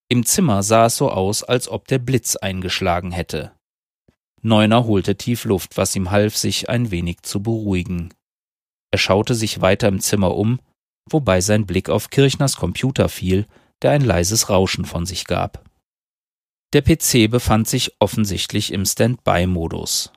Im 0.09 0.25
Zimmer 0.25 0.63
sah 0.63 0.87
es 0.87 0.97
so 0.97 1.11
aus, 1.11 1.43
als 1.43 1.69
ob 1.69 1.87
der 1.89 1.99
Blitz 1.99 2.37
eingeschlagen 2.37 3.11
hätte. 3.11 3.53
Neuner 4.41 4.87
holte 4.87 5.17
tief 5.17 5.45
Luft, 5.45 5.77
was 5.77 5.95
ihm 5.95 6.11
half, 6.11 6.37
sich 6.37 6.71
ein 6.71 6.91
wenig 6.91 7.23
zu 7.23 7.43
beruhigen. 7.43 8.15
Er 8.93 8.99
schaute 8.99 9.35
sich 9.35 9.61
weiter 9.61 9.89
im 9.89 10.01
Zimmer 10.01 10.37
um, 10.37 10.61
wobei 11.11 11.41
sein 11.41 11.67
Blick 11.67 11.89
auf 11.89 12.11
Kirchners 12.11 12.57
Computer 12.57 13.09
fiel, 13.09 13.47
der 13.83 13.93
ein 13.93 14.03
leises 14.03 14.49
Rauschen 14.49 14.85
von 14.85 15.07
sich 15.07 15.25
gab. 15.27 15.65
Der 16.73 16.83
PC 16.83 17.31
befand 17.31 17.69
sich 17.69 17.93
offensichtlich 18.01 18.73
im 18.73 18.85
Standby-Modus. 18.85 20.13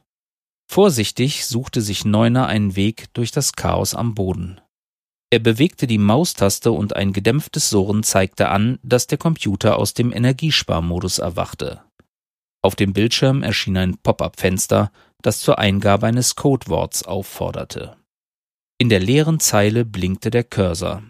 Vorsichtig 0.72 1.46
suchte 1.46 1.82
sich 1.82 2.06
Neuner 2.06 2.48
einen 2.48 2.76
Weg 2.76 3.14
durch 3.14 3.32
das 3.32 3.54
Chaos 3.54 3.96
am 3.96 4.14
Boden. 4.14 4.62
Er 5.32 5.40
bewegte 5.40 5.86
die 5.86 6.00
Maustaste 6.00 6.72
und 6.72 6.96
ein 6.96 7.14
gedämpftes 7.14 7.70
Surren 7.70 8.04
zeigte 8.04 8.50
an, 8.50 8.80
dass 8.82 9.06
der 9.06 9.20
Computer 9.20 9.78
aus 9.78 9.94
dem 9.94 10.12
Energiesparmodus 10.12 11.20
erwachte. 11.20 11.82
Auf 12.62 12.76
dem 12.76 12.94
Bildschirm 12.94 13.44
erschien 13.44 13.78
ein 13.78 13.98
Pop-up-Fenster, 13.98 14.92
das 15.22 15.40
zur 15.40 15.60
Eingabe 15.60 16.08
eines 16.08 16.36
Codeworts 16.36 17.04
aufforderte. 17.04 17.96
In 18.82 18.88
der 18.88 19.02
leeren 19.02 19.42
Zeile 19.42 19.84
blinkte 19.84 20.32
der 20.32 20.46
Cursor. 20.46 21.04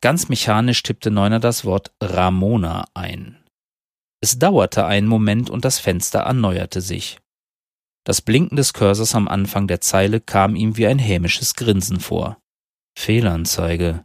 Ganz 0.00 0.28
mechanisch 0.28 0.82
tippte 0.82 1.12
Neuner 1.12 1.38
das 1.38 1.64
Wort 1.64 1.92
Ramona 2.02 2.86
ein. 2.92 3.38
Es 4.20 4.40
dauerte 4.40 4.84
einen 4.84 5.06
Moment 5.06 5.48
und 5.48 5.64
das 5.64 5.78
Fenster 5.78 6.20
erneuerte 6.20 6.80
sich. 6.80 7.20
Das 8.04 8.20
Blinken 8.20 8.56
des 8.56 8.72
Cursors 8.72 9.14
am 9.14 9.28
Anfang 9.28 9.68
der 9.68 9.80
Zeile 9.80 10.20
kam 10.20 10.56
ihm 10.56 10.76
wie 10.76 10.88
ein 10.88 10.98
hämisches 10.98 11.54
Grinsen 11.54 12.00
vor. 12.00 12.36
Fehlanzeige, 12.98 14.04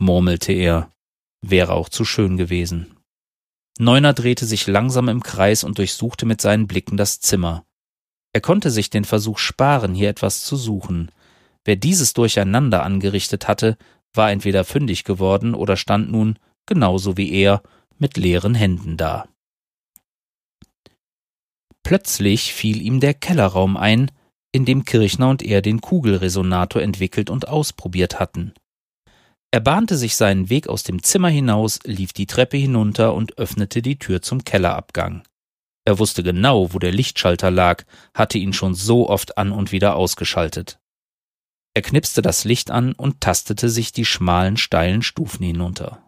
murmelte 0.00 0.52
er, 0.52 0.90
wäre 1.40 1.74
auch 1.74 1.88
zu 1.88 2.04
schön 2.04 2.36
gewesen. 2.36 2.96
Neuner 3.78 4.14
drehte 4.14 4.46
sich 4.46 4.66
langsam 4.66 5.08
im 5.08 5.22
Kreis 5.22 5.62
und 5.62 5.78
durchsuchte 5.78 6.26
mit 6.26 6.40
seinen 6.40 6.66
Blicken 6.66 6.96
das 6.96 7.20
Zimmer. 7.20 7.64
Er 8.32 8.40
konnte 8.40 8.72
sich 8.72 8.90
den 8.90 9.04
Versuch 9.04 9.38
sparen, 9.38 9.94
hier 9.94 10.08
etwas 10.08 10.42
zu 10.42 10.56
suchen. 10.56 11.12
Wer 11.68 11.76
dieses 11.76 12.14
Durcheinander 12.14 12.82
angerichtet 12.82 13.46
hatte, 13.46 13.76
war 14.14 14.30
entweder 14.30 14.64
fündig 14.64 15.04
geworden 15.04 15.54
oder 15.54 15.76
stand 15.76 16.10
nun, 16.10 16.38
genauso 16.64 17.18
wie 17.18 17.30
er, 17.30 17.62
mit 17.98 18.16
leeren 18.16 18.54
Händen 18.54 18.96
da. 18.96 19.28
Plötzlich 21.82 22.54
fiel 22.54 22.80
ihm 22.80 23.00
der 23.00 23.12
Kellerraum 23.12 23.76
ein, 23.76 24.10
in 24.50 24.64
dem 24.64 24.86
Kirchner 24.86 25.28
und 25.28 25.42
er 25.42 25.60
den 25.60 25.82
Kugelresonator 25.82 26.80
entwickelt 26.80 27.28
und 27.28 27.48
ausprobiert 27.48 28.18
hatten. 28.18 28.54
Er 29.50 29.60
bahnte 29.60 29.98
sich 29.98 30.16
seinen 30.16 30.48
Weg 30.48 30.70
aus 30.70 30.84
dem 30.84 31.02
Zimmer 31.02 31.28
hinaus, 31.28 31.80
lief 31.84 32.14
die 32.14 32.24
Treppe 32.24 32.56
hinunter 32.56 33.12
und 33.12 33.36
öffnete 33.36 33.82
die 33.82 33.98
Tür 33.98 34.22
zum 34.22 34.42
Kellerabgang. 34.42 35.22
Er 35.84 35.98
wusste 35.98 36.22
genau, 36.22 36.72
wo 36.72 36.78
der 36.78 36.92
Lichtschalter 36.92 37.50
lag, 37.50 37.84
hatte 38.14 38.38
ihn 38.38 38.54
schon 38.54 38.74
so 38.74 39.10
oft 39.10 39.36
an 39.36 39.52
und 39.52 39.70
wieder 39.70 39.96
ausgeschaltet. 39.96 40.78
Er 41.74 41.82
knipste 41.82 42.22
das 42.22 42.44
Licht 42.44 42.70
an 42.70 42.92
und 42.92 43.20
tastete 43.20 43.68
sich 43.68 43.92
die 43.92 44.04
schmalen, 44.04 44.56
steilen 44.56 45.02
Stufen 45.02 45.44
hinunter. 45.44 46.02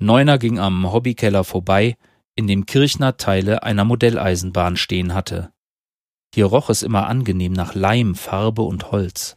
Neuner 0.00 0.38
ging 0.38 0.58
am 0.58 0.92
Hobbykeller 0.92 1.44
vorbei, 1.44 1.96
in 2.36 2.46
dem 2.46 2.66
Kirchner 2.66 3.16
Teile 3.16 3.62
einer 3.62 3.84
Modelleisenbahn 3.84 4.76
stehen 4.76 5.14
hatte. 5.14 5.50
Hier 6.34 6.46
roch 6.46 6.70
es 6.70 6.82
immer 6.82 7.06
angenehm 7.06 7.52
nach 7.52 7.74
Leim, 7.74 8.14
Farbe 8.14 8.62
und 8.62 8.92
Holz. 8.92 9.36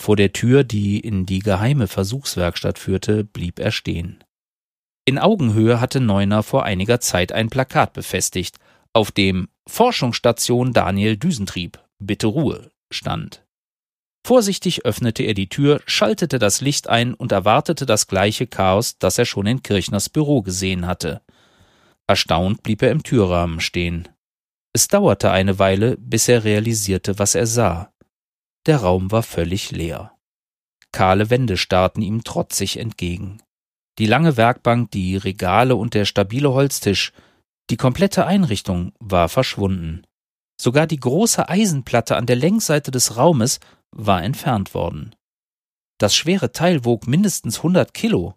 Vor 0.00 0.16
der 0.16 0.32
Tür, 0.32 0.64
die 0.64 0.98
in 0.98 1.26
die 1.26 1.40
geheime 1.40 1.86
Versuchswerkstatt 1.86 2.78
führte, 2.78 3.24
blieb 3.24 3.58
er 3.58 3.72
stehen. 3.72 4.24
In 5.04 5.18
Augenhöhe 5.18 5.80
hatte 5.80 6.00
Neuner 6.00 6.42
vor 6.42 6.64
einiger 6.64 7.00
Zeit 7.00 7.32
ein 7.32 7.50
Plakat 7.50 7.92
befestigt, 7.92 8.56
auf 8.92 9.10
dem 9.10 9.48
Forschungsstation 9.68 10.72
Daniel 10.72 11.16
Düsentrieb, 11.16 11.78
bitte 11.98 12.28
Ruhe 12.28 12.70
stand. 12.90 13.44
Vorsichtig 14.24 14.84
öffnete 14.84 15.22
er 15.22 15.34
die 15.34 15.48
Tür, 15.48 15.80
schaltete 15.86 16.38
das 16.38 16.60
Licht 16.60 16.88
ein 16.88 17.14
und 17.14 17.32
erwartete 17.32 17.86
das 17.86 18.06
gleiche 18.06 18.46
Chaos, 18.46 18.98
das 18.98 19.18
er 19.18 19.24
schon 19.24 19.46
in 19.46 19.62
Kirchners 19.62 20.08
Büro 20.08 20.42
gesehen 20.42 20.86
hatte. 20.86 21.22
Erstaunt 22.06 22.62
blieb 22.62 22.82
er 22.82 22.90
im 22.90 23.02
Türrahmen 23.02 23.60
stehen. 23.60 24.08
Es 24.72 24.88
dauerte 24.88 25.30
eine 25.30 25.58
Weile, 25.58 25.96
bis 25.96 26.28
er 26.28 26.44
realisierte, 26.44 27.18
was 27.18 27.34
er 27.34 27.46
sah. 27.46 27.92
Der 28.66 28.78
Raum 28.78 29.10
war 29.10 29.22
völlig 29.22 29.70
leer. 29.70 30.12
Kahle 30.92 31.30
Wände 31.30 31.56
starrten 31.56 32.02
ihm 32.02 32.24
trotzig 32.24 32.78
entgegen. 32.78 33.42
Die 33.98 34.06
lange 34.06 34.36
Werkbank, 34.36 34.90
die 34.90 35.16
Regale 35.16 35.76
und 35.76 35.94
der 35.94 36.04
stabile 36.04 36.52
Holztisch, 36.52 37.12
die 37.70 37.76
komplette 37.76 38.26
Einrichtung 38.26 38.92
war 38.98 39.28
verschwunden. 39.28 40.02
Sogar 40.60 40.86
die 40.86 41.00
große 41.00 41.48
Eisenplatte 41.48 42.16
an 42.16 42.26
der 42.26 42.36
Längsseite 42.36 42.90
des 42.90 43.16
Raumes 43.16 43.60
war 43.92 44.22
entfernt 44.22 44.74
worden. 44.74 45.14
Das 45.98 46.14
schwere 46.14 46.52
Teil 46.52 46.84
wog 46.84 47.06
mindestens 47.06 47.62
hundert 47.62 47.94
Kilo. 47.94 48.34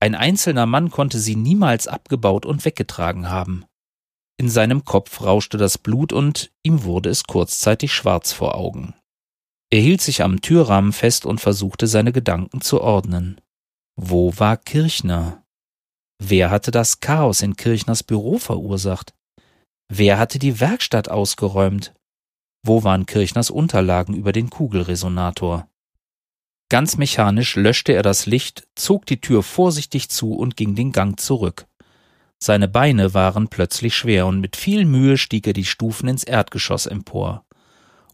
Ein 0.00 0.14
einzelner 0.14 0.66
Mann 0.66 0.90
konnte 0.90 1.18
sie 1.18 1.36
niemals 1.36 1.86
abgebaut 1.86 2.44
und 2.44 2.64
weggetragen 2.64 3.30
haben. 3.30 3.64
In 4.36 4.50
seinem 4.50 4.84
Kopf 4.84 5.22
rauschte 5.22 5.56
das 5.56 5.78
Blut 5.78 6.12
und 6.12 6.50
ihm 6.62 6.82
wurde 6.82 7.08
es 7.08 7.24
kurzzeitig 7.24 7.92
schwarz 7.92 8.32
vor 8.32 8.56
Augen. 8.56 8.94
Er 9.70 9.80
hielt 9.80 10.00
sich 10.00 10.22
am 10.22 10.40
Türrahmen 10.40 10.92
fest 10.92 11.24
und 11.24 11.40
versuchte 11.40 11.86
seine 11.86 12.12
Gedanken 12.12 12.60
zu 12.60 12.80
ordnen. 12.80 13.40
Wo 13.96 14.36
war 14.38 14.56
Kirchner? 14.56 15.44
Wer 16.20 16.50
hatte 16.50 16.70
das 16.70 17.00
Chaos 17.00 17.42
in 17.42 17.56
Kirchners 17.56 18.02
Büro 18.02 18.38
verursacht? 18.38 19.14
Wer 19.88 20.18
hatte 20.18 20.38
die 20.38 20.60
Werkstatt 20.60 21.08
ausgeräumt? 21.08 21.94
Wo 22.66 22.82
waren 22.82 23.04
Kirchners 23.04 23.50
Unterlagen 23.50 24.14
über 24.14 24.32
den 24.32 24.48
Kugelresonator? 24.48 25.68
Ganz 26.70 26.96
mechanisch 26.96 27.56
löschte 27.56 27.92
er 27.92 28.02
das 28.02 28.24
Licht, 28.24 28.66
zog 28.74 29.04
die 29.04 29.20
Tür 29.20 29.42
vorsichtig 29.42 30.08
zu 30.08 30.32
und 30.32 30.56
ging 30.56 30.74
den 30.74 30.90
Gang 30.90 31.20
zurück. 31.20 31.66
Seine 32.42 32.66
Beine 32.66 33.12
waren 33.12 33.48
plötzlich 33.48 33.94
schwer 33.94 34.26
und 34.26 34.40
mit 34.40 34.56
viel 34.56 34.86
Mühe 34.86 35.18
stieg 35.18 35.46
er 35.46 35.52
die 35.52 35.66
Stufen 35.66 36.08
ins 36.08 36.24
Erdgeschoss 36.24 36.86
empor. 36.86 37.44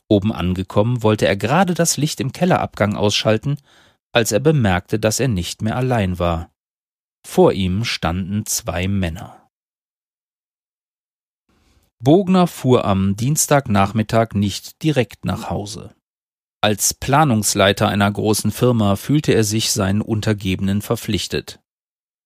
Oben 0.09 0.33
angekommen 0.33 1.05
wollte 1.05 1.29
er 1.29 1.37
gerade 1.37 1.75
das 1.75 1.97
Licht 1.97 2.19
im 2.19 2.33
Kellerabgang 2.33 2.97
ausschalten, 2.97 3.57
als 4.11 4.33
er 4.33 4.41
bemerkte, 4.41 4.99
dass 4.99 5.21
er 5.21 5.29
nicht 5.29 5.63
mehr 5.63 5.77
allein 5.77 6.19
war. 6.19 6.51
Vor 7.25 7.53
ihm 7.53 7.85
standen 7.85 8.47
zwei 8.47 8.89
Männer. 8.89 9.40
Bogner 12.03 12.47
fuhr 12.47 12.87
am 12.87 13.15
Dienstagnachmittag 13.15 14.33
nicht 14.33 14.83
direkt 14.83 15.27
nach 15.27 15.51
Hause. 15.51 15.95
Als 16.63 16.95
Planungsleiter 16.95 17.89
einer 17.89 18.11
großen 18.11 18.53
Firma 18.53 18.97
fühlte 18.97 19.33
er 19.33 19.45
sich 19.45 19.71
seinen 19.71 20.01
Untergebenen 20.01 20.81
verpflichtet. 20.81 21.61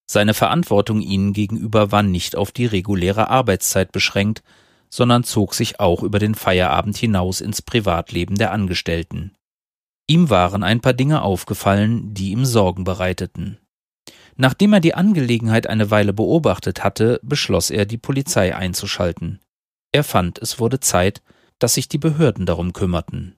Seine 0.08 0.32
Verantwortung 0.32 1.00
ihnen 1.00 1.32
gegenüber 1.32 1.90
war 1.90 2.04
nicht 2.04 2.36
auf 2.36 2.52
die 2.52 2.66
reguläre 2.66 3.30
Arbeitszeit 3.30 3.90
beschränkt, 3.90 4.44
sondern 4.90 5.24
zog 5.24 5.54
sich 5.54 5.80
auch 5.80 6.04
über 6.04 6.20
den 6.20 6.36
Feierabend 6.36 6.96
hinaus 6.96 7.40
ins 7.40 7.60
Privatleben 7.60 8.36
der 8.36 8.52
Angestellten. 8.52 9.34
Ihm 10.06 10.30
waren 10.30 10.62
ein 10.62 10.82
paar 10.82 10.92
Dinge 10.92 11.22
aufgefallen, 11.22 12.14
die 12.14 12.30
ihm 12.30 12.44
Sorgen 12.44 12.84
bereiteten. 12.84 13.58
Nachdem 14.36 14.72
er 14.72 14.80
die 14.80 14.94
Angelegenheit 14.94 15.66
eine 15.66 15.90
Weile 15.90 16.12
beobachtet 16.12 16.84
hatte, 16.84 17.18
beschloss 17.24 17.70
er, 17.70 17.86
die 17.86 17.98
Polizei 17.98 18.54
einzuschalten. 18.54 19.40
Er 19.94 20.02
fand, 20.02 20.40
es 20.40 20.58
wurde 20.58 20.80
Zeit, 20.80 21.22
dass 21.60 21.74
sich 21.74 21.88
die 21.88 21.98
Behörden 21.98 22.46
darum 22.46 22.72
kümmerten. 22.72 23.36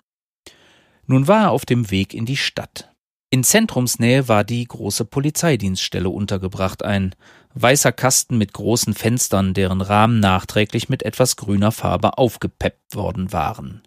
Nun 1.04 1.28
war 1.28 1.42
er 1.42 1.50
auf 1.50 1.66
dem 1.66 1.90
Weg 1.90 2.14
in 2.14 2.24
die 2.24 2.38
Stadt. 2.38 2.90
In 3.28 3.44
Zentrumsnähe 3.44 4.26
war 4.26 4.42
die 4.42 4.64
große 4.66 5.04
Polizeidienststelle 5.04 6.08
untergebracht, 6.08 6.82
ein 6.82 7.14
weißer 7.52 7.92
Kasten 7.92 8.38
mit 8.38 8.54
großen 8.54 8.94
Fenstern, 8.94 9.52
deren 9.52 9.82
Rahmen 9.82 10.18
nachträglich 10.18 10.88
mit 10.88 11.02
etwas 11.02 11.36
grüner 11.36 11.72
Farbe 11.72 12.16
aufgepeppt 12.16 12.94
worden 12.94 13.34
waren. 13.34 13.82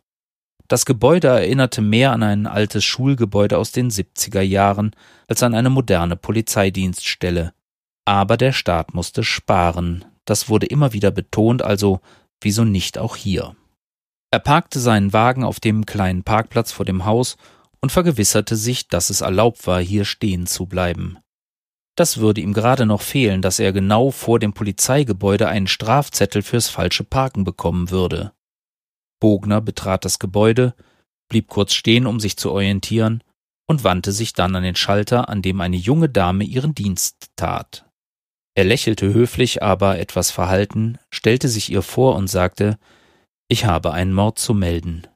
Das 0.67 0.85
Gebäude 0.85 1.29
erinnerte 1.29 1.81
mehr 1.81 2.11
an 2.11 2.21
ein 2.21 2.45
altes 2.45 2.85
Schulgebäude 2.85 3.57
aus 3.57 3.71
den 3.71 3.89
70er 3.89 4.41
Jahren 4.41 4.91
als 5.27 5.41
an 5.41 5.55
eine 5.55 5.71
moderne 5.71 6.15
Polizeidienststelle. 6.15 7.51
Aber 8.05 8.37
der 8.37 8.51
Staat 8.51 8.93
musste 8.93 9.23
sparen. 9.23 10.05
Das 10.25 10.49
wurde 10.49 10.67
immer 10.67 10.93
wieder 10.93 11.09
betont, 11.09 11.63
also 11.63 12.01
wieso 12.41 12.63
nicht 12.63 12.97
auch 12.97 13.15
hier? 13.15 13.55
Er 14.31 14.39
parkte 14.39 14.79
seinen 14.79 15.13
Wagen 15.13 15.43
auf 15.43 15.59
dem 15.59 15.85
kleinen 15.85 16.23
Parkplatz 16.23 16.71
vor 16.71 16.85
dem 16.85 17.05
Haus 17.05 17.37
und 17.81 17.91
vergewisserte 17.91 18.55
sich, 18.55 18.87
dass 18.87 19.09
es 19.09 19.21
erlaubt 19.21 19.65
war, 19.65 19.81
hier 19.81 20.05
stehen 20.05 20.45
zu 20.45 20.65
bleiben. 20.65 21.17
Das 21.95 22.17
würde 22.17 22.41
ihm 22.41 22.53
gerade 22.53 22.85
noch 22.85 23.01
fehlen, 23.01 23.41
dass 23.41 23.59
er 23.59 23.73
genau 23.73 24.11
vor 24.11 24.39
dem 24.39 24.53
Polizeigebäude 24.53 25.47
einen 25.47 25.67
Strafzettel 25.67 26.43
fürs 26.43 26.69
falsche 26.69 27.03
Parken 27.03 27.43
bekommen 27.43 27.89
würde. 27.89 28.31
Bogner 29.19 29.59
betrat 29.59 30.05
das 30.05 30.19
Gebäude, 30.19 30.75
blieb 31.27 31.47
kurz 31.47 31.73
stehen, 31.73 32.05
um 32.05 32.19
sich 32.19 32.37
zu 32.37 32.51
orientieren, 32.51 33.23
und 33.67 33.83
wandte 33.83 34.11
sich 34.11 34.33
dann 34.33 34.55
an 34.55 34.63
den 34.63 34.75
Schalter, 34.75 35.29
an 35.29 35.41
dem 35.41 35.59
eine 35.61 35.75
junge 35.75 36.09
Dame 36.09 36.43
ihren 36.43 36.73
Dienst 36.73 37.31
tat. 37.35 37.88
Er 38.55 38.63
lächelte 38.65 39.13
höflich, 39.13 39.63
aber 39.63 39.99
etwas 39.99 40.31
verhalten, 40.31 40.97
stellte 41.11 41.47
sich 41.47 41.71
ihr 41.71 41.81
vor 41.81 42.15
und 42.15 42.27
sagte 42.27 42.77
Ich 43.47 43.65
habe 43.65 43.93
einen 43.93 44.13
Mord 44.13 44.39
zu 44.39 44.53
melden. 44.53 45.07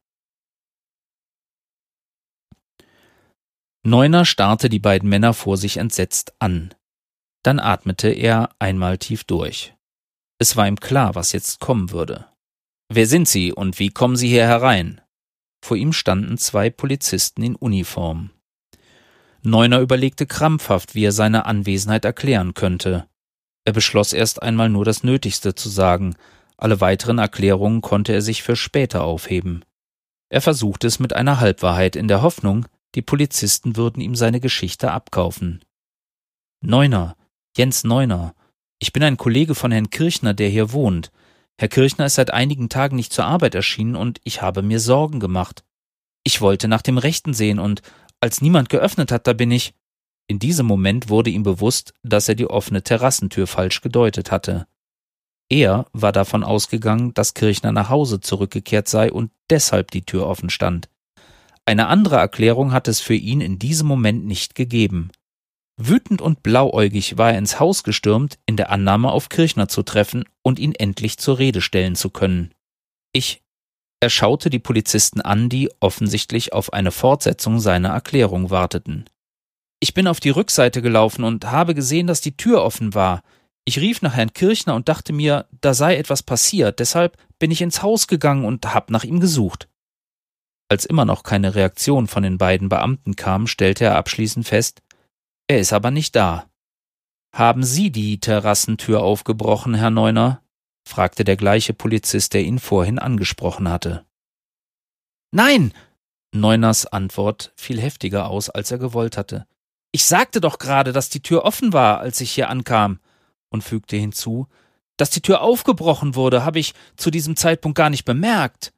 Neuner 3.85 4.23
starrte 4.23 4.69
die 4.69 4.79
beiden 4.79 5.09
Männer 5.09 5.33
vor 5.33 5.57
sich 5.57 5.77
entsetzt 5.77 6.33
an. 6.39 6.73
Dann 7.43 7.59
atmete 7.59 8.09
er 8.09 8.49
einmal 8.59 8.97
tief 8.97 9.25
durch. 9.25 9.75
Es 10.39 10.55
war 10.55 10.67
ihm 10.67 10.79
klar, 10.79 11.15
was 11.15 11.33
jetzt 11.33 11.59
kommen 11.59 11.91
würde. 11.91 12.25
Wer 12.89 13.07
sind 13.07 13.27
Sie 13.27 13.51
und 13.51 13.79
wie 13.79 13.89
kommen 13.89 14.15
Sie 14.15 14.29
hier 14.29 14.47
herein? 14.47 15.01
Vor 15.63 15.77
ihm 15.77 15.93
standen 15.93 16.37
zwei 16.37 16.69
Polizisten 16.69 17.43
in 17.43 17.55
Uniform. 17.55 18.31
Neuner 19.41 19.79
überlegte 19.79 20.25
krampfhaft, 20.25 20.95
wie 20.95 21.05
er 21.05 21.11
seine 21.11 21.45
Anwesenheit 21.45 22.05
erklären 22.05 22.53
könnte. 22.53 23.07
Er 23.65 23.73
beschloss 23.73 24.13
erst 24.13 24.41
einmal 24.41 24.69
nur 24.69 24.85
das 24.85 25.03
Nötigste 25.03 25.55
zu 25.55 25.69
sagen, 25.69 26.15
alle 26.57 26.81
weiteren 26.81 27.17
Erklärungen 27.17 27.81
konnte 27.81 28.13
er 28.13 28.21
sich 28.21 28.43
für 28.43 28.55
später 28.55 29.03
aufheben. 29.03 29.65
Er 30.29 30.41
versuchte 30.41 30.87
es 30.87 30.99
mit 30.99 31.13
einer 31.13 31.39
Halbwahrheit 31.39 31.95
in 31.95 32.07
der 32.07 32.21
Hoffnung, 32.21 32.65
die 32.95 33.01
Polizisten 33.01 33.75
würden 33.75 34.01
ihm 34.01 34.15
seine 34.15 34.39
Geschichte 34.39 34.91
abkaufen. 34.91 35.63
Neuner, 36.61 37.15
Jens 37.57 37.83
Neuner, 37.83 38.35
ich 38.79 38.93
bin 38.93 39.03
ein 39.03 39.17
Kollege 39.17 39.55
von 39.55 39.71
Herrn 39.71 39.89
Kirchner, 39.89 40.33
der 40.33 40.49
hier 40.49 40.73
wohnt. 40.73 41.11
Herr 41.57 41.67
Kirchner 41.67 42.05
ist 42.05 42.15
seit 42.15 42.31
einigen 42.31 42.69
Tagen 42.69 42.95
nicht 42.95 43.13
zur 43.13 43.25
Arbeit 43.25 43.55
erschienen 43.55 43.95
und 43.95 44.19
ich 44.23 44.41
habe 44.41 44.61
mir 44.61 44.79
Sorgen 44.79 45.19
gemacht. 45.19 45.63
Ich 46.23 46.41
wollte 46.41 46.67
nach 46.67 46.81
dem 46.81 46.97
Rechten 46.97 47.33
sehen 47.33 47.59
und 47.59 47.81
als 48.19 48.41
niemand 48.41 48.69
geöffnet 48.69 49.11
hat, 49.11 49.27
da 49.27 49.33
bin 49.33 49.51
ich. 49.51 49.73
In 50.27 50.39
diesem 50.39 50.65
Moment 50.65 51.09
wurde 51.09 51.29
ihm 51.29 51.43
bewusst, 51.43 51.93
dass 52.03 52.29
er 52.29 52.35
die 52.35 52.47
offene 52.47 52.83
Terrassentür 52.83 53.47
falsch 53.47 53.81
gedeutet 53.81 54.31
hatte. 54.31 54.67
Er 55.49 55.85
war 55.93 56.11
davon 56.11 56.43
ausgegangen, 56.43 57.13
dass 57.13 57.33
Kirchner 57.33 57.71
nach 57.71 57.89
Hause 57.89 58.21
zurückgekehrt 58.21 58.87
sei 58.87 59.11
und 59.11 59.31
deshalb 59.49 59.91
die 59.91 60.05
Tür 60.05 60.25
offen 60.27 60.49
stand. 60.49 60.89
Eine 61.65 61.87
andere 61.87 62.17
Erklärung 62.17 62.71
hat 62.71 62.87
es 62.87 62.99
für 62.99 63.15
ihn 63.15 63.39
in 63.39 63.59
diesem 63.59 63.87
Moment 63.87 64.25
nicht 64.25 64.55
gegeben. 64.55 65.11
Wütend 65.77 66.21
und 66.21 66.43
blauäugig 66.43 67.17
war 67.17 67.31
er 67.31 67.37
ins 67.37 67.59
Haus 67.59 67.83
gestürmt, 67.83 68.37
in 68.45 68.57
der 68.57 68.69
Annahme 68.69 69.11
auf 69.11 69.29
Kirchner 69.29 69.67
zu 69.67 69.83
treffen 69.83 70.23
und 70.41 70.59
ihn 70.59 70.73
endlich 70.73 71.17
zur 71.17 71.39
Rede 71.39 71.61
stellen 71.61 71.95
zu 71.95 72.09
können. 72.09 72.53
Ich. 73.11 73.41
Er 73.99 74.09
schaute 74.09 74.49
die 74.49 74.59
Polizisten 74.59 75.21
an, 75.21 75.47
die 75.47 75.69
offensichtlich 75.79 76.51
auf 76.51 76.73
eine 76.73 76.91
Fortsetzung 76.91 77.59
seiner 77.61 77.89
Erklärung 77.89 78.49
warteten. 78.49 79.05
Ich 79.83 79.93
bin 79.93 80.07
auf 80.07 80.21
die 80.21 80.29
Rückseite 80.29 80.81
gelaufen 80.81 81.25
und 81.25 81.51
habe 81.51 81.75
gesehen, 81.75 82.07
dass 82.07 82.21
die 82.21 82.37
Tür 82.37 82.63
offen 82.63 82.93
war. 82.93 83.21
Ich 83.65 83.79
rief 83.79 84.01
nach 84.01 84.13
Herrn 84.13 84.31
Kirchner 84.31 84.75
und 84.75 84.87
dachte 84.87 85.11
mir, 85.11 85.45
da 85.59 85.73
sei 85.73 85.97
etwas 85.97 86.23
passiert, 86.23 86.79
deshalb 86.79 87.17
bin 87.37 87.51
ich 87.51 87.61
ins 87.61 87.81
Haus 87.81 88.07
gegangen 88.07 88.45
und 88.45 88.73
hab 88.73 88.89
nach 88.89 89.03
ihm 89.03 89.19
gesucht. 89.19 89.67
Als 90.69 90.85
immer 90.85 91.03
noch 91.03 91.23
keine 91.23 91.53
Reaktion 91.55 92.07
von 92.07 92.23
den 92.23 92.37
beiden 92.37 92.69
Beamten 92.69 93.17
kam, 93.17 93.45
stellte 93.45 93.83
er 93.83 93.97
abschließend 93.97 94.47
fest, 94.47 94.81
er 95.49 95.59
ist 95.59 95.73
aber 95.73 95.91
nicht 95.91 96.15
da. 96.15 96.49
Haben 97.35 97.65
Sie 97.65 97.91
die 97.91 98.21
Terrassentür 98.21 99.03
aufgebrochen, 99.03 99.73
Herr 99.73 99.89
Neuner? 99.89 100.41
fragte 100.87 101.25
der 101.25 101.35
gleiche 101.35 101.73
Polizist, 101.73 102.33
der 102.33 102.43
ihn 102.43 102.59
vorhin 102.59 102.99
angesprochen 102.99 103.67
hatte. 103.67 104.05
Nein! 105.31 105.73
Neuners 106.33 106.85
Antwort 106.85 107.51
fiel 107.57 107.81
heftiger 107.81 108.29
aus, 108.29 108.49
als 108.49 108.71
er 108.71 108.77
gewollt 108.77 109.17
hatte. 109.17 109.45
Ich 109.95 110.05
sagte 110.05 110.41
doch 110.41 110.57
gerade, 110.57 110.91
dass 110.91 111.09
die 111.09 111.21
Tür 111.21 111.45
offen 111.45 111.71
war, 111.71 111.99
als 111.99 112.19
ich 112.19 112.31
hier 112.31 112.49
ankam, 112.49 112.99
und 113.49 113.63
fügte 113.63 113.95
hinzu, 113.95 114.47
dass 114.97 115.11
die 115.11 115.21
Tür 115.21 115.41
aufgebrochen 115.41 116.15
wurde, 116.15 116.43
habe 116.43 116.57
ich 116.57 116.73
zu 116.97 117.11
diesem 117.11 117.35
Zeitpunkt 117.35 117.77
gar 117.77 117.91
nicht 117.91 118.03
bemerkt. 118.03 118.73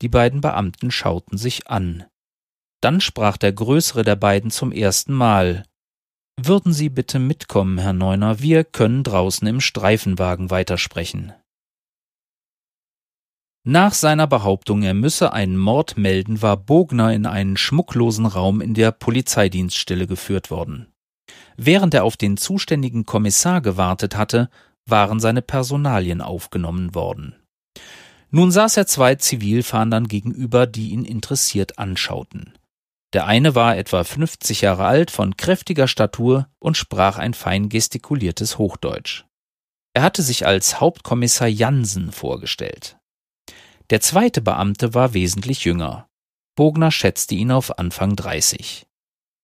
Die 0.00 0.08
beiden 0.08 0.40
Beamten 0.40 0.90
schauten 0.90 1.36
sich 1.36 1.68
an. 1.68 2.06
Dann 2.80 3.02
sprach 3.02 3.36
der 3.36 3.52
größere 3.52 4.02
der 4.02 4.16
beiden 4.16 4.50
zum 4.50 4.72
ersten 4.72 5.12
Mal. 5.12 5.64
Würden 6.38 6.72
Sie 6.72 6.88
bitte 6.88 7.18
mitkommen, 7.18 7.76
Herr 7.76 7.92
Neuner, 7.92 8.40
wir 8.40 8.64
können 8.64 9.04
draußen 9.04 9.46
im 9.46 9.60
Streifenwagen 9.60 10.48
weitersprechen. 10.48 11.34
Nach 13.62 13.92
seiner 13.92 14.26
Behauptung, 14.26 14.82
er 14.82 14.94
müsse 14.94 15.34
einen 15.34 15.58
Mord 15.58 15.98
melden, 15.98 16.40
war 16.40 16.56
Bogner 16.56 17.12
in 17.12 17.26
einen 17.26 17.58
schmucklosen 17.58 18.24
Raum 18.24 18.62
in 18.62 18.72
der 18.72 18.90
Polizeidienststelle 18.90 20.06
geführt 20.06 20.50
worden. 20.50 20.86
Während 21.58 21.92
er 21.92 22.04
auf 22.04 22.16
den 22.16 22.38
zuständigen 22.38 23.04
Kommissar 23.04 23.60
gewartet 23.60 24.16
hatte, 24.16 24.48
waren 24.86 25.20
seine 25.20 25.42
Personalien 25.42 26.22
aufgenommen 26.22 26.94
worden. 26.94 27.34
Nun 28.30 28.50
saß 28.50 28.78
er 28.78 28.86
zwei 28.86 29.16
Zivilfahndern 29.16 30.08
gegenüber, 30.08 30.66
die 30.66 30.90
ihn 30.90 31.04
interessiert 31.04 31.78
anschauten. 31.78 32.54
Der 33.12 33.26
eine 33.26 33.54
war 33.54 33.76
etwa 33.76 34.04
50 34.04 34.60
Jahre 34.62 34.84
alt, 34.84 35.10
von 35.10 35.36
kräftiger 35.36 35.88
Statur 35.88 36.48
und 36.60 36.76
sprach 36.76 37.18
ein 37.18 37.34
fein 37.34 37.68
gestikuliertes 37.68 38.56
Hochdeutsch. 38.56 39.24
Er 39.92 40.02
hatte 40.02 40.22
sich 40.22 40.46
als 40.46 40.80
Hauptkommissar 40.80 41.48
Jansen 41.48 42.12
vorgestellt. 42.12 42.99
Der 43.90 44.00
zweite 44.00 44.40
Beamte 44.40 44.94
war 44.94 45.14
wesentlich 45.14 45.64
jünger. 45.64 46.08
Bogner 46.54 46.92
schätzte 46.92 47.34
ihn 47.34 47.50
auf 47.50 47.78
Anfang 47.78 48.14
30. 48.14 48.86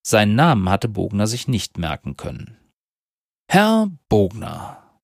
Seinen 0.06 0.36
Namen 0.36 0.68
hatte 0.68 0.88
Bogner 0.88 1.26
sich 1.26 1.48
nicht 1.48 1.78
merken 1.78 2.16
können. 2.16 2.56
Herr 3.48 3.90
Bogner, 4.08 5.00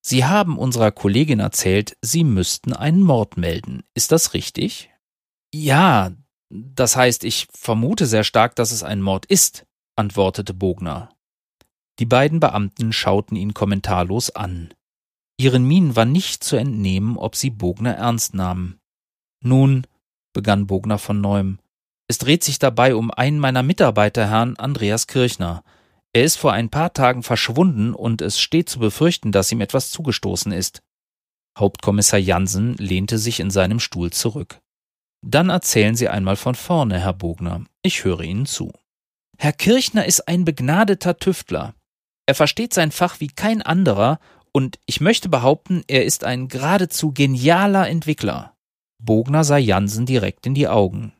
Sie 0.00 0.24
haben 0.24 0.58
unserer 0.58 0.90
Kollegin 0.90 1.40
erzählt, 1.40 1.98
Sie 2.00 2.24
müssten 2.24 2.72
einen 2.72 3.02
Mord 3.02 3.36
melden. 3.36 3.82
Ist 3.92 4.10
das 4.10 4.32
richtig? 4.32 4.90
Ja, 5.52 6.12
das 6.48 6.96
heißt, 6.96 7.24
ich 7.24 7.46
vermute 7.52 8.06
sehr 8.06 8.24
stark, 8.24 8.56
dass 8.56 8.72
es 8.72 8.82
ein 8.82 9.02
Mord 9.02 9.26
ist, 9.26 9.66
antwortete 9.96 10.54
Bogner. 10.54 11.10
Die 11.98 12.06
beiden 12.06 12.40
Beamten 12.40 12.92
schauten 12.94 13.36
ihn 13.36 13.52
kommentarlos 13.52 14.30
an. 14.30 14.72
Ihren 15.38 15.64
Mienen 15.64 15.96
war 15.96 16.04
nicht 16.04 16.42
zu 16.42 16.56
entnehmen, 16.56 17.16
ob 17.16 17.36
sie 17.36 17.50
Bogner 17.50 17.94
ernst 17.94 18.34
nahmen. 18.34 18.78
Nun, 19.42 19.86
begann 20.32 20.66
Bogner 20.66 20.98
von 20.98 21.20
neuem, 21.20 21.58
es 22.08 22.16
dreht 22.16 22.42
sich 22.42 22.58
dabei 22.58 22.94
um 22.94 23.10
einen 23.10 23.38
meiner 23.38 23.62
Mitarbeiter, 23.62 24.28
Herrn 24.30 24.56
Andreas 24.56 25.06
Kirchner. 25.06 25.62
Er 26.14 26.24
ist 26.24 26.36
vor 26.36 26.54
ein 26.54 26.70
paar 26.70 26.94
Tagen 26.94 27.22
verschwunden 27.22 27.92
und 27.92 28.22
es 28.22 28.40
steht 28.40 28.70
zu 28.70 28.78
befürchten, 28.78 29.30
dass 29.30 29.52
ihm 29.52 29.60
etwas 29.60 29.90
zugestoßen 29.90 30.50
ist. 30.50 30.82
Hauptkommissar 31.58 32.18
Jansen 32.18 32.74
lehnte 32.76 33.18
sich 33.18 33.40
in 33.40 33.50
seinem 33.50 33.78
Stuhl 33.78 34.10
zurück. 34.10 34.60
Dann 35.20 35.50
erzählen 35.50 35.96
Sie 35.96 36.08
einmal 36.08 36.36
von 36.36 36.54
vorne, 36.54 36.98
Herr 36.98 37.12
Bogner. 37.12 37.64
Ich 37.82 38.04
höre 38.04 38.20
Ihnen 38.20 38.46
zu. 38.46 38.72
Herr 39.36 39.52
Kirchner 39.52 40.06
ist 40.06 40.28
ein 40.28 40.46
begnadeter 40.46 41.18
Tüftler. 41.18 41.74
Er 42.26 42.34
versteht 42.34 42.72
sein 42.72 42.90
Fach 42.90 43.20
wie 43.20 43.28
kein 43.28 43.60
anderer 43.60 44.18
und 44.58 44.80
ich 44.86 45.00
möchte 45.00 45.28
behaupten, 45.28 45.84
er 45.86 46.04
ist 46.04 46.24
ein 46.24 46.48
geradezu 46.48 47.12
genialer 47.12 47.88
Entwickler. 47.88 48.56
Bogner 49.00 49.44
sah 49.44 49.56
Jansen 49.56 50.04
direkt 50.04 50.46
in 50.46 50.54
die 50.54 50.66
Augen. 50.66 51.12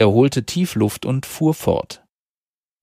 Er 0.00 0.08
holte 0.08 0.44
tief 0.44 0.74
Luft 0.74 1.06
und 1.06 1.24
fuhr 1.24 1.54
fort. 1.54 2.02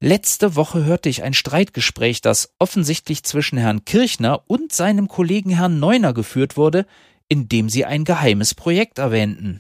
Letzte 0.01 0.55
Woche 0.55 0.85
hörte 0.85 1.09
ich 1.09 1.23
ein 1.23 1.33
Streitgespräch, 1.33 2.21
das 2.21 2.53
offensichtlich 2.57 3.23
zwischen 3.25 3.57
Herrn 3.57 3.83
Kirchner 3.83 4.43
und 4.47 4.71
seinem 4.71 5.09
Kollegen 5.09 5.49
Herrn 5.49 5.77
Neuner 5.77 6.13
geführt 6.13 6.55
wurde, 6.55 6.85
in 7.27 7.49
dem 7.49 7.67
sie 7.67 7.83
ein 7.83 8.05
geheimes 8.05 8.55
Projekt 8.55 8.99
erwähnten. 8.99 9.59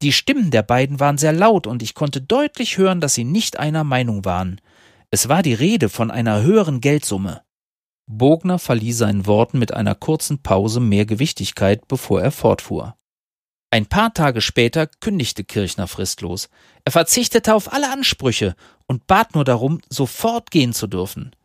Die 0.00 0.14
Stimmen 0.14 0.50
der 0.50 0.62
beiden 0.62 0.98
waren 0.98 1.18
sehr 1.18 1.34
laut 1.34 1.66
und 1.66 1.82
ich 1.82 1.92
konnte 1.92 2.22
deutlich 2.22 2.78
hören, 2.78 3.02
dass 3.02 3.12
sie 3.12 3.24
nicht 3.24 3.58
einer 3.58 3.84
Meinung 3.84 4.24
waren. 4.24 4.62
Es 5.10 5.28
war 5.28 5.42
die 5.42 5.52
Rede 5.52 5.90
von 5.90 6.10
einer 6.10 6.40
höheren 6.40 6.80
Geldsumme. 6.80 7.42
Bogner 8.08 8.58
verlieh 8.58 8.92
seinen 8.92 9.26
Worten 9.26 9.58
mit 9.58 9.74
einer 9.74 9.94
kurzen 9.94 10.42
Pause 10.42 10.80
mehr 10.80 11.04
Gewichtigkeit, 11.04 11.86
bevor 11.88 12.22
er 12.22 12.32
fortfuhr. 12.32 12.96
Ein 13.70 13.84
paar 13.84 14.14
Tage 14.14 14.40
später 14.40 14.86
kündigte 14.86 15.44
Kirchner 15.44 15.86
fristlos. 15.86 16.48
Er 16.86 16.92
verzichtete 16.92 17.54
auf 17.54 17.72
alle 17.72 17.92
Ansprüche 17.92 18.56
und 18.86 19.06
bat 19.06 19.34
nur 19.34 19.44
darum, 19.44 19.82
sofort 19.90 20.50
gehen 20.50 20.72
zu 20.72 20.86
dürfen. 20.86 21.36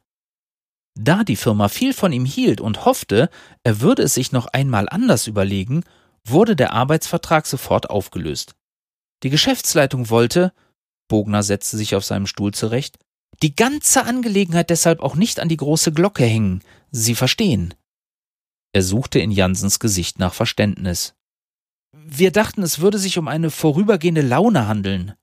Da 0.95 1.25
die 1.25 1.35
Firma 1.35 1.67
viel 1.67 1.93
von 1.93 2.13
ihm 2.13 2.23
hielt 2.23 2.61
und 2.61 2.85
hoffte, 2.85 3.29
er 3.63 3.81
würde 3.81 4.03
es 4.03 4.13
sich 4.13 4.31
noch 4.31 4.45
einmal 4.47 4.87
anders 4.87 5.27
überlegen, 5.27 5.83
wurde 6.23 6.55
der 6.55 6.71
Arbeitsvertrag 6.71 7.45
sofort 7.45 7.89
aufgelöst. 7.89 8.55
Die 9.23 9.29
Geschäftsleitung 9.29 10.09
wollte, 10.09 10.53
Bogner 11.09 11.43
setzte 11.43 11.75
sich 11.75 11.95
auf 11.95 12.05
seinem 12.05 12.27
Stuhl 12.27 12.53
zurecht, 12.53 12.99
die 13.43 13.55
ganze 13.55 14.05
Angelegenheit 14.05 14.69
deshalb 14.69 15.01
auch 15.01 15.15
nicht 15.15 15.41
an 15.41 15.49
die 15.49 15.57
große 15.57 15.91
Glocke 15.91 16.23
hängen. 16.23 16.63
Sie 16.91 17.13
verstehen. 17.13 17.73
Er 18.71 18.81
suchte 18.81 19.19
in 19.19 19.31
Jansens 19.31 19.79
Gesicht 19.79 20.17
nach 20.17 20.33
Verständnis. 20.33 21.13
Wir 21.91 22.31
dachten, 22.31 22.63
es 22.63 22.79
würde 22.79 22.97
sich 22.97 23.17
um 23.17 23.27
eine 23.27 23.51
vorübergehende 23.51 24.21
Laune 24.21 24.67
handeln. 24.67 25.13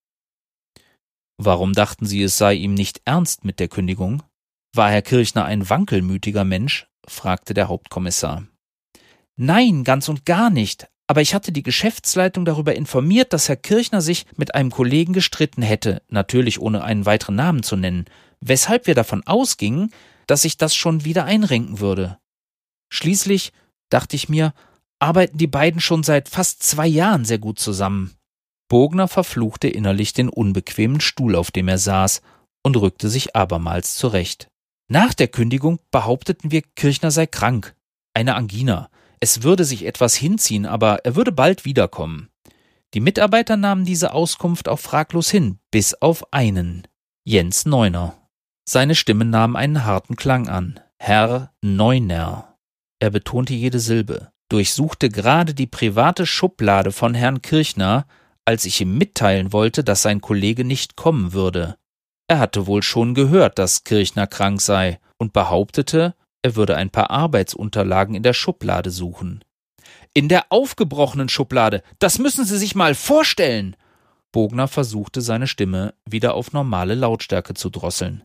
Warum 1.38 1.72
dachten 1.72 2.04
Sie, 2.04 2.22
es 2.22 2.36
sei 2.36 2.54
ihm 2.54 2.74
nicht 2.74 3.00
ernst 3.06 3.46
mit 3.46 3.58
der 3.58 3.68
Kündigung? 3.68 4.22
War 4.74 4.90
Herr 4.90 5.02
Kirchner 5.02 5.46
ein 5.46 5.70
wankelmütiger 5.70 6.44
Mensch? 6.44 6.86
fragte 7.08 7.54
der 7.54 7.68
Hauptkommissar. 7.68 8.46
Nein, 9.36 9.82
ganz 9.82 10.10
und 10.10 10.26
gar 10.26 10.50
nicht. 10.50 10.89
Aber 11.10 11.22
ich 11.22 11.34
hatte 11.34 11.50
die 11.50 11.64
Geschäftsleitung 11.64 12.44
darüber 12.44 12.76
informiert, 12.76 13.32
dass 13.32 13.48
Herr 13.48 13.56
Kirchner 13.56 14.00
sich 14.00 14.26
mit 14.36 14.54
einem 14.54 14.70
Kollegen 14.70 15.12
gestritten 15.12 15.60
hätte, 15.60 16.02
natürlich 16.08 16.60
ohne 16.60 16.84
einen 16.84 17.04
weiteren 17.04 17.34
Namen 17.34 17.64
zu 17.64 17.74
nennen, 17.74 18.04
weshalb 18.40 18.86
wir 18.86 18.94
davon 18.94 19.26
ausgingen, 19.26 19.92
dass 20.28 20.42
sich 20.42 20.56
das 20.56 20.72
schon 20.72 21.04
wieder 21.04 21.24
einrenken 21.24 21.80
würde. 21.80 22.18
Schließlich, 22.92 23.52
dachte 23.88 24.14
ich 24.14 24.28
mir, 24.28 24.54
arbeiten 25.00 25.36
die 25.36 25.48
beiden 25.48 25.80
schon 25.80 26.04
seit 26.04 26.28
fast 26.28 26.62
zwei 26.62 26.86
Jahren 26.86 27.24
sehr 27.24 27.38
gut 27.38 27.58
zusammen. 27.58 28.14
Bogner 28.68 29.08
verfluchte 29.08 29.66
innerlich 29.66 30.12
den 30.12 30.28
unbequemen 30.28 31.00
Stuhl, 31.00 31.34
auf 31.34 31.50
dem 31.50 31.66
er 31.66 31.78
saß, 31.78 32.22
und 32.62 32.76
rückte 32.76 33.08
sich 33.08 33.34
abermals 33.34 33.96
zurecht. 33.96 34.46
Nach 34.86 35.12
der 35.12 35.26
Kündigung 35.26 35.80
behaupteten 35.90 36.52
wir, 36.52 36.62
Kirchner 36.76 37.10
sei 37.10 37.26
krank. 37.26 37.74
Eine 38.14 38.36
Angina. 38.36 38.90
Es 39.20 39.42
würde 39.42 39.64
sich 39.64 39.84
etwas 39.84 40.14
hinziehen, 40.14 40.64
aber 40.64 41.04
er 41.04 41.14
würde 41.14 41.32
bald 41.32 41.66
wiederkommen. 41.66 42.30
Die 42.94 43.00
Mitarbeiter 43.00 43.56
nahmen 43.56 43.84
diese 43.84 44.12
Auskunft 44.12 44.68
auch 44.68 44.80
fraglos 44.80 45.30
hin, 45.30 45.58
bis 45.70 45.94
auf 45.94 46.32
einen. 46.32 46.88
Jens 47.24 47.66
Neuner. 47.66 48.16
Seine 48.68 48.94
Stimme 48.94 49.24
nahm 49.24 49.56
einen 49.56 49.84
harten 49.84 50.16
Klang 50.16 50.48
an. 50.48 50.80
Herr 50.98 51.52
Neuner. 51.60 52.56
Er 52.98 53.10
betonte 53.10 53.54
jede 53.54 53.78
Silbe, 53.78 54.32
durchsuchte 54.48 55.08
gerade 55.08 55.54
die 55.54 55.66
private 55.66 56.26
Schublade 56.26 56.90
von 56.90 57.14
Herrn 57.14 57.42
Kirchner, 57.42 58.06
als 58.44 58.64
ich 58.64 58.80
ihm 58.80 58.98
mitteilen 58.98 59.52
wollte, 59.52 59.84
dass 59.84 60.02
sein 60.02 60.20
Kollege 60.20 60.64
nicht 60.64 60.96
kommen 60.96 61.32
würde. 61.32 61.76
Er 62.26 62.38
hatte 62.38 62.66
wohl 62.66 62.82
schon 62.82 63.14
gehört, 63.14 63.58
dass 63.58 63.84
Kirchner 63.84 64.26
krank 64.26 64.60
sei 64.60 64.98
und 65.18 65.32
behauptete, 65.32 66.14
er 66.42 66.56
würde 66.56 66.76
ein 66.76 66.90
paar 66.90 67.10
Arbeitsunterlagen 67.10 68.14
in 68.14 68.22
der 68.22 68.32
Schublade 68.32 68.90
suchen. 68.90 69.44
In 70.14 70.28
der 70.28 70.46
aufgebrochenen 70.50 71.28
Schublade. 71.28 71.82
Das 71.98 72.18
müssen 72.18 72.44
Sie 72.44 72.58
sich 72.58 72.74
mal 72.74 72.94
vorstellen. 72.94 73.76
Bogner 74.32 74.68
versuchte 74.68 75.20
seine 75.20 75.46
Stimme 75.46 75.94
wieder 76.08 76.34
auf 76.34 76.52
normale 76.52 76.94
Lautstärke 76.94 77.54
zu 77.54 77.70
drosseln. 77.70 78.22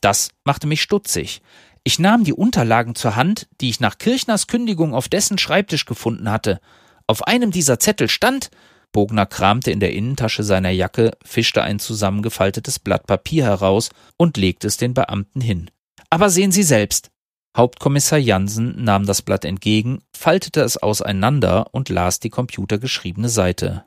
Das 0.00 0.30
machte 0.44 0.66
mich 0.66 0.82
stutzig. 0.82 1.42
Ich 1.84 1.98
nahm 1.98 2.24
die 2.24 2.32
Unterlagen 2.32 2.94
zur 2.94 3.16
Hand, 3.16 3.48
die 3.60 3.70
ich 3.70 3.80
nach 3.80 3.98
Kirchners 3.98 4.46
Kündigung 4.46 4.94
auf 4.94 5.08
dessen 5.08 5.38
Schreibtisch 5.38 5.84
gefunden 5.84 6.30
hatte. 6.30 6.60
Auf 7.06 7.26
einem 7.26 7.50
dieser 7.50 7.78
Zettel 7.78 8.08
stand 8.08 8.50
Bogner 8.92 9.26
kramte 9.26 9.70
in 9.70 9.80
der 9.80 9.92
Innentasche 9.92 10.42
seiner 10.42 10.70
Jacke, 10.70 11.12
fischte 11.22 11.62
ein 11.62 11.78
zusammengefaltetes 11.78 12.78
Blatt 12.78 13.06
Papier 13.06 13.44
heraus 13.44 13.90
und 14.16 14.36
legte 14.36 14.66
es 14.66 14.76
den 14.76 14.94
Beamten 14.94 15.40
hin. 15.40 15.70
Aber 16.10 16.30
sehen 16.30 16.52
Sie 16.52 16.62
selbst. 16.62 17.10
Hauptkommissar 17.56 18.18
Jansen 18.18 18.84
nahm 18.84 19.06
das 19.06 19.22
Blatt 19.22 19.44
entgegen, 19.44 20.02
faltete 20.12 20.60
es 20.60 20.76
auseinander 20.76 21.72
und 21.72 21.88
las 21.88 22.20
die 22.20 22.30
computergeschriebene 22.30 23.28
Seite. 23.28 23.84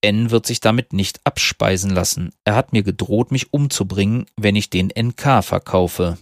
N 0.00 0.30
wird 0.30 0.46
sich 0.46 0.60
damit 0.60 0.92
nicht 0.92 1.20
abspeisen 1.24 1.90
lassen. 1.90 2.32
Er 2.44 2.54
hat 2.54 2.72
mir 2.72 2.84
gedroht, 2.84 3.32
mich 3.32 3.52
umzubringen, 3.52 4.26
wenn 4.36 4.54
ich 4.54 4.70
den 4.70 4.92
NK 4.96 5.42
verkaufe. 5.42 6.18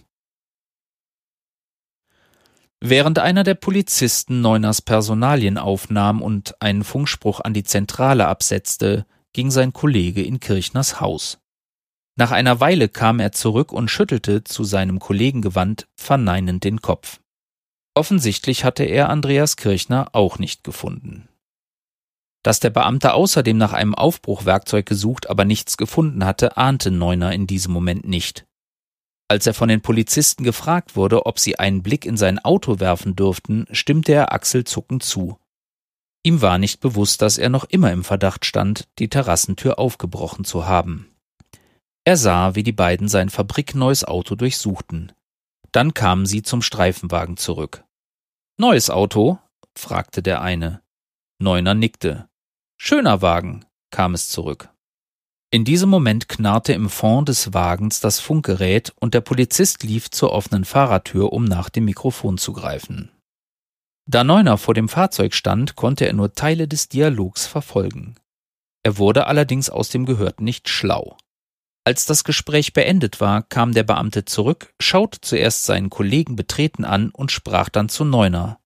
Während 2.79 3.19
einer 3.19 3.43
der 3.43 3.55
Polizisten 3.55 4.41
Neuners 4.41 4.81
Personalien 4.81 5.57
aufnahm 5.57 6.21
und 6.21 6.61
einen 6.61 6.83
Funkspruch 6.83 7.39
an 7.39 7.53
die 7.53 7.63
Zentrale 7.63 8.27
absetzte, 8.27 9.05
ging 9.33 9.49
sein 9.51 9.73
Kollege 9.73 10.23
in 10.23 10.39
Kirchners 10.39 11.01
Haus. 11.01 11.39
Nach 12.19 12.31
einer 12.31 12.59
Weile 12.59 12.89
kam 12.89 13.19
er 13.19 13.31
zurück 13.31 13.71
und 13.71 13.89
schüttelte, 13.89 14.43
zu 14.43 14.63
seinem 14.63 14.97
Kollegen 14.99 15.43
gewandt, 15.43 15.87
verneinend 15.95 16.63
den 16.63 16.81
Kopf. 16.81 17.19
Offensichtlich 17.93 18.63
hatte 18.63 18.83
er 18.83 19.09
Andreas 19.09 19.55
Kirchner 19.55 20.09
auch 20.13 20.39
nicht 20.39 20.63
gefunden. 20.63 21.29
Dass 22.41 22.59
der 22.59 22.71
Beamte 22.71 23.13
außerdem 23.13 23.57
nach 23.57 23.73
einem 23.73 23.93
Aufbruchwerkzeug 23.93 24.87
gesucht, 24.87 25.29
aber 25.29 25.45
nichts 25.45 25.77
gefunden 25.77 26.25
hatte, 26.25 26.57
ahnte 26.57 26.89
Neuner 26.89 27.33
in 27.33 27.45
diesem 27.45 27.71
Moment 27.71 28.07
nicht. 28.07 28.47
Als 29.27 29.45
er 29.45 29.53
von 29.53 29.69
den 29.69 29.81
Polizisten 29.81 30.43
gefragt 30.43 30.95
wurde, 30.95 31.27
ob 31.27 31.37
sie 31.37 31.59
einen 31.59 31.83
Blick 31.83 32.05
in 32.05 32.17
sein 32.17 32.39
Auto 32.39 32.79
werfen 32.79 33.15
dürften, 33.15 33.67
stimmte 33.71 34.13
er 34.13 34.31
achselzuckend 34.33 35.03
zu. 35.03 35.37
Ihm 36.23 36.41
war 36.41 36.57
nicht 36.57 36.79
bewusst, 36.79 37.21
dass 37.21 37.37
er 37.37 37.49
noch 37.49 37.65
immer 37.65 37.91
im 37.91 38.03
Verdacht 38.03 38.45
stand, 38.45 38.87
die 38.97 39.09
Terrassentür 39.09 39.77
aufgebrochen 39.77 40.45
zu 40.45 40.65
haben. 40.65 41.11
Er 42.07 42.15
sah, 42.15 42.55
wie 42.55 42.63
die 42.63 42.71
beiden 42.71 43.09
sein 43.09 43.27
fabrikneues 43.29 44.05
Auto 44.05 44.35
durchsuchten. 44.35 45.11
Dann 45.73 45.93
kamen 45.93 46.25
sie 46.25 46.41
zum 46.41 46.61
Streifenwagen 46.61 47.35
zurück. 47.35 47.83
Neues 48.57 48.89
Auto? 48.89 49.39
fragte 49.77 50.23
der 50.23 50.41
eine. 50.41 50.81
Neuner 51.37 51.73
nickte. 51.73 52.29
Schöner 52.77 53.21
Wagen, 53.21 53.65
kam 53.91 54.13
es 54.13 54.29
zurück. 54.29 54.69
In 55.51 55.65
diesem 55.65 55.89
Moment 55.89 56.29
knarrte 56.29 56.71
im 56.71 56.89
Fond 56.89 57.27
des 57.27 57.53
Wagens 57.53 57.99
das 57.99 58.21
Funkgerät 58.21 58.93
und 59.01 59.13
der 59.13 59.19
Polizist 59.19 59.83
lief 59.83 60.09
zur 60.09 60.31
offenen 60.31 60.63
Fahrertür, 60.63 61.33
um 61.33 61.43
nach 61.43 61.67
dem 61.67 61.83
Mikrofon 61.83 62.37
zu 62.37 62.53
greifen. 62.53 63.11
Da 64.09 64.23
Neuner 64.23 64.57
vor 64.57 64.73
dem 64.73 64.87
Fahrzeug 64.87 65.33
stand, 65.33 65.75
konnte 65.75 66.07
er 66.07 66.13
nur 66.13 66.31
Teile 66.31 66.69
des 66.69 66.87
Dialogs 66.87 67.45
verfolgen. 67.47 68.15
Er 68.81 68.97
wurde 68.97 69.27
allerdings 69.27 69.69
aus 69.69 69.89
dem 69.89 70.05
Gehörten 70.05 70.45
nicht 70.45 70.69
schlau. 70.69 71.17
Als 71.87 72.03
das 72.03 72.25
Gespräch 72.25 72.73
beendet 72.73 73.21
war, 73.21 73.43
kam 73.43 73.71
der 73.71 73.83
Beamte 73.83 74.25
zurück, 74.25 74.73
schaute 74.77 75.21
zuerst 75.21 75.63
seinen 75.63 75.89
Kollegen 75.89 76.35
betreten 76.35 76.83
an 76.83 77.11
und 77.11 77.31
sprach 77.31 77.69
dann 77.69 77.87
zu 77.87 78.03
Neuner. 78.03 78.59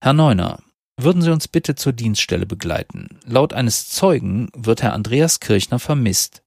Herr 0.00 0.12
Neuner, 0.12 0.62
würden 0.96 1.20
Sie 1.20 1.32
uns 1.32 1.48
bitte 1.48 1.74
zur 1.74 1.92
Dienststelle 1.92 2.46
begleiten. 2.46 3.18
Laut 3.24 3.54
eines 3.54 3.88
Zeugen 3.88 4.50
wird 4.54 4.84
Herr 4.84 4.92
Andreas 4.92 5.40
Kirchner 5.40 5.80
vermisst. 5.80 6.44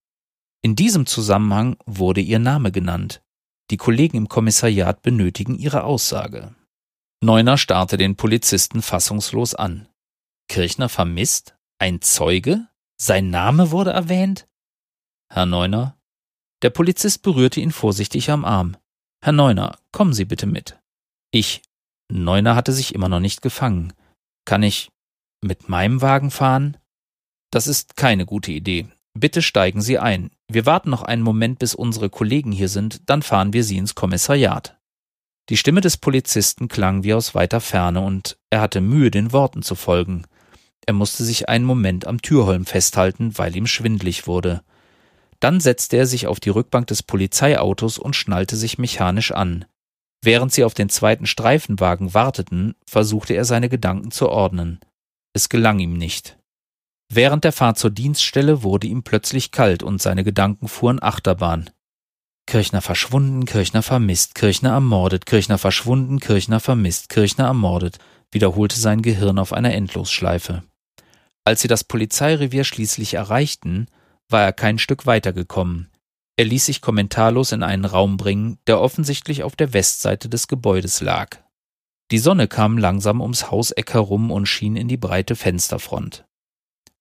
In 0.61 0.77
diesem 0.77 1.07
Zusammenhang 1.07 1.75
wurde 1.85 2.21
Ihr 2.21 2.39
Name 2.39 2.71
genannt. 2.71 3.21
Die 3.69 3.75
Kollegen 3.75 4.15
im 4.15 4.29
Kommissariat 4.29 5.01
benötigen 5.01 5.59
Ihre 5.59 5.83
Aussage. 5.83 6.55
Neuner 7.19 7.57
starrte 7.57 7.97
den 7.97 8.15
Polizisten 8.15 8.81
fassungslos 8.81 9.55
an. 9.55 9.89
Kirchner 10.47 10.87
vermisst? 10.87 11.57
Ein 11.79 11.99
Zeuge? 11.99 12.65
Sein 12.95 13.29
Name 13.29 13.71
wurde 13.71 13.91
erwähnt? 13.91 14.47
Herr 15.27 15.45
Neuner, 15.45 15.97
der 16.63 16.69
Polizist 16.69 17.21
berührte 17.21 17.59
ihn 17.59 17.71
vorsichtig 17.71 18.31
am 18.31 18.45
Arm. 18.45 18.77
Herr 19.21 19.33
Neuner, 19.33 19.77
kommen 19.91 20.13
Sie 20.13 20.25
bitte 20.25 20.47
mit. 20.47 20.79
Ich. 21.31 21.61
Neuner 22.09 22.55
hatte 22.55 22.71
sich 22.71 22.95
immer 22.95 23.09
noch 23.09 23.19
nicht 23.19 23.41
gefangen. 23.41 23.93
Kann 24.45 24.63
ich 24.63 24.89
mit 25.41 25.69
meinem 25.69 26.01
Wagen 26.01 26.31
fahren? 26.31 26.77
Das 27.51 27.67
ist 27.67 27.95
keine 27.95 28.25
gute 28.25 28.51
Idee. 28.51 28.87
Bitte 29.13 29.41
steigen 29.41 29.81
Sie 29.81 29.99
ein. 29.99 30.31
Wir 30.47 30.65
warten 30.65 30.89
noch 30.89 31.03
einen 31.03 31.21
Moment, 31.21 31.59
bis 31.59 31.75
unsere 31.75 32.09
Kollegen 32.09 32.51
hier 32.51 32.69
sind, 32.69 33.09
dann 33.09 33.21
fahren 33.21 33.53
wir 33.53 33.63
Sie 33.63 33.77
ins 33.77 33.93
Kommissariat. 33.93 34.79
Die 35.49 35.57
Stimme 35.57 35.81
des 35.81 35.97
Polizisten 35.97 36.67
klang 36.67 37.03
wie 37.03 37.13
aus 37.13 37.35
weiter 37.35 37.59
Ferne, 37.59 38.01
und 38.01 38.37
er 38.49 38.61
hatte 38.61 38.81
Mühe, 38.81 39.11
den 39.11 39.33
Worten 39.33 39.61
zu 39.61 39.75
folgen. 39.75 40.25
Er 40.85 40.93
musste 40.93 41.23
sich 41.23 41.49
einen 41.49 41.65
Moment 41.65 42.07
am 42.07 42.21
Türholm 42.21 42.65
festhalten, 42.65 43.37
weil 43.37 43.55
ihm 43.55 43.67
schwindlig 43.67 44.27
wurde. 44.27 44.63
Dann 45.43 45.59
setzte 45.59 45.97
er 45.97 46.05
sich 46.05 46.25
auf 46.25 46.39
die 46.39 46.51
Rückbank 46.51 46.87
des 46.87 47.03
Polizeiautos 47.03 47.97
und 47.97 48.15
schnallte 48.15 48.55
sich 48.55 48.77
mechanisch 48.77 49.33
an. 49.33 49.65
Während 50.23 50.53
sie 50.53 50.63
auf 50.63 50.73
den 50.73 50.87
zweiten 50.87 51.25
Streifenwagen 51.25 52.13
warteten, 52.13 52.75
versuchte 52.87 53.33
er 53.33 53.43
seine 53.43 53.67
Gedanken 53.67 54.11
zu 54.11 54.29
ordnen. 54.29 54.79
Es 55.33 55.49
gelang 55.49 55.79
ihm 55.79 55.97
nicht. 55.97 56.37
Während 57.11 57.43
der 57.43 57.51
Fahrt 57.51 57.77
zur 57.77 57.89
Dienststelle 57.89 58.63
wurde 58.63 58.87
ihm 58.87 59.03
plötzlich 59.03 59.51
kalt 59.51 59.83
und 59.83 60.01
seine 60.01 60.23
Gedanken 60.23 60.69
fuhren 60.69 61.03
Achterbahn. 61.03 61.69
Kirchner 62.47 62.81
verschwunden, 62.81 63.43
Kirchner 63.43 63.83
vermisst, 63.83 64.35
Kirchner 64.35 64.69
ermordet, 64.69 65.25
Kirchner 65.25 65.57
verschwunden, 65.57 66.21
Kirchner 66.21 66.61
vermisst, 66.61 67.09
Kirchner 67.09 67.47
ermordet, 67.47 67.97
wiederholte 68.31 68.79
sein 68.79 69.01
Gehirn 69.01 69.37
auf 69.37 69.51
einer 69.51 69.73
Endlosschleife. 69.73 70.63
Als 71.43 71.59
sie 71.59 71.67
das 71.67 71.83
Polizeirevier 71.83 72.63
schließlich 72.63 73.15
erreichten, 73.15 73.87
war 74.33 74.43
er 74.43 74.51
kein 74.51 74.79
Stück 74.79 75.05
weitergekommen. 75.05 75.89
Er 76.35 76.45
ließ 76.45 76.65
sich 76.65 76.81
kommentarlos 76.81 77.51
in 77.51 77.63
einen 77.63 77.85
Raum 77.85 78.17
bringen, 78.17 78.57
der 78.67 78.81
offensichtlich 78.81 79.43
auf 79.43 79.55
der 79.55 79.71
Westseite 79.71 80.27
des 80.27 80.47
Gebäudes 80.47 80.99
lag. 80.99 81.37
Die 82.11 82.17
Sonne 82.19 82.47
kam 82.47 82.77
langsam 82.77 83.21
ums 83.21 83.49
Hauseck 83.51 83.93
herum 83.93 84.31
und 84.31 84.47
schien 84.47 84.75
in 84.75 84.87
die 84.87 84.97
breite 84.97 85.35
Fensterfront. 85.35 86.25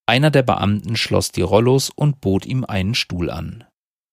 Einer 0.06 0.30
der 0.30 0.42
Beamten 0.42 0.96
schloss 0.96 1.32
die 1.32 1.42
Rollos 1.42 1.90
und 1.90 2.20
bot 2.20 2.44
ihm 2.44 2.64
einen 2.64 2.94
Stuhl 2.94 3.30
an. 3.30 3.64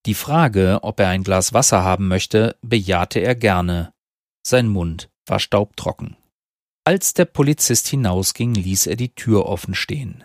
Die 0.06 0.14
Frage, 0.14 0.78
ob 0.82 0.98
er 0.98 1.08
ein 1.08 1.22
Glas 1.22 1.52
Wasser 1.52 1.84
haben 1.84 2.08
möchte, 2.08 2.56
bejahte 2.62 3.20
er 3.20 3.34
gerne. 3.34 3.92
Sein 4.46 4.68
Mund 4.68 5.10
war 5.26 5.38
staubtrocken. 5.38 6.16
Als 6.84 7.12
der 7.12 7.26
Polizist 7.26 7.88
hinausging, 7.88 8.54
ließ 8.54 8.86
er 8.86 8.96
die 8.96 9.14
Tür 9.14 9.44
offen 9.44 9.74
stehen. 9.74 10.24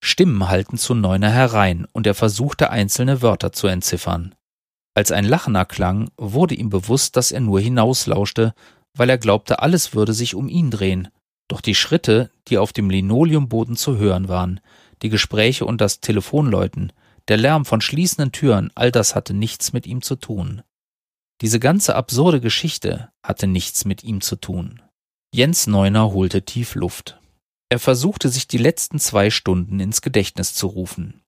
Stimmen 0.00 0.48
hallten 0.48 0.78
zu 0.78 0.94
Neuner 0.94 1.30
herein, 1.30 1.86
und 1.92 2.06
er 2.06 2.14
versuchte 2.14 2.70
einzelne 2.70 3.22
Wörter 3.22 3.52
zu 3.52 3.66
entziffern. 3.66 4.34
Als 4.94 5.12
ein 5.12 5.24
Lachen 5.24 5.54
erklang, 5.54 6.10
wurde 6.16 6.54
ihm 6.54 6.70
bewusst, 6.70 7.16
dass 7.16 7.30
er 7.30 7.40
nur 7.40 7.60
hinauslauschte, 7.60 8.54
weil 8.94 9.10
er 9.10 9.18
glaubte, 9.18 9.60
alles 9.60 9.94
würde 9.94 10.12
sich 10.12 10.34
um 10.34 10.48
ihn 10.48 10.70
drehen. 10.70 11.08
Doch 11.48 11.60
die 11.60 11.74
Schritte, 11.74 12.30
die 12.48 12.58
auf 12.58 12.72
dem 12.72 12.90
Linoleumboden 12.90 13.76
zu 13.76 13.96
hören 13.96 14.28
waren, 14.28 14.60
die 15.02 15.08
Gespräche 15.08 15.64
und 15.64 15.80
das 15.80 16.00
Telefonläuten, 16.00 16.92
der 17.28 17.36
Lärm 17.36 17.64
von 17.64 17.80
schließenden 17.80 18.32
Türen, 18.32 18.70
all 18.74 18.90
das 18.90 19.14
hatte 19.14 19.34
nichts 19.34 19.72
mit 19.72 19.86
ihm 19.86 20.02
zu 20.02 20.16
tun. 20.16 20.62
Diese 21.40 21.60
ganze 21.60 21.94
absurde 21.94 22.40
Geschichte 22.40 23.10
hatte 23.22 23.46
nichts 23.46 23.84
mit 23.84 24.02
ihm 24.02 24.20
zu 24.20 24.36
tun. 24.36 24.82
Jens 25.32 25.66
Neuner 25.66 26.12
holte 26.12 26.42
tief 26.42 26.74
Luft. 26.74 27.20
Er 27.70 27.78
versuchte 27.78 28.30
sich 28.30 28.48
die 28.48 28.58
letzten 28.58 28.98
zwei 28.98 29.30
Stunden 29.30 29.78
ins 29.80 30.00
Gedächtnis 30.00 30.54
zu 30.54 30.68
rufen. 30.68 31.22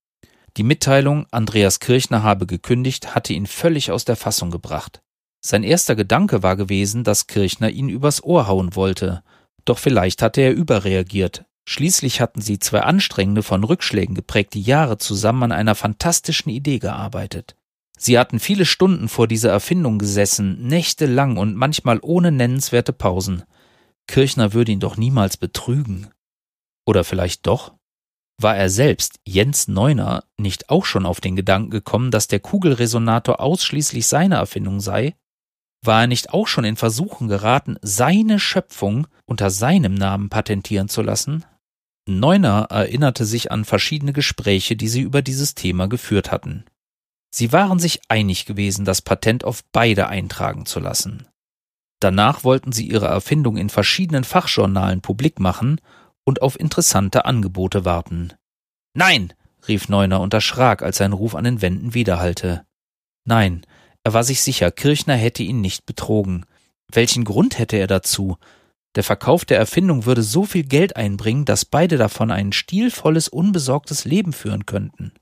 Die 0.57 0.63
Mitteilung, 0.63 1.27
Andreas 1.31 1.81
Kirchner 1.81 2.23
habe 2.23 2.47
gekündigt, 2.47 3.15
hatte 3.15 3.33
ihn 3.33 3.47
völlig 3.47 3.91
aus 3.91 4.05
der 4.05 4.17
Fassung 4.17 4.51
gebracht. 4.51 5.03
Sein 5.43 5.63
erster 5.63 5.95
Gedanke 5.97 6.43
war 6.43 6.57
gewesen, 6.57 7.05
dass 7.05 7.27
Kirchner 7.27 7.71
ihn 7.71 7.89
übers 7.89 8.23
Ohr 8.23 8.47
hauen 8.47 8.75
wollte. 8.75 9.23
Doch 9.65 9.79
vielleicht 9.79 10.23
hatte 10.23 10.41
er 10.41 10.53
überreagiert. 10.53 11.45
Schließlich 11.69 12.21
hatten 12.21 12.41
sie 12.41 12.59
zwei 12.59 12.81
anstrengende, 12.81 13.43
von 13.43 13.63
Rückschlägen 13.63 14.15
geprägte 14.15 14.59
Jahre 14.59 14.99
zusammen 14.99 15.45
an 15.45 15.53
einer 15.53 15.75
fantastischen 15.75 16.51
Idee 16.51 16.79
gearbeitet. 16.79 17.55
Sie 17.97 18.19
hatten 18.19 18.41
viele 18.41 18.65
Stunden 18.65 19.09
vor 19.09 19.29
dieser 19.29 19.51
Erfindung 19.51 19.99
gesessen, 19.99 20.67
nächtelang 20.67 21.37
und 21.37 21.55
manchmal 21.55 21.99
ohne 22.03 22.33
nennenswerte 22.33 22.93
Pausen. 22.93 23.45
Kirchner 24.07 24.53
würde 24.53 24.73
ihn 24.73 24.81
doch 24.81 24.97
niemals 24.97 25.37
betrügen. 25.37 26.09
Oder 26.87 27.05
vielleicht 27.05 27.47
doch? 27.47 27.75
War 28.41 28.57
er 28.57 28.71
selbst, 28.71 29.21
Jens 29.27 29.69
Neuner, 29.69 30.25
nicht 30.39 30.71
auch 30.71 30.87
schon 30.87 31.05
auf 31.05 31.21
den 31.21 31.37
Gedanken 31.37 31.71
gekommen, 31.71 32.11
dass 32.11 32.27
der 32.27 32.41
Kugelresonator 32.41 33.41
ausschließlich 33.41 34.07
seine 34.07 34.37
Erfindung 34.37 34.81
sei? 34.81 35.15
War 35.85 36.03
er 36.03 36.07
nicht 36.07 36.33
auch 36.33 36.47
schon 36.47 36.65
in 36.65 36.77
Versuchen 36.77 37.29
geraten, 37.29 37.77
seine 37.83 38.39
Schöpfung 38.39 39.07
unter 39.27 39.51
seinem 39.51 39.95
Namen 39.95 40.31
patentieren 40.31 40.89
zu 40.89 41.03
lassen? 41.03 41.45
Neuner 42.09 42.67
erinnerte 42.71 43.25
sich 43.25 43.53
an 43.53 43.65
verschiedene 43.65 44.13
Gespräche, 44.13 44.75
die 44.75 44.89
sie 44.89 45.03
über 45.03 45.23
dieses 45.23 45.55
Thema 45.55 45.87
geführt 45.87 46.31
hatten. 46.31 46.65
Sie 47.33 47.53
waren 47.53 47.79
sich 47.79 48.01
einig 48.09 48.47
gewesen, 48.47 48.85
das 48.85 49.03
Patent 49.03 49.45
auf 49.45 49.63
beide 49.73 50.09
eintragen 50.09 50.67
zu 50.67 50.81
lassen. 50.81 51.27
Danach 52.01 52.43
wollten 52.45 52.73
sie 52.73 52.89
ihre 52.89 53.07
Erfindung 53.07 53.57
in 53.57 53.69
verschiedenen 53.69 54.25
Fachjournalen 54.25 55.03
publik 55.03 55.39
machen 55.39 55.81
und 56.31 56.43
auf 56.43 56.59
interessante 56.61 57.25
Angebote 57.25 57.85
warten. 57.85 58.33
Nein, 58.95 59.33
rief 59.67 59.89
Neuner 59.89 60.21
und 60.21 60.33
erschrak, 60.33 60.81
als 60.81 60.99
sein 60.99 61.13
Ruf 61.13 61.35
an 61.35 61.43
den 61.43 61.61
Wänden 61.61 61.93
widerhallte. 61.93 62.65
Nein, 63.25 63.67
er 64.05 64.13
war 64.15 64.23
sich 64.23 64.41
sicher, 64.41 64.71
Kirchner 64.71 65.17
hätte 65.17 65.43
ihn 65.43 65.61
nicht 65.61 65.87
betrogen. 65.87 66.47
Welchen 66.89 67.25
Grund 67.25 67.59
hätte 67.59 67.79
er 67.79 67.89
dazu? 67.89 68.37
Der 68.95 69.03
Verkauf 69.03 69.45
der 69.45 69.59
Erfindung 69.59 70.07
würde 70.07 70.23
so 70.23 70.45
viel 70.45 70.63
Geld 70.63 70.95
einbringen, 70.95 71.47
dass 71.47 71.65
beide 71.65 71.97
davon 71.97 72.31
ein 72.31 72.53
stilvolles, 72.53 73.27
unbesorgtes 73.27 74.05
Leben 74.05 74.33
führen 74.33 74.67
könnten. 74.67 75.13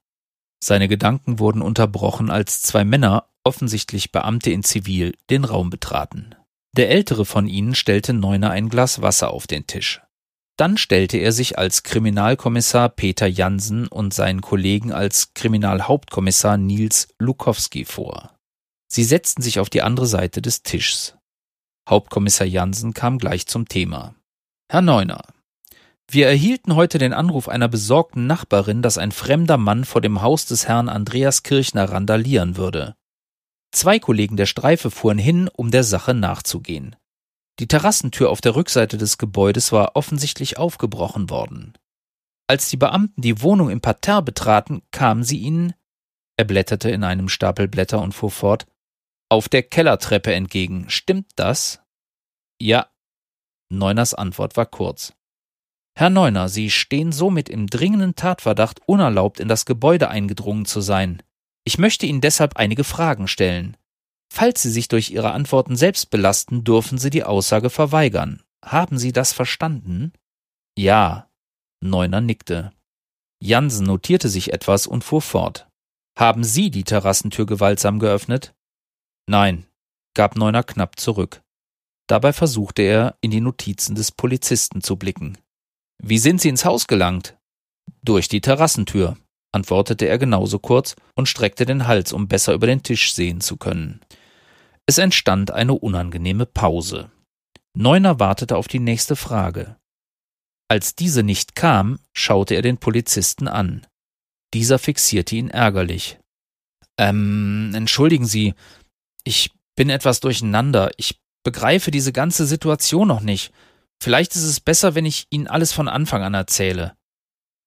Seine 0.62 0.88
Gedanken 0.88 1.38
wurden 1.38 1.62
unterbrochen, 1.62 2.30
als 2.30 2.60
zwei 2.60 2.84
Männer, 2.84 3.30
offensichtlich 3.44 4.12
Beamte 4.12 4.50
in 4.50 4.62
Zivil, 4.62 5.14
den 5.30 5.44
Raum 5.44 5.70
betraten. 5.70 6.34
Der 6.76 6.90
ältere 6.90 7.24
von 7.24 7.46
ihnen 7.46 7.74
stellte 7.74 8.12
Neuner 8.12 8.50
ein 8.50 8.68
Glas 8.68 9.00
Wasser 9.00 9.30
auf 9.30 9.46
den 9.46 9.66
Tisch. 9.66 10.02
Dann 10.58 10.76
stellte 10.76 11.18
er 11.18 11.30
sich 11.30 11.56
als 11.56 11.84
Kriminalkommissar 11.84 12.88
Peter 12.88 13.28
Jansen 13.28 13.86
und 13.86 14.12
seinen 14.12 14.40
Kollegen 14.40 14.92
als 14.92 15.32
Kriminalhauptkommissar 15.34 16.56
Nils 16.56 17.08
Lukowski 17.20 17.84
vor. 17.84 18.34
Sie 18.90 19.04
setzten 19.04 19.40
sich 19.40 19.60
auf 19.60 19.70
die 19.70 19.82
andere 19.82 20.06
Seite 20.06 20.42
des 20.42 20.64
Tischs. 20.64 21.16
Hauptkommissar 21.88 22.46
Jansen 22.46 22.92
kam 22.92 23.18
gleich 23.18 23.46
zum 23.46 23.68
Thema. 23.68 24.16
Herr 24.68 24.82
Neuner, 24.82 25.22
wir 26.10 26.26
erhielten 26.26 26.74
heute 26.74 26.98
den 26.98 27.12
Anruf 27.12 27.48
einer 27.48 27.68
besorgten 27.68 28.26
Nachbarin, 28.26 28.82
dass 28.82 28.98
ein 28.98 29.12
fremder 29.12 29.58
Mann 29.58 29.84
vor 29.84 30.00
dem 30.00 30.22
Haus 30.22 30.44
des 30.44 30.66
Herrn 30.66 30.88
Andreas 30.88 31.44
Kirchner 31.44 31.84
randalieren 31.92 32.56
würde. 32.56 32.96
Zwei 33.70 34.00
Kollegen 34.00 34.36
der 34.36 34.46
Streife 34.46 34.90
fuhren 34.90 35.18
hin, 35.18 35.48
um 35.54 35.70
der 35.70 35.84
Sache 35.84 36.14
nachzugehen. 36.14 36.96
Die 37.58 37.66
Terrassentür 37.66 38.30
auf 38.30 38.40
der 38.40 38.54
Rückseite 38.54 38.98
des 38.98 39.18
Gebäudes 39.18 39.72
war 39.72 39.96
offensichtlich 39.96 40.58
aufgebrochen 40.58 41.28
worden. 41.28 41.74
Als 42.46 42.70
die 42.70 42.76
Beamten 42.76 43.20
die 43.20 43.42
Wohnung 43.42 43.68
im 43.68 43.80
Parterre 43.80 44.22
betraten, 44.22 44.82
kamen 44.90 45.24
sie 45.24 45.38
ihnen, 45.38 45.74
er 46.36 46.44
blätterte 46.44 46.90
in 46.90 47.02
einem 47.02 47.28
Stapel 47.28 47.66
Blätter 47.66 48.00
und 48.00 48.12
fuhr 48.12 48.30
fort, 48.30 48.66
auf 49.28 49.48
der 49.48 49.64
Kellertreppe 49.64 50.32
entgegen. 50.32 50.88
Stimmt 50.88 51.32
das? 51.36 51.82
Ja. 52.60 52.88
Neuners 53.70 54.14
Antwort 54.14 54.56
war 54.56 54.66
kurz. 54.66 55.12
Herr 55.98 56.10
Neuner, 56.10 56.48
Sie 56.48 56.70
stehen 56.70 57.10
somit 57.10 57.48
im 57.48 57.66
dringenden 57.66 58.14
Tatverdacht, 58.14 58.80
unerlaubt 58.86 59.40
in 59.40 59.48
das 59.48 59.66
Gebäude 59.66 60.08
eingedrungen 60.08 60.64
zu 60.64 60.80
sein. 60.80 61.22
Ich 61.64 61.76
möchte 61.76 62.06
Ihnen 62.06 62.20
deshalb 62.20 62.56
einige 62.56 62.84
Fragen 62.84 63.26
stellen. 63.26 63.76
Falls 64.30 64.62
Sie 64.62 64.70
sich 64.70 64.88
durch 64.88 65.10
Ihre 65.10 65.32
Antworten 65.32 65.76
selbst 65.76 66.10
belasten, 66.10 66.64
dürfen 66.64 66.98
Sie 66.98 67.10
die 67.10 67.24
Aussage 67.24 67.70
verweigern. 67.70 68.42
Haben 68.64 68.98
Sie 68.98 69.12
das 69.12 69.32
verstanden? 69.32 70.12
Ja. 70.76 71.30
Neuner 71.80 72.20
nickte. 72.20 72.72
Jansen 73.40 73.86
notierte 73.86 74.28
sich 74.28 74.52
etwas 74.52 74.86
und 74.86 75.04
fuhr 75.04 75.22
fort. 75.22 75.68
Haben 76.18 76.42
Sie 76.42 76.70
die 76.70 76.84
Terrassentür 76.84 77.46
gewaltsam 77.46 78.00
geöffnet? 78.00 78.54
Nein, 79.28 79.66
gab 80.14 80.36
Neuner 80.36 80.64
knapp 80.64 80.98
zurück. 80.98 81.42
Dabei 82.08 82.32
versuchte 82.32 82.82
er, 82.82 83.16
in 83.20 83.30
die 83.30 83.40
Notizen 83.40 83.94
des 83.94 84.10
Polizisten 84.10 84.82
zu 84.82 84.96
blicken. 84.96 85.38
Wie 86.02 86.18
sind 86.18 86.40
Sie 86.40 86.48
ins 86.48 86.64
Haus 86.64 86.86
gelangt? 86.86 87.36
Durch 88.02 88.28
die 88.28 88.40
Terrassentür, 88.40 89.16
antwortete 89.52 90.06
er 90.06 90.18
genauso 90.18 90.58
kurz 90.58 90.96
und 91.14 91.28
streckte 91.28 91.66
den 91.66 91.86
Hals, 91.86 92.12
um 92.12 92.28
besser 92.28 92.54
über 92.54 92.66
den 92.66 92.82
Tisch 92.82 93.14
sehen 93.14 93.40
zu 93.40 93.56
können. 93.56 94.00
Es 94.88 94.96
entstand 94.96 95.50
eine 95.50 95.74
unangenehme 95.74 96.46
Pause. 96.46 97.10
Neuner 97.74 98.20
wartete 98.20 98.56
auf 98.56 98.68
die 98.68 98.78
nächste 98.78 99.16
Frage. 99.16 99.76
Als 100.66 100.94
diese 100.94 101.22
nicht 101.22 101.54
kam, 101.54 101.98
schaute 102.14 102.54
er 102.54 102.62
den 102.62 102.78
Polizisten 102.78 103.48
an. 103.48 103.86
Dieser 104.54 104.78
fixierte 104.78 105.36
ihn 105.36 105.50
ärgerlich. 105.50 106.18
Ähm, 106.98 107.72
entschuldigen 107.74 108.24
Sie, 108.24 108.54
ich 109.24 109.50
bin 109.76 109.90
etwas 109.90 110.20
durcheinander. 110.20 110.90
Ich 110.96 111.20
begreife 111.44 111.90
diese 111.90 112.14
ganze 112.14 112.46
Situation 112.46 113.08
noch 113.08 113.20
nicht. 113.20 113.52
Vielleicht 114.02 114.36
ist 114.36 114.44
es 114.44 114.58
besser, 114.58 114.94
wenn 114.94 115.04
ich 115.04 115.26
Ihnen 115.28 115.48
alles 115.48 115.70
von 115.70 115.88
Anfang 115.88 116.22
an 116.22 116.32
erzähle. 116.32 116.96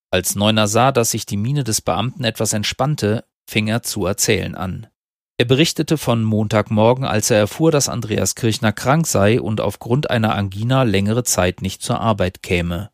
Als 0.10 0.34
Neuner 0.34 0.68
sah, 0.68 0.92
dass 0.92 1.12
sich 1.12 1.28
die 1.28 1.38
Miene 1.38 1.64
des 1.64 1.82
Beamten 1.82 2.24
etwas 2.24 2.54
entspannte, 2.54 3.26
fing 3.48 3.68
er 3.68 3.84
zu 3.84 4.08
erzählen 4.08 4.56
an. 4.56 4.88
Er 5.42 5.46
berichtete 5.46 5.98
von 5.98 6.24
Montagmorgen, 6.24 7.04
als 7.04 7.32
er 7.32 7.40
erfuhr, 7.40 7.72
dass 7.72 7.90
Andreas 7.90 8.36
Kirchner 8.36 8.72
krank 8.72 9.08
sei 9.08 9.42
und 9.42 9.60
aufgrund 9.60 10.12
einer 10.12 10.36
Angina 10.36 10.84
längere 10.84 11.24
Zeit 11.24 11.64
nicht 11.64 11.82
zur 11.82 12.00
Arbeit 12.00 12.44
käme. 12.44 12.92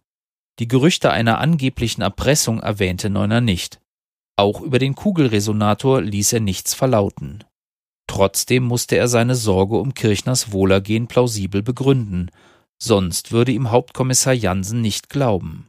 Die 0.60 0.70
Gerüchte 0.70 1.12
einer 1.12 1.40
angeblichen 1.40 2.02
Erpressung 2.02 2.62
erwähnte 2.62 3.10
Neuner 3.10 3.42
nicht. 3.42 3.82
Auch 4.38 4.62
über 4.62 4.80
den 4.80 4.96
Kugelresonator 4.96 6.02
ließ 6.02 6.32
er 6.32 6.40
nichts 6.40 6.74
verlauten. 6.74 7.44
Trotzdem 8.08 8.64
musste 8.64 8.96
er 8.96 9.10
seine 9.10 9.36
Sorge 9.36 9.76
um 9.76 9.94
Kirchners 9.94 10.54
Wohlergehen 10.54 11.08
plausibel 11.08 11.62
begründen, 11.62 12.32
sonst 12.82 13.34
würde 13.34 13.52
ihm 13.52 13.72
Hauptkommissar 13.72 14.32
Jansen 14.32 14.80
nicht 14.80 15.10
glauben. 15.10 15.68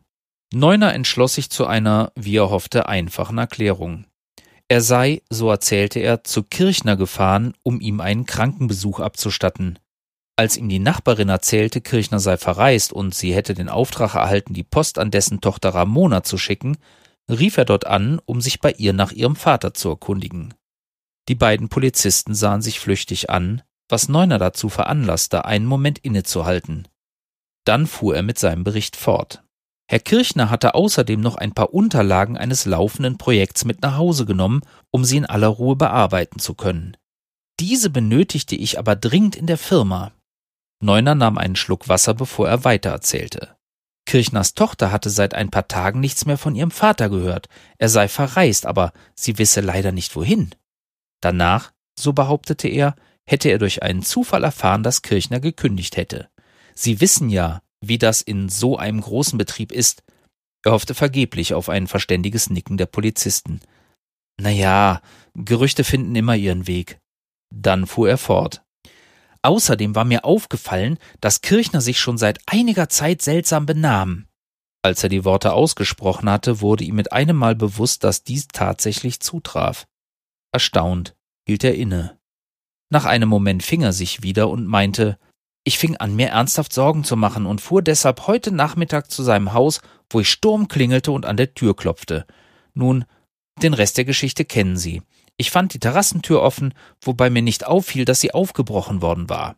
Neuner 0.54 0.94
entschloss 0.94 1.34
sich 1.34 1.50
zu 1.50 1.66
einer, 1.66 2.12
wie 2.14 2.36
er 2.36 2.50
hoffte, 2.50 2.88
einfachen 2.88 3.38
Erklärung. 3.38 4.04
Er 4.68 4.82
sei, 4.82 5.22
so 5.30 5.50
erzählte 5.50 5.98
er, 5.98 6.24
zu 6.24 6.42
Kirchner 6.42 6.96
gefahren, 6.96 7.54
um 7.62 7.80
ihm 7.80 8.00
einen 8.00 8.26
Krankenbesuch 8.26 9.00
abzustatten. 9.00 9.78
Als 10.36 10.56
ihm 10.56 10.68
die 10.68 10.78
Nachbarin 10.78 11.30
erzählte, 11.30 11.80
Kirchner 11.80 12.20
sei 12.20 12.36
verreist 12.36 12.92
und 12.92 13.14
sie 13.14 13.34
hätte 13.34 13.54
den 13.54 13.70
Auftrag 13.70 14.14
erhalten, 14.14 14.54
die 14.54 14.62
Post 14.62 14.98
an 14.98 15.10
dessen 15.10 15.40
Tochter 15.40 15.70
Ramona 15.70 16.22
zu 16.22 16.36
schicken, 16.36 16.76
rief 17.30 17.56
er 17.56 17.64
dort 17.64 17.86
an, 17.86 18.20
um 18.26 18.40
sich 18.40 18.60
bei 18.60 18.72
ihr 18.72 18.92
nach 18.92 19.10
ihrem 19.10 19.36
Vater 19.36 19.74
zu 19.74 19.88
erkundigen. 19.88 20.54
Die 21.28 21.34
beiden 21.34 21.68
Polizisten 21.68 22.34
sahen 22.34 22.62
sich 22.62 22.78
flüchtig 22.78 23.30
an, 23.30 23.62
was 23.88 24.08
Neuner 24.08 24.38
dazu 24.38 24.68
veranlasste, 24.68 25.44
einen 25.44 25.66
Moment 25.66 25.98
innezuhalten. 25.98 26.88
Dann 27.64 27.86
fuhr 27.86 28.16
er 28.16 28.22
mit 28.22 28.38
seinem 28.38 28.64
Bericht 28.64 28.96
fort. 28.96 29.42
Herr 29.90 30.00
Kirchner 30.00 30.50
hatte 30.50 30.74
außerdem 30.74 31.18
noch 31.20 31.36
ein 31.36 31.52
paar 31.52 31.72
Unterlagen 31.72 32.36
eines 32.36 32.66
laufenden 32.66 33.16
Projekts 33.16 33.64
mit 33.64 33.80
nach 33.80 33.96
Hause 33.96 34.26
genommen, 34.26 34.60
um 34.90 35.02
sie 35.02 35.16
in 35.16 35.24
aller 35.24 35.48
Ruhe 35.48 35.76
bearbeiten 35.76 36.38
zu 36.38 36.54
können. 36.54 36.96
Diese 37.58 37.88
benötigte 37.88 38.54
ich 38.54 38.78
aber 38.78 38.96
dringend 38.96 39.34
in 39.34 39.46
der 39.46 39.56
Firma. 39.56 40.12
Neuner 40.80 41.14
nahm 41.14 41.38
einen 41.38 41.56
Schluck 41.56 41.88
Wasser, 41.88 42.12
bevor 42.12 42.48
er 42.48 42.64
weitererzählte. 42.64 43.56
Kirchners 44.04 44.54
Tochter 44.54 44.92
hatte 44.92 45.10
seit 45.10 45.34
ein 45.34 45.50
paar 45.50 45.68
Tagen 45.68 46.00
nichts 46.00 46.26
mehr 46.26 46.38
von 46.38 46.54
ihrem 46.54 46.70
Vater 46.70 47.08
gehört. 47.08 47.48
Er 47.78 47.88
sei 47.88 48.08
verreist, 48.08 48.66
aber 48.66 48.92
sie 49.14 49.38
wisse 49.38 49.62
leider 49.62 49.92
nicht 49.92 50.14
wohin. 50.16 50.50
Danach, 51.20 51.72
so 51.98 52.12
behauptete 52.12 52.68
er, 52.68 52.94
hätte 53.26 53.48
er 53.48 53.58
durch 53.58 53.82
einen 53.82 54.02
Zufall 54.02 54.44
erfahren, 54.44 54.82
dass 54.82 55.02
Kirchner 55.02 55.40
gekündigt 55.40 55.96
hätte. 55.96 56.28
Sie 56.74 57.00
wissen 57.00 57.28
ja, 57.28 57.60
wie 57.80 57.98
das 57.98 58.20
in 58.20 58.48
so 58.48 58.76
einem 58.76 59.00
großen 59.00 59.38
Betrieb 59.38 59.72
ist. 59.72 60.02
Er 60.64 60.72
hoffte 60.72 60.94
vergeblich 60.94 61.54
auf 61.54 61.68
ein 61.68 61.86
verständiges 61.86 62.50
Nicken 62.50 62.76
der 62.76 62.86
Polizisten. 62.86 63.60
Na 64.40 64.50
ja, 64.50 65.02
Gerüchte 65.34 65.84
finden 65.84 66.14
immer 66.14 66.36
ihren 66.36 66.66
Weg. 66.66 67.00
Dann 67.54 67.86
fuhr 67.86 68.08
er 68.08 68.18
fort. 68.18 68.62
Außerdem 69.42 69.94
war 69.94 70.04
mir 70.04 70.24
aufgefallen, 70.24 70.98
dass 71.20 71.40
Kirchner 71.40 71.80
sich 71.80 72.00
schon 72.00 72.18
seit 72.18 72.40
einiger 72.46 72.88
Zeit 72.88 73.22
seltsam 73.22 73.66
benahm. 73.66 74.26
Als 74.82 75.02
er 75.02 75.08
die 75.08 75.24
Worte 75.24 75.52
ausgesprochen 75.52 76.30
hatte, 76.30 76.60
wurde 76.60 76.84
ihm 76.84 76.96
mit 76.96 77.12
einem 77.12 77.36
Mal 77.36 77.54
bewusst, 77.54 78.04
dass 78.04 78.24
dies 78.24 78.48
tatsächlich 78.48 79.20
zutraf. 79.20 79.86
Erstaunt 80.52 81.16
hielt 81.46 81.64
er 81.64 81.74
inne. 81.74 82.18
Nach 82.90 83.04
einem 83.04 83.28
Moment 83.28 83.62
fing 83.62 83.82
er 83.82 83.92
sich 83.92 84.22
wieder 84.22 84.48
und 84.48 84.66
meinte, 84.66 85.18
ich 85.68 85.78
fing 85.78 85.96
an, 85.98 86.16
mir 86.16 86.28
ernsthaft 86.28 86.72
Sorgen 86.72 87.04
zu 87.04 87.14
machen 87.14 87.44
und 87.44 87.60
fuhr 87.60 87.82
deshalb 87.82 88.26
heute 88.26 88.50
Nachmittag 88.52 89.10
zu 89.10 89.22
seinem 89.22 89.52
Haus, 89.52 89.82
wo 90.08 90.18
ich 90.18 90.30
Sturm 90.30 90.66
klingelte 90.66 91.12
und 91.12 91.26
an 91.26 91.36
der 91.36 91.52
Tür 91.52 91.76
klopfte. 91.76 92.26
Nun, 92.72 93.04
den 93.62 93.74
Rest 93.74 93.98
der 93.98 94.06
Geschichte 94.06 94.46
kennen 94.46 94.78
Sie. 94.78 95.02
Ich 95.36 95.50
fand 95.50 95.74
die 95.74 95.78
Terrassentür 95.78 96.40
offen, 96.40 96.72
wobei 97.02 97.28
mir 97.28 97.42
nicht 97.42 97.66
auffiel, 97.66 98.06
dass 98.06 98.20
sie 98.20 98.32
aufgebrochen 98.32 99.02
worden 99.02 99.28
war. 99.28 99.56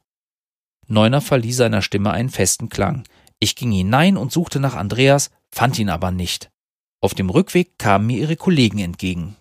Neuner 0.88 1.20
verlieh 1.20 1.52
seiner 1.52 1.80
Stimme 1.80 2.10
einen 2.10 2.28
festen 2.28 2.68
Klang. 2.68 3.04
Ich 3.38 3.54
ging 3.54 3.70
hinein 3.70 4.16
und 4.16 4.32
suchte 4.32 4.58
nach 4.58 4.74
Andreas, 4.74 5.30
fand 5.52 5.78
ihn 5.78 5.90
aber 5.90 6.10
nicht. 6.10 6.50
Auf 7.00 7.14
dem 7.14 7.30
Rückweg 7.30 7.78
kamen 7.78 8.08
mir 8.08 8.18
ihre 8.18 8.36
Kollegen 8.36 8.80
entgegen. 8.80 9.36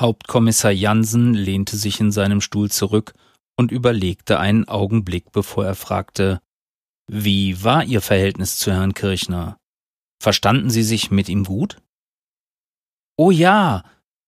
Hauptkommissar 0.00 0.72
Jansen 0.72 1.34
lehnte 1.34 1.76
sich 1.76 2.00
in 2.00 2.12
seinem 2.12 2.40
Stuhl 2.40 2.70
zurück 2.70 3.12
und 3.56 3.72
überlegte 3.72 4.38
einen 4.38 4.68
Augenblick, 4.68 5.32
bevor 5.32 5.64
er 5.66 5.74
fragte 5.74 6.40
Wie 7.06 7.64
war 7.64 7.84
Ihr 7.84 8.00
Verhältnis 8.00 8.58
zu 8.58 8.72
Herrn 8.72 8.94
Kirchner? 8.94 9.58
Verstanden 10.22 10.70
Sie 10.70 10.82
sich 10.82 11.10
mit 11.10 11.28
ihm 11.28 11.44
gut? 11.44 11.82
Oh 13.16 13.30
ja, 13.30 13.84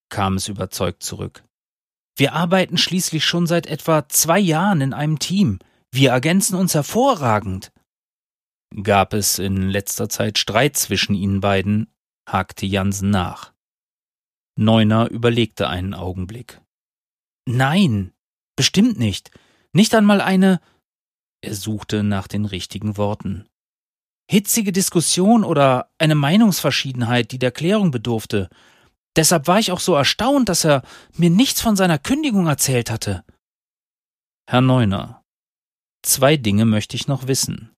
kam 0.08 0.34
es 0.34 0.48
überzeugt 0.48 1.02
zurück. 1.02 1.44
Wir 2.16 2.32
arbeiten 2.32 2.78
schließlich 2.78 3.24
schon 3.24 3.46
seit 3.46 3.66
etwa 3.66 4.08
zwei 4.08 4.38
Jahren 4.38 4.80
in 4.80 4.92
einem 4.92 5.18
Team. 5.18 5.58
Wir 5.92 6.10
ergänzen 6.10 6.56
uns 6.56 6.74
hervorragend. 6.74 7.70
Gab 8.82 9.14
es 9.14 9.38
in 9.38 9.68
letzter 9.68 10.08
Zeit 10.08 10.38
Streit 10.38 10.76
zwischen 10.76 11.14
ihnen 11.14 11.40
beiden? 11.40 11.92
hakte 12.28 12.66
Jansen 12.66 13.10
nach. 13.10 13.54
Neuner 14.56 15.08
überlegte 15.10 15.68
einen 15.68 15.94
Augenblick. 15.94 16.60
Nein, 17.46 18.12
bestimmt 18.58 18.98
nicht. 18.98 19.30
Nicht 19.72 19.94
einmal 19.94 20.20
eine. 20.20 20.60
Er 21.40 21.54
suchte 21.54 22.02
nach 22.02 22.26
den 22.26 22.44
richtigen 22.44 22.96
Worten. 22.96 23.46
Hitzige 24.28 24.72
Diskussion 24.72 25.44
oder 25.44 25.92
eine 25.96 26.16
Meinungsverschiedenheit, 26.16 27.30
die 27.30 27.38
der 27.38 27.52
Klärung 27.52 27.92
bedurfte. 27.92 28.50
Deshalb 29.14 29.46
war 29.46 29.60
ich 29.60 29.70
auch 29.70 29.78
so 29.78 29.94
erstaunt, 29.94 30.48
dass 30.48 30.64
er 30.64 30.82
mir 31.16 31.30
nichts 31.30 31.62
von 31.62 31.76
seiner 31.76 32.00
Kündigung 32.00 32.48
erzählt 32.48 32.90
hatte. 32.90 33.24
Herr 34.50 34.60
Neuner, 34.60 35.22
zwei 36.02 36.36
Dinge 36.36 36.64
möchte 36.64 36.96
ich 36.96 37.06
noch 37.06 37.28
wissen. 37.28 37.70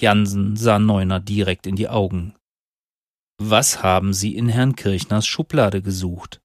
Jansen 0.00 0.56
sah 0.56 0.78
Neuner 0.78 1.18
direkt 1.18 1.66
in 1.66 1.74
die 1.74 1.88
Augen. 1.88 2.36
Was 3.38 3.82
haben 3.82 4.14
Sie 4.14 4.36
in 4.36 4.48
Herrn 4.48 4.76
Kirchners 4.76 5.26
Schublade 5.26 5.82
gesucht? 5.82 6.40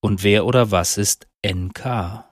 Und 0.00 0.22
wer 0.22 0.46
oder 0.46 0.70
was 0.70 0.96
ist 0.96 1.26
NK? 1.44 2.31